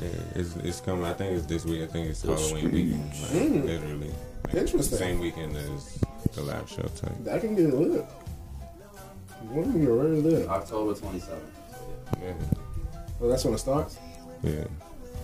Yeah, 0.00 0.08
it's, 0.34 0.56
it's 0.56 0.80
coming. 0.80 1.04
I 1.04 1.12
think 1.12 1.32
it's 1.36 1.46
this 1.46 1.64
week. 1.64 1.82
I 1.82 1.86
think 1.86 2.08
it's 2.08 2.22
The 2.22 2.34
Halloween 2.34 2.72
weekend. 2.72 3.04
Like, 3.10 3.30
Mm. 3.30 3.64
Literally. 3.66 4.12
Like, 4.46 4.54
Interesting. 4.54 4.98
Same 4.98 5.18
weekend 5.20 5.56
as 5.56 5.98
the 6.32 6.42
live 6.42 6.68
show 6.68 6.82
type. 6.82 7.12
That 7.24 7.40
can 7.40 7.54
get 7.54 7.74
lit. 7.74 8.04
When 9.50 9.64
can 9.72 9.80
get 9.80 9.88
really 9.90 10.20
lit? 10.22 10.48
October 10.48 10.94
27th. 10.94 11.38
Yeah. 12.22 12.32
Well, 13.18 13.30
that's 13.30 13.44
when 13.44 13.54
it 13.54 13.58
starts. 13.58 13.98
Yeah. 14.42 14.64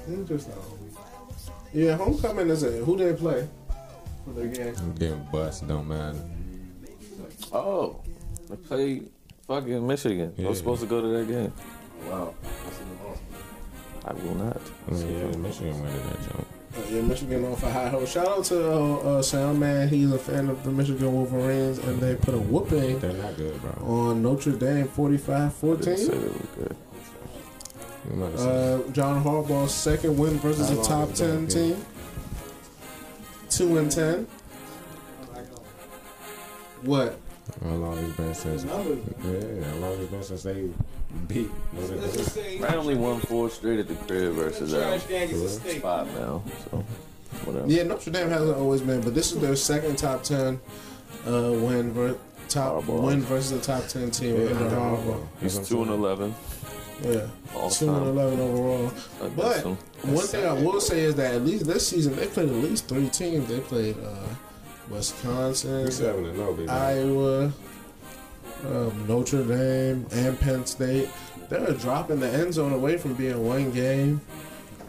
Interesting. 0.08 0.52
Yeah, 1.72 1.96
homecoming 1.96 2.48
is 2.48 2.62
a 2.62 2.70
who 2.84 2.96
they 2.96 3.12
play 3.14 3.46
for 4.24 4.32
their 4.32 4.46
game. 4.48 4.74
I'm 4.78 4.94
getting 4.94 5.26
bust, 5.32 5.66
don't 5.66 5.88
matter. 5.88 6.18
Oh, 7.52 8.00
they 8.48 8.56
play 8.56 9.02
fucking 9.46 9.86
Michigan. 9.86 10.32
I 10.38 10.42
Yeah. 10.42 10.48
was 10.48 10.58
supposed 10.58 10.82
to 10.82 10.86
go 10.86 11.00
to 11.00 11.08
that 11.08 11.28
game. 11.28 11.52
Wow. 12.08 12.34
I 14.06 14.12
will 14.12 14.34
not. 14.36 14.60
I 14.86 14.90
mean, 14.92 15.18
yeah, 15.30 15.36
Michigan 15.36 15.80
went 15.82 15.94
to 15.94 16.00
that 16.08 16.22
jump. 16.22 16.46
Uh, 16.76 16.80
yeah, 16.90 17.00
Michigan 17.02 17.44
on 17.44 17.52
a 17.52 17.56
high 17.56 17.88
hopes. 17.88 18.12
Shout 18.12 18.28
out 18.28 18.44
to 18.44 18.70
uh, 18.72 18.96
uh, 19.18 19.22
Sound 19.22 19.58
Man. 19.58 19.88
He's 19.88 20.12
a 20.12 20.18
fan 20.18 20.48
of 20.48 20.62
the 20.62 20.70
Michigan 20.70 21.12
Wolverines, 21.12 21.78
and 21.78 21.98
they 22.00 22.14
put 22.14 22.34
a 22.34 22.38
whooping 22.38 23.00
They're 23.00 23.12
not 23.14 23.36
good, 23.36 23.60
bro. 23.60 23.72
on 23.86 24.22
Notre 24.22 24.52
Dame 24.52 24.86
45 24.86 25.60
Didn't 25.60 25.82
say 25.96 26.06
14. 26.06 26.06
they 26.06 26.18
were 26.28 26.32
good. 26.56 26.76
I'm 28.12 28.22
about 28.22 28.32
to 28.32 28.38
say, 28.38 28.74
Uh, 28.74 28.90
John 28.92 29.24
Harbaugh's 29.24 29.74
second 29.74 30.16
win 30.16 30.38
versus 30.38 30.70
a 30.70 30.76
top 30.84 31.10
is 31.12 31.18
that 31.18 31.26
10 31.26 31.46
game? 31.46 31.74
team. 31.74 31.86
2 33.50 33.78
and 33.78 33.90
10. 33.90 34.26
What? 36.82 37.18
How 37.62 37.70
long 37.70 37.98
it's 37.98 38.16
been 38.16 38.34
since? 38.34 38.64
Yeah, 38.64 38.70
how 38.72 39.76
long 39.76 39.92
it's 40.00 40.10
been 40.10 40.22
since 40.22 40.42
they 40.42 40.68
beat? 41.28 41.50
Was 41.74 41.90
it? 41.90 42.00
Let's 42.00 42.72
I 42.72 42.76
only 42.76 42.94
won 42.94 43.20
four 43.20 43.48
straight 43.50 43.78
at 43.80 43.88
the 43.88 43.94
crib 43.94 44.32
versus 44.34 44.72
them. 44.72 44.82
trash 44.82 45.06
gang 45.06 45.28
is 45.30 45.42
a 45.42 45.48
steak. 45.48 45.82
Five 45.82 46.06
now, 46.14 46.42
so 46.70 46.84
whatever. 47.44 47.66
Yeah, 47.68 47.84
Notre 47.84 48.10
Dame 48.10 48.28
hasn't 48.28 48.56
always 48.56 48.80
been, 48.80 49.00
but 49.00 49.14
this 49.14 49.32
is 49.32 49.38
their 49.40 49.56
second 49.56 49.96
top 49.98 50.22
10 50.22 50.60
uh, 51.26 51.30
win, 51.52 51.92
ver- 51.92 52.16
top 52.48 52.82
Harbaugh. 52.84 53.02
win 53.02 53.20
versus 53.22 53.52
a 53.52 53.60
top 53.60 53.86
10 53.88 54.10
team 54.10 54.34
Yeah, 54.36 54.46
under 54.48 54.64
under 54.64 54.76
Harbaugh. 54.76 55.04
Harbaugh. 55.04 55.26
He's 55.40 55.68
two 55.68 55.82
and 55.82 55.90
eleven. 55.90 56.34
Yeah. 57.02 57.26
All 57.54 57.68
2 57.68 57.88
and 57.94 58.06
11 58.06 58.40
overall. 58.40 58.86
Against 59.20 59.36
But 59.36 59.64
one 60.06 60.26
thing 60.26 60.46
I 60.46 60.52
will 60.54 60.80
say 60.80 61.00
is 61.00 61.14
that 61.16 61.34
at 61.34 61.44
least 61.44 61.66
this 61.66 61.86
season 61.88 62.16
they 62.16 62.26
played 62.26 62.48
at 62.48 62.54
least 62.54 62.88
three 62.88 63.08
teams. 63.10 63.46
They 63.48 63.60
played 63.60 63.96
uh, 64.02 64.14
Wisconsin, 64.90 65.84
We 65.84 65.90
seven 65.90 66.26
and 66.26 66.36
zero, 66.36 66.52
baby. 66.54 66.68
Iowa, 66.68 67.52
um, 68.64 69.06
Notre 69.08 69.42
Dame, 69.44 70.06
and 70.12 70.38
Penn 70.40 70.66
State. 70.66 71.08
They're 71.48 71.72
dropping 71.74 72.20
the 72.20 72.28
end 72.28 72.54
zone 72.54 72.72
away 72.72 72.96
from 72.96 73.14
being 73.14 73.44
one 73.46 73.70
game. 73.72 74.20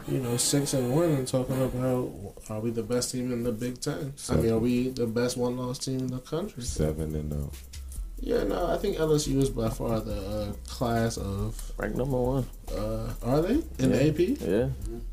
You 0.07 0.19
know, 0.19 0.37
six 0.37 0.73
and 0.73 0.95
one, 0.95 1.09
and 1.11 1.27
talking 1.27 1.61
about 1.61 2.11
are 2.49 2.59
we 2.61 2.71
the 2.71 2.83
best 2.83 3.11
team 3.11 3.33
in 3.33 3.43
the 3.43 3.51
Big 3.51 3.81
Ten? 3.81 4.13
I 4.29 4.35
mean, 4.35 4.51
are 4.53 4.57
we 4.59 4.89
the 4.89 5.05
best 5.05 5.35
one 5.35 5.57
loss 5.57 5.79
team 5.79 5.99
in 5.99 6.07
the 6.07 6.19
country? 6.19 6.63
Seven 6.63 7.13
and 7.13 7.31
zero. 7.31 7.51
Yeah, 8.19 8.43
no, 8.43 8.67
I 8.67 8.77
think 8.77 8.97
LSU 8.97 9.37
is 9.41 9.49
by 9.49 9.69
far 9.69 9.99
the 9.99 10.15
uh, 10.17 10.53
class 10.67 11.17
of. 11.17 11.71
Ranked 11.77 11.97
number 11.97 12.17
one. 12.19 12.45
Uh, 12.71 13.13
are 13.23 13.41
they 13.41 13.53
in 13.53 13.63
Yeah. 13.79 13.87
the 13.87 14.07
AP? 14.09 14.19
Yeah. 14.41 14.69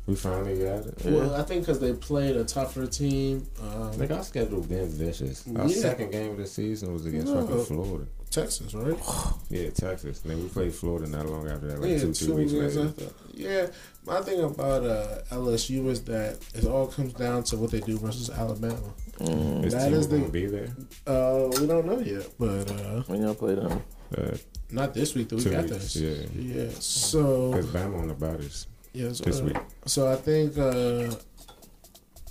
We 0.07 0.15
finally 0.15 0.57
got 0.57 0.87
it. 0.87 1.05
Well, 1.05 1.35
I 1.35 1.43
think 1.43 1.61
because 1.61 1.79
they 1.79 1.93
played 1.93 2.35
a 2.35 2.43
tougher 2.43 2.87
team. 2.87 3.45
Um, 3.61 3.97
Like 3.99 4.11
our 4.11 4.23
schedule 4.23 4.61
been 4.61 4.87
vicious. 4.89 5.43
Our 5.55 5.67
Yeah. 5.67 5.81
second 5.81 6.11
game 6.11 6.31
of 6.31 6.37
the 6.37 6.47
season 6.47 6.93
was 6.93 7.05
against 7.05 7.27
No. 7.31 7.45
fucking 7.45 7.65
Florida. 7.65 8.05
Texas, 8.31 8.73
right? 8.73 8.97
Yeah, 9.49 9.69
Texas. 9.69 10.21
And 10.23 10.31
then 10.31 10.41
we 10.43 10.49
played 10.49 10.73
Florida 10.73 11.07
not 11.07 11.27
long 11.27 11.47
after 11.47 11.67
that, 11.67 11.79
like 11.79 11.91
yeah, 11.91 11.99
two, 11.99 12.13
two 12.13 12.33
weeks 12.33 12.51
weeks 12.51 12.75
later. 12.75 12.89
after. 12.89 13.05
Yeah, 13.33 13.67
my 14.05 14.19
thing 14.21 14.41
about 14.41 14.83
uh, 14.83 15.19
LSU 15.31 15.87
is 15.89 16.01
that 16.05 16.39
it 16.55 16.65
all 16.65 16.87
comes 16.87 17.13
down 17.13 17.43
to 17.45 17.57
what 17.57 17.69
they 17.71 17.79
do 17.81 17.97
versus 17.97 18.29
Alabama. 18.29 18.93
This 19.17 19.73
That 19.73 19.85
team 19.89 19.93
is 19.99 20.07
the- 20.07 20.17
gonna 20.19 20.29
be 20.29 20.45
there. 20.47 20.69
Uh, 21.07 21.47
we 21.59 21.67
don't 21.67 21.85
know 21.85 21.99
yet, 21.99 22.27
but 22.37 22.69
uh, 22.71 23.01
When 23.07 23.21
y'all 23.21 23.33
play 23.35 23.55
them, 23.55 23.81
Uh, 24.17 24.35
not 24.71 24.93
this 24.93 25.15
week. 25.15 25.29
The 25.29 25.35
week 25.37 25.45
Two 25.45 25.53
after. 25.55 25.73
this. 25.75 25.95
yeah. 25.95 26.25
yeah. 26.35 26.69
So 26.79 27.51
Cause 27.53 27.65
Bama 27.67 27.99
on 28.01 28.07
the 28.09 28.13
bodies 28.13 28.67
yeah, 28.93 29.11
so, 29.13 29.23
this 29.23 29.41
week. 29.41 29.57
So 29.85 30.11
I 30.11 30.15
think 30.15 30.57
uh, 30.57 31.11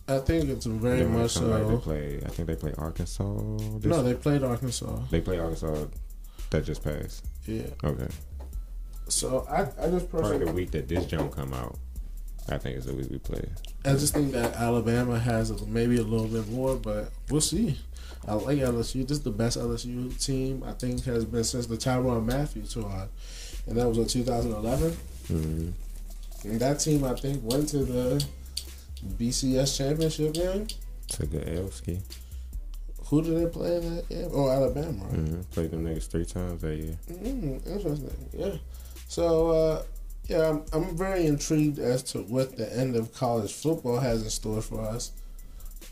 I 0.07 0.19
think 0.19 0.51
it's 0.51 0.67
very 0.67 0.99
Then 0.99 1.07
when 1.09 1.17
they 1.17 1.23
much 1.23 1.35
come 1.35 1.51
back, 1.51 1.61
so. 1.63 1.69
They 1.69 1.77
play. 1.79 2.21
I 2.25 2.29
think 2.29 2.49
they 2.49 2.57
play 2.57 2.75
Arkansas. 2.77 3.35
This 3.79 3.85
No, 3.87 4.03
they 4.03 4.15
played 4.15 4.43
Arkansas. 4.45 4.99
they 5.11 5.21
play 5.21 5.39
Arkansas. 5.39 5.87
That 6.51 6.65
just 6.65 6.85
passed. 6.85 7.25
Yeah. 7.47 7.63
Okay. 7.83 8.09
So 9.09 9.47
I, 9.51 9.63
I 9.83 9.91
just 9.91 10.11
Probably 10.11 10.39
the 10.39 10.53
week 10.53 10.71
that 10.73 10.89
this 10.89 11.07
jump 11.07 11.35
come 11.35 11.53
out. 11.55 11.79
I 12.49 12.59
think 12.59 12.77
it's 12.77 12.87
the 12.87 12.95
week 12.95 13.11
we 13.11 13.19
play. 13.19 13.45
I 13.85 13.93
just 13.93 14.13
think 14.13 14.33
that 14.33 14.55
Alabama 14.57 15.19
has 15.19 15.67
maybe 15.67 15.97
a 15.97 16.03
little 16.03 16.27
bit 16.27 16.49
more, 16.51 16.77
but 16.77 17.11
we'll 17.31 17.41
see. 17.41 17.79
I 18.27 18.35
like 18.35 18.59
LSU. 18.59 19.07
This 19.07 19.19
is 19.19 19.23
the 19.23 19.31
best 19.31 19.59
LSU 19.59 20.23
team 20.23 20.63
I 20.67 20.73
think 20.73 21.05
has 21.05 21.25
been 21.25 21.45
since 21.45 21.67
the 21.67 21.77
Tyrann 21.77 22.25
Mathieu 22.25 22.63
tour, 22.63 23.09
and 23.67 23.77
that 23.77 23.89
was 23.89 23.99
in 23.99 24.07
2011. 24.07 24.91
Mm-hmm. 24.91 26.49
And 26.49 26.61
that 26.61 26.81
team 26.81 27.05
I 27.05 27.15
think 27.15 27.43
went 27.43 27.69
to 27.71 27.79
the 27.79 28.25
BCS 29.19 29.77
championship 29.77 30.35
game. 30.35 30.67
Took 31.09 31.35
a 31.35 31.57
L 31.57 31.71
ski. 31.71 32.01
Who 33.07 33.23
did 33.23 33.37
they 33.37 33.47
play 33.47 33.77
in 33.77 33.97
that 33.97 34.09
game? 34.09 34.31
Oh, 34.33 34.51
Alabama. 34.51 35.05
Right? 35.05 35.13
Mm-hmm. 35.13 35.41
Played 35.53 35.71
them 35.71 35.85
niggas 35.85 36.09
three 36.09 36.25
times 36.25 36.63
that 36.63 36.77
year. 36.77 36.97
Mm, 37.11 37.67
interesting. 37.67 38.29
Yeah. 38.33 38.57
So, 39.09 39.51
uh, 39.51 39.83
yeah, 40.27 40.49
I'm, 40.49 40.65
I'm 40.73 40.97
very 40.97 41.27
intrigued 41.27 41.79
as 41.79 42.03
to 42.05 42.19
what 42.21 42.57
the 42.57 42.75
end 42.77 42.97
of 42.97 43.13
college 43.13 43.53
football 43.53 43.99
has 43.99 44.23
in 44.23 44.31
store 44.31 44.63
for 44.63 44.81
us. 44.81 45.13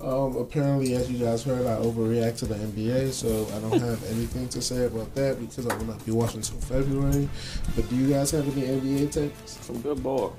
Um, 0.01 0.37
apparently, 0.37 0.95
as 0.95 1.11
you 1.11 1.25
guys 1.25 1.45
heard, 1.45 1.67
I 1.67 1.77
overreact 1.77 2.39
to 2.39 2.47
the 2.47 2.55
NBA, 2.55 3.13
so 3.13 3.47
I 3.55 3.61
don't 3.61 3.81
have 3.81 4.03
anything 4.11 4.49
to 4.49 4.61
say 4.61 4.87
about 4.87 5.15
that 5.15 5.39
because 5.39 5.67
I 5.67 5.77
will 5.77 5.85
not 5.85 6.05
be 6.05 6.13
watching 6.13 6.39
until 6.39 6.59
February. 6.59 7.29
But 7.77 7.89
do 7.89 7.97
you 7.97 8.09
guys 8.09 8.31
have 8.33 8.47
any 8.57 8.67
NBA 8.67 9.13
takes? 9.13 9.59
some 9.65 9.81
good 9.81 10.03
ball 10.03 10.35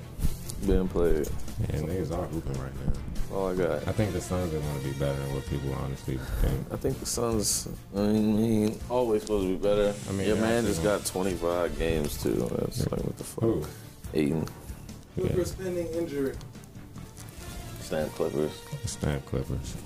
being 0.66 0.88
played. 0.88 1.28
And 1.70 1.88
niggas 1.88 2.10
are 2.12 2.26
hooping 2.26 2.60
right 2.60 2.72
now. 2.84 3.36
All 3.36 3.50
I 3.50 3.54
got. 3.54 3.88
I 3.88 3.92
think 3.92 4.12
the 4.12 4.20
Suns 4.20 4.52
are 4.52 4.58
going 4.58 4.78
to 4.80 4.84
be 4.84 4.92
better 4.92 5.18
than 5.18 5.34
what 5.34 5.46
people 5.46 5.72
honestly 5.74 6.18
think. 6.40 6.72
I 6.72 6.76
think 6.76 6.98
the 7.00 7.06
Suns. 7.06 7.68
I 7.96 8.00
mean, 8.00 8.78
always 8.90 9.22
supposed 9.22 9.46
to 9.46 9.56
be 9.56 9.62
better. 9.62 9.94
I 10.08 10.12
mean, 10.12 10.26
your 10.26 10.36
they're 10.36 10.44
man 10.44 10.66
just 10.66 10.82
got 10.82 11.04
25 11.04 11.78
games 11.78 12.22
too. 12.22 12.48
That's 12.58 12.90
like 12.90 13.02
what 13.02 13.16
the 13.16 13.24
fuck. 13.24 13.44
Who? 13.44 13.64
Aiden, 14.14 14.48
Clippers 15.14 15.52
pending 15.54 15.88
injury. 15.88 16.34
Stan 17.80 18.08
Clippers. 18.10 18.52
Snap 18.86 19.24
Clippers. 19.26 19.76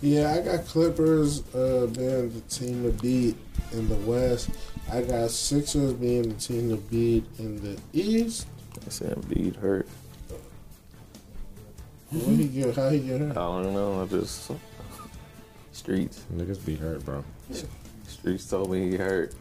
Yeah, 0.00 0.32
I 0.32 0.40
got 0.40 0.66
Clippers 0.66 1.42
uh, 1.54 1.86
being 1.86 2.32
the 2.32 2.40
team 2.48 2.84
to 2.84 2.90
beat 3.02 3.36
in 3.72 3.88
the 3.88 3.96
West. 3.96 4.50
I 4.92 5.02
got 5.02 5.30
Sixers 5.30 5.94
being 5.94 6.28
the 6.28 6.34
team 6.34 6.70
to 6.70 6.76
beat 6.76 7.24
in 7.38 7.60
the 7.62 7.78
East. 7.92 8.46
I 8.86 8.90
said 8.90 9.16
Embiid 9.16 9.56
hurt. 9.56 9.88
What 12.10 12.36
he 12.36 12.46
get? 12.48 12.76
How 12.76 12.90
he 12.90 13.00
get 13.00 13.20
hurt? 13.20 13.30
I 13.30 13.34
don't 13.34 13.72
know. 13.72 14.02
I 14.02 14.06
just 14.06 14.52
streets. 15.72 16.22
Niggas 16.32 16.64
be 16.64 16.76
hurt, 16.76 17.04
bro. 17.04 17.24
Streets 18.06 18.48
told 18.48 18.70
me 18.70 18.90
he 18.90 18.96
hurt. 18.96 19.34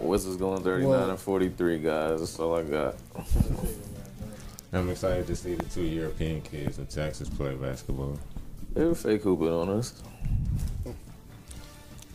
Wizards 0.00 0.36
going 0.36 0.62
39 0.62 0.88
Well- 0.88 1.10
and 1.10 1.18
43, 1.18 1.78
guys. 1.78 2.20
That's 2.20 2.38
all 2.38 2.56
I 2.56 2.62
got. 2.62 2.94
I'm 4.72 4.90
excited 4.90 5.26
to 5.28 5.34
see 5.36 5.54
the 5.54 5.64
two 5.64 5.82
European 5.82 6.42
kids 6.42 6.78
in 6.78 6.86
Texas 6.86 7.28
play 7.28 7.54
basketball. 7.54 8.18
They 8.74 8.84
were 8.84 8.94
fake 8.94 9.22
hooping 9.22 9.48
on 9.48 9.70
us. 9.70 9.94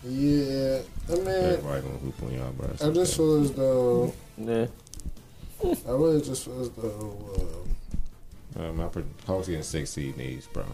Yeah, 0.06 0.80
I 1.10 1.16
mean, 1.16 1.28
Everybody 1.28 1.82
gonna 1.82 1.98
hoop 1.98 2.24
on 2.24 2.34
y'all, 2.34 2.52
bro. 2.52 2.70
I 2.82 2.92
just 2.92 3.16
feel 3.16 3.42
as 3.42 3.52
though 3.54 4.14
Yeah. 4.38 4.68
I 5.64 5.92
really 5.92 6.22
just 6.22 6.44
feel 6.46 6.60
as 6.62 6.70
though 6.72 7.64
uh, 8.58 8.62
uh, 8.64 8.74
my 8.74 8.88
pro- 8.88 9.04
Hawks 9.26 9.48
getting 9.48 9.64
six 9.64 9.92
seed 9.92 10.18
needs, 10.18 10.46
bro. 10.48 10.66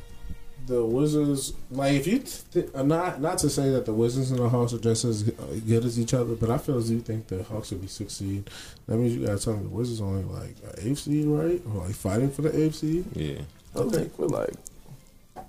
The 0.70 0.86
Wizards, 0.86 1.54
like 1.72 1.94
if 1.96 2.06
you 2.08 2.20
th- 2.20 2.70
uh, 2.76 2.84
not 2.84 3.20
not 3.20 3.40
to 3.40 3.50
say 3.50 3.72
that 3.72 3.86
the 3.88 3.94
Wizards 3.94 4.30
and 4.30 4.40
the 4.40 4.48
Hawks 4.50 4.72
are 4.72 4.78
just 4.78 5.04
as 5.04 5.24
good 5.24 5.84
as 5.84 6.00
each 6.00 6.14
other, 6.14 6.36
but 6.36 6.50
I 6.52 6.60
feel 6.60 6.78
as 6.78 6.92
you 6.92 7.00
think 7.00 7.28
the 7.28 7.42
Hawks 7.44 7.72
would 7.72 7.82
be 7.82 7.88
six 7.88 8.14
seed. 8.14 8.48
That 8.88 8.98
means 8.98 9.16
you 9.16 9.26
gotta 9.26 9.40
tell 9.40 9.56
me 9.58 9.64
the 9.64 9.70
Wizards 9.70 10.00
only 10.00 10.24
like 10.24 10.56
an 10.64 10.88
eighth 10.92 11.00
seed, 11.00 11.26
right? 11.26 11.60
Or 11.74 11.86
like 11.86 11.96
fighting 11.96 12.30
for 12.30 12.44
the 12.44 12.56
eighth 12.64 12.76
seed. 12.76 13.06
Yeah. 13.16 13.42
I 13.76 13.80
Okay. 13.80 13.98
think 13.98 14.20
we're 14.20 14.28
like 14.28 14.54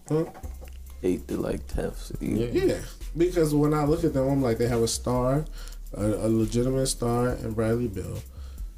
Huh? 0.09 0.25
8 1.03 1.29
to 1.29 1.37
like 1.37 1.67
10th 1.69 2.19
seed. 2.19 2.53
Yeah. 2.55 2.65
Yeah, 2.65 2.79
because 3.17 3.55
when 3.55 3.73
I 3.75 3.85
look 3.85 4.05
at 4.05 4.13
them, 4.15 4.27
I'm 4.29 4.43
like 4.43 4.57
they 4.59 4.69
have 4.69 4.83
a 4.83 4.89
star, 4.89 5.45
a, 5.95 6.03
a 6.05 6.29
legitimate 6.29 6.87
star, 6.87 7.31
in 7.35 7.53
Bradley 7.53 7.89
Beal. 7.89 8.21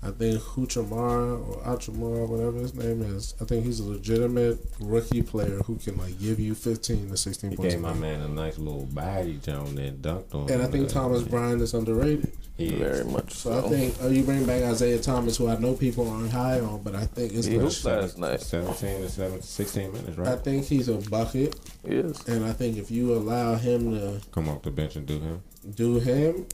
I 0.04 0.10
think 0.10 0.40
Huchamara 0.40 1.46
or 1.48 1.62
Achamara, 1.62 2.26
whatever 2.28 2.58
his 2.58 2.74
name 2.74 3.02
is, 3.02 3.34
I 3.40 3.44
think 3.44 3.64
he's 3.64 3.78
a 3.78 3.84
legitimate 3.84 4.58
rookie 4.80 5.22
player 5.22 5.58
who 5.58 5.76
can 5.76 5.96
like 5.96 6.18
give 6.18 6.40
you 6.40 6.56
15 6.56 7.10
to 7.10 7.16
16 7.16 7.50
He 7.50 7.56
points. 7.56 7.74
gave 7.74 7.84
a 7.84 7.86
my 7.86 7.94
man 7.94 8.20
a 8.20 8.26
nice 8.28 8.58
little 8.58 8.86
body 8.86 9.38
jump 9.42 9.78
and 9.78 10.02
dunked 10.02 10.34
on 10.34 10.50
And 10.50 10.60
I 10.60 10.66
think 10.66 10.86
Uh, 10.86 10.92
Thomas 10.92 11.22
Bryant 11.22 11.62
is 11.62 11.72
underrated. 11.74 12.32
He 12.56 12.70
Very 12.70 12.98
is. 12.98 13.06
much 13.06 13.32
So 13.32 13.50
so. 13.60 13.66
I 13.66 13.70
think 13.70 13.94
uh, 14.02 14.08
you 14.08 14.24
bring 14.24 14.44
back 14.44 14.62
Isaiah 14.64 14.98
Thomas, 14.98 15.36
who 15.36 15.46
I 15.48 15.56
know 15.58 15.74
people 15.74 16.10
aren't 16.10 16.32
high 16.32 16.58
on, 16.58 16.82
but 16.82 16.96
I 16.96 17.06
think 17.06 17.32
it's 17.32 17.46
He 17.46 17.56
like, 17.58 17.62
hooped 17.72 17.84
last 17.84 18.18
night. 18.18 18.40
17 18.40 19.02
to 19.02 19.08
7, 19.08 19.40
16 19.40 19.92
minutes, 19.92 20.18
right? 20.18 20.28
I 20.28 20.36
think 20.36 20.64
he's 20.66 20.88
a 20.88 20.96
bucket, 21.10 21.54
Yes. 21.88 22.26
and 22.26 22.44
I 22.44 22.52
think 22.52 22.76
if 22.76 22.90
you 22.90 23.14
allow 23.14 23.54
him 23.54 23.92
to 23.92 24.20
Come 24.32 24.48
off 24.48 24.62
the 24.62 24.70
bench 24.72 24.96
and 24.96 25.06
do 25.06 25.20
him. 25.20 25.42
do 25.76 26.00
him, 26.00 26.46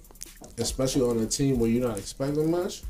especially 0.59 1.03
on 1.03 1.19
a 1.19 1.27
team 1.27 1.59
where 1.59 1.71
you're 1.71 1.87
not 1.89 1.97
expecting 1.99 2.51
much, 2.51 2.83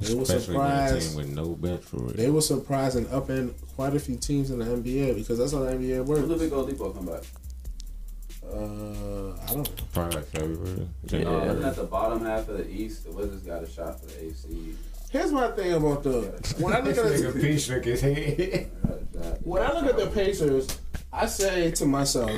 they 0.00 0.14
were 0.14 0.22
Especially 0.22 0.54
surprised. 0.54 1.08
team 1.08 1.16
with 1.16 1.28
no 1.34 1.54
bench 1.54 1.82
for 1.84 1.96
real. 1.98 2.12
They 2.14 2.30
were 2.30 2.40
surprised 2.42 2.96
and 2.96 3.06
up 3.08 3.30
in 3.30 3.54
quite 3.76 3.94
a 3.94 3.98
few 4.00 4.16
teams 4.16 4.50
in 4.50 4.58
the 4.58 4.64
NBA 4.66 5.14
because 5.16 5.38
that's 5.38 5.52
how 5.52 5.60
the 5.60 5.72
NBA 5.72 6.04
When 6.04 6.20
did 6.20 6.28
works. 6.28 6.42
Big 6.42 6.50
Oladipo 6.52 6.94
come 6.94 7.06
back? 7.06 7.22
Uh, 8.44 9.32
I 9.42 9.46
don't 9.54 9.56
know. 9.56 9.84
Probably 9.92 10.16
like 10.16 10.26
February. 10.26 10.78
No, 10.78 10.88
January. 11.06 11.48
looking 11.48 11.64
at 11.64 11.76
the 11.76 11.84
bottom 11.84 12.24
half 12.24 12.48
of 12.48 12.58
the 12.58 12.68
East, 12.70 13.04
the 13.04 13.10
Wizards 13.10 13.42
got 13.42 13.62
a 13.62 13.68
shot 13.70 13.98
for 14.00 14.06
the 14.06 14.24
AC. 14.24 14.74
Here's 15.10 15.32
my 15.32 15.48
thing 15.52 15.72
about 15.72 16.02
the 16.02 16.20
when 16.58 16.72
I 16.74 16.80
look 16.80 16.96
at 16.96 17.04
This 17.04 17.20
the, 17.22 17.28
nigga 17.28 17.40
P 17.42 17.58
shook 17.58 17.84
his 17.84 18.00
head. 18.00 18.70
when 19.42 19.62
I 19.62 19.72
look 19.72 19.86
at 19.86 19.96
the 19.96 20.06
Pacers, 20.08 20.68
I 21.12 21.26
say 21.26 21.70
to 21.72 21.86
myself, 21.86 22.30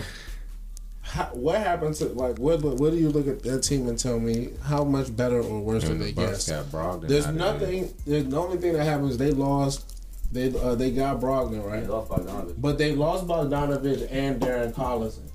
how, 1.08 1.24
what 1.32 1.58
happened 1.58 1.94
to 1.96 2.06
like 2.10 2.38
what 2.38 2.60
what 2.62 2.90
do 2.90 2.96
you 2.98 3.08
look 3.10 3.26
at 3.26 3.42
that 3.42 3.62
team 3.62 3.88
and 3.88 3.98
tell 3.98 4.18
me 4.20 4.50
how 4.62 4.84
much 4.84 5.14
better 5.16 5.40
or 5.40 5.60
worse 5.60 5.84
than 5.84 5.98
they 5.98 6.12
the 6.12 6.26
Bucks 6.26 6.48
got 6.50 6.66
Brogdon. 6.66 7.08
There's 7.08 7.26
out 7.26 7.30
of 7.34 7.38
there. 7.38 7.52
nothing. 7.54 7.94
There's 8.06 8.24
the 8.26 8.36
only 8.38 8.58
thing 8.58 8.74
that 8.74 8.84
happens. 8.84 9.16
They 9.16 9.30
lost. 9.30 9.94
They 10.30 10.54
uh, 10.54 10.74
they 10.74 10.90
got 10.90 11.20
Brogdon 11.20 11.52
They 11.52 11.58
right, 11.60 11.86
lost 11.88 12.10
Bogdanovich. 12.10 12.54
but 12.60 12.76
they 12.78 12.94
lost 12.94 13.26
Bogdanovich 13.26 14.08
and 14.10 14.38
Darren 14.40 14.72
Collison. 14.74 15.28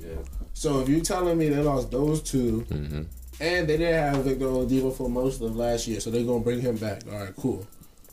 Yeah. 0.00 0.14
So 0.54 0.80
if 0.80 0.88
you're 0.88 1.00
telling 1.04 1.36
me 1.38 1.48
they 1.50 1.62
lost 1.62 1.90
those 1.90 2.22
2 2.22 2.64
Mhm. 2.70 3.06
and 3.40 3.68
they 3.68 3.76
didn't 3.76 4.14
have 4.14 4.24
Victor 4.24 4.46
Oladipo 4.46 4.92
for 4.96 5.08
most 5.10 5.40
of 5.42 5.54
last 5.56 5.86
year, 5.86 6.00
so 6.00 6.10
they're 6.10 6.24
gonna 6.24 6.40
bring 6.40 6.60
him 6.60 6.76
back. 6.76 7.02
All 7.12 7.18
right, 7.18 7.36
cool. 7.36 7.66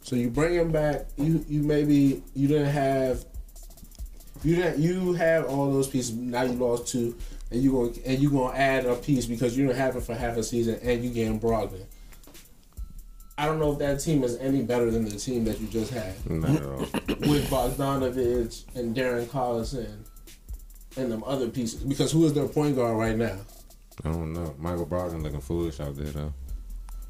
So 0.03 0.15
you 0.17 0.29
bring 0.29 0.53
him 0.53 0.71
back. 0.71 1.05
You 1.17 1.43
you 1.47 1.63
maybe 1.63 2.21
you 2.35 2.47
didn't 2.49 2.67
have. 2.71 3.23
You 4.45 4.55
didn't. 4.57 4.79
You 4.79 5.13
have 5.13 5.45
all 5.45 5.71
those 5.71 5.87
pieces. 5.87 6.13
Now 6.13 6.43
you 6.43 6.53
lost 6.53 6.87
two, 6.87 7.17
and 7.49 7.63
you 7.63 7.71
going 7.71 7.99
and 8.05 8.19
you 8.19 8.29
gonna 8.29 8.55
add 8.55 8.85
a 8.85 8.95
piece 8.95 9.25
because 9.25 9.57
you 9.57 9.65
didn't 9.65 9.79
have 9.79 9.95
it 9.95 10.03
for 10.03 10.13
half 10.13 10.37
a 10.37 10.43
season, 10.43 10.79
and 10.83 11.03
you 11.03 11.09
getting 11.09 11.39
Brogdon. 11.39 11.83
I 13.37 13.47
don't 13.47 13.59
know 13.59 13.73
if 13.73 13.79
that 13.79 13.99
team 13.99 14.23
is 14.23 14.37
any 14.37 14.61
better 14.61 14.89
than 14.91 15.03
the 15.03 15.15
team 15.17 15.43
that 15.45 15.59
you 15.59 15.67
just 15.67 15.91
had 15.91 16.13
Not 16.29 16.61
with 17.27 17.49
Bogdanovich 17.49 18.63
and 18.75 18.95
Darren 18.95 19.25
Collison 19.25 20.05
and 20.95 21.11
them 21.11 21.23
other 21.25 21.49
pieces. 21.49 21.83
Because 21.83 22.13
who 22.13 22.23
is 22.25 22.33
their 22.33 22.47
point 22.47 22.77
guard 22.77 22.97
right 22.97 23.17
now? 23.17 23.37
I 24.05 24.11
don't 24.11 24.31
know. 24.31 24.53
Michael 24.57 24.85
Brogdon 24.85 25.21
looking 25.21 25.41
foolish 25.41 25.79
out 25.79 25.95
there 25.95 26.05
though. 26.05 26.33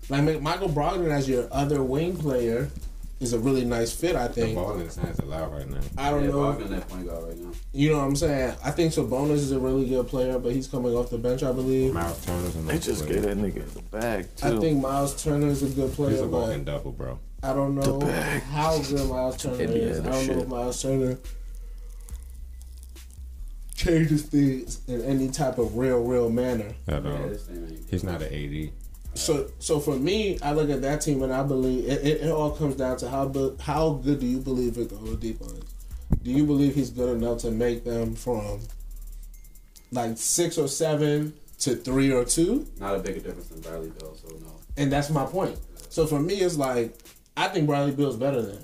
Like 0.09 0.41
Michael 0.41 0.69
Brogdon 0.69 1.11
as 1.11 1.27
your 1.27 1.47
other 1.51 1.83
wing 1.83 2.15
player 2.15 2.71
is 3.25 3.33
a 3.33 3.39
really 3.39 3.65
nice 3.65 3.91
fit. 3.93 4.15
I 4.15 4.27
think. 4.27 4.55
ball 4.55 4.73
in 4.73 4.81
his 4.85 4.95
hands 4.95 5.19
a 5.19 5.25
lot 5.25 5.51
right 5.51 5.69
now. 5.69 5.79
I 5.97 6.09
don't 6.11 6.23
yeah, 6.23 6.29
know. 6.29 6.41
Bogdan 6.51 6.69
that 6.71 6.87
point 6.87 7.07
guard 7.07 7.23
right 7.27 7.37
now. 7.37 7.51
You 7.73 7.91
know 7.91 7.97
what 7.99 8.05
I'm 8.05 8.15
saying? 8.15 8.55
I 8.63 8.71
think 8.71 8.93
Sabonis 8.93 9.31
is 9.33 9.51
a 9.51 9.59
really 9.59 9.87
good 9.87 10.07
player, 10.07 10.39
but 10.39 10.53
he's 10.53 10.67
coming 10.67 10.93
off 10.95 11.09
the 11.09 11.17
bench, 11.17 11.43
I 11.43 11.51
believe. 11.51 11.93
Myles 11.93 12.23
Turner's 12.25 12.55
a 12.55 12.59
They 12.59 12.79
just 12.79 13.05
player. 13.05 13.13
gave 13.21 13.23
that 13.23 13.37
nigga 13.37 13.73
the 13.73 13.81
bag, 13.81 14.27
too. 14.35 14.47
I 14.47 14.59
think 14.59 14.81
Myles 14.81 15.21
Turner 15.23 15.47
is 15.47 15.63
a 15.63 15.69
good 15.69 15.91
player. 15.93 16.11
He's 16.11 16.19
player, 16.19 16.29
a 16.29 16.31
but 16.31 16.41
walking 16.47 16.63
double, 16.63 16.91
bro. 16.91 17.19
I 17.43 17.53
don't 17.53 17.75
know 17.75 17.99
how 18.51 18.77
good 18.79 19.09
Myles 19.09 19.37
Turner 19.37 19.61
is. 19.63 19.99
I 19.99 20.09
don't 20.11 20.27
know 20.27 20.41
if 20.43 20.47
Myles 20.47 20.81
Turner 20.81 21.17
changes 23.75 24.23
things 24.23 24.81
in 24.87 25.01
any 25.03 25.29
type 25.29 25.57
of 25.57 25.77
real, 25.77 26.01
real 26.03 26.29
manner. 26.29 26.73
At 26.87 27.03
Yeah, 27.03 27.11
all. 27.11 27.27
this 27.29 27.43
thing 27.43 27.67
ain't. 27.69 27.89
He's 27.89 28.03
not 28.03 28.21
an 28.21 28.33
AD. 28.33 28.71
So, 29.15 29.49
so 29.59 29.79
for 29.79 29.95
me, 29.95 30.37
I 30.41 30.51
look 30.53 30.69
at 30.69 30.81
that 30.81 31.01
team 31.01 31.23
and 31.23 31.33
I 31.33 31.41
believe 31.43 31.85
it, 31.85 32.05
it, 32.05 32.21
it 32.23 32.31
all 32.31 32.51
comes 32.51 32.75
down 32.75 32.97
to 32.97 33.09
how 33.09 33.27
bu- 33.27 33.57
how 33.59 33.93
good 33.93 34.19
do 34.19 34.25
you 34.27 34.39
believe 34.39 34.73
Victor 34.73 34.95
Oladipo 34.95 35.45
is? 35.57 35.73
Do 36.21 36.31
you 36.31 36.45
believe 36.45 36.75
he's 36.75 36.89
good 36.89 37.15
enough 37.15 37.39
to 37.39 37.51
make 37.51 37.83
them 37.85 38.13
from 38.15 38.59
like 39.91 40.17
six 40.17 40.57
or 40.57 40.67
seven 40.67 41.33
to 41.59 41.75
three 41.75 42.11
or 42.11 42.25
two? 42.25 42.67
Not 42.79 42.95
a 42.95 42.99
bigger 42.99 43.21
difference 43.21 43.47
than 43.47 43.61
Bradley 43.61 43.89
Beal, 43.91 44.15
so 44.15 44.27
no. 44.35 44.51
And 44.77 44.91
that's 44.91 45.09
my 45.09 45.25
point. 45.25 45.57
So 45.89 46.05
for 46.05 46.19
me, 46.19 46.35
it's 46.35 46.57
like 46.57 46.97
I 47.37 47.47
think 47.47 47.67
Bradley 47.67 47.93
Beal's 47.95 48.17
better 48.17 48.41
than. 48.41 48.59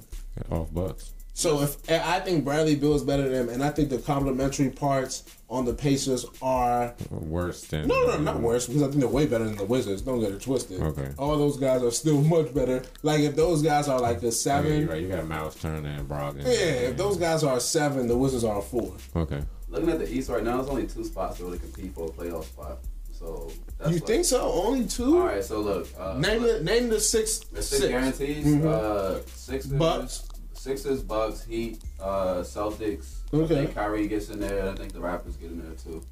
Off 0.50 0.74
Bucks. 0.74 1.12
So 1.34 1.62
if 1.62 1.78
I 1.90 2.20
think 2.20 2.44
Bradley 2.44 2.76
Beal 2.76 2.94
is 2.94 3.04
better 3.04 3.24
than 3.28 3.34
him, 3.48 3.50
and 3.50 3.64
I 3.64 3.70
think 3.70 3.90
the 3.90 3.98
complementary 4.00 4.70
parts 4.70 5.24
on 5.50 5.66
the 5.66 5.74
Pacers 5.74 6.26
are 6.42 6.94
Worse 7.10 7.62
than. 7.68 7.88
no, 7.88 8.06
no, 8.08 8.18
not 8.18 8.40
worse 8.42 8.68
because 8.68 8.84
I 8.84 8.88
think 8.88 9.00
they're 9.00 9.10
way 9.10 9.26
better 9.28 9.46
than 9.46 9.56
the 9.58 9.66
Wizards. 9.66 10.02
Don't 10.02 10.20
get 10.20 10.32
it 10.34 10.42
twisted. 10.42 10.82
Okay. 10.82 11.10
all 11.18 11.38
those 11.38 11.58
guys 11.58 11.84
are 11.84 11.92
still 11.92 12.22
much 12.36 12.54
better. 12.54 12.84
Like 13.02 13.22
if 13.22 13.36
those 13.36 13.62
guys 13.62 13.88
are 13.88 14.00
like 14.00 14.22
a 14.22 14.26
Yeah, 14.26 14.32
seven, 14.32 14.80
you're 14.82 14.90
right. 14.90 15.02
You 15.02 15.08
got 15.10 15.26
Myles 15.28 15.56
Turner 15.56 15.90
and 15.90 16.08
Brogdon. 16.08 16.44
yeah. 16.44 16.90
If 16.90 16.98
those 16.98 17.18
guys 17.18 17.44
are 17.44 17.58
a 17.58 17.62
seven, 17.62 18.08
the 18.08 18.18
Wizards 18.18 18.44
are 18.44 18.60
a 18.60 18.62
four. 18.62 18.94
Okay. 19.16 19.42
Looking 19.70 19.90
at 19.90 20.00
the 20.00 20.14
East 20.14 20.30
right 20.30 20.44
now, 20.44 20.58
there's 20.58 20.70
only 20.70 20.86
two 20.88 21.06
spots 21.06 21.38
to 21.38 21.46
really 21.46 21.60
compete 21.60 21.94
for 21.96 22.08
a 22.08 22.10
playoff 22.12 22.44
spot. 22.44 22.80
So 23.14 23.50
that's 23.78 23.92
you 23.92 23.98
like- 23.98 24.08
think 24.08 24.26
so? 24.26 24.42
Only 24.52 24.86
two? 24.86 25.18
All 25.20 25.28
right, 25.28 25.44
so 25.44 25.62
look. 25.62 25.88
Uh, 25.98 26.18
Name 26.18 26.42
the 26.44 26.62
name 26.62 26.90
the 26.90 27.00
six. 27.00 27.40
The 27.40 27.62
six, 27.62 27.82
six. 27.82 27.88
guarantees. 27.92 28.46
Mhm. 28.46 28.66
Uh, 28.66 29.20
Sixers, 29.36 29.72
Bucks. 29.74 30.24
Sixers, 30.62 31.02
Bucks, 31.02 31.44
Heat, 31.44 31.80
uh, 32.00 32.44
Celtics. 32.44 33.22
Okay. 33.34 33.44
I 33.44 33.64
think 33.64 33.74
Kyrie 33.74 34.08
gets 34.08 34.30
in 34.30 34.40
there. 34.40 34.70
I 34.70 34.76
think 34.76 34.94
the 34.94 35.00
Raptors 35.00 35.40
get 35.42 35.50
in 35.50 35.60
there 35.60 35.74
too. 35.74 36.06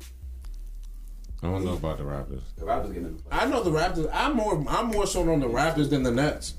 I 1.43 1.51
don't 1.51 1.63
know 1.63 1.73
about 1.73 1.99
the 1.99 2.03
Raptors. 2.03 2.41
The 2.57 2.65
Raptors 2.65 2.88
get 2.88 3.03
in 3.03 3.15
the 3.15 3.21
I 3.31 3.45
know 3.45 3.61
the 3.61 3.69
Raptors. 3.69 4.09
I'm 4.11 4.35
more. 4.35 4.65
I'm 4.67 4.88
more 4.88 5.05
so 5.05 5.31
on 5.31 5.39
the 5.39 5.47
Raptors 5.47 5.91
than 5.91 6.01
the 6.01 6.09
Nets. 6.09 6.55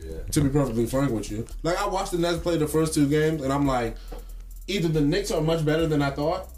Yeah. 0.00 0.18
To 0.30 0.40
be 0.40 0.50
perfectly 0.50 0.86
frank 0.86 1.10
with 1.10 1.32
you, 1.32 1.44
like 1.64 1.76
I 1.78 1.88
watched 1.88 2.12
the 2.12 2.18
Nets 2.18 2.38
play 2.38 2.56
the 2.58 2.68
first 2.68 2.94
two 2.94 3.08
games, 3.08 3.42
and 3.42 3.52
I'm 3.52 3.66
like, 3.66 3.96
either 4.68 4.86
the 4.86 5.00
Knicks 5.00 5.32
are 5.32 5.40
much 5.40 5.64
better 5.64 5.88
than 5.88 6.00
I 6.00 6.10
thought. 6.10 6.48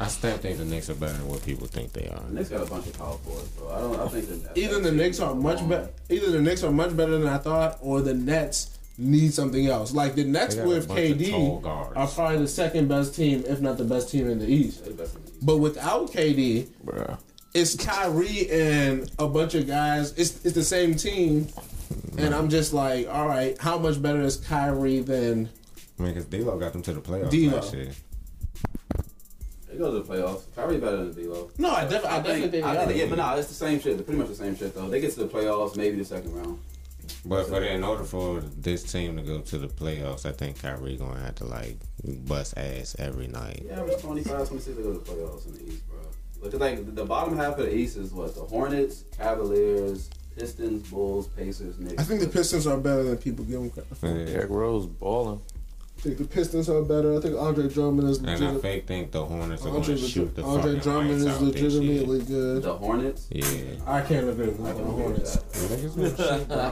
I 0.00 0.08
still 0.08 0.36
think 0.38 0.58
the 0.58 0.64
Knicks 0.64 0.90
are 0.90 0.94
better 0.96 1.12
than 1.16 1.28
what 1.28 1.44
people 1.46 1.68
think 1.68 1.92
they 1.92 2.08
are. 2.08 2.20
The 2.26 2.34
Knicks 2.34 2.48
got 2.48 2.66
a 2.66 2.70
bunch 2.70 2.88
of 2.88 2.98
power 2.98 3.18
forwards, 3.18 3.48
bro. 3.50 3.68
I 3.68 3.78
don't. 3.78 4.00
I 4.00 4.08
think 4.08 4.42
that 4.42 4.58
Either 4.58 4.80
the 4.80 4.92
Knicks 4.92 5.20
are 5.20 5.36
much 5.36 5.66
better. 5.68 5.90
Either 6.08 6.32
the 6.32 6.40
Knicks 6.42 6.64
are 6.64 6.72
much 6.72 6.96
better 6.96 7.18
than 7.18 7.28
I 7.28 7.38
thought, 7.38 7.78
or 7.80 8.00
the 8.00 8.14
Nets 8.14 8.77
need 8.98 9.32
something 9.32 9.66
else. 9.66 9.92
Like 9.94 10.14
the 10.16 10.24
Nets 10.24 10.54
They 10.56 10.62
got 10.62 10.66
a 10.66 10.68
with 10.68 10.88
bunch 10.88 11.10
of 11.10 11.30
tall 11.30 11.62
KD 11.62 11.96
are 11.96 12.06
probably 12.08 12.38
the 12.38 12.48
second 12.48 12.88
best 12.88 13.14
team, 13.14 13.44
if 13.46 13.60
not 13.60 13.78
the 13.78 13.84
best 13.84 14.10
team 14.10 14.28
in 14.28 14.38
the 14.38 14.46
East. 14.46 14.84
They 14.84 14.92
best 14.92 15.14
in 15.16 15.24
the 15.24 15.30
East. 15.32 15.46
But 15.46 15.58
without 15.58 16.10
KD, 16.12 16.66
Bruh. 16.84 17.18
it's 17.54 17.76
Kyrie 17.76 18.50
and 18.50 19.10
a 19.18 19.28
bunch 19.28 19.54
of 19.54 19.66
guys. 19.66 20.12
It's 20.18 20.44
it's 20.44 20.54
the 20.54 20.64
same 20.64 20.94
team, 20.96 21.46
and 22.18 22.34
I'm 22.34 22.48
just 22.48 22.72
like, 22.72 23.08
all 23.08 23.28
right, 23.28 23.56
how 23.60 23.78
much 23.78 24.02
better 24.02 24.20
is 24.22 24.36
Kyrie 24.36 25.00
than? 25.00 25.48
I 25.98 26.02
mean, 26.02 26.14
because 26.14 26.26
D'Lo 26.26 26.58
got 26.58 26.72
them 26.72 26.82
to 26.82 26.92
the 26.92 27.00
playoffs 27.00 27.30
D'Lo. 27.30 27.56
last 27.56 27.74
year. 27.74 27.90
They 29.68 29.76
go 29.76 29.92
to 29.92 30.00
the 30.00 30.04
playoffs. 30.14 30.42
Kyrie 30.56 30.78
better 30.78 31.04
than 31.04 31.12
D'Lo. 31.12 31.50
No, 31.58 31.70
I, 31.70 31.84
def- 31.86 32.04
I 32.04 32.16
definitely 32.18 32.48
think. 32.50 32.64
I 32.64 32.72
they 32.74 32.78
think, 32.86 32.90
are. 32.90 32.98
yeah, 33.04 33.06
but 33.10 33.18
no, 33.18 33.36
it's 33.38 33.48
the 33.48 33.54
same 33.54 33.80
shit. 33.80 34.04
Pretty 34.04 34.18
much 34.18 34.28
the 34.28 34.34
same 34.34 34.56
shit 34.56 34.74
though. 34.74 34.88
They 34.88 35.00
get 35.00 35.12
to 35.12 35.20
the 35.20 35.28
playoffs, 35.28 35.76
maybe 35.76 35.96
the 35.98 36.04
second 36.04 36.34
round. 36.34 36.58
But 37.24 37.50
but 37.50 37.62
in 37.62 37.84
order 37.84 38.04
for 38.04 38.40
this 38.40 38.82
team 38.90 39.16
to 39.16 39.22
go 39.22 39.40
to 39.40 39.58
the 39.58 39.68
playoffs, 39.68 40.26
I 40.26 40.32
think 40.32 40.60
Kyrie 40.62 40.96
gonna 40.96 41.20
have 41.20 41.34
to 41.36 41.44
like 41.44 41.76
bust 42.04 42.56
ass 42.56 42.96
every 42.98 43.26
night. 43.28 43.62
Yeah, 43.66 43.80
average 43.80 44.00
25, 44.00 44.48
26 44.48 44.64
to 44.76 44.82
go 44.82 44.92
to 44.92 44.98
the 44.98 45.04
playoffs 45.10 45.46
in 45.46 45.52
the 45.54 45.72
East, 45.72 45.88
bro. 45.88 45.98
Look 46.40 46.54
at 46.54 46.60
like 46.60 46.94
the 46.94 47.04
bottom 47.04 47.36
half 47.36 47.58
of 47.58 47.66
the 47.66 47.74
East 47.74 47.96
is 47.96 48.12
what 48.12 48.34
the 48.34 48.42
Hornets, 48.42 49.04
Cavaliers, 49.16 50.08
Pistons, 50.36 50.88
Bulls, 50.88 51.26
Pacers, 51.28 51.78
Knicks. 51.78 52.00
I 52.00 52.04
think 52.04 52.20
the 52.20 52.28
Pistons 52.28 52.66
are 52.66 52.76
better 52.76 53.02
than 53.02 53.16
people 53.18 53.44
give 53.44 53.60
them 53.60 53.70
credit. 53.70 53.96
Yeah. 54.02 54.32
Derrick 54.34 54.50
Rose 54.50 54.86
balling. 54.86 55.40
I 55.96 56.00
think 56.00 56.18
the 56.18 56.24
Pistons 56.26 56.68
are 56.68 56.82
better. 56.82 57.16
I 57.18 57.20
think 57.20 57.36
Andre 57.36 57.68
Drummond 57.68 58.08
is 58.08 58.18
And 58.18 58.30
I 58.44 58.54
fake 58.58 58.86
think 58.86 59.10
the 59.10 59.24
Hornets 59.24 59.64
are 59.66 59.70
Andre, 59.70 59.96
gonna 59.96 60.08
shoot 60.08 60.36
the 60.36 60.44
Andre 60.44 60.62
fucking 60.76 60.80
Drummond 60.82 61.10
lights 61.10 61.22
is 61.22 61.26
out 61.26 61.52
this 61.52 61.60
year. 61.60 61.70
legitimately 61.70 62.18
good. 62.22 62.62
the 62.62 62.74
Hornets. 62.74 63.26
Yeah. 63.32 63.44
I 63.84 64.02
can't 64.02 64.28
agree 64.28 64.46
with 64.46 64.58
the 64.58 64.72
can 64.72 64.80
agree 64.80 65.02
Hornets. 65.02 65.38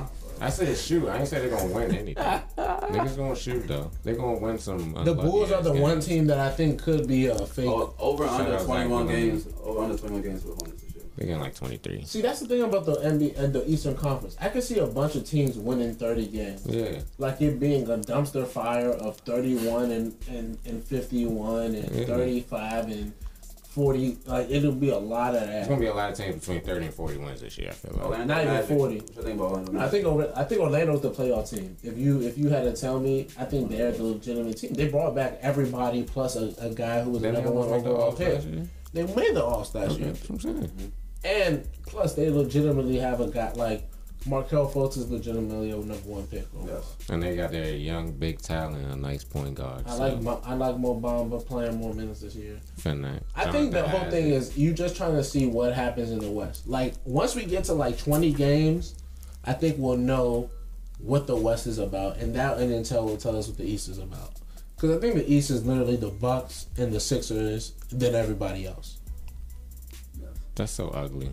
that. 0.39 0.53
Niggas 0.53 0.59
gonna 0.59 0.75
shoot, 0.77 1.01
bro. 1.01 1.09
I 1.09 1.09
said 1.09 1.09
shoot. 1.09 1.09
I 1.09 1.19
ain't 1.19 1.29
said 1.29 1.43
they're 1.43 1.51
gonna 1.59 1.73
win 1.75 1.95
anything. 1.95 2.15
Niggas 2.57 3.17
gonna 3.17 3.37
shoot 3.37 3.67
though. 3.69 3.91
They're 4.03 4.15
gonna 4.15 4.39
win 4.39 4.59
some. 4.59 4.93
The 5.05 5.15
Bulls 5.15 5.53
are 5.53 5.63
the 5.63 5.73
games. 5.73 5.83
one 5.83 6.01
team 6.01 6.27
that 6.29 6.39
I 6.39 6.51
think 6.51 6.83
could 6.83 7.07
be 7.07 7.27
a 7.27 7.39
fake. 7.39 7.67
Oh, 7.69 7.95
over 7.99 8.27
Shout 8.27 8.41
under 8.43 8.65
21 8.65 9.07
games. 9.09 9.47
Over 9.63 9.83
under 9.85 9.97
21 9.97 10.23
games 10.23 10.43
for 10.43 10.49
the 10.49 10.55
Hornets 10.55 10.83
this 10.83 10.95
year. 10.95 11.03
They 11.17 11.25
getting 11.27 11.41
like 11.41 11.55
23. 11.55 12.05
See, 12.05 12.21
that's 12.21 12.41
the 12.41 12.47
thing 12.47 12.63
about 12.63 12.85
the 12.85 12.97
NBA 12.97 13.39
and 13.39 13.57
uh, 13.57 13.61
the 13.61 13.71
Eastern 13.71 13.97
Conference. 13.97 14.37
I 14.39 14.51
could 14.51 14.63
see 14.63 14.79
a 14.79 14.87
bunch 14.87 15.15
of 15.15 15.25
teams 15.25 15.57
winning 15.57 15.95
30 15.95 16.27
games. 16.27 16.67
Yeah. 16.67 17.01
Like 17.17 17.41
it 17.41 17.59
being 17.59 17.85
a 17.85 17.97
dumpster 17.97 18.47
fire 18.47 18.91
of 18.91 19.17
31 19.19 19.91
and, 19.93 20.15
and, 20.29 20.59
and 20.67 20.85
51 20.85 21.75
and 21.75 21.91
Yeah. 21.97 22.05
35 22.05 22.89
and 22.91 23.13
40. 23.77 24.17
Like 24.25 24.51
it'll 24.51 24.73
be 24.73 24.89
a 24.89 24.97
lot 24.99 25.35
of 25.35 25.43
It's 25.43 25.51
that. 25.53 25.69
gonna 25.69 25.81
be 25.81 25.87
a 25.87 25.95
lot 25.95 26.11
of 26.11 26.17
teams 26.17 26.37
between 26.37 26.63
30 26.63 26.87
and 26.87 26.95
40 26.95 27.19
wins 27.19 27.41
this 27.43 27.59
year. 27.59 27.69
I 27.69 27.73
feel 27.75 27.93
like. 27.93 28.05
Orlando 28.05 28.35
Not 28.35 28.45
even 28.45 28.63
40. 28.79 28.97
What 29.01 29.17
you 29.17 29.23
think 29.23 29.41
Orlando 29.41 29.79
I 29.81 29.89
think 29.89 30.07
Orla- 30.07 30.33
I 30.35 30.45
think 30.45 30.61
Orlando's 30.63 31.01
the 31.03 31.11
playoff 31.11 31.51
team. 31.51 31.77
If 31.83 31.99
you 31.99 32.23
if 32.23 32.39
you 32.39 32.49
had 32.49 32.65
to 32.65 32.73
tell 32.73 32.99
me, 32.99 33.29
I 33.39 33.45
think 33.45 33.69
they're 33.71 33.93
the 33.93 34.03
legitimate 34.03 34.57
team. 34.57 34.73
They 34.73 34.89
brought 34.89 35.15
back 35.15 35.39
everybody 35.43 36.03
plus 36.05 36.37
a, 36.37 36.55
a 36.59 36.71
guy 36.75 37.03
who 37.03 37.11
was 37.11 37.21
the 37.23 37.29
they 37.29 37.35
number 37.35 37.51
one 37.51 37.65
almost 37.69 37.85
the 37.85 37.91
overall 37.91 38.11
All 38.11 38.17
pick. 38.17 38.41
Stars. 38.41 38.69
They 38.95 39.03
made 39.15 39.35
the 39.37 39.45
All 39.45 39.63
Star 39.65 39.85
Okay, 39.85 39.95
year. 39.97 40.07
That's 40.13 40.31
what 40.31 40.45
I'm 40.45 40.57
saying. 40.57 40.93
And 41.25 41.69
plus, 41.87 42.15
they 42.15 42.31
legitimately 42.31 42.97
have 42.99 43.21
a 43.21 43.29
guy 43.29 43.53
like 43.53 43.87
Markelle 44.27 44.69
Fultz 44.69 44.97
is 44.97 45.11
legitimately 45.11 45.71
a 45.71 45.77
number 45.77 45.95
one 45.95 46.27
pick. 46.27 46.47
Yes. 46.67 46.97
And 47.09 47.23
they 47.23 47.37
got 47.37 47.53
their 47.53 47.75
young 47.77 48.13
big 48.13 48.41
talent, 48.41 48.77
and 48.77 48.93
a 48.93 48.97
nice 48.97 49.25
point 49.25 49.55
guard. 49.55 49.85
I 49.87 49.91
so, 49.91 49.99
like 49.99 50.21
Mo- 50.21 50.43
I 50.45 50.55
like 50.55 50.79
Mo 50.79 51.01
Bamba 51.01 51.45
playing 51.47 51.77
more 51.77 51.95
minutes 51.95 52.21
this 52.21 52.35
year. 52.35 52.59
finna- 52.79 53.23
I 53.35 53.51
think 53.51 53.73
the 53.73 53.87
whole 53.87 54.11
thing 54.11 54.33
Isaac. 54.33 54.53
is 54.53 54.59
you 54.59 54.73
just 54.73 54.97
trying 54.97 55.15
to 55.15 55.25
see 55.25 55.47
what 55.47 55.73
happens 55.75 56.11
in 56.11 56.19
the 56.19 56.31
West. 56.31 56.67
Like 56.67 56.95
once 57.05 57.35
we 57.35 57.45
get 57.45 57.65
to 57.65 57.73
like 57.75 57.99
twenty 57.99 58.33
games, 58.33 58.95
I 59.45 59.53
think 59.53 59.77
we'll 59.79 59.97
know 59.97 60.51
what 60.99 61.27
the 61.27 61.37
West 61.37 61.67
is 61.67 61.79
about, 61.79 62.17
and 62.17 62.35
that 62.35 62.59
and 62.59 62.73
Intel 62.73 63.05
will 63.05 63.17
tell 63.17 63.37
us 63.37 63.49
what 63.49 63.59
the 63.59 63.65
East 63.65 63.89
is 63.89 63.99
about. 63.99 64.33
Because 64.75 64.97
I 64.97 65.01
think 65.01 65.15
the 65.15 65.31
East 65.33 65.51
is 65.51 65.65
literally 65.65 65.97
the 65.97 66.11
Bucks 66.11 66.67
and 66.77 66.93
the 66.93 67.01
Sixers, 67.01 67.73
then 67.91 68.15
everybody 68.15 68.67
else. 68.67 68.99
That's 70.55 70.73
so 70.73 70.89
ugly. 70.89 71.31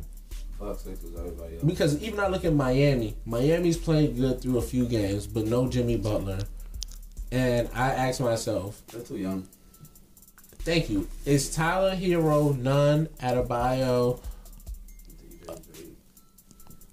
Everybody 0.62 1.56
else. 1.56 1.64
Because 1.64 2.02
even 2.02 2.20
I 2.20 2.28
look 2.28 2.46
at 2.46 2.54
Miami, 2.54 3.16
Miami's 3.26 3.78
playing 3.78 4.16
good 4.16 4.42
through 4.42 4.58
a 4.58 4.62
few 4.62 4.86
games, 4.86 5.28
but 5.28 5.46
no 5.46 5.68
Jimmy 5.68 5.98
Butler. 5.98 6.40
And 7.32 7.68
I 7.74 7.90
ask 7.92 8.22
myself, 8.22 8.82
They're 8.88 9.02
too 9.02 9.18
young. 9.18 9.48
thank 10.60 10.90
you. 10.90 11.08
Is 11.26 11.54
Tyler 11.54 11.96
Herro, 11.96 12.58
Nunn, 12.58 13.08
Adebayo, 13.22 14.20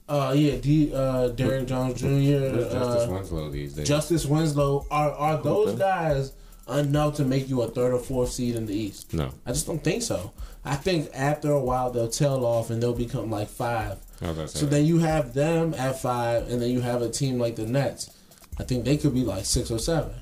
uh, 0.09 0.35
yeah, 0.37 0.57
D, 0.57 0.93
uh, 0.93 1.29
Derrick 1.29 1.67
Jones 1.69 2.01
Jr., 2.01 2.07
Justise 2.09 2.73
uh, 2.75 3.07
Winslow 3.11 3.51
these 3.51 3.75
days? 3.75 3.87
Justise 3.87 4.27
Winslow, 4.27 4.87
are 4.91 5.13
are 5.13 5.37
those 5.41 5.79
guys 5.79 6.33
enough 6.69 7.15
to 7.17 7.25
make 7.25 7.49
you 7.49 7.63
a 7.63 7.69
third 7.69 7.93
or 7.93 7.99
fourth 7.99 8.31
seed 8.33 8.57
in 8.57 8.67
the 8.67 8.75
East? 8.75 9.15
no. 9.15 9.31
I 9.47 9.53
just 9.53 9.67
don't 9.67 9.83
think 9.83 10.03
so. 10.03 10.33
I 10.65 10.77
think 10.77 11.11
after 11.15 11.51
a 11.51 11.61
while 11.61 11.91
they'll 11.91 12.09
tail 12.09 12.45
off 12.45 12.71
and 12.71 12.83
they'll 12.83 12.95
become 12.95 13.31
like 13.31 13.49
five. 13.49 13.99
I 14.21 14.29
was 14.29 14.37
about 14.37 14.49
to 14.49 14.59
So 14.59 14.67
then 14.67 14.85
you 14.85 14.99
have 14.99 15.33
them 15.33 15.75
at 15.75 16.01
five, 16.01 16.51
and 16.51 16.61
then 16.61 16.71
you 16.71 16.81
have 16.81 17.03
a 17.03 17.09
team 17.09 17.39
like 17.39 17.57
the 17.57 17.67
Nets. 17.67 18.11
I 18.59 18.65
think 18.65 18.85
they 18.85 18.97
could 18.97 19.15
be 19.15 19.25
like 19.25 19.47
six 19.47 19.71
or 19.71 19.79
seven. 19.79 20.13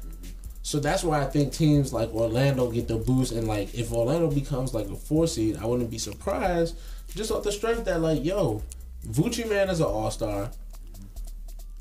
So 0.63 0.79
that's 0.79 1.03
why 1.03 1.23
I 1.23 1.25
think 1.25 1.53
teams 1.53 1.93
like 1.93 2.11
Orlando 2.15 2.71
get 2.71 2.89
the 2.89 2.97
boost, 2.97 3.33
and 3.33 3.49
like 3.49 3.75
if 3.75 3.93
Orlando 3.93 4.31
becomes 4.31 4.75
like 4.75 4.87
a 4.89 4.95
four 4.95 5.27
seed, 5.27 5.57
I 5.57 5.67
wouldn't 5.67 5.91
be 5.91 5.99
surprised 5.99 6.77
just 7.15 7.31
off 7.31 7.43
the 7.43 7.53
strength 7.53 7.85
that 7.87 8.01
like 8.01 8.25
yo, 8.25 8.63
Vucci 9.07 9.49
man 9.49 9.71
is 9.71 9.81
an 9.81 9.87
all 9.87 10.11
star. 10.11 10.51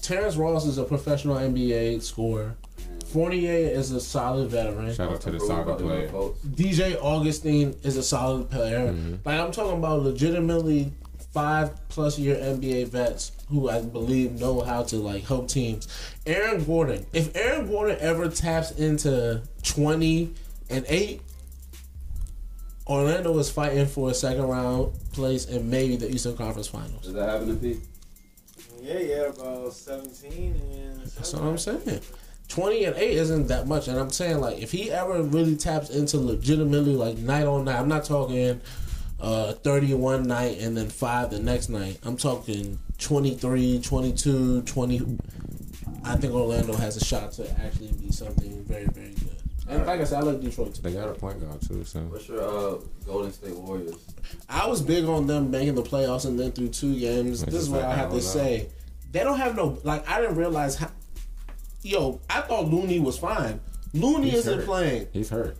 Terrence 0.01 0.35
Ross 0.35 0.65
is 0.65 0.77
a 0.77 0.83
professional 0.83 1.35
NBA 1.35 2.01
scorer. 2.01 2.55
Fournier 3.07 3.51
is 3.51 3.91
a 3.91 4.01
solid 4.01 4.49
veteran. 4.49 4.93
Shout 4.93 5.13
out 5.13 5.21
to 5.21 5.31
the 5.31 5.39
soccer 5.39 5.75
player. 5.75 6.09
DJ 6.09 6.97
Augustin 7.01 7.75
is 7.83 7.97
a 7.97 8.03
solid 8.03 8.49
player. 8.49 8.91
Mm-hmm. 8.91 9.15
Like 9.23 9.39
I'm 9.39 9.51
talking 9.51 9.77
about 9.77 10.03
legitimately 10.03 10.91
five 11.31 11.87
plus 11.89 12.19
year 12.19 12.35
NBA 12.35 12.87
vets 12.87 13.31
who 13.49 13.69
I 13.69 13.81
believe 13.81 14.39
know 14.39 14.61
how 14.61 14.83
to 14.83 14.97
like 14.97 15.23
help 15.23 15.47
teams. 15.47 15.87
Aaron 16.25 16.63
Gordon. 16.63 17.05
If 17.13 17.35
Aaron 17.35 17.67
Gordon 17.67 17.97
ever 17.99 18.29
taps 18.29 18.71
into 18.71 19.41
twenty 19.63 20.33
and 20.69 20.85
eight, 20.89 21.21
Orlando 22.87 23.37
is 23.37 23.49
fighting 23.49 23.85
for 23.85 24.09
a 24.09 24.13
second 24.13 24.43
round 24.43 24.93
place 25.13 25.45
and 25.45 25.69
maybe 25.69 25.95
the 25.95 26.09
Eastern 26.09 26.35
Conference 26.35 26.67
Finals. 26.67 27.03
Does 27.03 27.13
that 27.13 27.29
happen 27.29 27.47
to 27.47 27.55
Pete? 27.55 27.79
Yeah, 28.81 28.99
yeah, 28.99 29.21
about 29.27 29.73
17 29.73 30.61
and. 30.71 31.01
That's 31.01 31.33
what 31.33 31.43
I'm 31.43 31.57
saying. 31.57 31.99
Twenty 32.47 32.85
and 32.85 32.95
eight 32.95 33.17
isn't 33.17 33.47
that 33.47 33.67
much, 33.67 33.87
and 33.87 33.99
I'm 33.99 34.09
saying 34.09 34.39
like 34.39 34.59
if 34.59 34.71
he 34.71 34.89
ever 34.91 35.21
really 35.21 35.55
taps 35.55 35.89
into 35.89 36.17
legitimately 36.17 36.95
like 36.95 37.17
night 37.17 37.45
on 37.45 37.65
night, 37.65 37.79
I'm 37.79 37.89
not 37.89 38.05
talking 38.05 38.61
uh 39.19 39.53
31 39.53 40.27
night 40.27 40.59
and 40.59 40.77
then 40.77 40.89
five 40.89 41.31
the 41.31 41.39
next 41.39 41.69
night. 41.69 41.99
I'm 42.03 42.17
talking 42.17 42.79
23, 42.99 43.81
22, 43.81 44.61
20. 44.61 45.17
I 46.03 46.15
think 46.15 46.33
Orlando 46.33 46.73
has 46.73 46.97
a 46.97 47.03
shot 47.03 47.31
to 47.33 47.49
actually 47.59 47.91
be 47.93 48.11
something 48.11 48.63
very, 48.63 48.85
very 48.85 49.09
good. 49.09 49.37
And 49.69 49.85
like 49.85 49.99
I 49.99 50.03
said, 50.05 50.19
I 50.19 50.21
like 50.21 50.39
Detroit 50.41 50.75
too. 50.75 50.81
They 50.81 50.93
got 50.93 51.09
a 51.09 51.13
point 51.13 51.41
guard 51.41 51.61
too, 51.61 51.83
so 51.83 51.99
What's 52.01 52.29
your 52.29 52.41
uh, 52.41 52.77
Golden 53.05 53.33
State 53.33 53.55
Warriors? 53.55 53.95
I 54.47 54.65
was 54.67 54.81
big 54.81 55.05
on 55.05 55.27
them 55.27 55.51
making 55.51 55.75
the 55.75 55.83
playoffs 55.83 56.25
and 56.25 56.39
then 56.39 56.51
through 56.53 56.69
two 56.69 56.97
games. 56.97 57.43
It's 57.43 57.51
This 57.51 57.61
is 57.63 57.67
just 57.67 57.71
what 57.71 57.81
like, 57.81 57.89
I 57.89 57.93
I 57.93 57.95
have 57.95 58.11
to 58.11 58.21
say. 58.21 58.69
They 59.11 59.23
don't 59.23 59.37
have 59.37 59.55
no 59.55 59.77
like. 59.83 60.07
I 60.09 60.21
didn't 60.21 60.35
realize 60.37 60.75
how. 60.75 60.91
Yo, 61.87 62.19
I 62.29 62.41
thought 62.41 62.65
Looney 62.67 62.99
was 62.99 63.17
fine. 63.17 63.59
Looney 63.93 64.29
He's 64.31 64.39
isn't 64.39 64.57
hurt. 64.59 64.65
playing. 64.65 65.07
he's 65.13 65.29
hurt. 65.29 65.57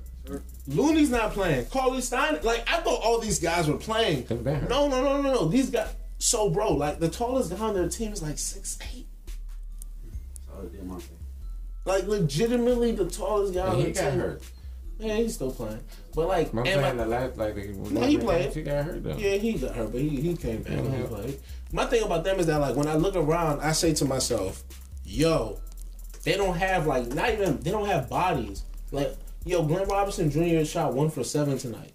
Looney's 0.67 1.09
not 1.09 1.31
playing. 1.31 1.65
Cauley-Stein, 1.67 2.39
like 2.43 2.67
I 2.69 2.81
thought 2.81 3.01
all 3.01 3.19
these 3.19 3.39
guys 3.39 3.69
were 3.69 3.77
playing. 3.77 4.25
They've. 4.25 4.43
No, 4.67 4.87
no, 4.89 5.01
no, 5.01 5.21
no, 5.21 5.33
no. 5.33 5.47
These 5.47 5.69
guys. 5.69 5.87
So, 6.19 6.49
bro, 6.49 6.73
like 6.73 6.99
the 6.99 7.07
tallest 7.07 7.49
guy 7.51 7.57
on 7.57 7.73
their 7.75 7.87
team 7.87 8.11
is 8.11 8.21
like 8.21 8.37
six 8.37 8.77
eight. 8.93 9.07
Like 11.85 12.05
legitimately, 12.07 12.91
the 12.91 13.05
tallest 13.09 13.53
guy 13.53 13.61
on 13.67 13.75
And 13.75 13.81
the 13.83 13.85
he 13.87 13.91
got 13.93 14.09
team. 14.11 14.19
hurt. 14.19 14.41
Yeah, 14.99 15.15
he's 15.15 15.35
still 15.35 15.51
playing. 15.51 15.79
But 16.15 16.27
like, 16.27 16.51
I'm 16.51 16.59
and 16.59 16.67
saying 16.67 16.81
like- 16.81 16.97
the 16.97 17.05
last 17.05 17.37
like 17.37 17.55
the 17.55 17.67
No, 17.91 18.01
he 18.01 18.17
played. 18.17 18.53
He 18.53 18.63
got 18.63 18.83
hurt 18.83 19.03
though. 19.03 19.15
Yeah, 19.15 19.35
he 19.35 19.53
got 19.53 19.75
hurt, 19.75 19.91
but 19.91 20.01
he, 20.01 20.09
he 20.09 20.35
came 20.35 20.63
back 20.63 20.73
and 20.73 20.93
he 20.93 21.03
played. 21.03 21.39
My 21.71 21.85
thing 21.85 22.03
about 22.03 22.23
them 22.23 22.39
is 22.39 22.47
that 22.47 22.57
like 22.59 22.75
when 22.75 22.87
I 22.87 22.95
look 22.95 23.15
around, 23.15 23.61
I 23.61 23.71
say 23.73 23.93
to 23.93 24.05
myself, 24.05 24.63
"Yo, 25.05 25.59
they 26.27 26.35
don't 26.35 26.57
have 26.57 26.85
like 26.85 27.07
not 27.07 27.31
even 27.31 27.57
they 27.61 27.71
don't 27.71 27.87
have 27.87 28.09
bodies. 28.09 28.63
Like 28.91 29.15
yo, 29.45 29.63
Glenn 29.63 29.87
Robinson 29.87 30.29
Jr. 30.29 30.65
shot 30.65 30.93
one 30.93 31.09
for 31.09 31.23
seven 31.23 31.57
tonight. 31.57 31.93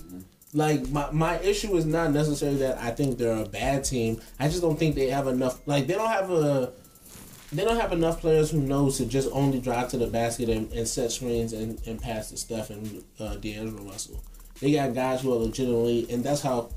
like 0.54 0.88
my 0.88 1.10
my 1.10 1.38
issue 1.40 1.76
is 1.76 1.84
not 1.84 2.10
necessarily 2.12 2.56
that 2.60 2.78
I 2.78 2.92
think 2.92 3.18
they're 3.18 3.42
a 3.42 3.46
bad 3.46 3.84
team. 3.84 4.22
I 4.40 4.48
just 4.48 4.62
don't 4.62 4.78
think 4.78 4.94
they 4.94 5.08
have 5.10 5.26
enough. 5.26 5.60
Like 5.66 5.86
they 5.86 5.92
don't 5.92 6.08
have 6.08 6.30
a. 6.30 6.72
They 7.52 7.62
don't 7.62 7.78
have 7.78 7.92
enough 7.92 8.22
players 8.22 8.50
who 8.50 8.62
knows 8.62 8.96
to 8.96 9.06
just 9.06 9.28
only 9.32 9.60
drive 9.60 9.90
to 9.90 9.98
the 9.98 10.06
basket 10.06 10.48
and, 10.48 10.72
and 10.72 10.88
set 10.88 11.12
screens 11.12 11.52
and, 11.52 11.78
and 11.86 12.00
pass 12.00 12.30
to 12.30 12.38
Steph 12.38 12.70
and 12.70 13.04
uh, 13.20 13.36
D'Angelo 13.36 13.82
Russell. 13.82 14.24
They 14.60 14.72
got 14.72 14.94
guys 14.94 15.20
who 15.20 15.32
are 15.32 15.36
legitimately, 15.36 16.06
and 16.10 16.24
that's 16.24 16.40
how 16.40 16.70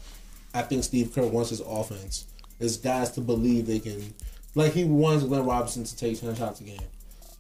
I 0.54 0.62
think 0.62 0.84
Steve 0.84 1.16
Kerr 1.16 1.26
wants 1.26 1.52
his 1.52 1.62
offense. 1.62 2.26
Is 2.60 2.76
guys 2.76 3.12
to 3.12 3.22
believe 3.22 3.66
they 3.66 3.80
can, 3.80 4.14
like 4.56 4.74
he 4.74 4.84
wants 4.84 5.24
Glenn 5.24 5.46
Robinson 5.46 5.86
to 5.86 5.96
take 5.96 6.20
ten 6.20 6.36
shots 6.36 6.60
a 6.60 6.66
game. 6.66 6.80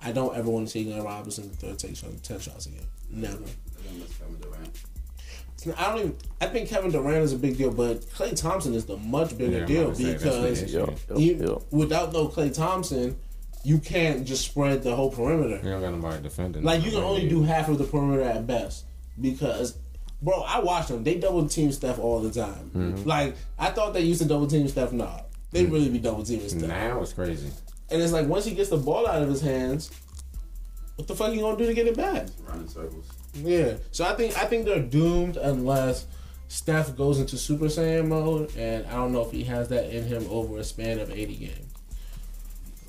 I 0.02 0.12
don't 0.12 0.36
ever 0.36 0.50
want 0.50 0.68
to 0.68 0.72
see 0.72 0.84
Glenn 0.84 1.04
Robinson 1.04 1.50
the 1.50 1.56
third 1.56 1.80
take 1.80 1.96
shot, 1.96 2.12
ten 2.24 2.40
shots 2.40 2.66
again. 2.68 2.86
Never. 3.10 3.38
They're 3.38 3.46
gonna 3.86 4.00
miss 4.00 4.18
Kevin 4.18 4.40
Durant. 4.40 4.84
I 5.78 5.90
don't 5.90 6.00
even. 6.00 6.16
I 6.40 6.46
think 6.48 6.70
Kevin 6.70 6.92
Durant 6.92 7.24
is 7.24 7.34
a 7.34 7.38
big 7.38 7.58
deal, 7.58 7.72
but 7.72 8.02
Klay 8.02 8.40
Thompson 8.40 8.74
is 8.74 8.86
the 8.86 8.98
much 8.98 9.38
bigger 9.38 9.60
Yeah, 9.60 9.66
deal 9.66 9.84
about 9.86 9.96
to 9.98 10.02
say, 10.02 10.12
that's 10.12 10.24
the 10.24 10.30
because 10.30 10.64
issue. 10.64 10.78
Yo, 10.78 10.96
yo, 11.10 11.18
you, 11.18 11.36
yo. 11.36 11.64
without 11.72 12.14
no 12.14 12.28
Klay 12.28 12.54
Thompson, 12.54 13.18
you 13.64 13.80
can't 13.80 14.26
just 14.26 14.46
spread 14.46 14.84
the 14.84 14.96
whole 14.96 15.10
perimeter. 15.12 15.58
You 15.58 15.72
don't 15.72 15.82
got 15.82 15.94
nobody 15.94 16.22
defending. 16.22 16.64
Like 16.64 16.86
you 16.86 16.92
can 16.92 17.04
only 17.04 17.28
do 17.28 17.44
half 17.44 17.68
of 17.70 17.80
the 17.80 17.84
perimeter 17.84 18.22
at 18.22 18.46
best 18.48 18.86
because, 19.20 19.78
bro, 20.22 20.42
I 20.42 20.60
watch 20.60 20.88
them. 20.88 21.04
They 21.04 21.16
double 21.16 21.48
team 21.50 21.72
Steph 21.72 22.00
all 22.00 22.22
the 22.22 22.32
time. 22.32 22.72
Mm-hmm. 22.76 23.10
Like 23.10 23.36
I 23.58 23.72
thought 23.72 23.94
they 23.94 24.02
used 24.02 24.22
to 24.22 24.28
double 24.28 24.48
team 24.48 24.68
Steph. 24.68 24.94
Nah, 24.94 25.22
they 25.52 25.66
really 25.66 25.90
be 25.90 26.00
double 26.00 26.24
teaming 26.24 26.48
Steph. 26.50 26.70
Now 26.70 27.02
it's 27.02 27.14
crazy. 27.14 27.52
And 27.90 28.02
it's 28.02 28.12
like 28.12 28.28
once 28.28 28.46
he 28.46 28.54
gets 28.54 28.70
the 28.70 28.78
ball 28.78 29.08
out 29.08 29.22
of 29.22 29.30
his 29.30 29.42
hands, 29.42 29.92
what 30.96 31.08
the 31.08 31.16
fuck 31.16 31.34
you 31.34 31.42
gonna 31.42 31.58
do 31.58 31.66
to 31.68 31.74
get 31.74 31.88
it 31.88 31.96
back? 31.96 32.28
Running 32.48 32.68
circles. 32.68 33.10
Yeah. 33.36 33.76
So 33.92 34.06
I 34.06 34.14
think 34.16 34.38
I 34.38 34.46
think 34.46 34.66
they're 34.66 34.82
doomed 34.82 35.38
unless 35.38 36.06
Steph 36.50 36.96
goes 36.96 37.20
into 37.20 37.38
Super 37.38 37.66
Saiyan 37.66 38.08
mode, 38.08 38.56
and 38.58 38.86
I 38.88 38.94
don't 38.96 39.12
know 39.14 39.22
if 39.22 39.32
he 39.32 39.44
has 39.46 39.70
that 39.70 39.90
in 39.96 40.06
him 40.06 40.26
over 40.30 40.58
a 40.58 40.64
span 40.64 41.00
of 41.00 41.12
eighty 41.12 41.36
games. 41.36 41.74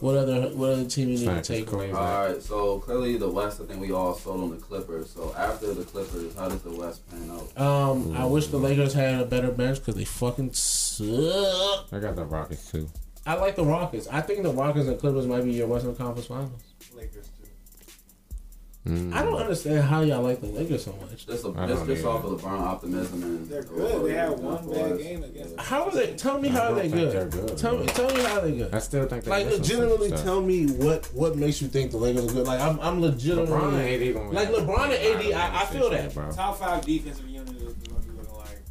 What 0.00 0.16
other 0.16 0.48
what 0.50 0.70
other 0.70 0.84
team 0.84 1.08
you 1.08 1.18
need 1.18 1.24
to 1.24 1.34
Facts, 1.34 1.48
take? 1.48 1.66
Klay. 1.66 1.92
All 1.92 2.28
right, 2.28 2.40
so 2.40 2.78
clearly 2.78 3.16
the 3.18 3.28
West, 3.28 3.60
I 3.60 3.64
think 3.64 3.80
we 3.80 3.90
all 3.90 4.14
sold 4.14 4.42
on 4.42 4.50
the 4.50 4.56
Clippers. 4.56 5.10
So 5.10 5.34
after 5.36 5.74
the 5.74 5.84
Clippers, 5.84 6.36
how 6.36 6.48
does 6.48 6.62
the 6.62 6.70
West 6.70 7.08
pan 7.10 7.28
out? 7.30 7.60
Um, 7.60 8.16
I 8.16 8.24
wish 8.24 8.46
the 8.46 8.58
Lakers 8.58 8.94
had 8.94 9.20
a 9.20 9.24
better 9.24 9.50
bench 9.50 9.78
because 9.78 9.96
they 9.96 10.04
fucking 10.04 10.52
suck. 10.52 11.92
I 11.92 11.98
got 11.98 12.14
the 12.14 12.24
Rockets 12.24 12.70
too. 12.70 12.88
I 13.28 13.34
like 13.34 13.56
the 13.56 13.64
Rockets. 13.64 14.08
I 14.08 14.22
think 14.22 14.42
the 14.42 14.52
Rockets 14.52 14.88
and 14.88 14.98
Clippers 14.98 15.26
might 15.26 15.44
be 15.44 15.52
your 15.52 15.66
Western 15.66 15.94
Conference 15.94 16.26
Finals. 16.28 16.62
Lakers 16.94 17.26
too. 17.26 18.90
Mm. 18.90 19.12
I 19.12 19.22
don't 19.22 19.34
understand 19.38 19.84
how 19.86 20.00
y'all 20.00 20.22
like 20.22 20.40
the 20.40 20.46
Lakers 20.46 20.84
so 20.86 20.92
much. 20.98 21.26
Just, 21.26 21.44
a, 21.44 21.52
I 21.58 21.66
just, 21.66 21.84
just 21.84 22.06
off 22.06 22.24
of 22.24 22.40
LeBron 22.40 22.58
optimism 22.60 23.22
and 23.22 23.46
They're 23.46 23.64
good. 23.64 24.06
They 24.06 24.14
had 24.14 24.30
one 24.38 24.66
bad 24.70 24.98
game 24.98 25.24
against. 25.24 25.60
How 25.60 25.84
are 25.84 25.90
they? 25.90 26.14
Tell 26.16 26.40
me 26.40 26.48
I 26.48 26.52
how 26.52 26.72
they 26.72 26.82
think 26.88 26.94
good. 26.94 27.12
they're 27.12 27.26
good, 27.46 27.58
Tell 27.58 27.76
me, 27.76 27.86
tell 27.86 28.14
me 28.14 28.22
how 28.22 28.40
they 28.40 28.52
good. 28.56 28.74
I 28.74 28.78
still 28.78 29.06
think 29.06 29.24
they 29.24 29.30
Like 29.30 29.46
legitimately, 29.46 30.10
tell 30.12 30.40
me 30.40 30.66
what 30.68 31.04
what 31.12 31.36
makes 31.36 31.60
you 31.60 31.68
think 31.68 31.90
the 31.90 31.98
Lakers 31.98 32.24
are 32.30 32.32
good. 32.32 32.46
Like 32.46 32.60
I'm, 32.62 32.80
I'm 32.80 33.02
legitimately. 33.02 33.52
LeBron 33.54 33.72
and 33.74 34.02
AD 34.08 34.14
gonna 34.14 34.30
Like. 34.30 34.48
LeBron 34.48 34.84
and 34.84 34.92
AD, 35.26 35.32
I- 35.34 35.60
I 35.62 35.64
feel 35.66 35.90
that. 35.90 36.14
bro. 36.14 36.30
Top 36.32 36.56
five 36.58 36.82
defensive 36.86 37.28
unit 37.28 37.48
is 37.56 37.62
going 37.74 37.74
to 37.74 37.80
be 38.08 38.14
looking 38.16 38.34
like 38.38 38.62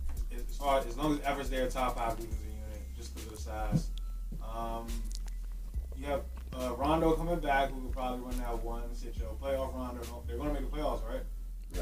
as 0.50 0.58
far 0.58 0.80
as 0.80 0.98
long 0.98 1.14
as 1.14 1.20
Everett's 1.20 1.50
there, 1.50 1.70
top 1.70 1.96
five 1.96 2.16
defensive 2.18 2.40
unit 2.44 2.82
just 2.98 3.14
because 3.14 3.28
of 3.32 3.36
the 3.38 3.42
size. 3.44 3.88
Um, 4.58 4.88
you 5.96 6.06
have 6.06 6.22
uh, 6.54 6.74
Rondo 6.76 7.14
coming 7.14 7.40
back, 7.40 7.72
who 7.72 7.82
could 7.82 7.92
probably 7.92 8.26
run 8.26 8.38
that 8.40 8.64
one 8.64 8.94
sit 8.96 9.16
your 9.18 9.36
playoff 9.42 9.76
Rondo. 9.76 10.24
They're 10.28 10.38
going 10.38 10.54
to 10.54 10.60
make 10.60 10.70
the 10.70 10.78
playoffs, 10.78 11.08
right? 11.08 11.22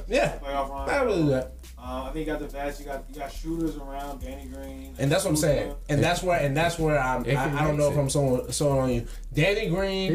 Yeah, 0.08 0.38
Playoff 0.40 0.70
Rondo. 0.70 0.92
I 0.92 1.06
believe 1.06 1.28
that. 1.28 1.54
Uh, 1.78 2.04
I 2.04 2.12
think 2.12 2.28
you 2.28 2.34
got 2.34 2.40
the 2.40 2.48
vets. 2.48 2.80
You 2.80 2.88
got 2.88 3.06
you 3.08 3.20
got 3.20 3.32
shooters 3.32 3.78
around. 3.78 4.22
Danny 4.22 4.46
Green. 4.48 4.96
And 4.98 5.12
that's 5.12 5.24
what 5.24 5.30
I'm 5.30 5.36
saying. 5.38 5.70
Kuzma. 5.70 5.84
And 5.90 6.04
that's 6.04 6.24
where 6.24 6.40
and 6.40 6.58
that's 6.58 6.80
where 6.80 7.00
I'm. 7.00 7.24
I, 7.26 7.30
I 7.30 7.64
don't 7.64 7.78
makes 7.78 7.78
know 7.78 7.92
if. 7.92 7.98
I'm 7.98 8.10
so 8.10 8.48
so 8.50 8.80
on 8.80 8.92
you. 8.92 9.06
Danny 9.34 9.70
Green 9.70 10.14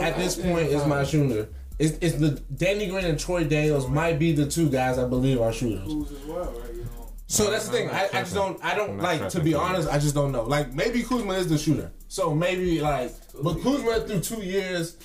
at 0.00 0.16
this 0.18 0.36
point 0.36 0.68
is 0.68 0.84
my 0.86 1.04
shooter. 1.04 1.48
It's, 1.78 1.96
it's 2.00 2.16
the 2.16 2.30
Danny 2.54 2.88
Green 2.88 3.04
and 3.04 3.18
Troy 3.18 3.44
Daniels 3.44 3.88
might 3.88 4.18
be 4.18 4.32
the 4.32 4.46
two 4.46 4.68
guys 4.68 4.98
I 4.98 5.06
believe 5.08 5.40
are 5.40 5.52
shooters. 5.52 5.88
As 5.88 6.24
well, 6.26 6.44
right? 6.60 6.81
So 7.32 7.50
that's 7.50 7.66
the 7.66 7.72
thing. 7.72 7.88
I, 7.88 8.08
I 8.12 8.20
just 8.20 8.34
don't. 8.34 8.62
I 8.62 8.74
don't 8.74 8.98
like 8.98 9.30
to 9.30 9.40
be 9.40 9.54
honest. 9.54 9.88
I 9.88 9.98
just 9.98 10.14
don't 10.14 10.32
know. 10.32 10.42
Like 10.42 10.74
maybe 10.74 11.02
Kuzma 11.02 11.32
is 11.34 11.48
the 11.48 11.56
shooter. 11.56 11.90
So 12.08 12.34
maybe 12.34 12.80
like, 12.80 13.10
but 13.42 13.54
Kuzma 13.62 14.00
through 14.00 14.20
two 14.20 14.42
years, 14.42 14.98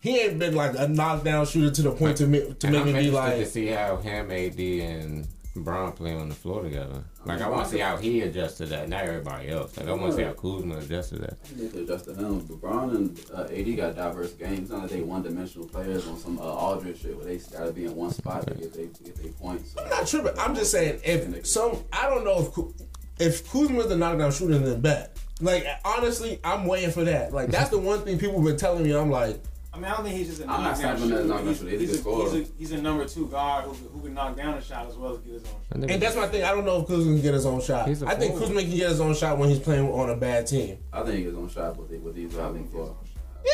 he 0.00 0.20
ain't 0.20 0.38
been 0.38 0.54
like 0.54 0.72
a 0.78 0.88
knockdown 0.88 1.44
shooter 1.44 1.70
to 1.70 1.82
the 1.82 1.90
point 1.90 2.16
to 2.16 2.26
make 2.26 2.58
to 2.60 2.70
make 2.70 2.86
me 2.86 2.92
be 2.94 3.10
like. 3.10 3.36
to 3.36 3.46
see 3.46 3.66
how 3.66 3.96
him, 3.98 4.30
AD, 4.30 4.58
and 4.58 5.28
Bron 5.56 5.92
play 5.92 6.14
on 6.14 6.28
the 6.28 6.34
floor 6.34 6.62
together. 6.62 7.02
Like 7.24 7.40
I 7.40 7.48
want 7.48 7.64
to 7.64 7.70
see 7.70 7.78
how 7.78 7.96
he 7.96 8.20
adjusts 8.22 8.58
to 8.58 8.66
that, 8.66 8.88
not 8.88 9.04
everybody 9.04 9.48
else. 9.48 9.76
Like 9.76 9.88
I 9.88 9.92
want 9.92 10.12
to 10.12 10.16
see 10.16 10.22
how 10.22 10.32
Kuzma 10.32 10.78
adjusts 10.78 11.10
to 11.10 11.18
that. 11.18 11.38
I 11.44 11.60
need 11.60 11.72
to 11.72 11.82
adjust 11.82 12.04
to 12.06 12.14
him. 12.14 12.40
LeBron 12.42 12.94
and 12.94 13.20
uh, 13.34 13.42
AD 13.52 13.76
got 13.76 13.96
diverse 13.96 14.32
games. 14.32 14.60
It's 14.60 14.70
not 14.70 14.82
like 14.82 14.90
they 14.90 15.00
one-dimensional 15.00 15.68
players 15.68 16.06
on 16.06 16.18
some 16.18 16.38
uh, 16.38 16.42
Aldridge 16.42 17.02
shit 17.02 17.16
where 17.16 17.26
they 17.26 17.38
gotta 17.38 17.72
be 17.72 17.84
in 17.86 17.94
one 17.94 18.10
spot 18.12 18.46
to 18.46 18.54
get 18.54 18.72
they 18.72 18.86
get 18.86 19.16
they 19.16 19.28
points. 19.30 19.72
So. 19.72 19.82
I'm 19.82 19.90
not 19.90 20.06
tripping. 20.06 20.38
I'm 20.38 20.54
just 20.54 20.70
saying 20.70 21.00
if 21.04 21.46
some. 21.46 21.84
I 21.92 22.08
don't 22.08 22.24
know 22.24 22.40
if 22.40 22.52
Ku- 22.52 22.74
if 23.18 23.50
Kuzma's 23.50 23.88
the 23.88 23.96
knockdown 23.96 24.32
shooter, 24.32 24.58
then 24.58 24.80
bet. 24.80 25.16
Like 25.40 25.66
honestly, 25.84 26.40
I'm 26.44 26.66
waiting 26.66 26.90
for 26.90 27.04
that. 27.04 27.32
Like 27.32 27.50
that's 27.50 27.70
the 27.70 27.78
one 27.78 28.00
thing 28.02 28.18
people 28.18 28.40
been 28.42 28.56
telling 28.56 28.84
me. 28.84 28.92
I'm 28.92 29.10
like, 29.10 29.40
I 29.76 29.78
mean, 29.78 29.84
I 29.90 29.94
don't 29.96 30.04
think 30.06 30.16
he's 30.16 30.28
just 30.28 30.40
a 30.40 30.44
I'm 30.44 30.48
not 30.48 30.62
knockdown 30.62 30.96
snapping 30.96 31.08
that 31.10 31.16
shooter. 31.16 31.28
knockdown 31.28 31.46
He's, 31.48 31.58
shooter. 31.58 31.70
He's 31.70 31.78
a 31.80 31.82
he's, 31.82 31.94
a, 31.94 31.98
scorer. 31.98 32.30
he's, 32.30 32.48
a, 32.48 32.52
he's 32.58 32.72
a 32.72 32.82
number 32.82 33.04
two 33.04 33.26
guard 33.28 33.64
who, 33.66 33.72
who 33.72 34.00
can 34.00 34.14
knock 34.14 34.36
down 34.36 34.54
a 34.54 34.62
shot 34.62 34.86
as 34.88 34.96
well 34.96 35.12
as 35.14 35.18
get 35.20 35.34
his 35.34 35.42
own 35.44 35.50
shot. 35.82 35.90
and 35.90 36.02
that's 36.02 36.16
my 36.16 36.26
thing. 36.26 36.44
I 36.44 36.50
don't 36.52 36.64
know 36.64 36.80
if 36.80 36.86
Kuzma 36.88 37.12
can 37.12 37.20
get 37.22 37.34
his 37.34 37.44
own 37.46 37.60
shot. 37.60 37.86
He's 37.88 38.02
a 38.02 38.06
I 38.06 38.14
think 38.14 38.32
forward. 38.32 38.46
Kuzma 38.48 38.62
can 38.62 38.70
get 38.70 38.88
his 38.88 39.00
own 39.00 39.14
shot 39.14 39.36
when 39.38 39.50
he's 39.50 39.58
playing 39.58 39.90
on 39.90 40.08
a 40.10 40.16
bad 40.16 40.46
team. 40.46 40.78
I 40.92 41.02
think 41.02 41.26
he's 41.26 41.34
on 41.34 41.48
shot 41.50 41.76
with 41.76 41.90
the, 41.90 41.98
with 41.98 42.14
these 42.14 42.30
driving 42.32 42.66
for. 42.68 42.96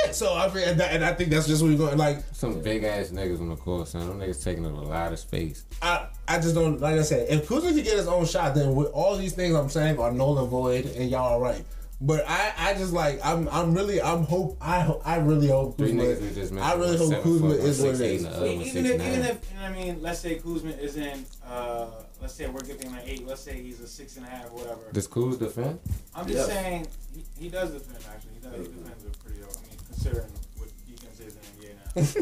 Yeah, 0.04 0.12
so 0.12 0.34
I 0.34 0.52
mean, 0.54 0.68
and, 0.68 0.80
that, 0.80 0.94
and 0.94 1.04
I 1.04 1.12
think 1.12 1.28
that's 1.30 1.46
just 1.46 1.60
what 1.60 1.70
we're 1.72 1.76
going. 1.76 1.98
Like, 1.98 2.20
Some 2.32 2.62
big 2.62 2.82
ass 2.84 3.08
niggas 3.08 3.40
on 3.40 3.48
the 3.50 3.56
court, 3.56 3.88
son. 3.88 4.06
Them 4.08 4.20
niggas 4.20 4.42
taking 4.42 4.64
up 4.64 4.72
a 4.72 4.76
lot 4.76 5.12
of 5.12 5.18
space. 5.18 5.66
I, 5.82 6.06
I 6.26 6.38
just 6.38 6.54
don't 6.54 6.80
like 6.80 6.98
I 6.98 7.02
said. 7.02 7.28
If 7.28 7.46
Kuzma 7.46 7.72
can 7.72 7.82
get 7.82 7.96
his 7.98 8.06
own 8.08 8.24
shot, 8.24 8.54
then 8.54 8.74
with 8.74 8.88
all 8.92 9.16
these 9.16 9.34
things 9.34 9.54
I'm 9.54 9.68
saying 9.68 9.98
are 9.98 10.10
null 10.12 10.38
and 10.38 10.48
void, 10.48 10.86
and 10.86 11.10
y'all 11.10 11.34
are 11.34 11.40
right. 11.40 11.64
But 12.04 12.24
I, 12.28 12.52
I 12.58 12.74
just 12.74 12.92
like 12.92 13.20
I'm, 13.24 13.48
I'm 13.48 13.74
really, 13.74 14.02
I'm 14.02 14.24
hope, 14.24 14.56
I, 14.60 14.80
ho- 14.80 15.00
I 15.04 15.16
really 15.18 15.46
hope 15.48 15.78
Kuzma. 15.78 16.16
just 16.34 16.52
I 16.52 16.74
really 16.74 16.98
hope 16.98 17.22
Kuzma 17.22 17.50
foot, 17.50 17.60
is 17.60 17.80
what 17.80 17.90
it 17.94 17.96
16, 17.96 18.16
is. 18.16 18.22
the 18.24 18.28
other 18.30 18.40
one 18.46 18.48
even 18.66 18.86
if, 18.86 18.92
even 18.94 19.22
if, 19.22 19.52
I 19.62 19.68
mean, 19.72 20.02
let's 20.02 20.18
say 20.18 20.34
Kuzma 20.34 20.70
isn't, 20.72 21.26
uh, 21.48 21.86
let's 22.20 22.34
say 22.34 22.48
we're 22.48 22.60
giving 22.60 22.88
him 22.88 22.94
an 22.94 23.02
eight. 23.06 23.24
Let's 23.24 23.40
say 23.42 23.62
he's 23.62 23.78
a 23.80 23.86
six 23.86 24.16
and 24.16 24.26
a 24.26 24.28
half, 24.30 24.50
whatever. 24.50 24.80
Does 24.92 25.06
Kuz 25.06 25.38
defend? 25.38 25.78
I'm 26.14 26.26
just 26.26 26.38
Yes. 26.38 26.46
saying 26.48 26.86
he, 27.14 27.24
he 27.44 27.48
does 27.48 27.70
defend. 27.70 27.98
Actually, 28.12 28.32
he 28.34 28.40
does. 28.48 28.66
He 28.66 28.72
defends 28.72 29.04
it 29.04 29.18
pretty. 29.24 29.40
well. 29.40 29.50
I 29.56 29.68
mean, 29.68 29.78
considering 29.86 30.30
what 30.56 30.68
defense 30.88 31.20
is 31.20 31.36
in 31.36 31.60
the 31.60 31.66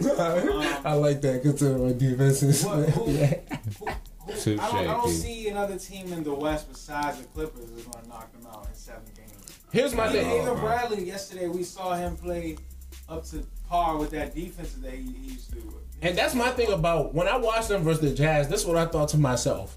NBA 0.05 0.83
now. 0.83 0.83
I 0.91 0.93
like 0.93 1.23
that 1.23 1.41
considering 1.41 1.87
my 1.87 1.93
defense 1.95 2.43
is. 2.43 2.65
What- 2.67 2.87
who- 2.91 3.11
yeah. 3.13 3.35
Who, 4.27 4.35
who, 4.35 4.61
I 4.61 4.71
don't, 4.71 4.77
I 4.77 4.85
don't 4.85 5.09
see 5.11 5.49
another 5.49 5.79
team 5.79 6.13
in 6.13 6.23
the 6.23 6.35
West 6.35 6.69
besides 6.69 7.19
the 7.19 7.25
Clippers 7.29 7.69
is 7.71 7.83
going 7.85 8.05
to 8.05 8.09
knock 8.11 8.31
them 8.33 8.47
out 8.47 8.67
in 8.69 8.75
seven 8.75 9.03
games. 9.17 9.30
Here's 9.73 9.95
my 9.95 10.09
Even, 10.09 10.25
thing. 10.25 10.43
even 10.43 10.59
Bradley 10.59 11.05
yesterday, 11.05 11.49
we 11.49 11.63
saw 11.63 11.95
him 11.95 12.17
play 12.17 12.57
up 13.09 13.25
to 13.27 13.45
par 13.69 13.99
with 13.99 14.11
that 14.11 14.35
defense 14.35 14.73
that 14.75 14.93
he, 14.93 15.03
he 15.03 15.33
used 15.33 15.53
to. 15.53 15.63
And 16.03 16.17
that's 16.17 16.35
my 16.35 16.51
thing 16.51 16.73
about 16.73 17.15
when 17.15 17.29
I 17.29 17.37
watched 17.37 17.69
them 17.69 17.83
versus 17.83 18.01
the 18.01 18.15
Jazz. 18.15 18.49
This 18.49 18.63
is 18.63 18.67
what 18.67 18.77
I 18.77 18.87
thought 18.87 19.11
to 19.11 19.19
myself: 19.19 19.77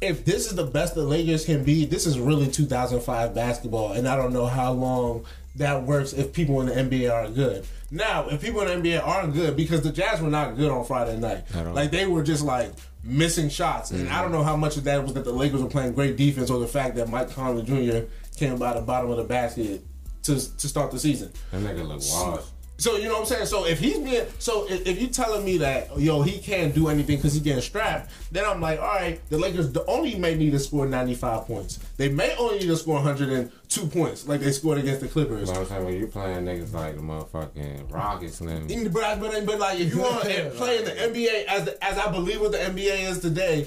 if 0.00 0.24
this 0.24 0.46
is 0.46 0.54
the 0.54 0.64
best 0.64 0.94
the 0.94 1.02
Lakers 1.02 1.44
can 1.44 1.64
be, 1.64 1.84
this 1.84 2.06
is 2.06 2.18
really 2.18 2.48
2005 2.48 3.34
basketball, 3.34 3.92
and 3.92 4.08
I 4.08 4.16
don't 4.16 4.32
know 4.32 4.46
how 4.46 4.72
long 4.72 5.26
that 5.56 5.82
works 5.82 6.12
if 6.12 6.32
people 6.32 6.60
in 6.60 6.66
the 6.66 6.98
NBA 6.98 7.12
are 7.12 7.28
good. 7.28 7.66
Now, 7.90 8.28
if 8.28 8.40
people 8.40 8.60
in 8.62 8.82
the 8.82 8.90
NBA 8.90 9.06
aren't 9.06 9.34
good, 9.34 9.56
because 9.56 9.82
the 9.82 9.90
Jazz 9.90 10.20
were 10.20 10.30
not 10.30 10.56
good 10.56 10.70
on 10.70 10.84
Friday 10.84 11.18
night, 11.18 11.44
like 11.72 11.90
they 11.90 12.06
were 12.06 12.22
just 12.22 12.44
like 12.44 12.72
missing 13.02 13.48
shots, 13.48 13.90
and 13.90 14.08
I 14.08 14.12
mm-hmm. 14.12 14.22
don't 14.22 14.32
know 14.32 14.44
how 14.44 14.56
much 14.56 14.76
of 14.76 14.84
that 14.84 15.02
was 15.02 15.14
that 15.14 15.24
the 15.24 15.32
Lakers 15.32 15.62
were 15.62 15.68
playing 15.68 15.94
great 15.94 16.16
defense 16.16 16.50
or 16.50 16.60
the 16.60 16.66
fact 16.66 16.96
that 16.96 17.08
Mike 17.08 17.30
Conley 17.30 17.62
Jr. 17.62 18.06
came 18.38 18.58
by 18.58 18.74
the 18.74 18.80
bottom 18.80 19.10
of 19.10 19.16
the 19.16 19.24
basket 19.24 19.82
to 20.22 20.34
to 20.58 20.68
start 20.68 20.90
the 20.90 20.98
season. 20.98 21.32
That 21.50 21.62
nigga 21.62 21.86
look 21.86 22.00
washed. 22.00 22.52
So 22.80 22.96
you 22.96 23.06
know 23.08 23.14
what 23.14 23.20
I'm 23.22 23.26
saying. 23.26 23.46
So 23.46 23.66
if 23.66 23.80
he's 23.80 23.98
being, 23.98 24.24
so 24.38 24.68
if, 24.68 24.86
if 24.86 25.00
you 25.00 25.08
telling 25.08 25.44
me 25.44 25.58
that 25.58 25.98
yo 25.98 26.22
he 26.22 26.38
can't 26.38 26.72
do 26.72 26.86
anything 26.86 27.16
because 27.16 27.34
he 27.34 27.40
getting 27.40 27.60
strapped, 27.60 28.12
then 28.30 28.44
I'm 28.44 28.60
like, 28.60 28.78
all 28.78 28.86
right, 28.86 29.20
the 29.30 29.36
Lakers 29.36 29.72
the 29.72 29.84
only 29.86 30.14
may 30.14 30.36
need 30.36 30.52
to 30.52 30.60
score 30.60 30.86
95 30.86 31.46
points. 31.46 31.80
They 31.96 32.08
may 32.08 32.36
only 32.36 32.60
need 32.60 32.68
to 32.68 32.76
score 32.76 32.94
102 32.94 33.86
points, 33.88 34.28
like 34.28 34.40
they 34.40 34.52
scored 34.52 34.78
against 34.78 35.00
the 35.00 35.08
Clippers. 35.08 35.50
But 35.50 35.58
I'm 35.58 35.66
saying 35.66 35.84
when 35.86 35.94
you 35.94 36.06
playing 36.06 36.44
niggas 36.44 36.72
like 36.72 36.94
the 36.94 37.02
motherfucking 37.02 37.92
Rockets 37.92 38.40
and 38.40 38.48
them, 38.48 38.68
mm, 38.68 38.92
But, 38.92 39.20
but, 39.20 39.44
but 39.44 39.58
like 39.58 39.80
if 39.80 39.92
you 39.92 40.00
want 40.00 40.22
to 40.22 40.50
play 40.54 40.78
in 40.78 40.84
the 40.84 40.92
NBA 40.92 41.46
as 41.46 41.64
the, 41.64 41.84
as 41.84 41.98
I 41.98 42.12
believe 42.12 42.40
what 42.40 42.52
the 42.52 42.58
NBA 42.58 43.10
is 43.10 43.18
today, 43.18 43.64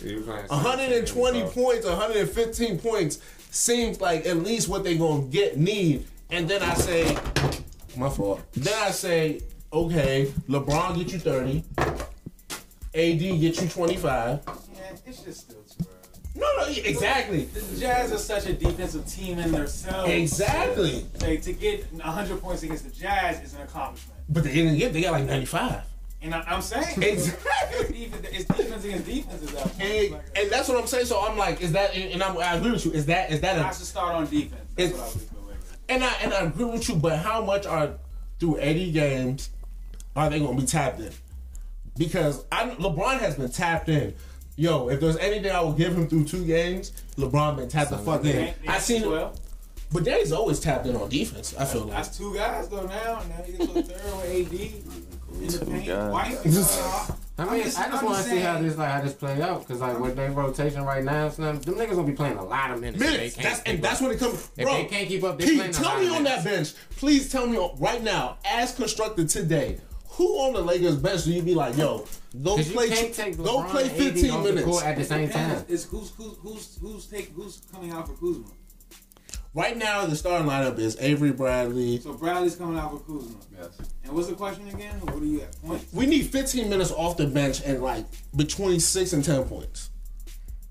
120 0.47 1.41
points, 1.49 1.85
115 1.85 2.79
points 2.79 3.19
seems 3.51 4.01
like 4.01 4.25
at 4.25 4.37
least 4.37 4.67
what 4.67 4.83
they 4.83 4.97
gonna 4.97 5.23
get 5.27 5.57
need. 5.57 6.07
And 6.31 6.49
then 6.49 6.63
I 6.63 6.73
say, 6.73 7.15
my 7.97 8.09
fault. 8.09 8.41
Then 8.53 8.73
I 8.81 8.91
say, 8.91 9.41
okay, 9.71 10.31
LeBron 10.47 10.95
get 10.95 11.11
you 11.11 11.19
30, 11.19 11.63
AD 11.77 13.19
get 13.19 13.61
you 13.61 13.67
25. 13.67 14.39
Yeah, 14.45 14.51
it's 15.05 15.21
just 15.21 15.41
still 15.41 15.61
too 15.63 15.85
early. 15.85 15.97
No, 16.33 16.47
no, 16.57 16.67
exactly, 16.67 17.43
The 17.45 17.79
Jazz 17.79 18.13
are 18.13 18.17
such 18.17 18.45
a 18.45 18.53
defensive 18.53 19.05
team 19.05 19.37
in 19.37 19.51
themselves. 19.51 20.09
exactly. 20.09 21.05
Like, 21.19 21.41
to 21.41 21.51
get 21.51 21.91
100 21.91 22.41
points 22.41 22.63
against 22.63 22.85
the 22.85 22.91
Jazz 22.91 23.41
is 23.43 23.53
an 23.53 23.61
accomplishment. 23.61 24.17
But 24.29 24.45
they 24.45 24.53
didn't 24.53 24.77
get. 24.77 24.93
They 24.93 25.01
got 25.01 25.11
like 25.11 25.25
95. 25.25 25.83
And 26.23 26.35
I, 26.35 26.41
I'm 26.47 26.61
saying, 26.61 27.01
Exactly. 27.01 27.07
it's 27.85 27.87
defense, 27.91 28.27
it's 28.31 28.45
defense 28.45 28.85
against 28.85 29.05
defense 29.05 29.43
at 29.43 29.49
that. 29.77 29.81
And, 29.81 30.19
and 30.35 30.51
that's 30.51 30.69
what 30.69 30.77
I'm 30.79 30.87
saying. 30.87 31.05
So 31.05 31.19
I'm 31.19 31.37
like, 31.37 31.61
is 31.61 31.71
that? 31.71 31.95
And 31.95 32.21
I'm, 32.21 32.37
I 32.37 32.55
agree 32.55 32.71
with 32.71 32.85
you. 32.85 32.91
Is 32.91 33.05
that? 33.07 33.31
Is 33.31 33.41
that 33.41 33.57
I 33.57 33.69
a? 33.69 33.73
should 33.73 33.85
start 33.87 34.13
on 34.15 34.27
defense. 34.29 34.61
That's 34.75 34.91
what 34.93 35.01
I 35.01 35.03
was 35.05 35.13
doing. 35.15 35.57
And 35.89 36.03
I 36.03 36.13
and 36.21 36.33
I 36.33 36.41
agree 36.41 36.65
with 36.65 36.87
you. 36.89 36.95
But 36.95 37.17
how 37.19 37.43
much 37.43 37.65
are 37.65 37.93
through 38.39 38.57
80 38.59 38.91
games 38.91 39.49
are 40.15 40.29
they 40.29 40.39
going 40.39 40.55
to 40.55 40.61
be 40.61 40.67
tapped 40.67 40.99
in? 40.99 41.11
Because 41.97 42.45
I, 42.51 42.69
LeBron 42.69 43.19
has 43.19 43.35
been 43.35 43.49
tapped 43.51 43.89
in. 43.89 44.13
Yo, 44.55 44.89
if 44.89 44.99
there's 44.99 45.17
anything 45.17 45.51
I 45.51 45.61
will 45.61 45.73
give 45.73 45.93
him 45.95 46.07
through 46.07 46.25
two 46.25 46.45
games, 46.45 46.91
LeBron 47.17 47.57
been 47.57 47.67
tapped 47.67 47.89
the 47.91 47.97
fuck 47.97 48.23
in. 48.25 48.53
I 48.67 48.77
seen 48.79 49.09
well. 49.09 49.33
but 49.91 50.03
Danny's 50.03 50.31
always 50.31 50.59
tapped 50.59 50.85
in 50.85 50.95
on 50.95 51.09
defense. 51.09 51.55
I 51.57 51.65
feel 51.65 51.81
like. 51.85 51.91
That's 51.93 52.17
two 52.17 52.33
guys 52.35 52.69
though 52.69 52.85
now. 52.85 53.21
Now 53.27 53.43
he's 53.45 53.57
get 53.57 53.67
to 53.67 53.73
the 53.73 53.83
third 53.83 54.17
with 54.17 54.53
AD 54.53 54.53
in 54.53 54.83
the 55.10 55.10
Two 55.49 55.65
paint. 55.65 55.85
guys. 55.87 56.11
Why 56.11 56.29
you 56.29 56.35
think 56.37 56.55
uh, 56.55 57.13
I 57.39 57.43
I'm 57.43 57.51
mean, 57.51 57.61
I 57.61 57.63
just 57.63 57.79
I'm 57.79 58.05
want 58.05 58.17
to 58.17 58.23
see 58.23 58.39
how 58.39 58.61
this 58.61 58.77
like 58.77 58.91
how 58.91 59.01
this 59.01 59.13
play 59.13 59.41
out 59.41 59.61
because 59.61 59.81
like 59.81 59.99
with 59.99 60.15
their 60.15 60.31
rotation 60.31 60.83
right 60.83 61.03
now, 61.03 61.27
it's 61.27 61.39
not, 61.39 61.61
them 61.63 61.75
niggas 61.75 61.91
gonna 61.95 62.03
be 62.03 62.13
playing 62.13 62.37
a 62.37 62.43
lot 62.43 62.71
of 62.71 62.79
minutes. 62.81 63.01
if 63.01 63.09
they 63.09 63.17
minutes. 63.17 63.35
can't 63.35 63.47
That's 63.47 63.59
and 63.63 63.77
keep 63.77 63.81
that's 63.81 64.01
when 64.01 64.11
it 64.11 64.19
comes. 64.19 64.49
If 64.57 64.63
Bro, 64.65 64.73
they 64.73 64.85
can't 64.85 65.07
keep 65.07 65.23
up, 65.23 65.39
they 65.39 65.45
Pete, 65.45 65.55
playing 65.57 65.71
a 65.71 65.73
tell 65.73 65.85
lot 65.89 65.99
me 66.01 66.07
of 66.07 66.13
on 66.13 66.23
that 66.25 66.43
bench. 66.43 66.73
Please 66.97 67.31
tell 67.31 67.47
me 67.47 67.57
right 67.79 68.03
now, 68.03 68.37
as 68.45 68.75
constructed 68.75 69.29
today, 69.29 69.79
who 70.09 70.27
on 70.39 70.53
the 70.53 70.61
Lakers 70.61 70.97
bench 70.97 71.23
do 71.23 71.31
you 71.33 71.41
be 71.41 71.55
like, 71.55 71.75
yo, 71.77 72.05
go 72.43 72.57
'Cause 72.57 72.67
you 72.67 72.73
play, 72.75 72.89
can't 72.89 73.13
take 73.13 73.37
go 73.37 73.63
play 73.63 73.89
15 73.89 74.29
off 74.31 74.43
the 74.43 74.49
minutes. 74.49 74.65
court 74.67 74.83
at 74.85 74.97
the 74.97 75.03
same 75.03 75.29
time. 75.29 75.49
Depends. 75.49 75.69
Is 75.71 75.85
who's 75.85 76.11
who's 76.11 76.37
who's 76.43 76.77
who's 76.79 77.05
take 77.07 77.31
who's 77.33 77.61
coming 77.71 77.91
out 77.91 78.07
for 78.07 78.13
Kuzma? 78.13 78.45
Right 79.53 79.75
now, 79.75 80.05
the 80.05 80.15
starting 80.15 80.47
lineup 80.47 80.79
is 80.79 80.97
Avery 81.01 81.33
Bradley. 81.33 81.99
So 81.99 82.13
Bradley's 82.13 82.55
coming 82.55 82.77
out 82.79 82.91
for 82.91 82.99
Kuzma. 82.99 83.35
Yes. 83.59 83.77
And 84.05 84.13
what's 84.13 84.29
the 84.29 84.35
question 84.35 84.67
again? 84.69 84.95
What 85.01 85.19
do 85.19 85.25
you 85.25 85.41
at 85.41 85.61
points? 85.61 85.91
We 85.93 86.05
need 86.05 86.27
15 86.27 86.69
minutes 86.69 86.91
off 86.91 87.17
the 87.17 87.27
bench 87.27 87.61
and 87.65 87.83
like 87.83 88.05
between 88.35 88.79
six 88.79 89.11
and 89.11 89.23
10 89.25 89.43
points. 89.45 89.89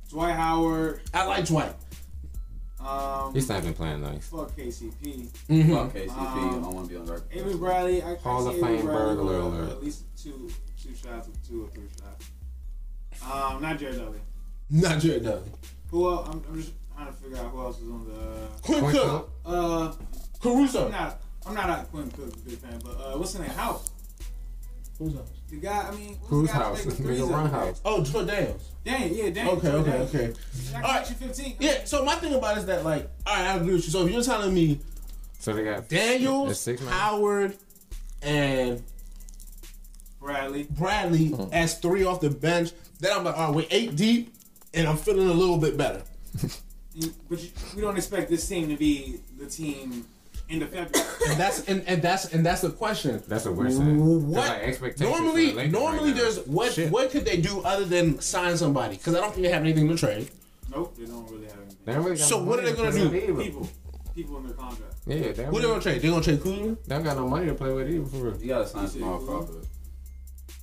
Dwight 0.08 0.34
Howard. 0.34 1.02
I 1.12 1.26
like 1.26 1.44
Dwight. 1.46 1.74
Um, 2.84 3.34
He's 3.34 3.48
not 3.50 3.62
been 3.62 3.74
playing 3.74 4.00
nice. 4.00 4.26
fuck 4.26 4.56
KCP. 4.56 5.26
Fuck 5.70 5.92
KCP. 5.92 6.08
Um, 6.16 6.64
I 6.64 6.68
want 6.68 6.86
to 6.88 6.90
be 6.90 6.96
on 6.98 7.04
the 7.04 7.12
record. 7.12 7.28
Avery 7.32 7.54
Bradley. 7.56 8.02
I, 8.02 8.14
Hall 8.16 8.46
I 8.48 8.50
of 8.50 8.56
see 8.56 8.62
Avery 8.64 8.76
Fame 8.78 8.86
Bradley 8.86 9.14
burglar 9.16 9.44
with, 9.44 9.54
uh, 9.54 9.62
alert. 9.62 9.70
At 9.72 9.84
least 9.84 10.04
two 10.16 10.50
two 10.82 10.94
shots, 10.94 11.28
or 11.28 11.32
two 11.46 11.64
or 11.64 11.68
three 11.68 11.84
shots. 12.00 12.30
Um, 13.30 13.60
not 13.60 13.78
Jared 13.78 13.98
Dudley. 13.98 14.20
Not 14.70 14.98
Jared 15.00 15.24
Dudley. 15.24 15.52
Who 15.90 16.08
else? 16.08 16.28
I'm, 16.30 16.42
I'm 16.48 16.56
just 16.62 16.72
trying 17.00 17.12
to 17.12 17.22
figure 17.22 17.38
out 17.38 17.50
who 17.50 17.60
else 17.60 17.80
is 17.80 17.88
on 17.88 18.04
the. 18.04 18.62
Quinn 18.62 18.80
Quinn 18.80 18.92
Cook. 18.92 19.30
Uh, 19.44 19.92
Caruso. 20.40 20.86
I'm 20.86 20.92
not. 20.92 21.22
I'm 21.46 21.54
not 21.54 21.80
a 21.80 21.84
Quinn 21.86 22.10
Cook 22.10 22.44
big 22.44 22.58
fan, 22.58 22.78
but 22.84 22.90
uh, 22.90 23.18
what's 23.18 23.32
the 23.32 23.40
name? 23.42 23.50
House. 23.50 23.90
Who's 24.98 25.16
else? 25.16 25.30
The 25.48 25.56
guy. 25.56 25.88
I 25.88 25.90
mean, 25.92 26.08
what's 26.16 26.28
Whose 26.28 26.48
the 26.48 26.52
guy 26.52 26.58
that 26.58 26.64
house? 26.64 26.86
make 26.86 26.96
the 26.96 27.02
Nigga 27.02 27.30
run 27.30 27.50
house. 27.50 27.80
Oh, 27.84 28.04
Troy 28.04 28.24
Daniels. 28.24 28.70
Dang, 28.84 29.14
yeah, 29.14 29.30
dang. 29.30 29.48
Okay, 29.48 29.68
okay, 29.68 29.92
okay. 29.92 30.32
I 30.74 30.76
All 30.76 30.82
got 30.82 31.08
you 31.08 31.16
15. 31.16 31.56
Yeah, 31.58 31.84
so 31.84 32.04
my 32.04 32.14
thing 32.16 32.34
about 32.34 32.56
it 32.56 32.60
is 32.60 32.66
that, 32.66 32.84
like, 32.84 33.10
all 33.26 33.34
right, 33.34 33.46
I 33.46 33.54
agree 33.56 33.74
with 33.74 33.84
you. 33.84 33.90
So 33.90 34.06
if 34.06 34.12
you're 34.12 34.22
telling 34.22 34.54
me 34.54 34.80
So 35.38 35.52
they 35.52 35.64
got 35.64 35.88
Daniels, 35.88 36.60
six. 36.60 36.84
Howard, 36.86 37.56
and 38.22 38.82
Bradley. 40.18 40.66
Bradley 40.70 41.34
as 41.52 41.78
three 41.78 42.04
off 42.04 42.20
the 42.20 42.30
bench, 42.30 42.72
then 43.00 43.16
I'm 43.16 43.24
like, 43.24 43.36
all 43.36 43.46
right, 43.48 43.56
we're 43.56 43.66
eight 43.70 43.96
deep, 43.96 44.34
and 44.74 44.86
I'm 44.86 44.98
feeling 44.98 45.28
a 45.28 45.32
little 45.32 45.58
bit 45.58 45.78
better. 45.78 46.02
You- 46.94 47.12
But 47.28 47.42
you, 47.42 47.50
we 47.76 47.82
don't 47.82 47.96
expect 47.96 48.30
this 48.30 48.46
team 48.48 48.68
to 48.68 48.76
be 48.76 49.20
the 49.38 49.46
team 49.46 50.04
in 50.48 50.58
the 50.58 50.66
February. 50.66 51.06
And 51.30 51.38
that's 51.38 51.68
and, 51.68 51.84
and 51.86 52.02
that's 52.02 52.32
and 52.34 52.44
that's 52.44 52.62
the 52.62 52.70
question. 52.70 53.22
That's 53.28 53.44
what 53.44 53.54
we're 53.54 53.70
saying. 53.70 54.30
What 54.30 54.48
like, 54.48 54.62
expectations 54.62 55.10
normally 55.20 55.52
the 55.52 55.68
normally 55.68 56.10
right 56.10 56.16
now. 56.16 56.22
there's 56.22 56.38
what 56.46 56.72
Shit. 56.72 56.90
what 56.90 57.10
could 57.10 57.24
they 57.24 57.36
do 57.40 57.60
other 57.62 57.84
than 57.84 58.20
sign 58.20 58.56
somebody? 58.56 58.96
Because 58.96 59.14
I 59.14 59.20
don't 59.20 59.32
think 59.32 59.46
they 59.46 59.52
have 59.52 59.62
anything 59.62 59.86
to 59.88 59.96
trade. 59.96 60.28
nope, 60.70 60.96
they 60.98 61.04
don't 61.04 61.30
really 61.30 61.44
have 61.46 61.58
anything. 61.60 61.76
They 61.84 61.94
really 61.96 62.16
got 62.16 62.28
So 62.28 62.38
no 62.40 62.44
what 62.46 62.58
are 62.58 62.62
they 62.62 62.72
gonna 62.72 62.90
do? 62.92 63.08
with. 63.10 63.44
People, 63.44 63.68
people 64.14 64.36
in 64.38 64.44
their 64.46 64.54
contract. 64.54 64.94
Yeah, 65.06 65.16
they 65.16 65.22
Who 65.24 65.34
they 65.34 65.42
don't, 65.44 65.62
gonna 65.62 65.80
trade? 65.82 66.02
They 66.02 66.08
gonna 66.08 66.22
trade 66.22 66.42
Kuzma? 66.42 66.76
they 66.86 66.94
don't 66.96 67.04
got 67.04 67.16
no 67.16 67.28
money 67.28 67.46
to 67.46 67.54
play 67.54 67.72
with 67.72 67.88
either. 67.90 68.06
For 68.06 68.16
real. 68.16 68.36
You 68.40 68.48
gotta 68.48 68.66
sign 68.66 68.90
Jamal 68.90 69.18
Crawford. 69.20 69.66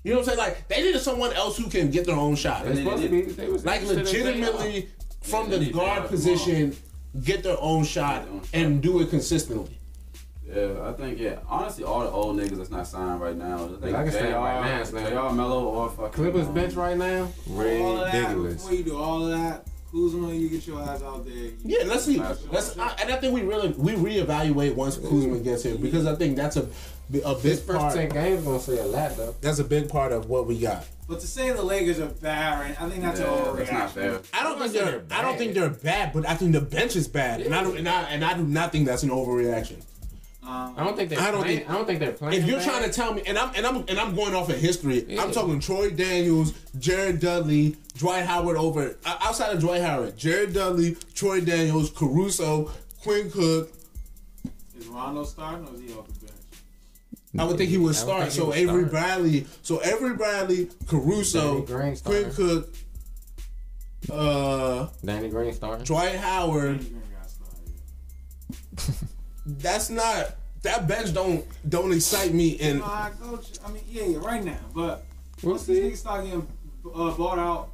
You 0.04 0.14
know 0.14 0.20
what 0.20 0.30
I'm 0.30 0.36
saying? 0.36 0.38
Like 0.40 0.68
they 0.68 0.82
needed 0.84 1.00
someone 1.02 1.32
else 1.34 1.58
who 1.58 1.70
can 1.70 1.92
get 1.92 2.06
their 2.06 2.16
own 2.16 2.36
shot. 2.36 2.66
They're 2.66 2.76
supposed 2.76 3.04
to 3.04 3.10
be. 3.10 3.22
They 3.22 3.48
Like 3.48 3.82
interested 3.82 4.00
in 4.00 4.06
J.R. 4.06 4.24
legitimately 4.26 4.90
from 5.22 5.52
Yeah, 5.52 5.58
the 5.60 5.72
guard 5.72 6.04
need 6.04 6.10
position, 6.10 6.76
get 7.24 7.44
their 7.44 7.58
own 7.60 7.84
shot 7.84 8.24
their 8.26 8.34
own 8.34 8.42
shot. 8.42 8.50
and 8.54 8.82
do 8.82 9.00
it 9.02 9.10
consistently. 9.10 9.78
Yeah, 10.48 10.70
I 10.86 10.94
think 10.94 11.20
yeah. 11.20 11.40
Honestly, 11.50 11.84
all 11.84 12.02
the 12.02 12.10
old 12.10 12.38
niggas 12.38 12.58
that's 12.58 12.70
not 12.72 12.88
signed 12.88 13.20
right 13.20 13.36
now. 13.36 13.66
I 13.66 13.68
think 13.68 13.82
Like 13.82 13.96
I 13.96 14.10
said, 14.10 14.30
JR, 14.32 14.38
right 14.38 14.62
now, 14.62 14.82
it's 14.82 14.94
like- 14.94 15.08
JR 15.10 15.34
Melo 15.34 15.66
or 15.66 15.90
fucking 15.90 16.12
Clippers 16.14 16.48
um, 16.48 16.54
bench 16.54 16.74
right 16.76 16.98
now, 16.98 17.28
All 17.50 18.06
ridiculous. 18.06 18.54
before 18.54 18.74
you 18.74 18.84
do 18.84 18.98
all 18.98 19.26
of 19.26 19.38
that, 19.38 19.68
Kuzma, 19.92 20.34
you 20.34 20.48
get 20.50 20.66
your 20.66 20.82
ass 20.82 21.02
out 21.04 21.26
there. 21.26 21.52
Yeah, 21.66 21.84
let's 21.86 22.06
see. 22.06 22.18
Let's 22.52 22.78
I, 22.78 22.94
and 23.02 23.12
I 23.12 23.18
think 23.18 23.34
we 23.34 23.42
really 23.42 23.70
we 23.70 23.94
reevaluate 23.94 24.76
once 24.76 24.98
Kuzma 24.98 25.40
gets 25.40 25.64
here 25.64 25.76
because 25.78 26.06
I 26.06 26.16
think 26.16 26.38
that's 26.38 26.56
a 26.56 26.62
a 26.62 27.36
This 27.36 27.60
big 27.60 27.68
first 27.68 27.80
part. 27.80 27.94
ten 27.94 28.10
games 28.10 28.44
gonna 28.46 28.60
say 28.60 28.80
a 28.80 28.86
lot 28.86 29.16
though. 29.18 29.36
That's 29.42 29.60
a 29.60 29.64
big 29.66 29.90
part 29.90 30.12
of 30.14 30.30
what 30.30 30.46
we 30.48 30.60
got. 30.60 30.86
But 31.08 31.22
to 31.22 31.28
say 31.28 31.52
the 31.54 31.62
Lakers 31.64 32.00
are 32.00 32.08
barren, 32.08 32.76
I 32.80 32.90
think 32.90 33.02
that's 33.02 33.20
Yeah, 33.20 33.28
an 33.28 33.56
that's 33.56 33.72
not 33.72 33.88
overreaction. 33.88 33.92
fair. 33.92 34.20
I 34.34 34.44
don't 34.44 34.60
think 34.60 34.74
they're. 34.74 34.86
they're 35.00 35.04
I 35.18 35.22
don't 35.22 35.32
bad. 35.32 35.38
think 35.40 35.54
they're 35.54 35.70
bad, 35.70 36.12
but 36.14 36.28
I 36.28 36.36
think 36.36 36.52
the 36.52 36.60
bench 36.62 36.96
is 36.98 37.08
bad, 37.08 37.42
and 37.42 37.56
I 37.56 37.64
don't. 37.64 37.78
And 37.78 37.88
I, 37.88 38.02
and 38.10 38.26
I 38.26 38.34
do 38.34 38.44
not 38.44 38.72
think 38.74 38.88
that's 38.88 39.04
an 39.04 39.10
overreaction. 39.10 39.82
Um, 40.44 40.74
I 40.78 40.84
don't 40.84 40.96
think 40.98 41.10
they're. 41.10 41.20
I 41.20 41.32
don't 41.32 41.44
playing, 41.44 41.58
think- 41.60 41.70
I 41.70 41.74
don't 41.74 41.86
think 41.86 42.00
they're 42.00 42.12
playing. 42.12 42.42
If 42.42 42.48
you're 42.48 42.60
bad. 42.60 42.68
trying 42.68 42.84
to 42.84 42.90
tell 42.92 43.14
me, 43.14 43.22
and 43.26 43.38
I'm 43.38 43.54
and 43.56 43.66
I'm 43.66 43.78
and 43.88 43.98
I'm 44.00 44.16
going 44.16 44.36
off 44.36 44.50
of 44.50 44.58
history, 44.60 45.06
Yeah. 45.08 45.24
I'm 45.24 45.32
talking 45.32 45.60
Troy 45.62 45.90
Daniels, 45.92 46.54
Jared 46.78 47.20
Dudley, 47.22 47.78
Dwight 47.98 48.26
Howard 48.26 48.58
over 48.58 48.96
uh, 49.06 49.18
outside 49.22 49.54
of 49.54 49.62
Dwight 49.62 49.82
Howard, 49.82 50.18
Jared 50.18 50.54
Dudley, 50.54 50.98
Troy 51.16 51.40
Daniels, 51.42 51.90
Caruso, 51.90 52.72
Quinn 53.02 53.32
Cook. 53.32 53.72
is 54.78 54.88
Rondo 54.88 55.24
starting 55.24 55.68
or 55.68 55.74
is 55.76 55.82
he 55.82 55.94
off 55.98 56.08
the 56.08 56.14
bench? 56.14 56.17
I 57.38 57.44
would 57.46 57.58
think 57.58 57.70
he 57.70 57.78
would 57.78 57.96
start. 57.96 58.22
think 58.24 58.32
he 58.34 58.38
So 58.40 58.46
would 58.48 58.58
Avery 58.58 58.80
start. 58.88 58.92
Bradley, 58.92 59.46
so 59.62 59.84
Avery 59.84 60.16
Bradley, 60.16 60.70
Caruso, 60.88 61.62
Danny 61.66 61.66
Green 61.66 61.96
Quinn. 61.98 62.32
Cook, 62.32 62.76
uh, 64.12 64.88
Danny 65.04 65.30
Green 65.30 65.54
starting. 65.54 65.86
Dwight 65.86 66.16
Howard. 66.16 66.80
Danny 66.80 66.90
Green 66.90 67.02
got 67.14 67.30
started. 67.30 69.08
That's 69.46 69.90
not 69.90 70.36
that 70.64 70.88
bench. 70.88 71.14
Don't 71.14 71.46
don't 71.70 71.92
excite 71.94 72.34
me. 72.34 72.58
And 72.60 72.80
No, 72.80 72.86
I, 72.86 73.12
coach, 73.22 73.48
I 73.66 73.72
mean, 73.72 73.84
yeah, 73.88 74.04
yeah, 74.06 74.18
right 74.20 74.44
now. 74.44 74.58
But 74.74 75.04
We'll 75.44 75.54
once 75.54 75.66
these 75.66 75.78
see. 75.78 75.84
niggas 75.92 75.98
start 75.98 76.24
getting 76.26 76.48
uh, 76.96 77.12
bought 77.12 77.38
out, 77.38 77.70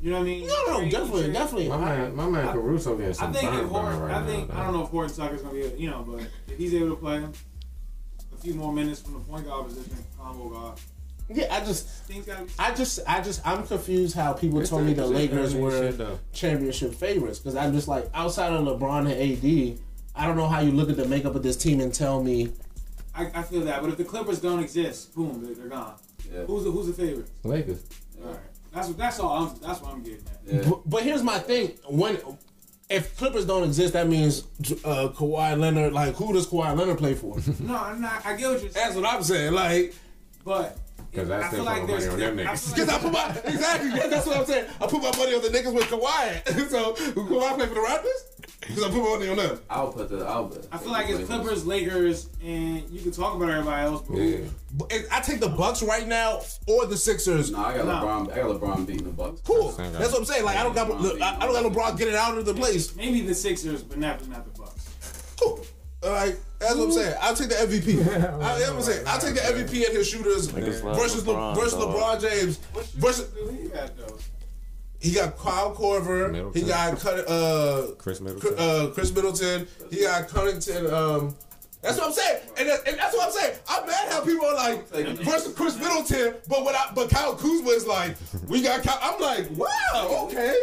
You 0.00 0.10
know 0.10 0.18
what 0.18 0.22
I 0.22 0.26
mean? 0.26 0.46
No, 0.46 0.54
no, 0.68 0.78
Trade- 0.78 0.90
definitely, 0.92 1.22
trade- 1.24 1.32
definitely. 1.34 1.68
My 1.68 1.76
man, 1.78 2.16
my 2.16 2.28
man 2.28 2.48
I- 2.48 2.52
Caruso 2.52 2.94
getting 2.96 3.10
I 3.10 3.12
some 3.12 3.32
think 3.32 3.50
burn 3.50 3.60
if 3.64 3.68
Horton, 3.68 3.98
burn 3.98 4.08
right 4.10 4.22
I 4.22 4.26
think 4.26 4.48
now. 4.48 4.60
I 4.60 4.64
don't 4.64 4.72
know 4.72 4.82
if 4.84 4.88
Horton 4.90 5.14
Tucker's 5.16 5.42
gonna 5.42 5.54
be, 5.54 5.72
you 5.78 5.90
know, 5.90 6.04
but 6.08 6.20
if 6.48 6.56
he's 6.58 6.74
able 6.74 6.90
to 6.90 6.96
play 6.96 7.16
him 7.20 7.32
a 7.32 7.53
few 8.44 8.54
more 8.54 8.72
minutes 8.72 9.00
from 9.00 9.14
the 9.14 9.20
point 9.20 9.46
guard 9.46 9.66
position, 9.66 9.96
combo 10.18 10.44
oh 10.44 10.48
guard, 10.50 10.80
Yeah, 11.30 11.46
I 11.50 11.60
just, 11.60 11.88
things. 12.04 12.28
I 12.58 12.74
just, 12.74 13.00
I 13.06 13.22
just, 13.22 13.46
I'm 13.46 13.66
confused 13.66 14.14
how 14.14 14.34
people 14.34 14.60
It's 14.60 14.68
told 14.68 14.84
me 14.84 14.92
the 14.92 15.06
Lakers 15.06 15.54
were 15.54 15.92
shit, 15.92 16.06
championship 16.34 16.94
favorites 16.94 17.38
because 17.38 17.56
I'm 17.56 17.72
just 17.72 17.88
like 17.88 18.06
outside 18.12 18.52
of 18.52 18.62
LeBron 18.66 19.10
and 19.10 19.12
AD, 19.12 19.78
I 20.14 20.26
don't 20.26 20.36
know 20.36 20.46
how 20.46 20.60
you 20.60 20.72
look 20.72 20.90
at 20.90 20.96
the 20.96 21.06
makeup 21.08 21.34
of 21.34 21.42
this 21.42 21.56
team 21.56 21.80
and 21.80 21.92
tell 21.92 22.22
me. 22.22 22.52
I, 23.14 23.30
I 23.34 23.42
feel 23.42 23.62
that, 23.62 23.80
but 23.80 23.88
if 23.90 23.96
the 23.96 24.04
Clippers 24.04 24.40
don't 24.40 24.60
exist, 24.60 25.14
boom, 25.14 25.42
they're, 25.42 25.54
they're 25.54 25.68
gone. 25.68 25.94
Yeah. 26.30 26.42
Who's 26.42 26.64
the 26.64 26.70
who's 26.70 26.86
the 26.86 26.92
favorite? 26.92 27.28
Lakers. 27.44 27.82
All 28.22 28.30
right, 28.30 28.40
that's 28.72 28.88
what 28.88 28.98
that's 28.98 29.20
all. 29.20 29.46
I'm, 29.46 29.58
that's 29.60 29.80
what 29.80 29.92
I'm 29.92 30.02
getting 30.02 30.24
at. 30.26 30.40
Yeah. 30.44 30.68
But, 30.68 30.90
but 30.90 31.02
here's 31.02 31.22
my 31.22 31.38
thing: 31.38 31.78
when 31.88 32.18
if 32.90 33.16
Clippers 33.16 33.46
don't 33.46 33.64
exist, 33.64 33.92
that 33.94 34.08
means 34.08 34.44
uh, 34.84 35.08
Kawhi 35.08 35.58
Leonard. 35.58 35.92
Like, 35.92 36.14
who 36.16 36.32
does 36.32 36.46
Kawhi 36.46 36.76
Leonard 36.76 36.98
play 36.98 37.14
for? 37.14 37.38
No, 37.60 37.76
I'm 37.76 38.00
not. 38.00 38.24
I 38.26 38.36
get 38.36 38.50
what 38.50 38.60
you're 38.62 38.70
saying. 38.70 38.72
That's 38.74 38.96
what 38.96 39.06
I'm 39.06 39.22
saying. 39.22 39.52
Like, 39.52 39.94
But 40.44 40.78
'Cause 41.14 41.30
I 41.30 41.40
I 41.42 41.46
still 41.48 41.56
feel 41.58 41.64
like 41.64 41.80
put 41.82 41.90
my 41.90 41.96
there's. 41.98 42.06
money 42.10 42.24
on 42.26 42.36
them 42.36 42.46
niggas. 42.46 42.74
because 42.74 42.88
I 42.88 42.98
put 42.98 43.12
my 43.18 43.28
exactly. 43.44 43.90
That's 44.10 44.26
what 44.26 44.36
I'm 44.38 44.44
saying. 44.46 44.66
I 44.80 44.86
put 44.86 45.02
my 45.02 45.16
money 45.16 45.34
on 45.34 45.42
the 45.42 45.48
niggas 45.48 45.72
with 45.74 45.84
Kawhi. 45.84 46.68
so 46.70 46.92
Kawhi 46.94 47.54
play 47.56 47.66
for 47.66 47.74
the 47.74 47.80
Raptors 47.80 48.60
because 48.60 48.82
I 48.84 48.88
put 48.88 48.96
my 49.02 49.08
money 49.10 49.28
on 49.28 49.36
them. 49.36 49.60
I'll 49.70 49.92
put 49.92 50.08
the. 50.10 50.24
I'll. 50.24 50.46
put, 50.46 50.66
I 50.72 50.78
feel 50.78 50.90
like 50.92 51.08
it's 51.08 51.24
Clippers, 51.28 51.66
Lakers, 51.66 52.28
and 52.42 52.88
you 52.90 53.00
can 53.02 53.10
talk 53.12 53.36
about 53.36 53.50
everybody 53.50 53.82
else. 53.86 54.02
But 54.08 54.16
Yeah. 54.18 54.38
But 54.76 54.92
if 54.92 55.12
I 55.12 55.20
take 55.20 55.40
the 55.40 55.48
Bucks 55.48 55.82
right 55.82 56.06
now 56.08 56.40
or 56.66 56.86
the 56.86 56.96
Sixers. 56.96 57.52
No, 57.52 57.58
I 57.64 57.76
got 57.76 57.86
Nah. 57.86 58.02
LeBron. 58.02 58.32
I 58.32 58.36
got 58.36 58.60
LeBron 58.60 58.86
beating 58.86 59.04
the 59.04 59.10
Bucks. 59.10 59.40
Cool. 59.44 59.70
Same. 59.72 59.92
That's 59.92 60.10
what 60.10 60.18
I'm 60.20 60.24
saying. 60.24 60.44
Like 60.44 60.56
I 60.56 60.62
don't 60.64 60.74
got 60.74 60.88
look, 61.00 61.20
I 61.20 61.36
I 61.36 61.46
don't 61.46 61.52
got 61.52 61.72
LeBron 61.72 61.98
getting 61.98 62.14
out 62.16 62.36
of 62.36 62.44
the 62.44 62.54
place. 62.54 62.94
maybe 62.96 63.20
the 63.20 63.34
Sixers, 63.34 63.82
but 63.82 63.98
not, 63.98 64.26
not 64.28 64.44
the 64.52 64.58
Bucks. 64.60 65.36
Cool. 65.40 65.60
Like 66.02 66.38
that's 66.64 66.74
what 66.76 66.84
I'm 66.86 66.92
saying. 66.92 67.16
I'll 67.20 67.34
take 67.34 67.48
the 67.48 67.54
MVP. 67.54 68.00
I, 68.42 68.58
that's 68.58 68.68
what 68.70 68.76
I'm 68.76 68.82
saying. 68.82 69.04
I'll 69.06 69.20
take 69.20 69.34
the 69.34 69.40
MVP 69.40 69.86
and 69.86 69.96
his 69.96 70.08
shooters 70.08 70.48
Niggas 70.48 70.82
love 70.82 70.96
versus 70.96 71.26
Le, 71.26 71.34
LeBron, 71.34 71.54
versus. 71.54 71.74
LeBron 71.74 72.20
James. 72.20 72.58
What 72.72 72.86
Versus 72.86 73.28
shooters 73.34 73.50
do 73.56 73.62
he 73.62 73.68
got 73.68 73.96
though? 73.96 74.18
he 75.00 75.12
got 75.12 75.36
Kyle 75.38 75.74
Korver. 75.74 76.30
Middleton. 76.32 76.62
He 76.62 76.66
got 76.68 76.92
uh 77.04 77.82
Chris 77.98 78.18
Chris, 78.18 78.20
Middleton. 78.20 78.54
uh, 78.58 78.90
Khris 78.94 79.14
Middleton. 79.14 79.66
He 79.90 80.00
got 80.02 80.28
Connaughton. 80.28 80.92
Um, 80.92 81.36
that's 81.84 81.98
what 81.98 82.06
I'm 82.06 82.12
saying, 82.12 82.40
and, 82.58 82.68
that, 82.68 82.88
and 82.88 82.98
that's 82.98 83.14
what 83.14 83.26
I'm 83.26 83.32
saying. 83.32 83.56
I'm 83.68 83.86
mad 83.86 84.12
how 84.12 84.24
people 84.24 84.46
are 84.46 84.54
like 84.54 84.88
versus 84.88 85.54
Khris 85.54 85.78
Middleton, 85.78 86.34
but 86.48 86.64
when 86.64 86.74
I, 86.74 86.90
but 86.94 87.10
Kyle 87.10 87.34
Kuzma 87.34 87.70
is 87.70 87.86
like, 87.86 88.16
we 88.48 88.62
got. 88.62 88.82
Kyle. 88.82 88.98
I'm 89.02 89.20
like, 89.20 89.50
wow, 89.50 90.26
okay, 90.26 90.56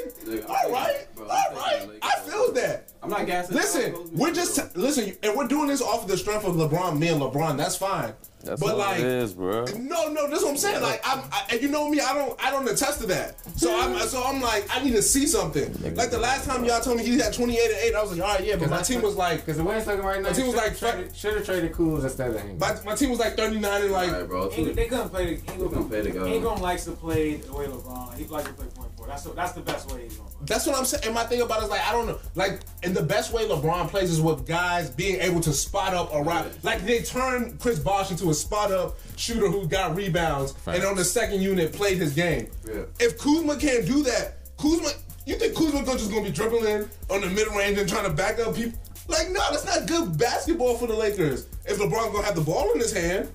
all 0.48 0.72
right, 0.72 1.08
all 1.18 1.26
right. 1.28 1.90
I 2.02 2.20
feel 2.22 2.52
that. 2.54 2.92
I'm 3.04 3.10
not 3.10 3.26
gassing. 3.26 3.56
Listen, 3.56 3.96
we're 4.12 4.34
just 4.34 4.76
listen, 4.76 5.16
and 5.24 5.36
we're 5.36 5.48
doing 5.48 5.68
this 5.68 5.82
off 5.82 6.04
of 6.04 6.10
the 6.10 6.18
strength 6.18 6.46
of 6.46 6.56
LeBron, 6.56 6.98
me 6.98 7.08
and 7.08 7.22
LeBron. 7.22 7.58
That's 7.58 7.76
fine. 7.76 8.14
That's 8.44 8.60
but 8.60 8.78
what 8.78 8.78
like, 8.78 9.00
it 9.00 9.06
is, 9.06 9.34
bro. 9.34 9.66
no, 9.66 10.10
no, 10.12 10.28
that's 10.28 10.42
what 10.44 10.52
I'm 10.52 10.58
saying. 10.58 10.82
Like, 10.82 11.02
I'm, 11.06 11.20
I, 11.32 11.44
and 11.52 11.62
you 11.62 11.68
know 11.70 11.90
me, 11.90 12.00
I 12.00 12.14
don't, 12.14 12.44
I 12.44 12.50
don't 12.52 12.68
attest 12.68 13.02
to 13.02 13.08
that. 13.08 13.36
So 13.58 13.80
I'm, 13.80 13.98
so 14.08 14.24
I'm 14.24 14.42
like, 14.42 14.66
I 14.70 14.84
need 14.84 14.94
to 14.94 15.02
see 15.02 15.28
something. 15.28 15.72
Like 15.96 16.10
the 16.12 16.20
last 16.20 16.46
time 16.48 16.66
y'all 16.66 16.82
told 16.82 16.98
me 16.98 17.04
he 17.04 17.18
had 17.20 17.34
28 17.34 17.58
and 17.60 17.74
8, 17.84 17.96
I 17.96 18.02
was 18.02 18.12
like, 18.18 18.22
all 18.28 18.36
right, 18.36 18.46
yeah, 18.46 18.56
but 18.56 18.70
my 18.70 18.82
team 18.82 19.02
was 19.02 19.16
like, 19.16 19.42
because 19.42 19.58
the 19.58 19.64
way 19.64 19.78
it's 19.78 19.88
looking 19.88 20.04
right 20.04 20.22
now, 20.22 20.30
My 20.30 20.34
team 20.36 20.48
was 20.48 20.56
like- 20.56 20.76
should 21.16 21.34
have 21.36 21.46
traded 21.46 21.72
Kuz 21.74 22.04
instead 22.04 22.32
of 22.32 22.42
him. 22.42 22.58
my, 22.58 22.76
my 22.86 22.96
team 22.96 23.10
was 23.10 23.20
like 23.20 23.36
39 23.36 23.82
and 23.84 23.92
like, 23.92 24.10
All 24.10 24.20
right, 24.20 24.28
bro. 24.28 24.50
They 24.50 24.86
couldn't 24.88 25.10
play. 25.10 25.36
The, 25.36 25.54
We're 25.58 25.70
gonna 25.70 25.86
play 25.86 26.02
together. 26.02 26.28
Ingram 26.28 26.62
likes 26.62 26.86
to 26.86 26.92
play 26.92 27.36
the 27.36 27.54
way 27.54 27.66
LeBron. 27.66 28.18
He 28.18 28.26
likes 28.26 28.48
to 28.48 28.54
play 28.54 28.68
point 28.76 28.91
four. 29.02 29.08
That's 29.08 29.24
the, 29.24 29.34
that's 29.34 29.52
the 29.54 29.62
best 29.62 29.92
way 29.92 30.04
he's 30.04 30.16
gonna 30.16 30.30
that's 30.44 30.66
what 30.66 30.78
I'm 30.78 30.86
saying. 30.86 31.04
And 31.06 31.14
my 31.14 31.24
thing 31.24 31.42
about 31.42 31.62
it 31.62 31.66
is 31.66 31.70
like, 31.70 31.86
I 31.88 31.92
don't 31.92 32.08
know, 32.08 32.20
like, 32.36 32.62
and 32.84 32.96
the 32.96 33.04
best 33.04 33.34
way 33.34 33.46
LeBron 33.46 33.90
plays 33.90 34.12
is 34.12 34.22
with 34.22 34.48
guys 34.48 34.90
being 34.90 35.20
able 35.20 35.42
to 35.42 35.54
spot 35.54 35.94
up 35.94 36.14
around. 36.14 36.52
Like 36.64 36.84
they 36.86 37.02
turned 37.02 37.60
Chris 37.60 37.80
Bosh 37.80 38.12
into 38.12 38.30
a 38.30 38.34
spot 38.34 38.72
up 38.72 38.98
shooter 39.18 39.48
who 39.48 39.68
got 39.68 39.96
rebounds 39.96 40.54
and 40.68 40.84
on 40.84 40.96
the 40.96 41.06
second 41.06 41.42
unit 41.42 41.74
played 41.74 41.98
his 41.98 42.14
game. 42.14 42.50
Yeah. 42.68 42.84
If 43.00 43.18
Kuzma 43.18 43.58
can't 43.58 43.86
do 43.86 44.04
that, 44.04 44.56
Kuzma, 44.58 44.90
you 45.26 45.36
think 45.36 45.56
Kuzma 45.56 45.84
just 45.86 46.12
gonna 46.12 46.24
be 46.24 46.32
dribbling 46.32 46.90
on 47.10 47.22
the 47.22 47.28
mid 47.28 47.48
range 47.50 47.78
and 47.78 47.88
trying 47.88 48.06
to 48.06 48.14
back 48.14 48.40
up 48.40 48.56
people? 48.56 48.80
Like, 49.08 49.30
no, 49.30 49.42
that's 49.52 49.66
not 49.66 49.88
good 49.88 50.18
basketball 50.18 50.78
for 50.78 50.88
the 50.88 50.96
Lakers. 50.96 51.48
If 51.66 51.78
LeBron 51.78 52.14
gonna 52.14 52.24
have 52.24 52.36
the 52.36 52.42
ball 52.42 52.72
in 52.74 52.80
his 52.80 52.94
hand, 52.94 53.30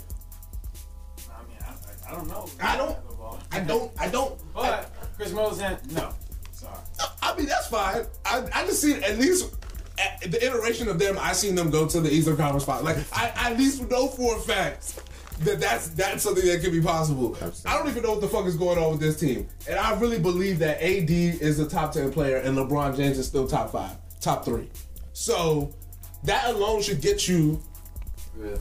I 1.28 1.42
mean, 1.46 1.58
I, 1.60 1.70
I, 1.70 2.12
I 2.12 2.14
don't 2.14 2.28
know. 2.28 2.48
I 2.60 2.76
don't, 2.76 2.96
I 3.52 3.60
don't, 3.60 3.92
I 3.98 4.08
don't. 4.08 4.54
But 4.54 4.95
Khris 5.16 5.32
Middleton, 5.32 5.78
no. 5.92 6.12
Sorry. 6.52 6.78
I 7.22 7.36
mean, 7.36 7.46
that's 7.46 7.68
fine. 7.68 8.04
I, 8.24 8.44
I 8.52 8.66
just 8.66 8.80
see 8.80 8.94
at 8.94 9.18
least 9.18 9.54
at 9.98 10.30
the 10.30 10.44
iteration 10.44 10.88
of 10.88 10.98
them. 10.98 11.16
I 11.18 11.32
seen 11.32 11.54
them 11.54 11.70
go 11.70 11.86
to 11.86 12.00
the 12.00 12.10
Eastern 12.10 12.36
Conference 12.36 12.64
spot. 12.64 12.84
Like 12.84 12.98
I, 13.12 13.32
I 13.36 13.50
at 13.52 13.58
least 13.58 13.88
know 13.90 14.08
for 14.08 14.36
a 14.36 14.40
fact 14.40 15.00
that 15.40 15.60
that's 15.60 15.88
that's 15.88 16.22
something 16.22 16.44
that 16.46 16.62
could 16.62 16.72
be 16.72 16.80
possible. 16.80 17.36
I 17.64 17.76
don't 17.76 17.88
even 17.88 18.02
know 18.02 18.12
what 18.12 18.20
the 18.20 18.28
fuck 18.28 18.46
is 18.46 18.56
going 18.56 18.78
on 18.78 18.92
with 18.92 19.00
this 19.00 19.18
team, 19.18 19.48
and 19.68 19.78
I 19.78 19.98
really 19.98 20.18
believe 20.18 20.58
that 20.60 20.82
AD 20.82 21.10
is 21.10 21.58
a 21.60 21.68
top 21.68 21.92
ten 21.92 22.12
player 22.12 22.38
and 22.38 22.56
LeBron 22.56 22.96
James 22.96 23.18
is 23.18 23.26
still 23.26 23.46
top 23.46 23.72
five, 23.72 23.96
top 24.20 24.44
three. 24.44 24.68
So 25.12 25.74
that 26.24 26.48
alone 26.48 26.82
should 26.82 27.00
get 27.00 27.28
you. 27.28 27.60
Yeah. 28.38 28.56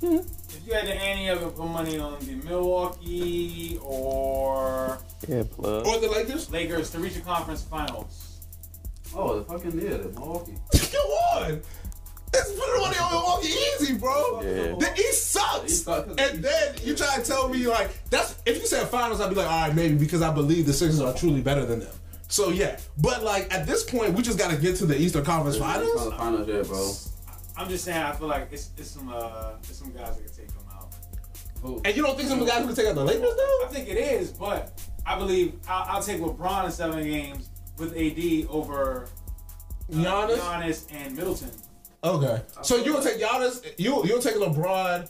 Hmm. 0.00 0.18
If 0.48 0.66
you 0.66 0.74
had 0.74 0.84
to 0.84 0.94
ante 0.94 1.28
up 1.30 1.42
and 1.42 1.54
put 1.54 1.66
money 1.66 1.98
on 1.98 2.18
the 2.20 2.32
Milwaukee 2.36 3.78
or 3.82 4.98
Yeah, 5.28 5.42
plug. 5.50 5.86
Or 5.86 5.98
the 6.00 6.08
Lakers. 6.08 6.50
Lakers 6.50 6.90
to 6.90 6.98
reach 6.98 7.14
the 7.14 7.20
conference 7.20 7.62
finals, 7.62 8.38
Oh, 9.14 9.38
the 9.40 9.44
fucking 9.44 9.80
yeah, 9.80 9.96
the 9.96 10.08
Milwaukee. 10.10 10.54
Come 10.72 11.10
on. 11.34 11.60
Let's 12.32 12.50
put 12.52 12.58
the 12.74 12.78
money 12.80 12.96
on 12.98 13.10
Milwaukee 13.12 13.48
easy, 13.48 13.94
bro. 13.94 14.40
Yeah. 14.42 14.74
The 14.78 14.92
East 14.98 15.30
sucks. 15.32 15.64
East 15.72 15.84
sucks. 15.84 16.08
And 16.20 16.42
then 16.44 16.74
you 16.82 16.94
try 16.94 17.16
to 17.16 17.22
tell 17.24 17.48
me 17.48 17.66
like 17.66 17.90
that's 18.10 18.36
if 18.44 18.60
you 18.60 18.66
said 18.66 18.86
finals, 18.88 19.20
I'd 19.20 19.30
be 19.30 19.36
like, 19.36 19.50
all 19.50 19.66
right, 19.68 19.74
maybe 19.74 19.94
because 19.94 20.22
I 20.22 20.32
believe 20.32 20.66
the 20.66 20.72
Sixers 20.72 21.00
are 21.00 21.14
truly 21.14 21.40
better 21.40 21.64
than 21.64 21.80
them. 21.80 21.94
So 22.28 22.50
yeah, 22.50 22.78
but 22.98 23.22
like 23.22 23.52
at 23.54 23.66
this 23.66 23.84
point, 23.84 24.12
we 24.14 24.22
just 24.22 24.38
got 24.38 24.50
to 24.50 24.56
get 24.56 24.76
to 24.76 24.86
the 24.86 25.00
Eastern 25.00 25.24
Conference 25.24 25.56
Finals. 25.56 26.12
Finals, 26.14 26.48
yeah, 26.48 26.62
bro. 26.62 26.92
I'm 27.56 27.70
just 27.70 27.84
saying. 27.84 28.02
I 28.02 28.12
feel 28.12 28.28
like 28.28 28.48
it's, 28.52 28.70
it's 28.76 28.90
some 28.90 29.08
uh, 29.08 29.52
it's 29.62 29.78
some 29.78 29.90
guys 29.92 30.16
that 30.16 30.24
can 30.24 30.26
take 30.26 30.35
them 30.35 30.35
out. 30.35 30.35
Who? 31.66 31.80
And 31.84 31.96
you 31.96 32.02
don't 32.02 32.16
think 32.16 32.28
some 32.28 32.38
of 32.40 32.46
the 32.46 32.50
guys 32.50 32.62
gonna 32.62 32.74
take 32.76 32.86
out 32.86 32.94
the 32.94 33.04
Lakers 33.04 33.34
though? 33.36 33.60
I 33.64 33.68
think 33.70 33.88
it 33.88 33.96
is, 33.98 34.30
but 34.30 34.80
I 35.04 35.18
believe 35.18 35.54
I'll, 35.68 35.96
I'll 35.96 36.02
take 36.02 36.20
LeBron 36.20 36.66
in 36.66 36.72
seven 36.72 37.02
games 37.04 37.50
with 37.78 37.96
AD 37.96 38.48
over 38.50 39.04
uh, 39.04 39.94
Giannis. 39.94 40.36
Giannis 40.38 40.86
and 40.94 41.16
Middleton. 41.16 41.50
Okay, 42.04 42.42
so 42.62 42.76
you'll 42.76 43.02
take 43.02 43.20
Giannis. 43.20 43.64
You 43.78 44.04
you'll 44.04 44.20
take 44.22 44.36
LeBron 44.36 45.08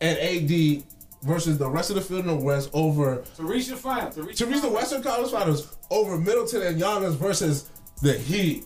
and 0.00 0.18
AD 0.18 0.84
versus 1.22 1.58
the 1.58 1.68
rest 1.68 1.90
of 1.90 1.96
the 1.96 2.02
field 2.02 2.20
in 2.20 2.26
the 2.28 2.34
West 2.34 2.70
over 2.72 3.22
To 3.36 3.42
reach 3.42 3.68
the 3.68 3.76
finals 3.76 4.14
to 4.14 4.22
reach, 4.22 4.38
to 4.38 4.46
reach 4.46 4.62
the 4.62 4.70
Western 4.70 5.02
Conference 5.02 5.30
Finals 5.32 5.76
over 5.90 6.16
Middleton 6.16 6.62
and 6.62 6.80
Giannis 6.80 7.14
versus 7.16 7.70
the 8.00 8.14
Heat, 8.14 8.64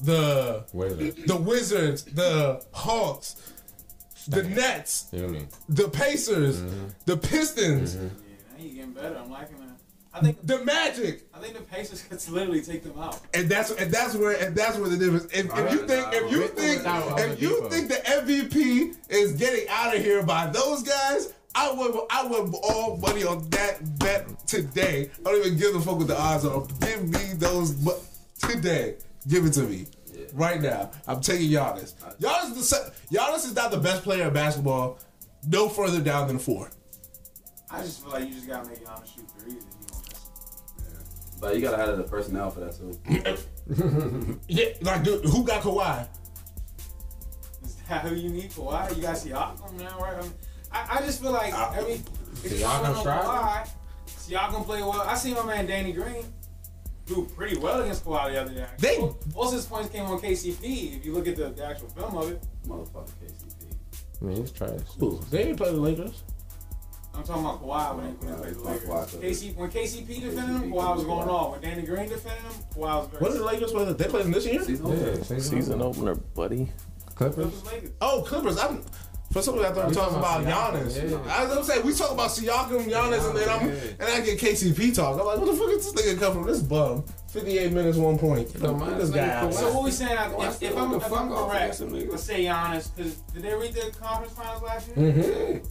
the 0.00 0.64
Wizards. 0.72 1.24
the 1.24 1.36
Wizards, 1.36 2.04
the 2.04 2.64
Hawks, 2.72 3.54
the 4.28 4.42
Nets, 4.42 5.08
You 5.12 5.20
know 5.20 5.26
what 5.26 5.36
I 5.36 5.38
mean? 5.38 5.48
the 5.68 5.88
Pacers, 5.88 6.60
mm-hmm. 6.60 6.86
the 7.06 7.16
Pistons, 7.16 7.96
mm-hmm. 7.96 8.06
Yeah, 8.06 8.56
now 8.56 8.64
you 8.64 8.74
getting 8.74 8.92
better. 8.92 9.18
I'm 9.18 9.30
liking 9.30 9.56
that. 9.58 9.68
I 10.12 10.20
think 10.20 10.46
the 10.46 10.64
Magic, 10.64 11.22
I 11.34 11.38
think 11.38 11.54
the 11.54 11.62
Pacers 11.62 12.02
could 12.02 12.32
literally 12.32 12.60
take 12.60 12.82
them 12.82 12.98
out. 12.98 13.20
and 13.34 13.48
that's 13.48 13.70
and 13.70 13.92
that's 13.92 14.14
where 14.14 14.36
and 14.36 14.54
that's 14.54 14.76
where 14.76 14.88
the 14.88 14.96
difference. 14.96 15.26
If, 15.26 15.46
if 15.46 15.72
you 15.72 15.86
think 15.86 16.06
if 16.12 16.30
you 16.32 16.48
think 16.48 16.82
if 17.18 17.42
you 17.42 17.68
think 17.68 17.88
the 17.88 18.02
MVP 18.06 18.96
is 19.10 19.32
getting 19.32 19.68
out 19.68 19.96
of 19.96 20.02
here 20.02 20.22
by 20.22 20.46
those 20.46 20.82
guys. 20.82 21.32
I 21.54 21.72
would 21.72 21.98
I 22.10 22.24
would 22.24 22.54
all 22.62 22.98
money 22.98 23.24
on 23.24 23.48
that 23.50 23.98
bet 23.98 24.46
today. 24.46 25.10
I 25.26 25.30
don't 25.30 25.44
even 25.44 25.58
give 25.58 25.74
a 25.74 25.80
fuck 25.80 25.96
what 25.96 26.06
the 26.06 26.20
odds 26.20 26.44
are. 26.44 26.64
Give 26.80 27.08
me 27.08 27.32
those 27.34 27.74
today. 28.38 28.96
Give 29.26 29.44
it 29.44 29.54
to 29.54 29.62
me 29.62 29.86
right 30.38 30.60
now. 30.60 30.90
I'm 31.06 31.20
taking 31.20 31.50
Giannis. 31.50 31.94
Giannis, 32.20 32.50
is 32.52 32.56
the, 32.56 32.62
se- 32.62 32.90
Giannis 33.12 33.44
is 33.46 33.54
not 33.54 33.70
the 33.70 33.78
best 33.78 34.02
player 34.02 34.28
in 34.28 34.32
basketball. 34.32 34.98
No 35.46 35.68
further 35.68 36.00
down 36.00 36.28
than 36.28 36.38
four. 36.38 36.70
I 37.70 37.82
just 37.82 38.02
feel 38.02 38.12
like 38.12 38.28
you 38.28 38.34
just 38.34 38.46
gotta 38.48 38.68
make 38.68 38.84
Giannis 38.84 39.14
shoot 39.14 39.28
threes 39.38 39.54
you 39.54 39.60
won't 39.92 40.04
miss. 40.08 41.38
But 41.40 41.54
you 41.56 41.60
gotta 41.60 41.76
have 41.76 41.96
the 41.96 42.02
personnel 42.04 42.50
for 42.50 42.60
that 42.60 42.76
too. 42.76 44.38
Yeah, 44.48 44.68
like 44.80 45.04
dude, 45.04 45.24
who 45.26 45.44
got 45.44 45.60
Kawhi? 45.62 46.08
Is 47.64 47.74
that 47.88 48.02
who 48.06 48.14
you 48.14 48.30
need 48.30 48.50
Kawhi? 48.50 48.96
You 48.96 49.02
guys 49.02 49.22
see 49.22 49.30
Siakam 49.30 49.72
now, 49.74 49.98
right? 50.00 50.16
I, 50.16 50.20
mean, 50.22 50.32
I, 50.72 50.98
I 50.98 51.00
just 51.04 51.20
feel 51.20 51.32
like 51.32 51.52
Uh, 51.52 51.72
every 51.76 51.92
if 51.94 52.44
you 52.44 52.50
Siakam 52.50 52.82
don't 52.84 52.94
know 52.94 53.00
striving? 53.00 53.30
Kawhi, 53.30 53.68
Siakam 54.08 54.64
play 54.64 54.80
well. 54.82 55.02
I 55.02 55.14
see 55.16 55.34
my 55.34 55.44
man 55.44 55.66
Danny 55.66 55.92
Green 55.92 56.24
do 57.08 57.28
pretty 57.36 57.58
well 57.58 57.82
against 57.82 58.04
Kawhi 58.04 58.32
the 58.32 58.40
other 58.42 58.54
day. 58.54 58.66
They- 58.78 58.98
most 59.34 59.48
of 59.48 59.52
his 59.54 59.66
points 59.66 59.88
came 59.90 60.04
on 60.04 60.20
KCP. 60.20 60.96
If 60.98 61.04
you 61.06 61.12
look 61.14 61.26
at 61.26 61.36
the, 61.36 61.48
the 61.50 61.64
actual 61.64 61.88
film 61.88 62.16
of 62.16 62.30
it, 62.30 62.42
Motherfucker 62.66 63.10
KCP. 63.22 63.74
I 64.20 64.24
mean, 64.24 64.36
he's 64.36 64.50
trash. 64.52 64.80
Who? 64.98 65.20
They 65.30 65.44
didn't 65.44 65.56
play 65.56 65.70
the 65.72 65.80
Lakers. 65.80 66.22
I'm 67.14 67.22
talking 67.24 67.44
about 67.44 67.62
Kawhi 67.62 67.96
when 67.96 68.06
he, 68.06 68.12
when 68.12 68.34
he 68.34 68.40
played 68.42 68.54
the 68.54 68.60
Lakers. 68.62 68.88
Kawhi. 68.88 69.20
KC, 69.22 69.56
when 69.56 69.70
KCP 69.70 70.06
defended 70.20 70.62
him, 70.62 70.72
Kawhi 70.72 70.96
was 70.96 71.04
going 71.04 71.28
off. 71.28 71.52
When 71.52 71.60
Danny 71.62 71.82
Green 71.82 72.08
defended 72.08 72.42
him, 72.42 72.52
Kawhi 72.74 72.78
was 72.78 73.08
very 73.08 73.22
What 73.22 73.32
did 73.32 73.40
the 73.40 73.44
Lakers 73.46 73.72
play? 73.72 73.92
They 73.92 74.04
played 74.04 74.24
them 74.24 74.32
this 74.32 74.46
year? 74.46 74.62
Season 74.62 74.86
Yeah, 74.86 74.92
opener. 74.92 75.24
Season 75.40 75.82
opener, 75.82 76.14
buddy. 76.14 76.68
Clippers. 77.14 77.34
Clippers 77.46 77.64
Lakers. 77.72 77.90
Oh, 78.00 78.22
Clippers. 78.26 78.58
I'm 78.58 78.82
for 79.30 79.42
some 79.42 79.54
reason 79.56 79.70
I 79.70 79.74
thought 79.74 79.84
we 79.84 79.88
were 79.88 79.94
talking 79.94 80.18
about 80.18 80.44
Giannis. 80.44 80.96
Yeah. 81.10 81.18
I 81.34 81.44
was 81.44 81.54
gonna 81.54 81.64
say 81.64 81.80
we 81.82 81.92
talk 81.94 82.12
about 82.12 82.30
Siakam, 82.30 82.84
Giannis, 82.86 83.28
and 83.28 83.38
then 83.38 83.48
I'm 83.48 83.68
Yeah. 83.68 83.80
and 84.00 84.02
I 84.08 84.20
get 84.20 84.38
KCP 84.38 84.94
talk. 84.94 85.20
I'm 85.20 85.26
like, 85.26 85.38
what 85.38 85.46
the 85.46 85.52
fuck 85.54 85.70
is 85.70 85.92
this 85.92 86.06
nigga 86.14 86.18
come 86.20 86.32
from? 86.34 86.46
This 86.46 86.60
bum. 86.62 87.04
58 87.28 87.72
minutes, 87.72 87.98
one 87.98 88.18
point. 88.18 88.50
Get 88.52 88.62
Don't 88.62 88.78
mind 88.78 88.96
this 89.00 89.10
this 89.10 89.16
guy 89.16 89.28
out. 89.28 89.52
So 89.52 89.70
what 89.72 89.84
we 89.84 89.90
saying? 89.90 90.16
Kawhi 90.16 90.48
If, 90.48 90.62
if 90.62 90.76
I'm, 90.78 90.90
the 90.92 90.96
if 90.96 91.02
fuck 91.02 91.20
I'm 91.20 91.32
off 91.32 91.50
correct, 91.50 91.62
against 91.64 91.78
them 91.80 91.90
niggas. 91.92 92.10
let's 92.10 92.22
say 92.24 92.44
Giannis, 92.44 92.88
because 92.96 93.14
did 93.34 93.42
they 93.42 93.54
reach 93.54 93.72
the 93.72 93.90
conference 94.00 94.32
finals 94.32 94.62
last 94.62 94.88
year? 94.88 94.96
Mhm. 95.12 95.66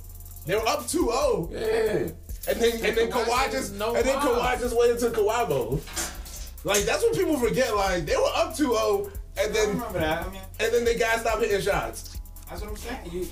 They 0.45 0.55
were 0.55 0.67
up 0.67 0.83
2-0. 0.87 1.49
Yeah. 1.51 2.11
And 2.49 2.61
then 2.61 2.85
and 2.85 2.95
then 2.97 3.09
Kawhi 3.11 3.25
Kawhi 3.25 3.43
just 3.51 3.53
just 3.53 3.75
no 3.75 3.95
and 3.95 4.05
then 4.05 4.15
love. 4.17 4.37
Kawhi 4.39 4.59
just 4.61 4.77
went 4.77 4.91
into 4.91 5.09
Kawhi 5.09 5.49
mode. 5.49 5.81
Like 6.63 6.83
that's 6.85 7.03
what 7.03 7.13
people 7.15 7.37
forget. 7.39 7.75
Like 7.75 8.05
they 8.05 8.15
were 8.15 8.31
up 8.35 8.55
2-0 8.55 9.05
and 9.05 9.11
I 9.37 9.47
then 9.53 9.69
remember 9.69 9.99
that. 9.99 10.25
I 10.27 10.29
mean, 10.29 10.41
and 10.59 10.73
then 10.73 10.85
the 10.85 10.93
guy 10.95 11.17
stopped 11.17 11.41
hitting 11.41 11.59
shots. 11.61 12.17
that's 12.49 12.61
what 12.61 12.69
I'm 12.69 12.77
saying. 12.77 12.99
You 13.11 13.27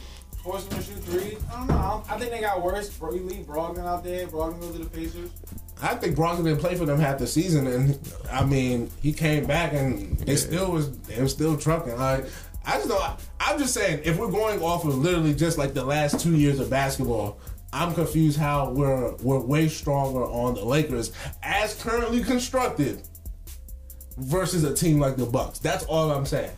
force 0.46 0.64
them 0.66 0.78
to 0.78 0.86
shoot 0.86 1.04
threes. 1.04 1.40
I 1.52 1.58
don't 1.58 1.68
know. 1.68 1.76
I, 1.76 1.90
don't, 1.90 2.12
I 2.12 2.20
think 2.20 2.32
they 2.32 2.40
got 2.40 2.62
worse. 2.62 2.90
Bro, 2.90 3.16
you 3.16 3.22
leave 3.22 3.48
Brogdon 3.48 3.86
out 3.86 4.04
there. 4.04 4.28
Brogdon 4.28 4.62
goes 4.62 4.74
to 4.74 4.84
the 4.84 4.90
Pacers. 4.90 5.32
I 5.82 5.96
think 5.96 6.16
Brogdon 6.16 6.44
didn't 6.44 6.60
play 6.60 6.76
for 6.76 6.86
them 6.86 7.00
half 7.00 7.18
the 7.18 7.28
season, 7.28 7.68
and 7.68 8.00
I 8.32 8.46
mean 8.46 8.92
he 9.02 9.12
came 9.12 9.46
back 9.46 9.74
and 9.74 10.18
they 10.20 10.36
still 10.36 10.72
was 10.72 10.98
they 11.00 11.20
were 11.20 11.28
still 11.28 11.58
trucking. 11.58 11.98
Like 11.98 12.26
I 12.64 12.78
just 12.78 12.88
know 12.88 13.18
I'm 13.40 13.60
just 13.60 13.74
saying 13.74 14.02
if 14.06 14.18
we're 14.18 14.32
going 14.32 14.62
off 14.62 14.86
of 14.86 14.96
literally 14.96 15.34
just 15.34 15.58
like 15.58 15.74
the 15.74 15.84
last 15.84 16.20
two 16.20 16.36
years 16.36 16.60
of 16.60 16.70
basketball, 16.70 17.40
I'm 17.74 17.94
confused 17.94 18.38
how 18.38 18.70
we're 18.70 19.16
we're 19.16 19.40
way 19.40 19.68
stronger 19.68 20.24
on 20.24 20.54
the 20.54 20.64
Lakers 20.64 21.12
as 21.44 21.82
currently 21.82 22.24
constructed 22.24 23.02
versus 24.18 24.64
a 24.64 24.74
team 24.74 25.00
like 25.00 25.18
the 25.18 25.26
Bucks. 25.26 25.60
That's 25.60 25.84
all 25.86 26.12
I'm 26.12 26.26
saying. 26.26 26.56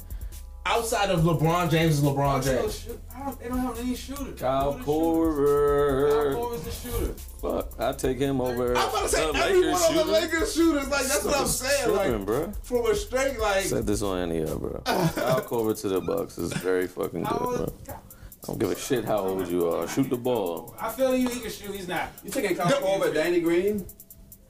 Outside 0.70 1.10
of 1.10 1.22
LeBron 1.22 1.72
James 1.72 2.00
is 2.00 2.04
LeBron 2.04 2.44
James. 2.44 2.80
shoot- 2.80 3.00
don't, 3.28 3.40
they 3.40 3.48
don't 3.50 3.58
have 3.60 3.80
any 3.80 3.96
shooters. 3.96 4.40
Kyle 4.40 4.74
Who 4.74 4.80
the 4.80 4.84
shooters? 4.84 5.38
Korver. 5.38 6.34
Kyle 6.34 6.44
Korver's 6.44 6.62
the 6.64 6.72
shooter. 6.72 7.14
Fuck, 7.42 7.80
I 7.80 7.92
take 7.94 8.20
him 8.20 8.42
over. 8.42 8.76
I'm 8.78 8.90
about 8.90 9.02
to 9.04 9.10
say 9.10 9.28
every 9.30 9.42
Lakers 9.42 9.72
one 9.74 9.74
of 9.74 9.82
the 9.82 10.04
shooter. 10.04 10.12
Lakers 10.12 10.54
shooters. 10.54 10.88
Like 10.90 11.06
that's 11.06 11.24
what 11.26 11.38
I'm 11.38 11.48
saying. 11.48 11.84
Tripping, 11.96 12.18
Like 12.18 12.26
bro. 12.26 12.52
from 12.64 12.86
a 12.86 12.96
straight 12.96 13.40
like 13.40 13.64
Said 13.66 13.86
this 13.88 14.02
on 14.02 14.18
any 14.30 14.42
of 14.44 14.60
bro. 14.62 14.82
Kyle 14.86 15.42
Korver 15.42 15.80
to 15.82 15.88
the 15.90 16.02
Bucks 16.02 16.38
is 16.38 16.54
very 16.54 16.88
fucking 16.88 17.24
good, 17.24 17.28
How 17.28 17.38
bro. 17.38 17.74
I 17.90 18.48
don't 18.48 18.60
give 18.60 18.72
a 18.72 18.76
shit 18.80 19.04
how 19.04 19.20
old 19.20 19.48
you 19.50 19.68
are. 19.70 19.88
Shoot 19.88 20.10
the 20.10 20.16
ball. 20.18 20.76
I 20.80 20.90
feel 20.90 21.16
you. 21.18 21.28
He 21.30 21.40
can 21.40 21.50
shoot. 21.52 21.76
He's 21.76 21.88
not. 21.88 22.10
You 22.24 22.30
taking 22.32 22.56
Kyle 22.56 22.86
over 22.88 23.14
Danny 23.14 23.40
Green? 23.42 23.86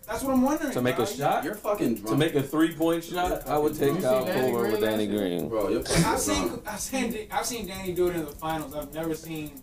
That's 0.07 0.23
what 0.23 0.33
I'm 0.33 0.41
wondering. 0.41 0.71
To 0.71 0.81
make 0.81 0.99
a 0.99 1.05
shot? 1.05 1.43
You're 1.43 1.55
fucking 1.55 1.95
drunk. 1.95 2.07
To 2.09 2.17
make 2.17 2.33
a 2.35 2.41
three 2.41 2.73
point 2.73 3.03
shot, 3.03 3.45
I 3.47 3.57
would 3.57 3.75
take 3.77 3.95
You 3.95 4.01
Kyle 4.01 4.25
see 4.25 4.31
Danny 4.31 4.51
over 4.53 4.69
Green 4.69 4.81
Danny? 4.81 5.07
Green. 5.07 5.49
Bro, 5.49 5.69
you're 5.69 5.83
fucking 5.83 6.05
I've 6.05 6.19
seen, 6.19 6.47
drunk. 6.47 6.63
I've 6.67 6.79
seen, 6.79 7.27
I've 7.31 7.45
seen 7.45 7.67
Danny 7.67 7.93
do 7.93 8.07
it 8.07 8.15
in 8.15 8.25
the 8.25 8.31
finals. 8.31 8.73
I've 8.73 8.93
never 8.93 9.13
seen 9.15 9.61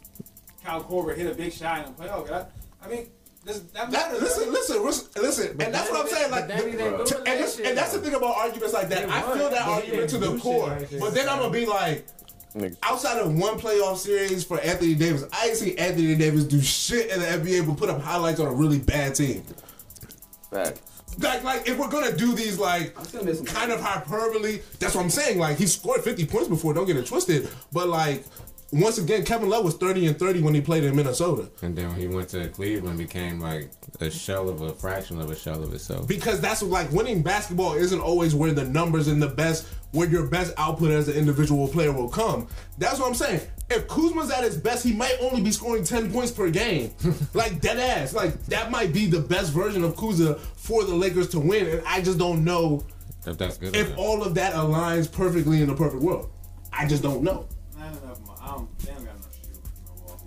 Kyle 0.63 0.83
Korver 0.85 1.17
hit 1.17 1.31
a 1.31 1.35
big 1.35 1.53
shot 1.53 1.87
in 1.87 1.95
the 1.95 2.03
playoff. 2.03 2.31
I, 2.31 2.47
I 2.85 2.89
mean, 2.89 3.09
this, 3.45 3.61
that 3.61 3.91
That, 3.91 4.11
matters. 4.13 4.21
listen, 4.23 4.53
listen, 4.53 4.85
listen, 4.85 5.23
listen, 5.23 5.49
and 5.63 5.75
that's 5.75 5.91
what 5.91 6.01
I'm 6.03 6.09
saying. 6.09 6.31
Like, 6.31 6.49
Danny 6.49 6.73
the- 6.73 6.77
didn't 6.79 6.99
do 6.99 7.05
to- 7.07 7.17
and, 7.19 7.27
last 7.27 7.39
this, 7.39 7.59
year, 7.59 7.69
and 7.69 7.79
that's 7.79 7.93
the 7.95 7.99
thing 8.01 8.15
about 8.15 8.37
arguments 8.37 8.75
like 8.75 8.89
that. 8.91 9.09
I 9.09 9.23
feel 9.35 9.49
that 9.51 9.65
but 9.67 9.83
he 9.85 9.91
argument 9.93 10.11
to 10.11 10.19
didn't 10.19 10.31
the 10.35 10.37
shit 10.37 10.43
core, 10.43 10.67
last 10.69 10.93
year. 10.93 11.01
but 11.01 11.15
then 11.15 11.29
I'm 11.29 11.39
gonna 11.39 11.51
be 11.53 11.65
like, 11.67 12.07
Nigga, 12.55 12.77
outside 12.83 13.19
of 13.19 13.35
one 13.35 13.59
playoff 13.59 13.97
series 13.97 14.45
for 14.45 14.61
Anthony 14.61 14.95
Davis, 14.95 15.25
I 15.33 15.47
ain't 15.49 15.57
seen 15.57 15.77
Anthony 15.79 16.15
Davis 16.15 16.45
do 16.45 16.61
shit 16.61 17.11
in 17.11 17.21
the 17.21 17.27
NBA 17.27 17.67
but 17.67 17.77
put 17.79 17.89
up 17.91 18.01
highlights 18.01 18.41
on 18.41 18.47
a 18.47 18.53
really 18.53 18.79
bad 18.79 19.15
team. 19.15 19.43
Fact. 20.55 20.81
Like, 21.19 21.45
like 21.45 21.69
if 21.69 21.79
we're 21.79 21.89
gonna 21.89 22.17
do 22.17 22.35
these 22.35 22.59
like 22.59 22.97
I'm 22.99 23.05
still 23.05 23.25
missing 23.25 23.47
kind 23.47 23.73
of 23.73 23.81
hyperbole, 23.81 24.61
that's 24.79 24.95
what 24.95 25.03
I'm 25.03 25.11
saying. 25.11 25.39
Like 25.39 25.57
he 25.57 25.67
scored 25.67 26.03
50 26.03 26.27
points 26.27 26.49
before. 26.49 26.75
Don't 26.75 26.87
get 26.87 26.97
it 26.97 27.07
twisted. 27.07 27.49
But 27.73 27.89
like 27.89 28.25
once 28.75 28.99
again, 28.99 29.25
Kevin 29.25 29.49
Love 29.49 29.65
was 29.65 29.75
30 29.77 30.07
and 30.07 30.19
30 30.19 30.43
when 30.43 30.53
he 30.55 30.61
played 30.61 30.85
in 30.85 30.97
Minnesota. 30.97 31.49
And 31.63 31.77
then 31.77 31.89
when 31.89 31.99
he 31.99 32.07
went 32.09 32.29
to 32.31 32.49
Cleveland, 32.49 32.99
became 32.99 33.41
like 33.41 33.71
a 34.01 34.11
shell 34.11 34.49
of 34.49 34.61
a 34.63 34.73
fraction 34.73 35.21
of 35.21 35.31
a 35.31 35.37
shell 35.37 35.63
of 35.63 35.73
itself. 35.73 36.09
because 36.09 36.41
that's 36.41 36.61
what, 36.63 36.71
like 36.71 36.91
winning 36.93 37.23
basketball 37.23 37.75
isn't 37.75 38.01
always 38.01 38.35
where 38.35 38.53
the 38.53 38.65
numbers 38.65 39.09
and 39.09 39.23
the 39.23 39.29
best 39.29 39.67
where 39.93 40.09
your 40.09 40.27
best 40.27 40.53
output 40.59 40.91
as 40.91 41.07
an 41.09 41.15
individual 41.15 41.69
player 41.69 41.93
will 41.93 42.09
come. 42.09 42.49
That's 42.79 42.99
what 42.99 43.07
I'm 43.07 43.15
saying. 43.15 43.41
If 43.71 43.87
Kuzma's 43.87 44.31
at 44.31 44.43
his 44.43 44.57
best, 44.57 44.83
he 44.85 44.93
might 44.93 45.17
only 45.21 45.41
be 45.41 45.53
scoring 45.53 45.85
10 45.85 46.11
points 46.13 46.33
per 46.33 46.51
game. 46.51 46.93
like 47.35 47.61
dead 47.61 47.79
ass. 47.79 48.13
Like 48.13 48.45
that 48.47 48.73
might 48.73 48.93
be 48.93 49.07
the 49.07 49.21
best 49.21 49.53
version 49.53 49.85
of 49.85 49.97
Kuzma 49.97 50.35
for 50.57 50.83
the 50.85 50.95
Lakers 50.95 51.29
to 51.29 51.39
win. 51.41 51.69
And 51.69 51.83
I 51.87 52.03
just 52.03 52.19
don't 52.19 52.43
know 52.45 52.85
If 53.25 53.39
that's 53.39 53.57
good. 53.57 53.75
if 53.77 53.87
enough. 53.87 53.99
all 53.99 54.25
of 54.25 54.35
that 54.35 54.55
aligns 54.55 55.11
perfectly 55.11 55.63
in 55.63 55.69
the 55.69 55.77
perfect 55.77 56.03
world. 56.03 56.29
I 56.73 56.89
just 56.89 57.03
don't 57.05 57.23
know. 57.23 57.47
Not 57.79 57.93
enough. 58.03 58.19
I 58.29 58.34
don't. 58.51 58.79
They 58.79 58.93
don't 58.93 59.05
got 59.05 59.15
enough 59.17 59.35
shooters 59.35 59.59
in 59.77 59.95
Milwaukee. 59.95 60.25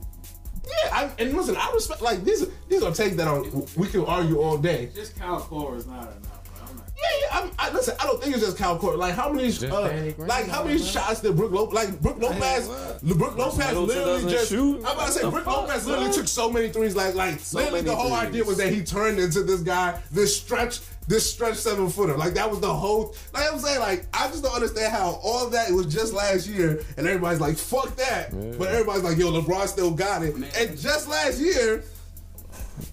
Yeah, 0.66 0.96
I, 0.96 1.12
and 1.20 1.34
listen, 1.34 1.56
I 1.58 1.72
respect 1.74 2.02
like 2.02 2.24
these. 2.24 2.46
These 2.68 2.84
are 2.84 2.94
takes 2.94 3.16
that 3.16 3.28
are 3.28 3.44
we 3.76 3.88
can 3.88 4.06
argue 4.06 4.40
all 4.40 4.58
day. 4.58 4.90
Just 4.94 5.18
Kyle 5.18 5.40
Korver 5.40 5.78
is 5.78 5.88
not 5.88 6.04
enough. 6.04 6.22
Bro. 6.24 6.68
I'm 6.70 6.76
not. 6.78 6.86
Yeah, 6.98 7.04
yeah. 7.22 7.40
I'm, 7.40 7.52
I, 7.60 7.72
listen, 7.72 7.96
I 8.00 8.06
don't 8.06 8.22
think 8.22 8.36
it's 8.36 8.44
just 8.44 8.58
Kyle 8.58 8.78
Korver. 8.78 8.98
Like 8.98 9.14
how 9.14 9.32
many, 9.32 9.48
uh, 9.48 10.14
like 10.26 10.48
how 10.48 10.64
many 10.64 10.80
man. 10.80 10.88
shots 10.88 11.22
did 11.22 11.36
Brook 11.36 11.52
Lopez? 11.52 11.74
Like 11.74 12.02
Brook 12.02 12.20
Lopez, 12.20 12.68
Brook 13.04 13.38
Lopez 13.38 13.58
Middleton 13.58 13.88
literally 13.88 14.32
just. 14.32 14.50
shoot? 14.50 14.78
I'm 14.78 14.96
about 14.96 15.08
to 15.08 15.12
say 15.12 15.22
The 15.22 15.32
Brook 15.32 15.46
fuck, 15.46 15.68
Lopez 15.68 15.88
literally 15.88 16.14
took 16.14 16.28
so 16.28 16.52
many 16.52 16.70
threes. 16.70 16.96
Like, 16.96 17.16
like 17.16 17.40
literally 17.54 17.82
the 17.82 17.96
whole 17.96 18.10
threes. 18.10 18.28
idea 18.28 18.44
was 18.44 18.58
that 18.58 18.74
he 18.74 18.84
turned 18.84 19.20
into 19.20 19.44
this 19.44 19.62
guy, 19.62 20.02
this 20.12 20.36
stretch, 20.38 20.80
this 21.08 21.32
stretch 21.32 21.56
seven 21.56 21.90
footer. 21.90 22.18
Like 22.18 22.34
that 22.34 22.50
was 22.50 22.60
the 22.60 22.74
whole. 22.74 23.16
Like 23.34 23.52
I'm 23.52 23.60
saying, 23.60 23.80
like 23.80 24.06
I 24.14 24.28
just 24.28 24.44
don't 24.44 24.54
understand 24.54 24.92
how 24.94 25.20
all 25.24 25.50
that 25.50 25.72
was 25.72 25.86
just 25.88 26.14
last 26.14 26.48
year, 26.48 26.84
and 26.98 27.08
everybody's 27.08 27.40
like, 27.40 27.58
"Fuck 27.58 27.96
that," 27.96 28.32
but 28.58 28.68
everybody's 28.70 29.04
like, 29.04 29.18
"Yo, 29.18 29.32
LeBron 29.32 29.68
still 29.68 29.92
got 29.92 30.24
it." 30.24 30.38
Man. 30.38 30.50
And 30.58 30.78
just 30.78 31.08
last 31.08 31.40
year, 31.40 31.84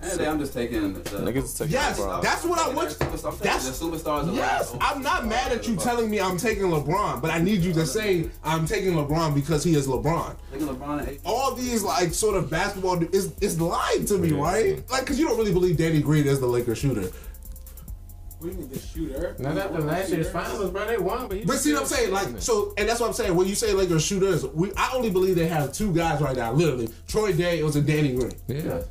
And 0.01 0.21
I'm 0.23 0.39
just 0.39 0.55
taking 0.55 0.95
the, 0.95 1.01
Niggas 1.01 1.59
taking 1.59 1.73
Yes, 1.73 1.99
LeBron. 1.99 2.23
that's 2.23 2.45
what 2.45 2.59
I 2.59 2.69
want. 2.69 2.97
I'm 3.03 3.11
That's 3.39 3.79
the 3.79 3.85
superstars. 3.85 4.35
Yes, 4.35 4.73
life. 4.73 4.81
I'm 4.83 5.03
not 5.03 5.27
mad 5.27 5.53
at 5.53 5.67
you 5.69 5.77
telling 5.77 6.11
me 6.11 6.21
I'm 6.21 6.39
taking 6.39 6.65
LeBron, 6.65 7.21
but 7.21 7.31
I 7.31 7.39
need 7.39 7.61
you 7.61 7.73
to 7.75 7.85
say 7.85 8.31
I'm 8.43 8.67
taking 8.67 8.93
LeBron 8.95 9.35
because 9.35 9.63
he 9.65 9.75
is 9.75 9.87
LeBron. 9.87 10.37
Taking 10.53 10.69
LeBron. 10.69 11.19
All 11.25 11.55
these 11.55 11.83
like 11.83 12.15
sort 12.15 12.37
of 12.37 12.49
basketball 12.49 13.03
is 13.13 13.33
is 13.41 13.61
lying 13.61 14.05
to 14.07 14.19
me, 14.19 14.33
right? 14.33 14.89
Like, 14.91 15.01
because 15.03 15.19
you 15.19 15.27
don't 15.29 15.37
really 15.37 15.53
believe 15.53 15.77
Danny 15.77 16.01
Green 16.01 16.27
is 16.27 16.41
the 16.41 16.47
Lakers 16.47 16.79
shooter. 16.79 17.11
What 18.45 18.51
do 18.51 18.57
you 18.57 18.63
mean 18.63 18.73
the 18.75 18.79
shooter? 18.79 19.37
Not 19.39 19.57
after 19.57 19.81
last 19.81 20.11
year's 20.11 20.31
finals, 20.31 20.71
bro. 20.71 20.87
They 20.87 20.99
won, 20.99 21.29
but, 21.29 21.47
But 21.47 21.57
see 21.57 21.73
what 21.73 21.81
I'm 21.81 21.89
saying? 21.89 22.13
Like, 22.13 22.29
so, 22.43 22.75
and 22.77 22.87
that's 22.87 23.01
what 23.01 23.07
I'm 23.07 23.15
saying. 23.15 23.35
When 23.35 23.49
you 23.49 23.55
say 23.55 23.73
Lakers 23.73 24.05
shooters, 24.05 24.45
we 24.45 24.71
I 24.77 24.93
only 24.95 25.09
believe 25.09 25.35
they 25.37 25.47
have 25.47 25.73
two 25.73 25.95
guys 25.95 26.21
right 26.21 26.37
now, 26.37 26.53
literally 26.53 26.91
Troy 27.09 27.33
Daniels 27.33 27.75
and 27.77 27.87
Danny 27.87 28.15
Green. 28.15 28.33
yeah. 28.49 28.83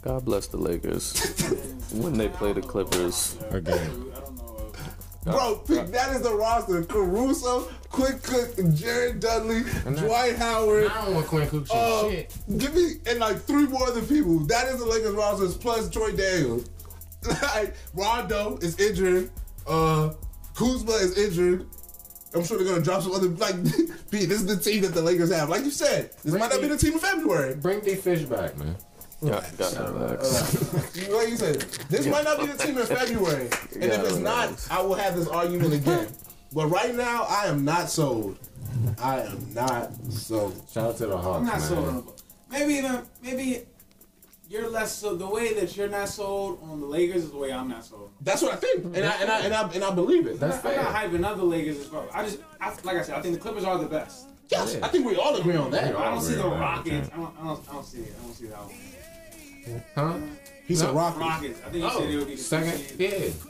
God 0.00 0.24
bless 0.24 0.46
the 0.46 0.56
Lakers 0.56 1.20
when 1.92 2.14
they 2.14 2.30
play 2.30 2.54
the 2.54 2.62
Clippers. 2.62 3.36
Again. 3.50 4.06
I. 5.26 5.32
Bro, 5.32 5.56
pick, 5.66 5.88
that 5.88 6.16
is 6.16 6.22
the 6.22 6.34
roster: 6.34 6.82
Caruso, 6.84 7.68
Quinn 7.90 8.18
Cook, 8.22 8.56
Jared 8.72 9.20
Dudley, 9.20 9.62
and 9.84 9.94
Dwight 9.98 10.36
Howard. 10.36 10.86
I 10.86 11.04
don't 11.04 11.16
want 11.16 11.26
Quinn 11.26 11.46
Cook 11.50 11.66
shit. 11.66 11.76
Uh, 11.76 12.10
shit. 12.10 12.34
Give 12.56 12.74
me 12.74 12.92
and 13.04 13.18
like 13.18 13.42
three 13.42 13.66
more 13.66 13.86
other 13.88 14.00
people. 14.00 14.38
That 14.38 14.68
is 14.68 14.78
the 14.78 14.86
Lakers 14.86 15.12
roster 15.12 15.48
plus 15.58 15.90
Troy 15.90 16.12
Daniels. 16.12 16.66
like 17.54 17.74
Rondo 17.94 18.56
is 18.58 18.78
injured. 18.78 19.30
Uh, 19.66 20.14
Kuzma 20.54 20.92
is 20.92 21.18
injured. 21.18 21.66
I'm 22.34 22.44
sure 22.44 22.58
they're 22.58 22.66
gonna 22.66 22.82
drop 22.82 23.02
some 23.02 23.12
other 23.12 23.28
like. 23.28 23.56
B, 24.10 24.24
this 24.24 24.40
is 24.40 24.46
the 24.46 24.56
team 24.56 24.82
that 24.82 24.94
the 24.94 25.02
Lakers 25.02 25.32
have. 25.32 25.48
Like 25.48 25.64
you 25.64 25.70
said, 25.70 26.10
this 26.22 26.32
might 26.32 26.50
not 26.50 26.60
be 26.60 26.68
the 26.68 26.76
team 26.76 26.94
in 26.94 26.98
February. 26.98 27.54
Bring 27.56 27.80
D 27.80 27.94
Fish 27.94 28.22
back, 28.22 28.56
man. 28.58 28.76
Yeah, 29.22 29.44
got 29.58 29.74
no 29.74 29.90
legs. 29.90 30.94
like 31.10 31.28
you 31.28 31.36
said, 31.36 31.60
this 31.90 32.06
might 32.06 32.24
not 32.24 32.38
be 32.40 32.46
the 32.46 32.56
team 32.56 32.78
in 32.78 32.86
February. 32.86 33.50
And 33.74 33.84
if 33.84 34.04
it's 34.04 34.16
not, 34.16 34.66
I 34.70 34.80
will 34.80 34.94
have 34.94 35.14
this 35.14 35.28
argument 35.28 35.74
again. 35.74 36.08
But 36.52 36.68
right 36.68 36.94
now, 36.94 37.26
I 37.28 37.46
am 37.46 37.64
not 37.64 37.90
sold. 37.90 38.38
I 38.98 39.20
am 39.20 39.52
not 39.52 39.92
sold. 40.10 40.60
Shout 40.72 40.90
out 40.90 40.96
to 40.98 41.06
the 41.06 41.18
Hawks, 41.18 41.38
I'm 41.38 41.44
not 41.44 41.58
man. 41.58 41.68
sold 41.68 41.88
on 41.88 41.96
the 41.96 42.12
Maybe 42.50 42.74
even 42.74 43.02
maybe 43.22 43.62
you're 44.50 44.68
less 44.68 44.98
so. 44.98 45.14
The 45.14 45.26
way 45.26 45.54
that 45.54 45.76
you're 45.76 45.88
not 45.88 46.08
sold 46.08 46.58
on 46.62 46.80
the 46.80 46.86
Lakers 46.86 47.22
is 47.24 47.30
the 47.30 47.38
way 47.38 47.52
I'm 47.52 47.68
not 47.68 47.84
sold. 47.84 48.10
That's 48.20 48.42
what 48.42 48.52
I 48.52 48.56
think, 48.56 48.84
and 48.84 48.96
I 49.06 49.14
and 49.22 49.30
I 49.30 49.40
and 49.46 49.54
I, 49.54 49.70
and 49.72 49.84
I 49.84 49.94
believe 49.94 50.26
it. 50.26 50.40
That's 50.40 50.62
I'm 50.64 50.74
not 50.74 50.92
fair. 50.92 51.08
hyping 51.08 51.24
other 51.24 51.44
Lakers 51.44 51.78
as 51.78 51.90
well. 51.90 52.08
I 52.12 52.24
just, 52.24 52.40
I, 52.60 52.68
like 52.82 52.96
I 52.96 53.02
said, 53.02 53.14
I 53.16 53.22
think 53.22 53.34
the 53.36 53.40
Clippers 53.40 53.64
are 53.64 53.78
the 53.78 53.86
best. 53.86 54.26
Yes, 54.50 54.76
I 54.82 54.88
think 54.88 55.06
we 55.06 55.14
all 55.14 55.36
agree 55.36 55.54
on 55.54 55.70
that. 55.70 55.94
I 55.96 56.10
don't 56.10 56.20
see 56.20 56.34
the 56.34 56.40
agree 56.40 56.50
on 56.52 56.58
that, 56.58 56.60
Rockets. 56.60 57.10
I 57.12 57.16
don't, 57.16 57.34
I 57.40 57.44
don't, 57.44 57.68
I 57.68 57.72
don't 57.72 57.84
see 57.86 57.98
it. 58.00 58.14
I 58.18 58.22
don't 58.24 58.34
see 58.34 58.46
that 58.46 58.58
one. 58.58 59.82
Huh? 59.94 60.18
He 60.66 60.74
said 60.74 60.86
No. 60.88 60.94
Rockets. 60.94 61.20
Rockets. 61.20 61.60
I 61.64 61.70
think 61.70 61.84
you 61.84 61.90
said 61.90 62.08
they 62.08 62.16
would 62.16 62.26
be 62.26 62.32
Oh, 62.32 62.36
the 62.36 62.42
second. 62.42 63.00
Yeah. 63.00 63.49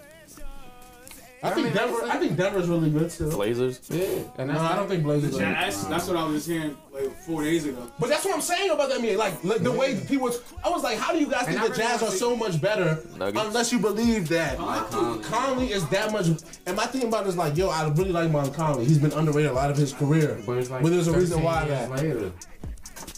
I 1.43 1.51
think 1.51 1.73
Denver. 1.73 2.05
I 2.05 2.19
think 2.19 2.37
Denver's 2.37 2.69
really 2.69 2.91
good 2.91 3.11
too. 3.11 3.31
Blazers. 3.31 3.81
Yeah. 3.91 4.05
And 4.39 4.53
No, 4.53 4.61
I 4.61 4.77
don't 4.77 4.89
think 4.89 5.03
Blazers. 5.03 5.39
Yeah, 5.39 5.51
Are. 5.51 5.65
that's, 5.65 5.85
that's 5.85 6.07
what 6.07 6.17
I 6.17 6.25
was 6.25 6.35
just 6.35 6.49
hearing 6.49 6.77
like, 6.93 7.11
four 7.23 7.43
days 7.43 7.65
ago. 7.67 7.91
But 7.99 8.11
that's 8.11 8.25
what 8.25 8.35
I'm 8.35 8.41
saying 8.43 8.71
about 8.71 8.91
the 8.91 8.97
NBA. 8.97 9.17
Like, 9.17 9.43
like 9.43 9.63
the 9.63 9.73
way 9.73 9.99
people, 10.07 10.31
I 10.63 10.69
was 10.69 10.83
like, 10.83 10.99
how 10.99 11.13
do 11.13 11.19
you 11.19 11.31
guys 11.31 11.47
think 11.47 11.61
I 11.61 11.69
the 11.69 11.75
Jazz 11.75 12.03
are 12.03 12.11
so 12.11 12.37
much 12.37 12.61
better 12.61 13.03
Nuggets. 13.17 13.47
unless 13.47 13.73
you 13.73 13.79
believe 13.79 14.29
that 14.29 14.59
Conley. 14.59 15.25
Conley 15.25 15.73
is 15.73 15.89
that 15.89 16.13
much? 16.13 16.27
And 16.67 16.77
my 16.77 16.87
thing 16.87 17.05
about 17.05 17.25
it 17.25 17.31
is 17.31 17.37
like, 17.37 17.57
yo, 17.57 17.71
I 17.71 17.89
really 17.89 18.13
like 18.13 18.31
Mon 18.31 18.53
Conley. 18.53 18.85
He's 18.85 18.99
been 18.99 19.13
underrated 19.13 19.51
a 19.51 19.55
lot 19.55 19.71
of 19.71 19.77
his 19.77 19.93
career, 19.93 20.39
But 20.45 20.59
it's 20.59 20.71
like 20.71 20.85
there's 20.85 21.09
a 21.09 21.13
reason 21.19 21.43
why 21.43 21.65
years 21.65 21.89
that, 21.89 21.91
later. 21.91 22.33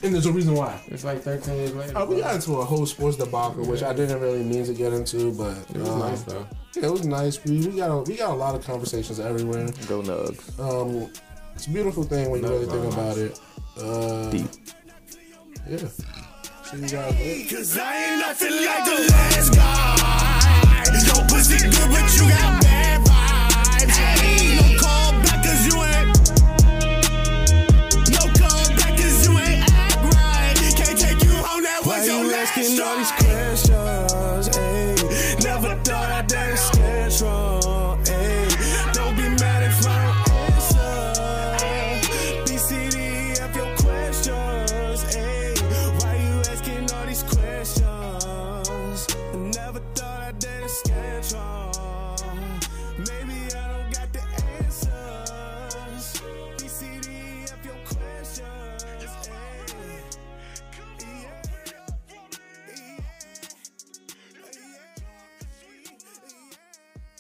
And 0.03 0.15
there's 0.15 0.27
a 0.27 0.33
reason 0.33 0.55
why. 0.55 0.81
It's 0.89 1.05
like 1.05 1.21
13 1.23 1.55
years 1.55 1.75
later. 1.75 1.97
Uh, 1.99 2.05
we 2.07 2.21
got 2.21 2.35
into 2.35 2.55
a 2.57 2.65
whole 2.65 2.87
sports 2.87 3.17
debacle, 3.17 3.65
which 3.67 3.83
I 3.83 3.93
didn't 3.93 4.21
really 4.21 4.43
mean 4.43 4.65
to 4.65 4.75
get 4.75 4.93
into, 4.93 5.33
but 5.33 5.57
It 5.75 5.77
was 5.81 5.89
um, 5.89 5.99
nice 6.01 6.23
though. 6.23 6.47
Yeah, 6.75 6.87
it 6.87 6.93
was 6.93 7.07
nice. 7.07 7.45
We, 7.45 7.67
we 7.67 7.77
got 7.77 7.91
a, 7.91 7.99
we 8.03 8.17
got 8.17 8.31
a 8.31 8.35
lot 8.35 8.55
of 8.55 8.65
conversations 8.65 9.21
everywhere. 9.21 9.67
Go 9.89 10.03
Nugs. 10.03 10.59
Um, 10.59 11.11
it's 11.55 11.67
a 11.67 11.71
beautiful 11.71 12.03
thing 12.03 12.31
when 12.31 12.43
you 12.43 12.49
really 12.49 12.67
think 12.67 12.93
about 12.93 13.17
it. 13.19 13.39
Uh, 13.81 14.31
Deep. 14.31 14.47
Yeah. 15.69 15.77
See 15.79 16.77
you 16.79 16.89
guys 16.89 17.15
later. 17.15 17.57
Cause 17.57 17.79
I 17.79 17.97
ain't 18.05 18.21
nothing 18.21 18.51
like 18.51 18.85
the 18.85 19.13
last 19.13 19.55
guy. 19.55 20.85
Your 21.07 21.27
pussy 21.29 21.59
good, 21.59 21.91
but 21.91 22.15
you 22.17 22.29
got 22.29 22.63
bad 22.63 23.01
vibes. 23.07 23.91
Hey, 23.91 24.57
no 24.57 24.79
call 24.81 25.13
back 25.23 25.45
cause 25.45 25.67
you 25.67 25.83
ain't. 25.83 25.92
Asking 32.43 32.81
all 32.81 32.97
these 32.97 33.13
questions? 33.13 34.12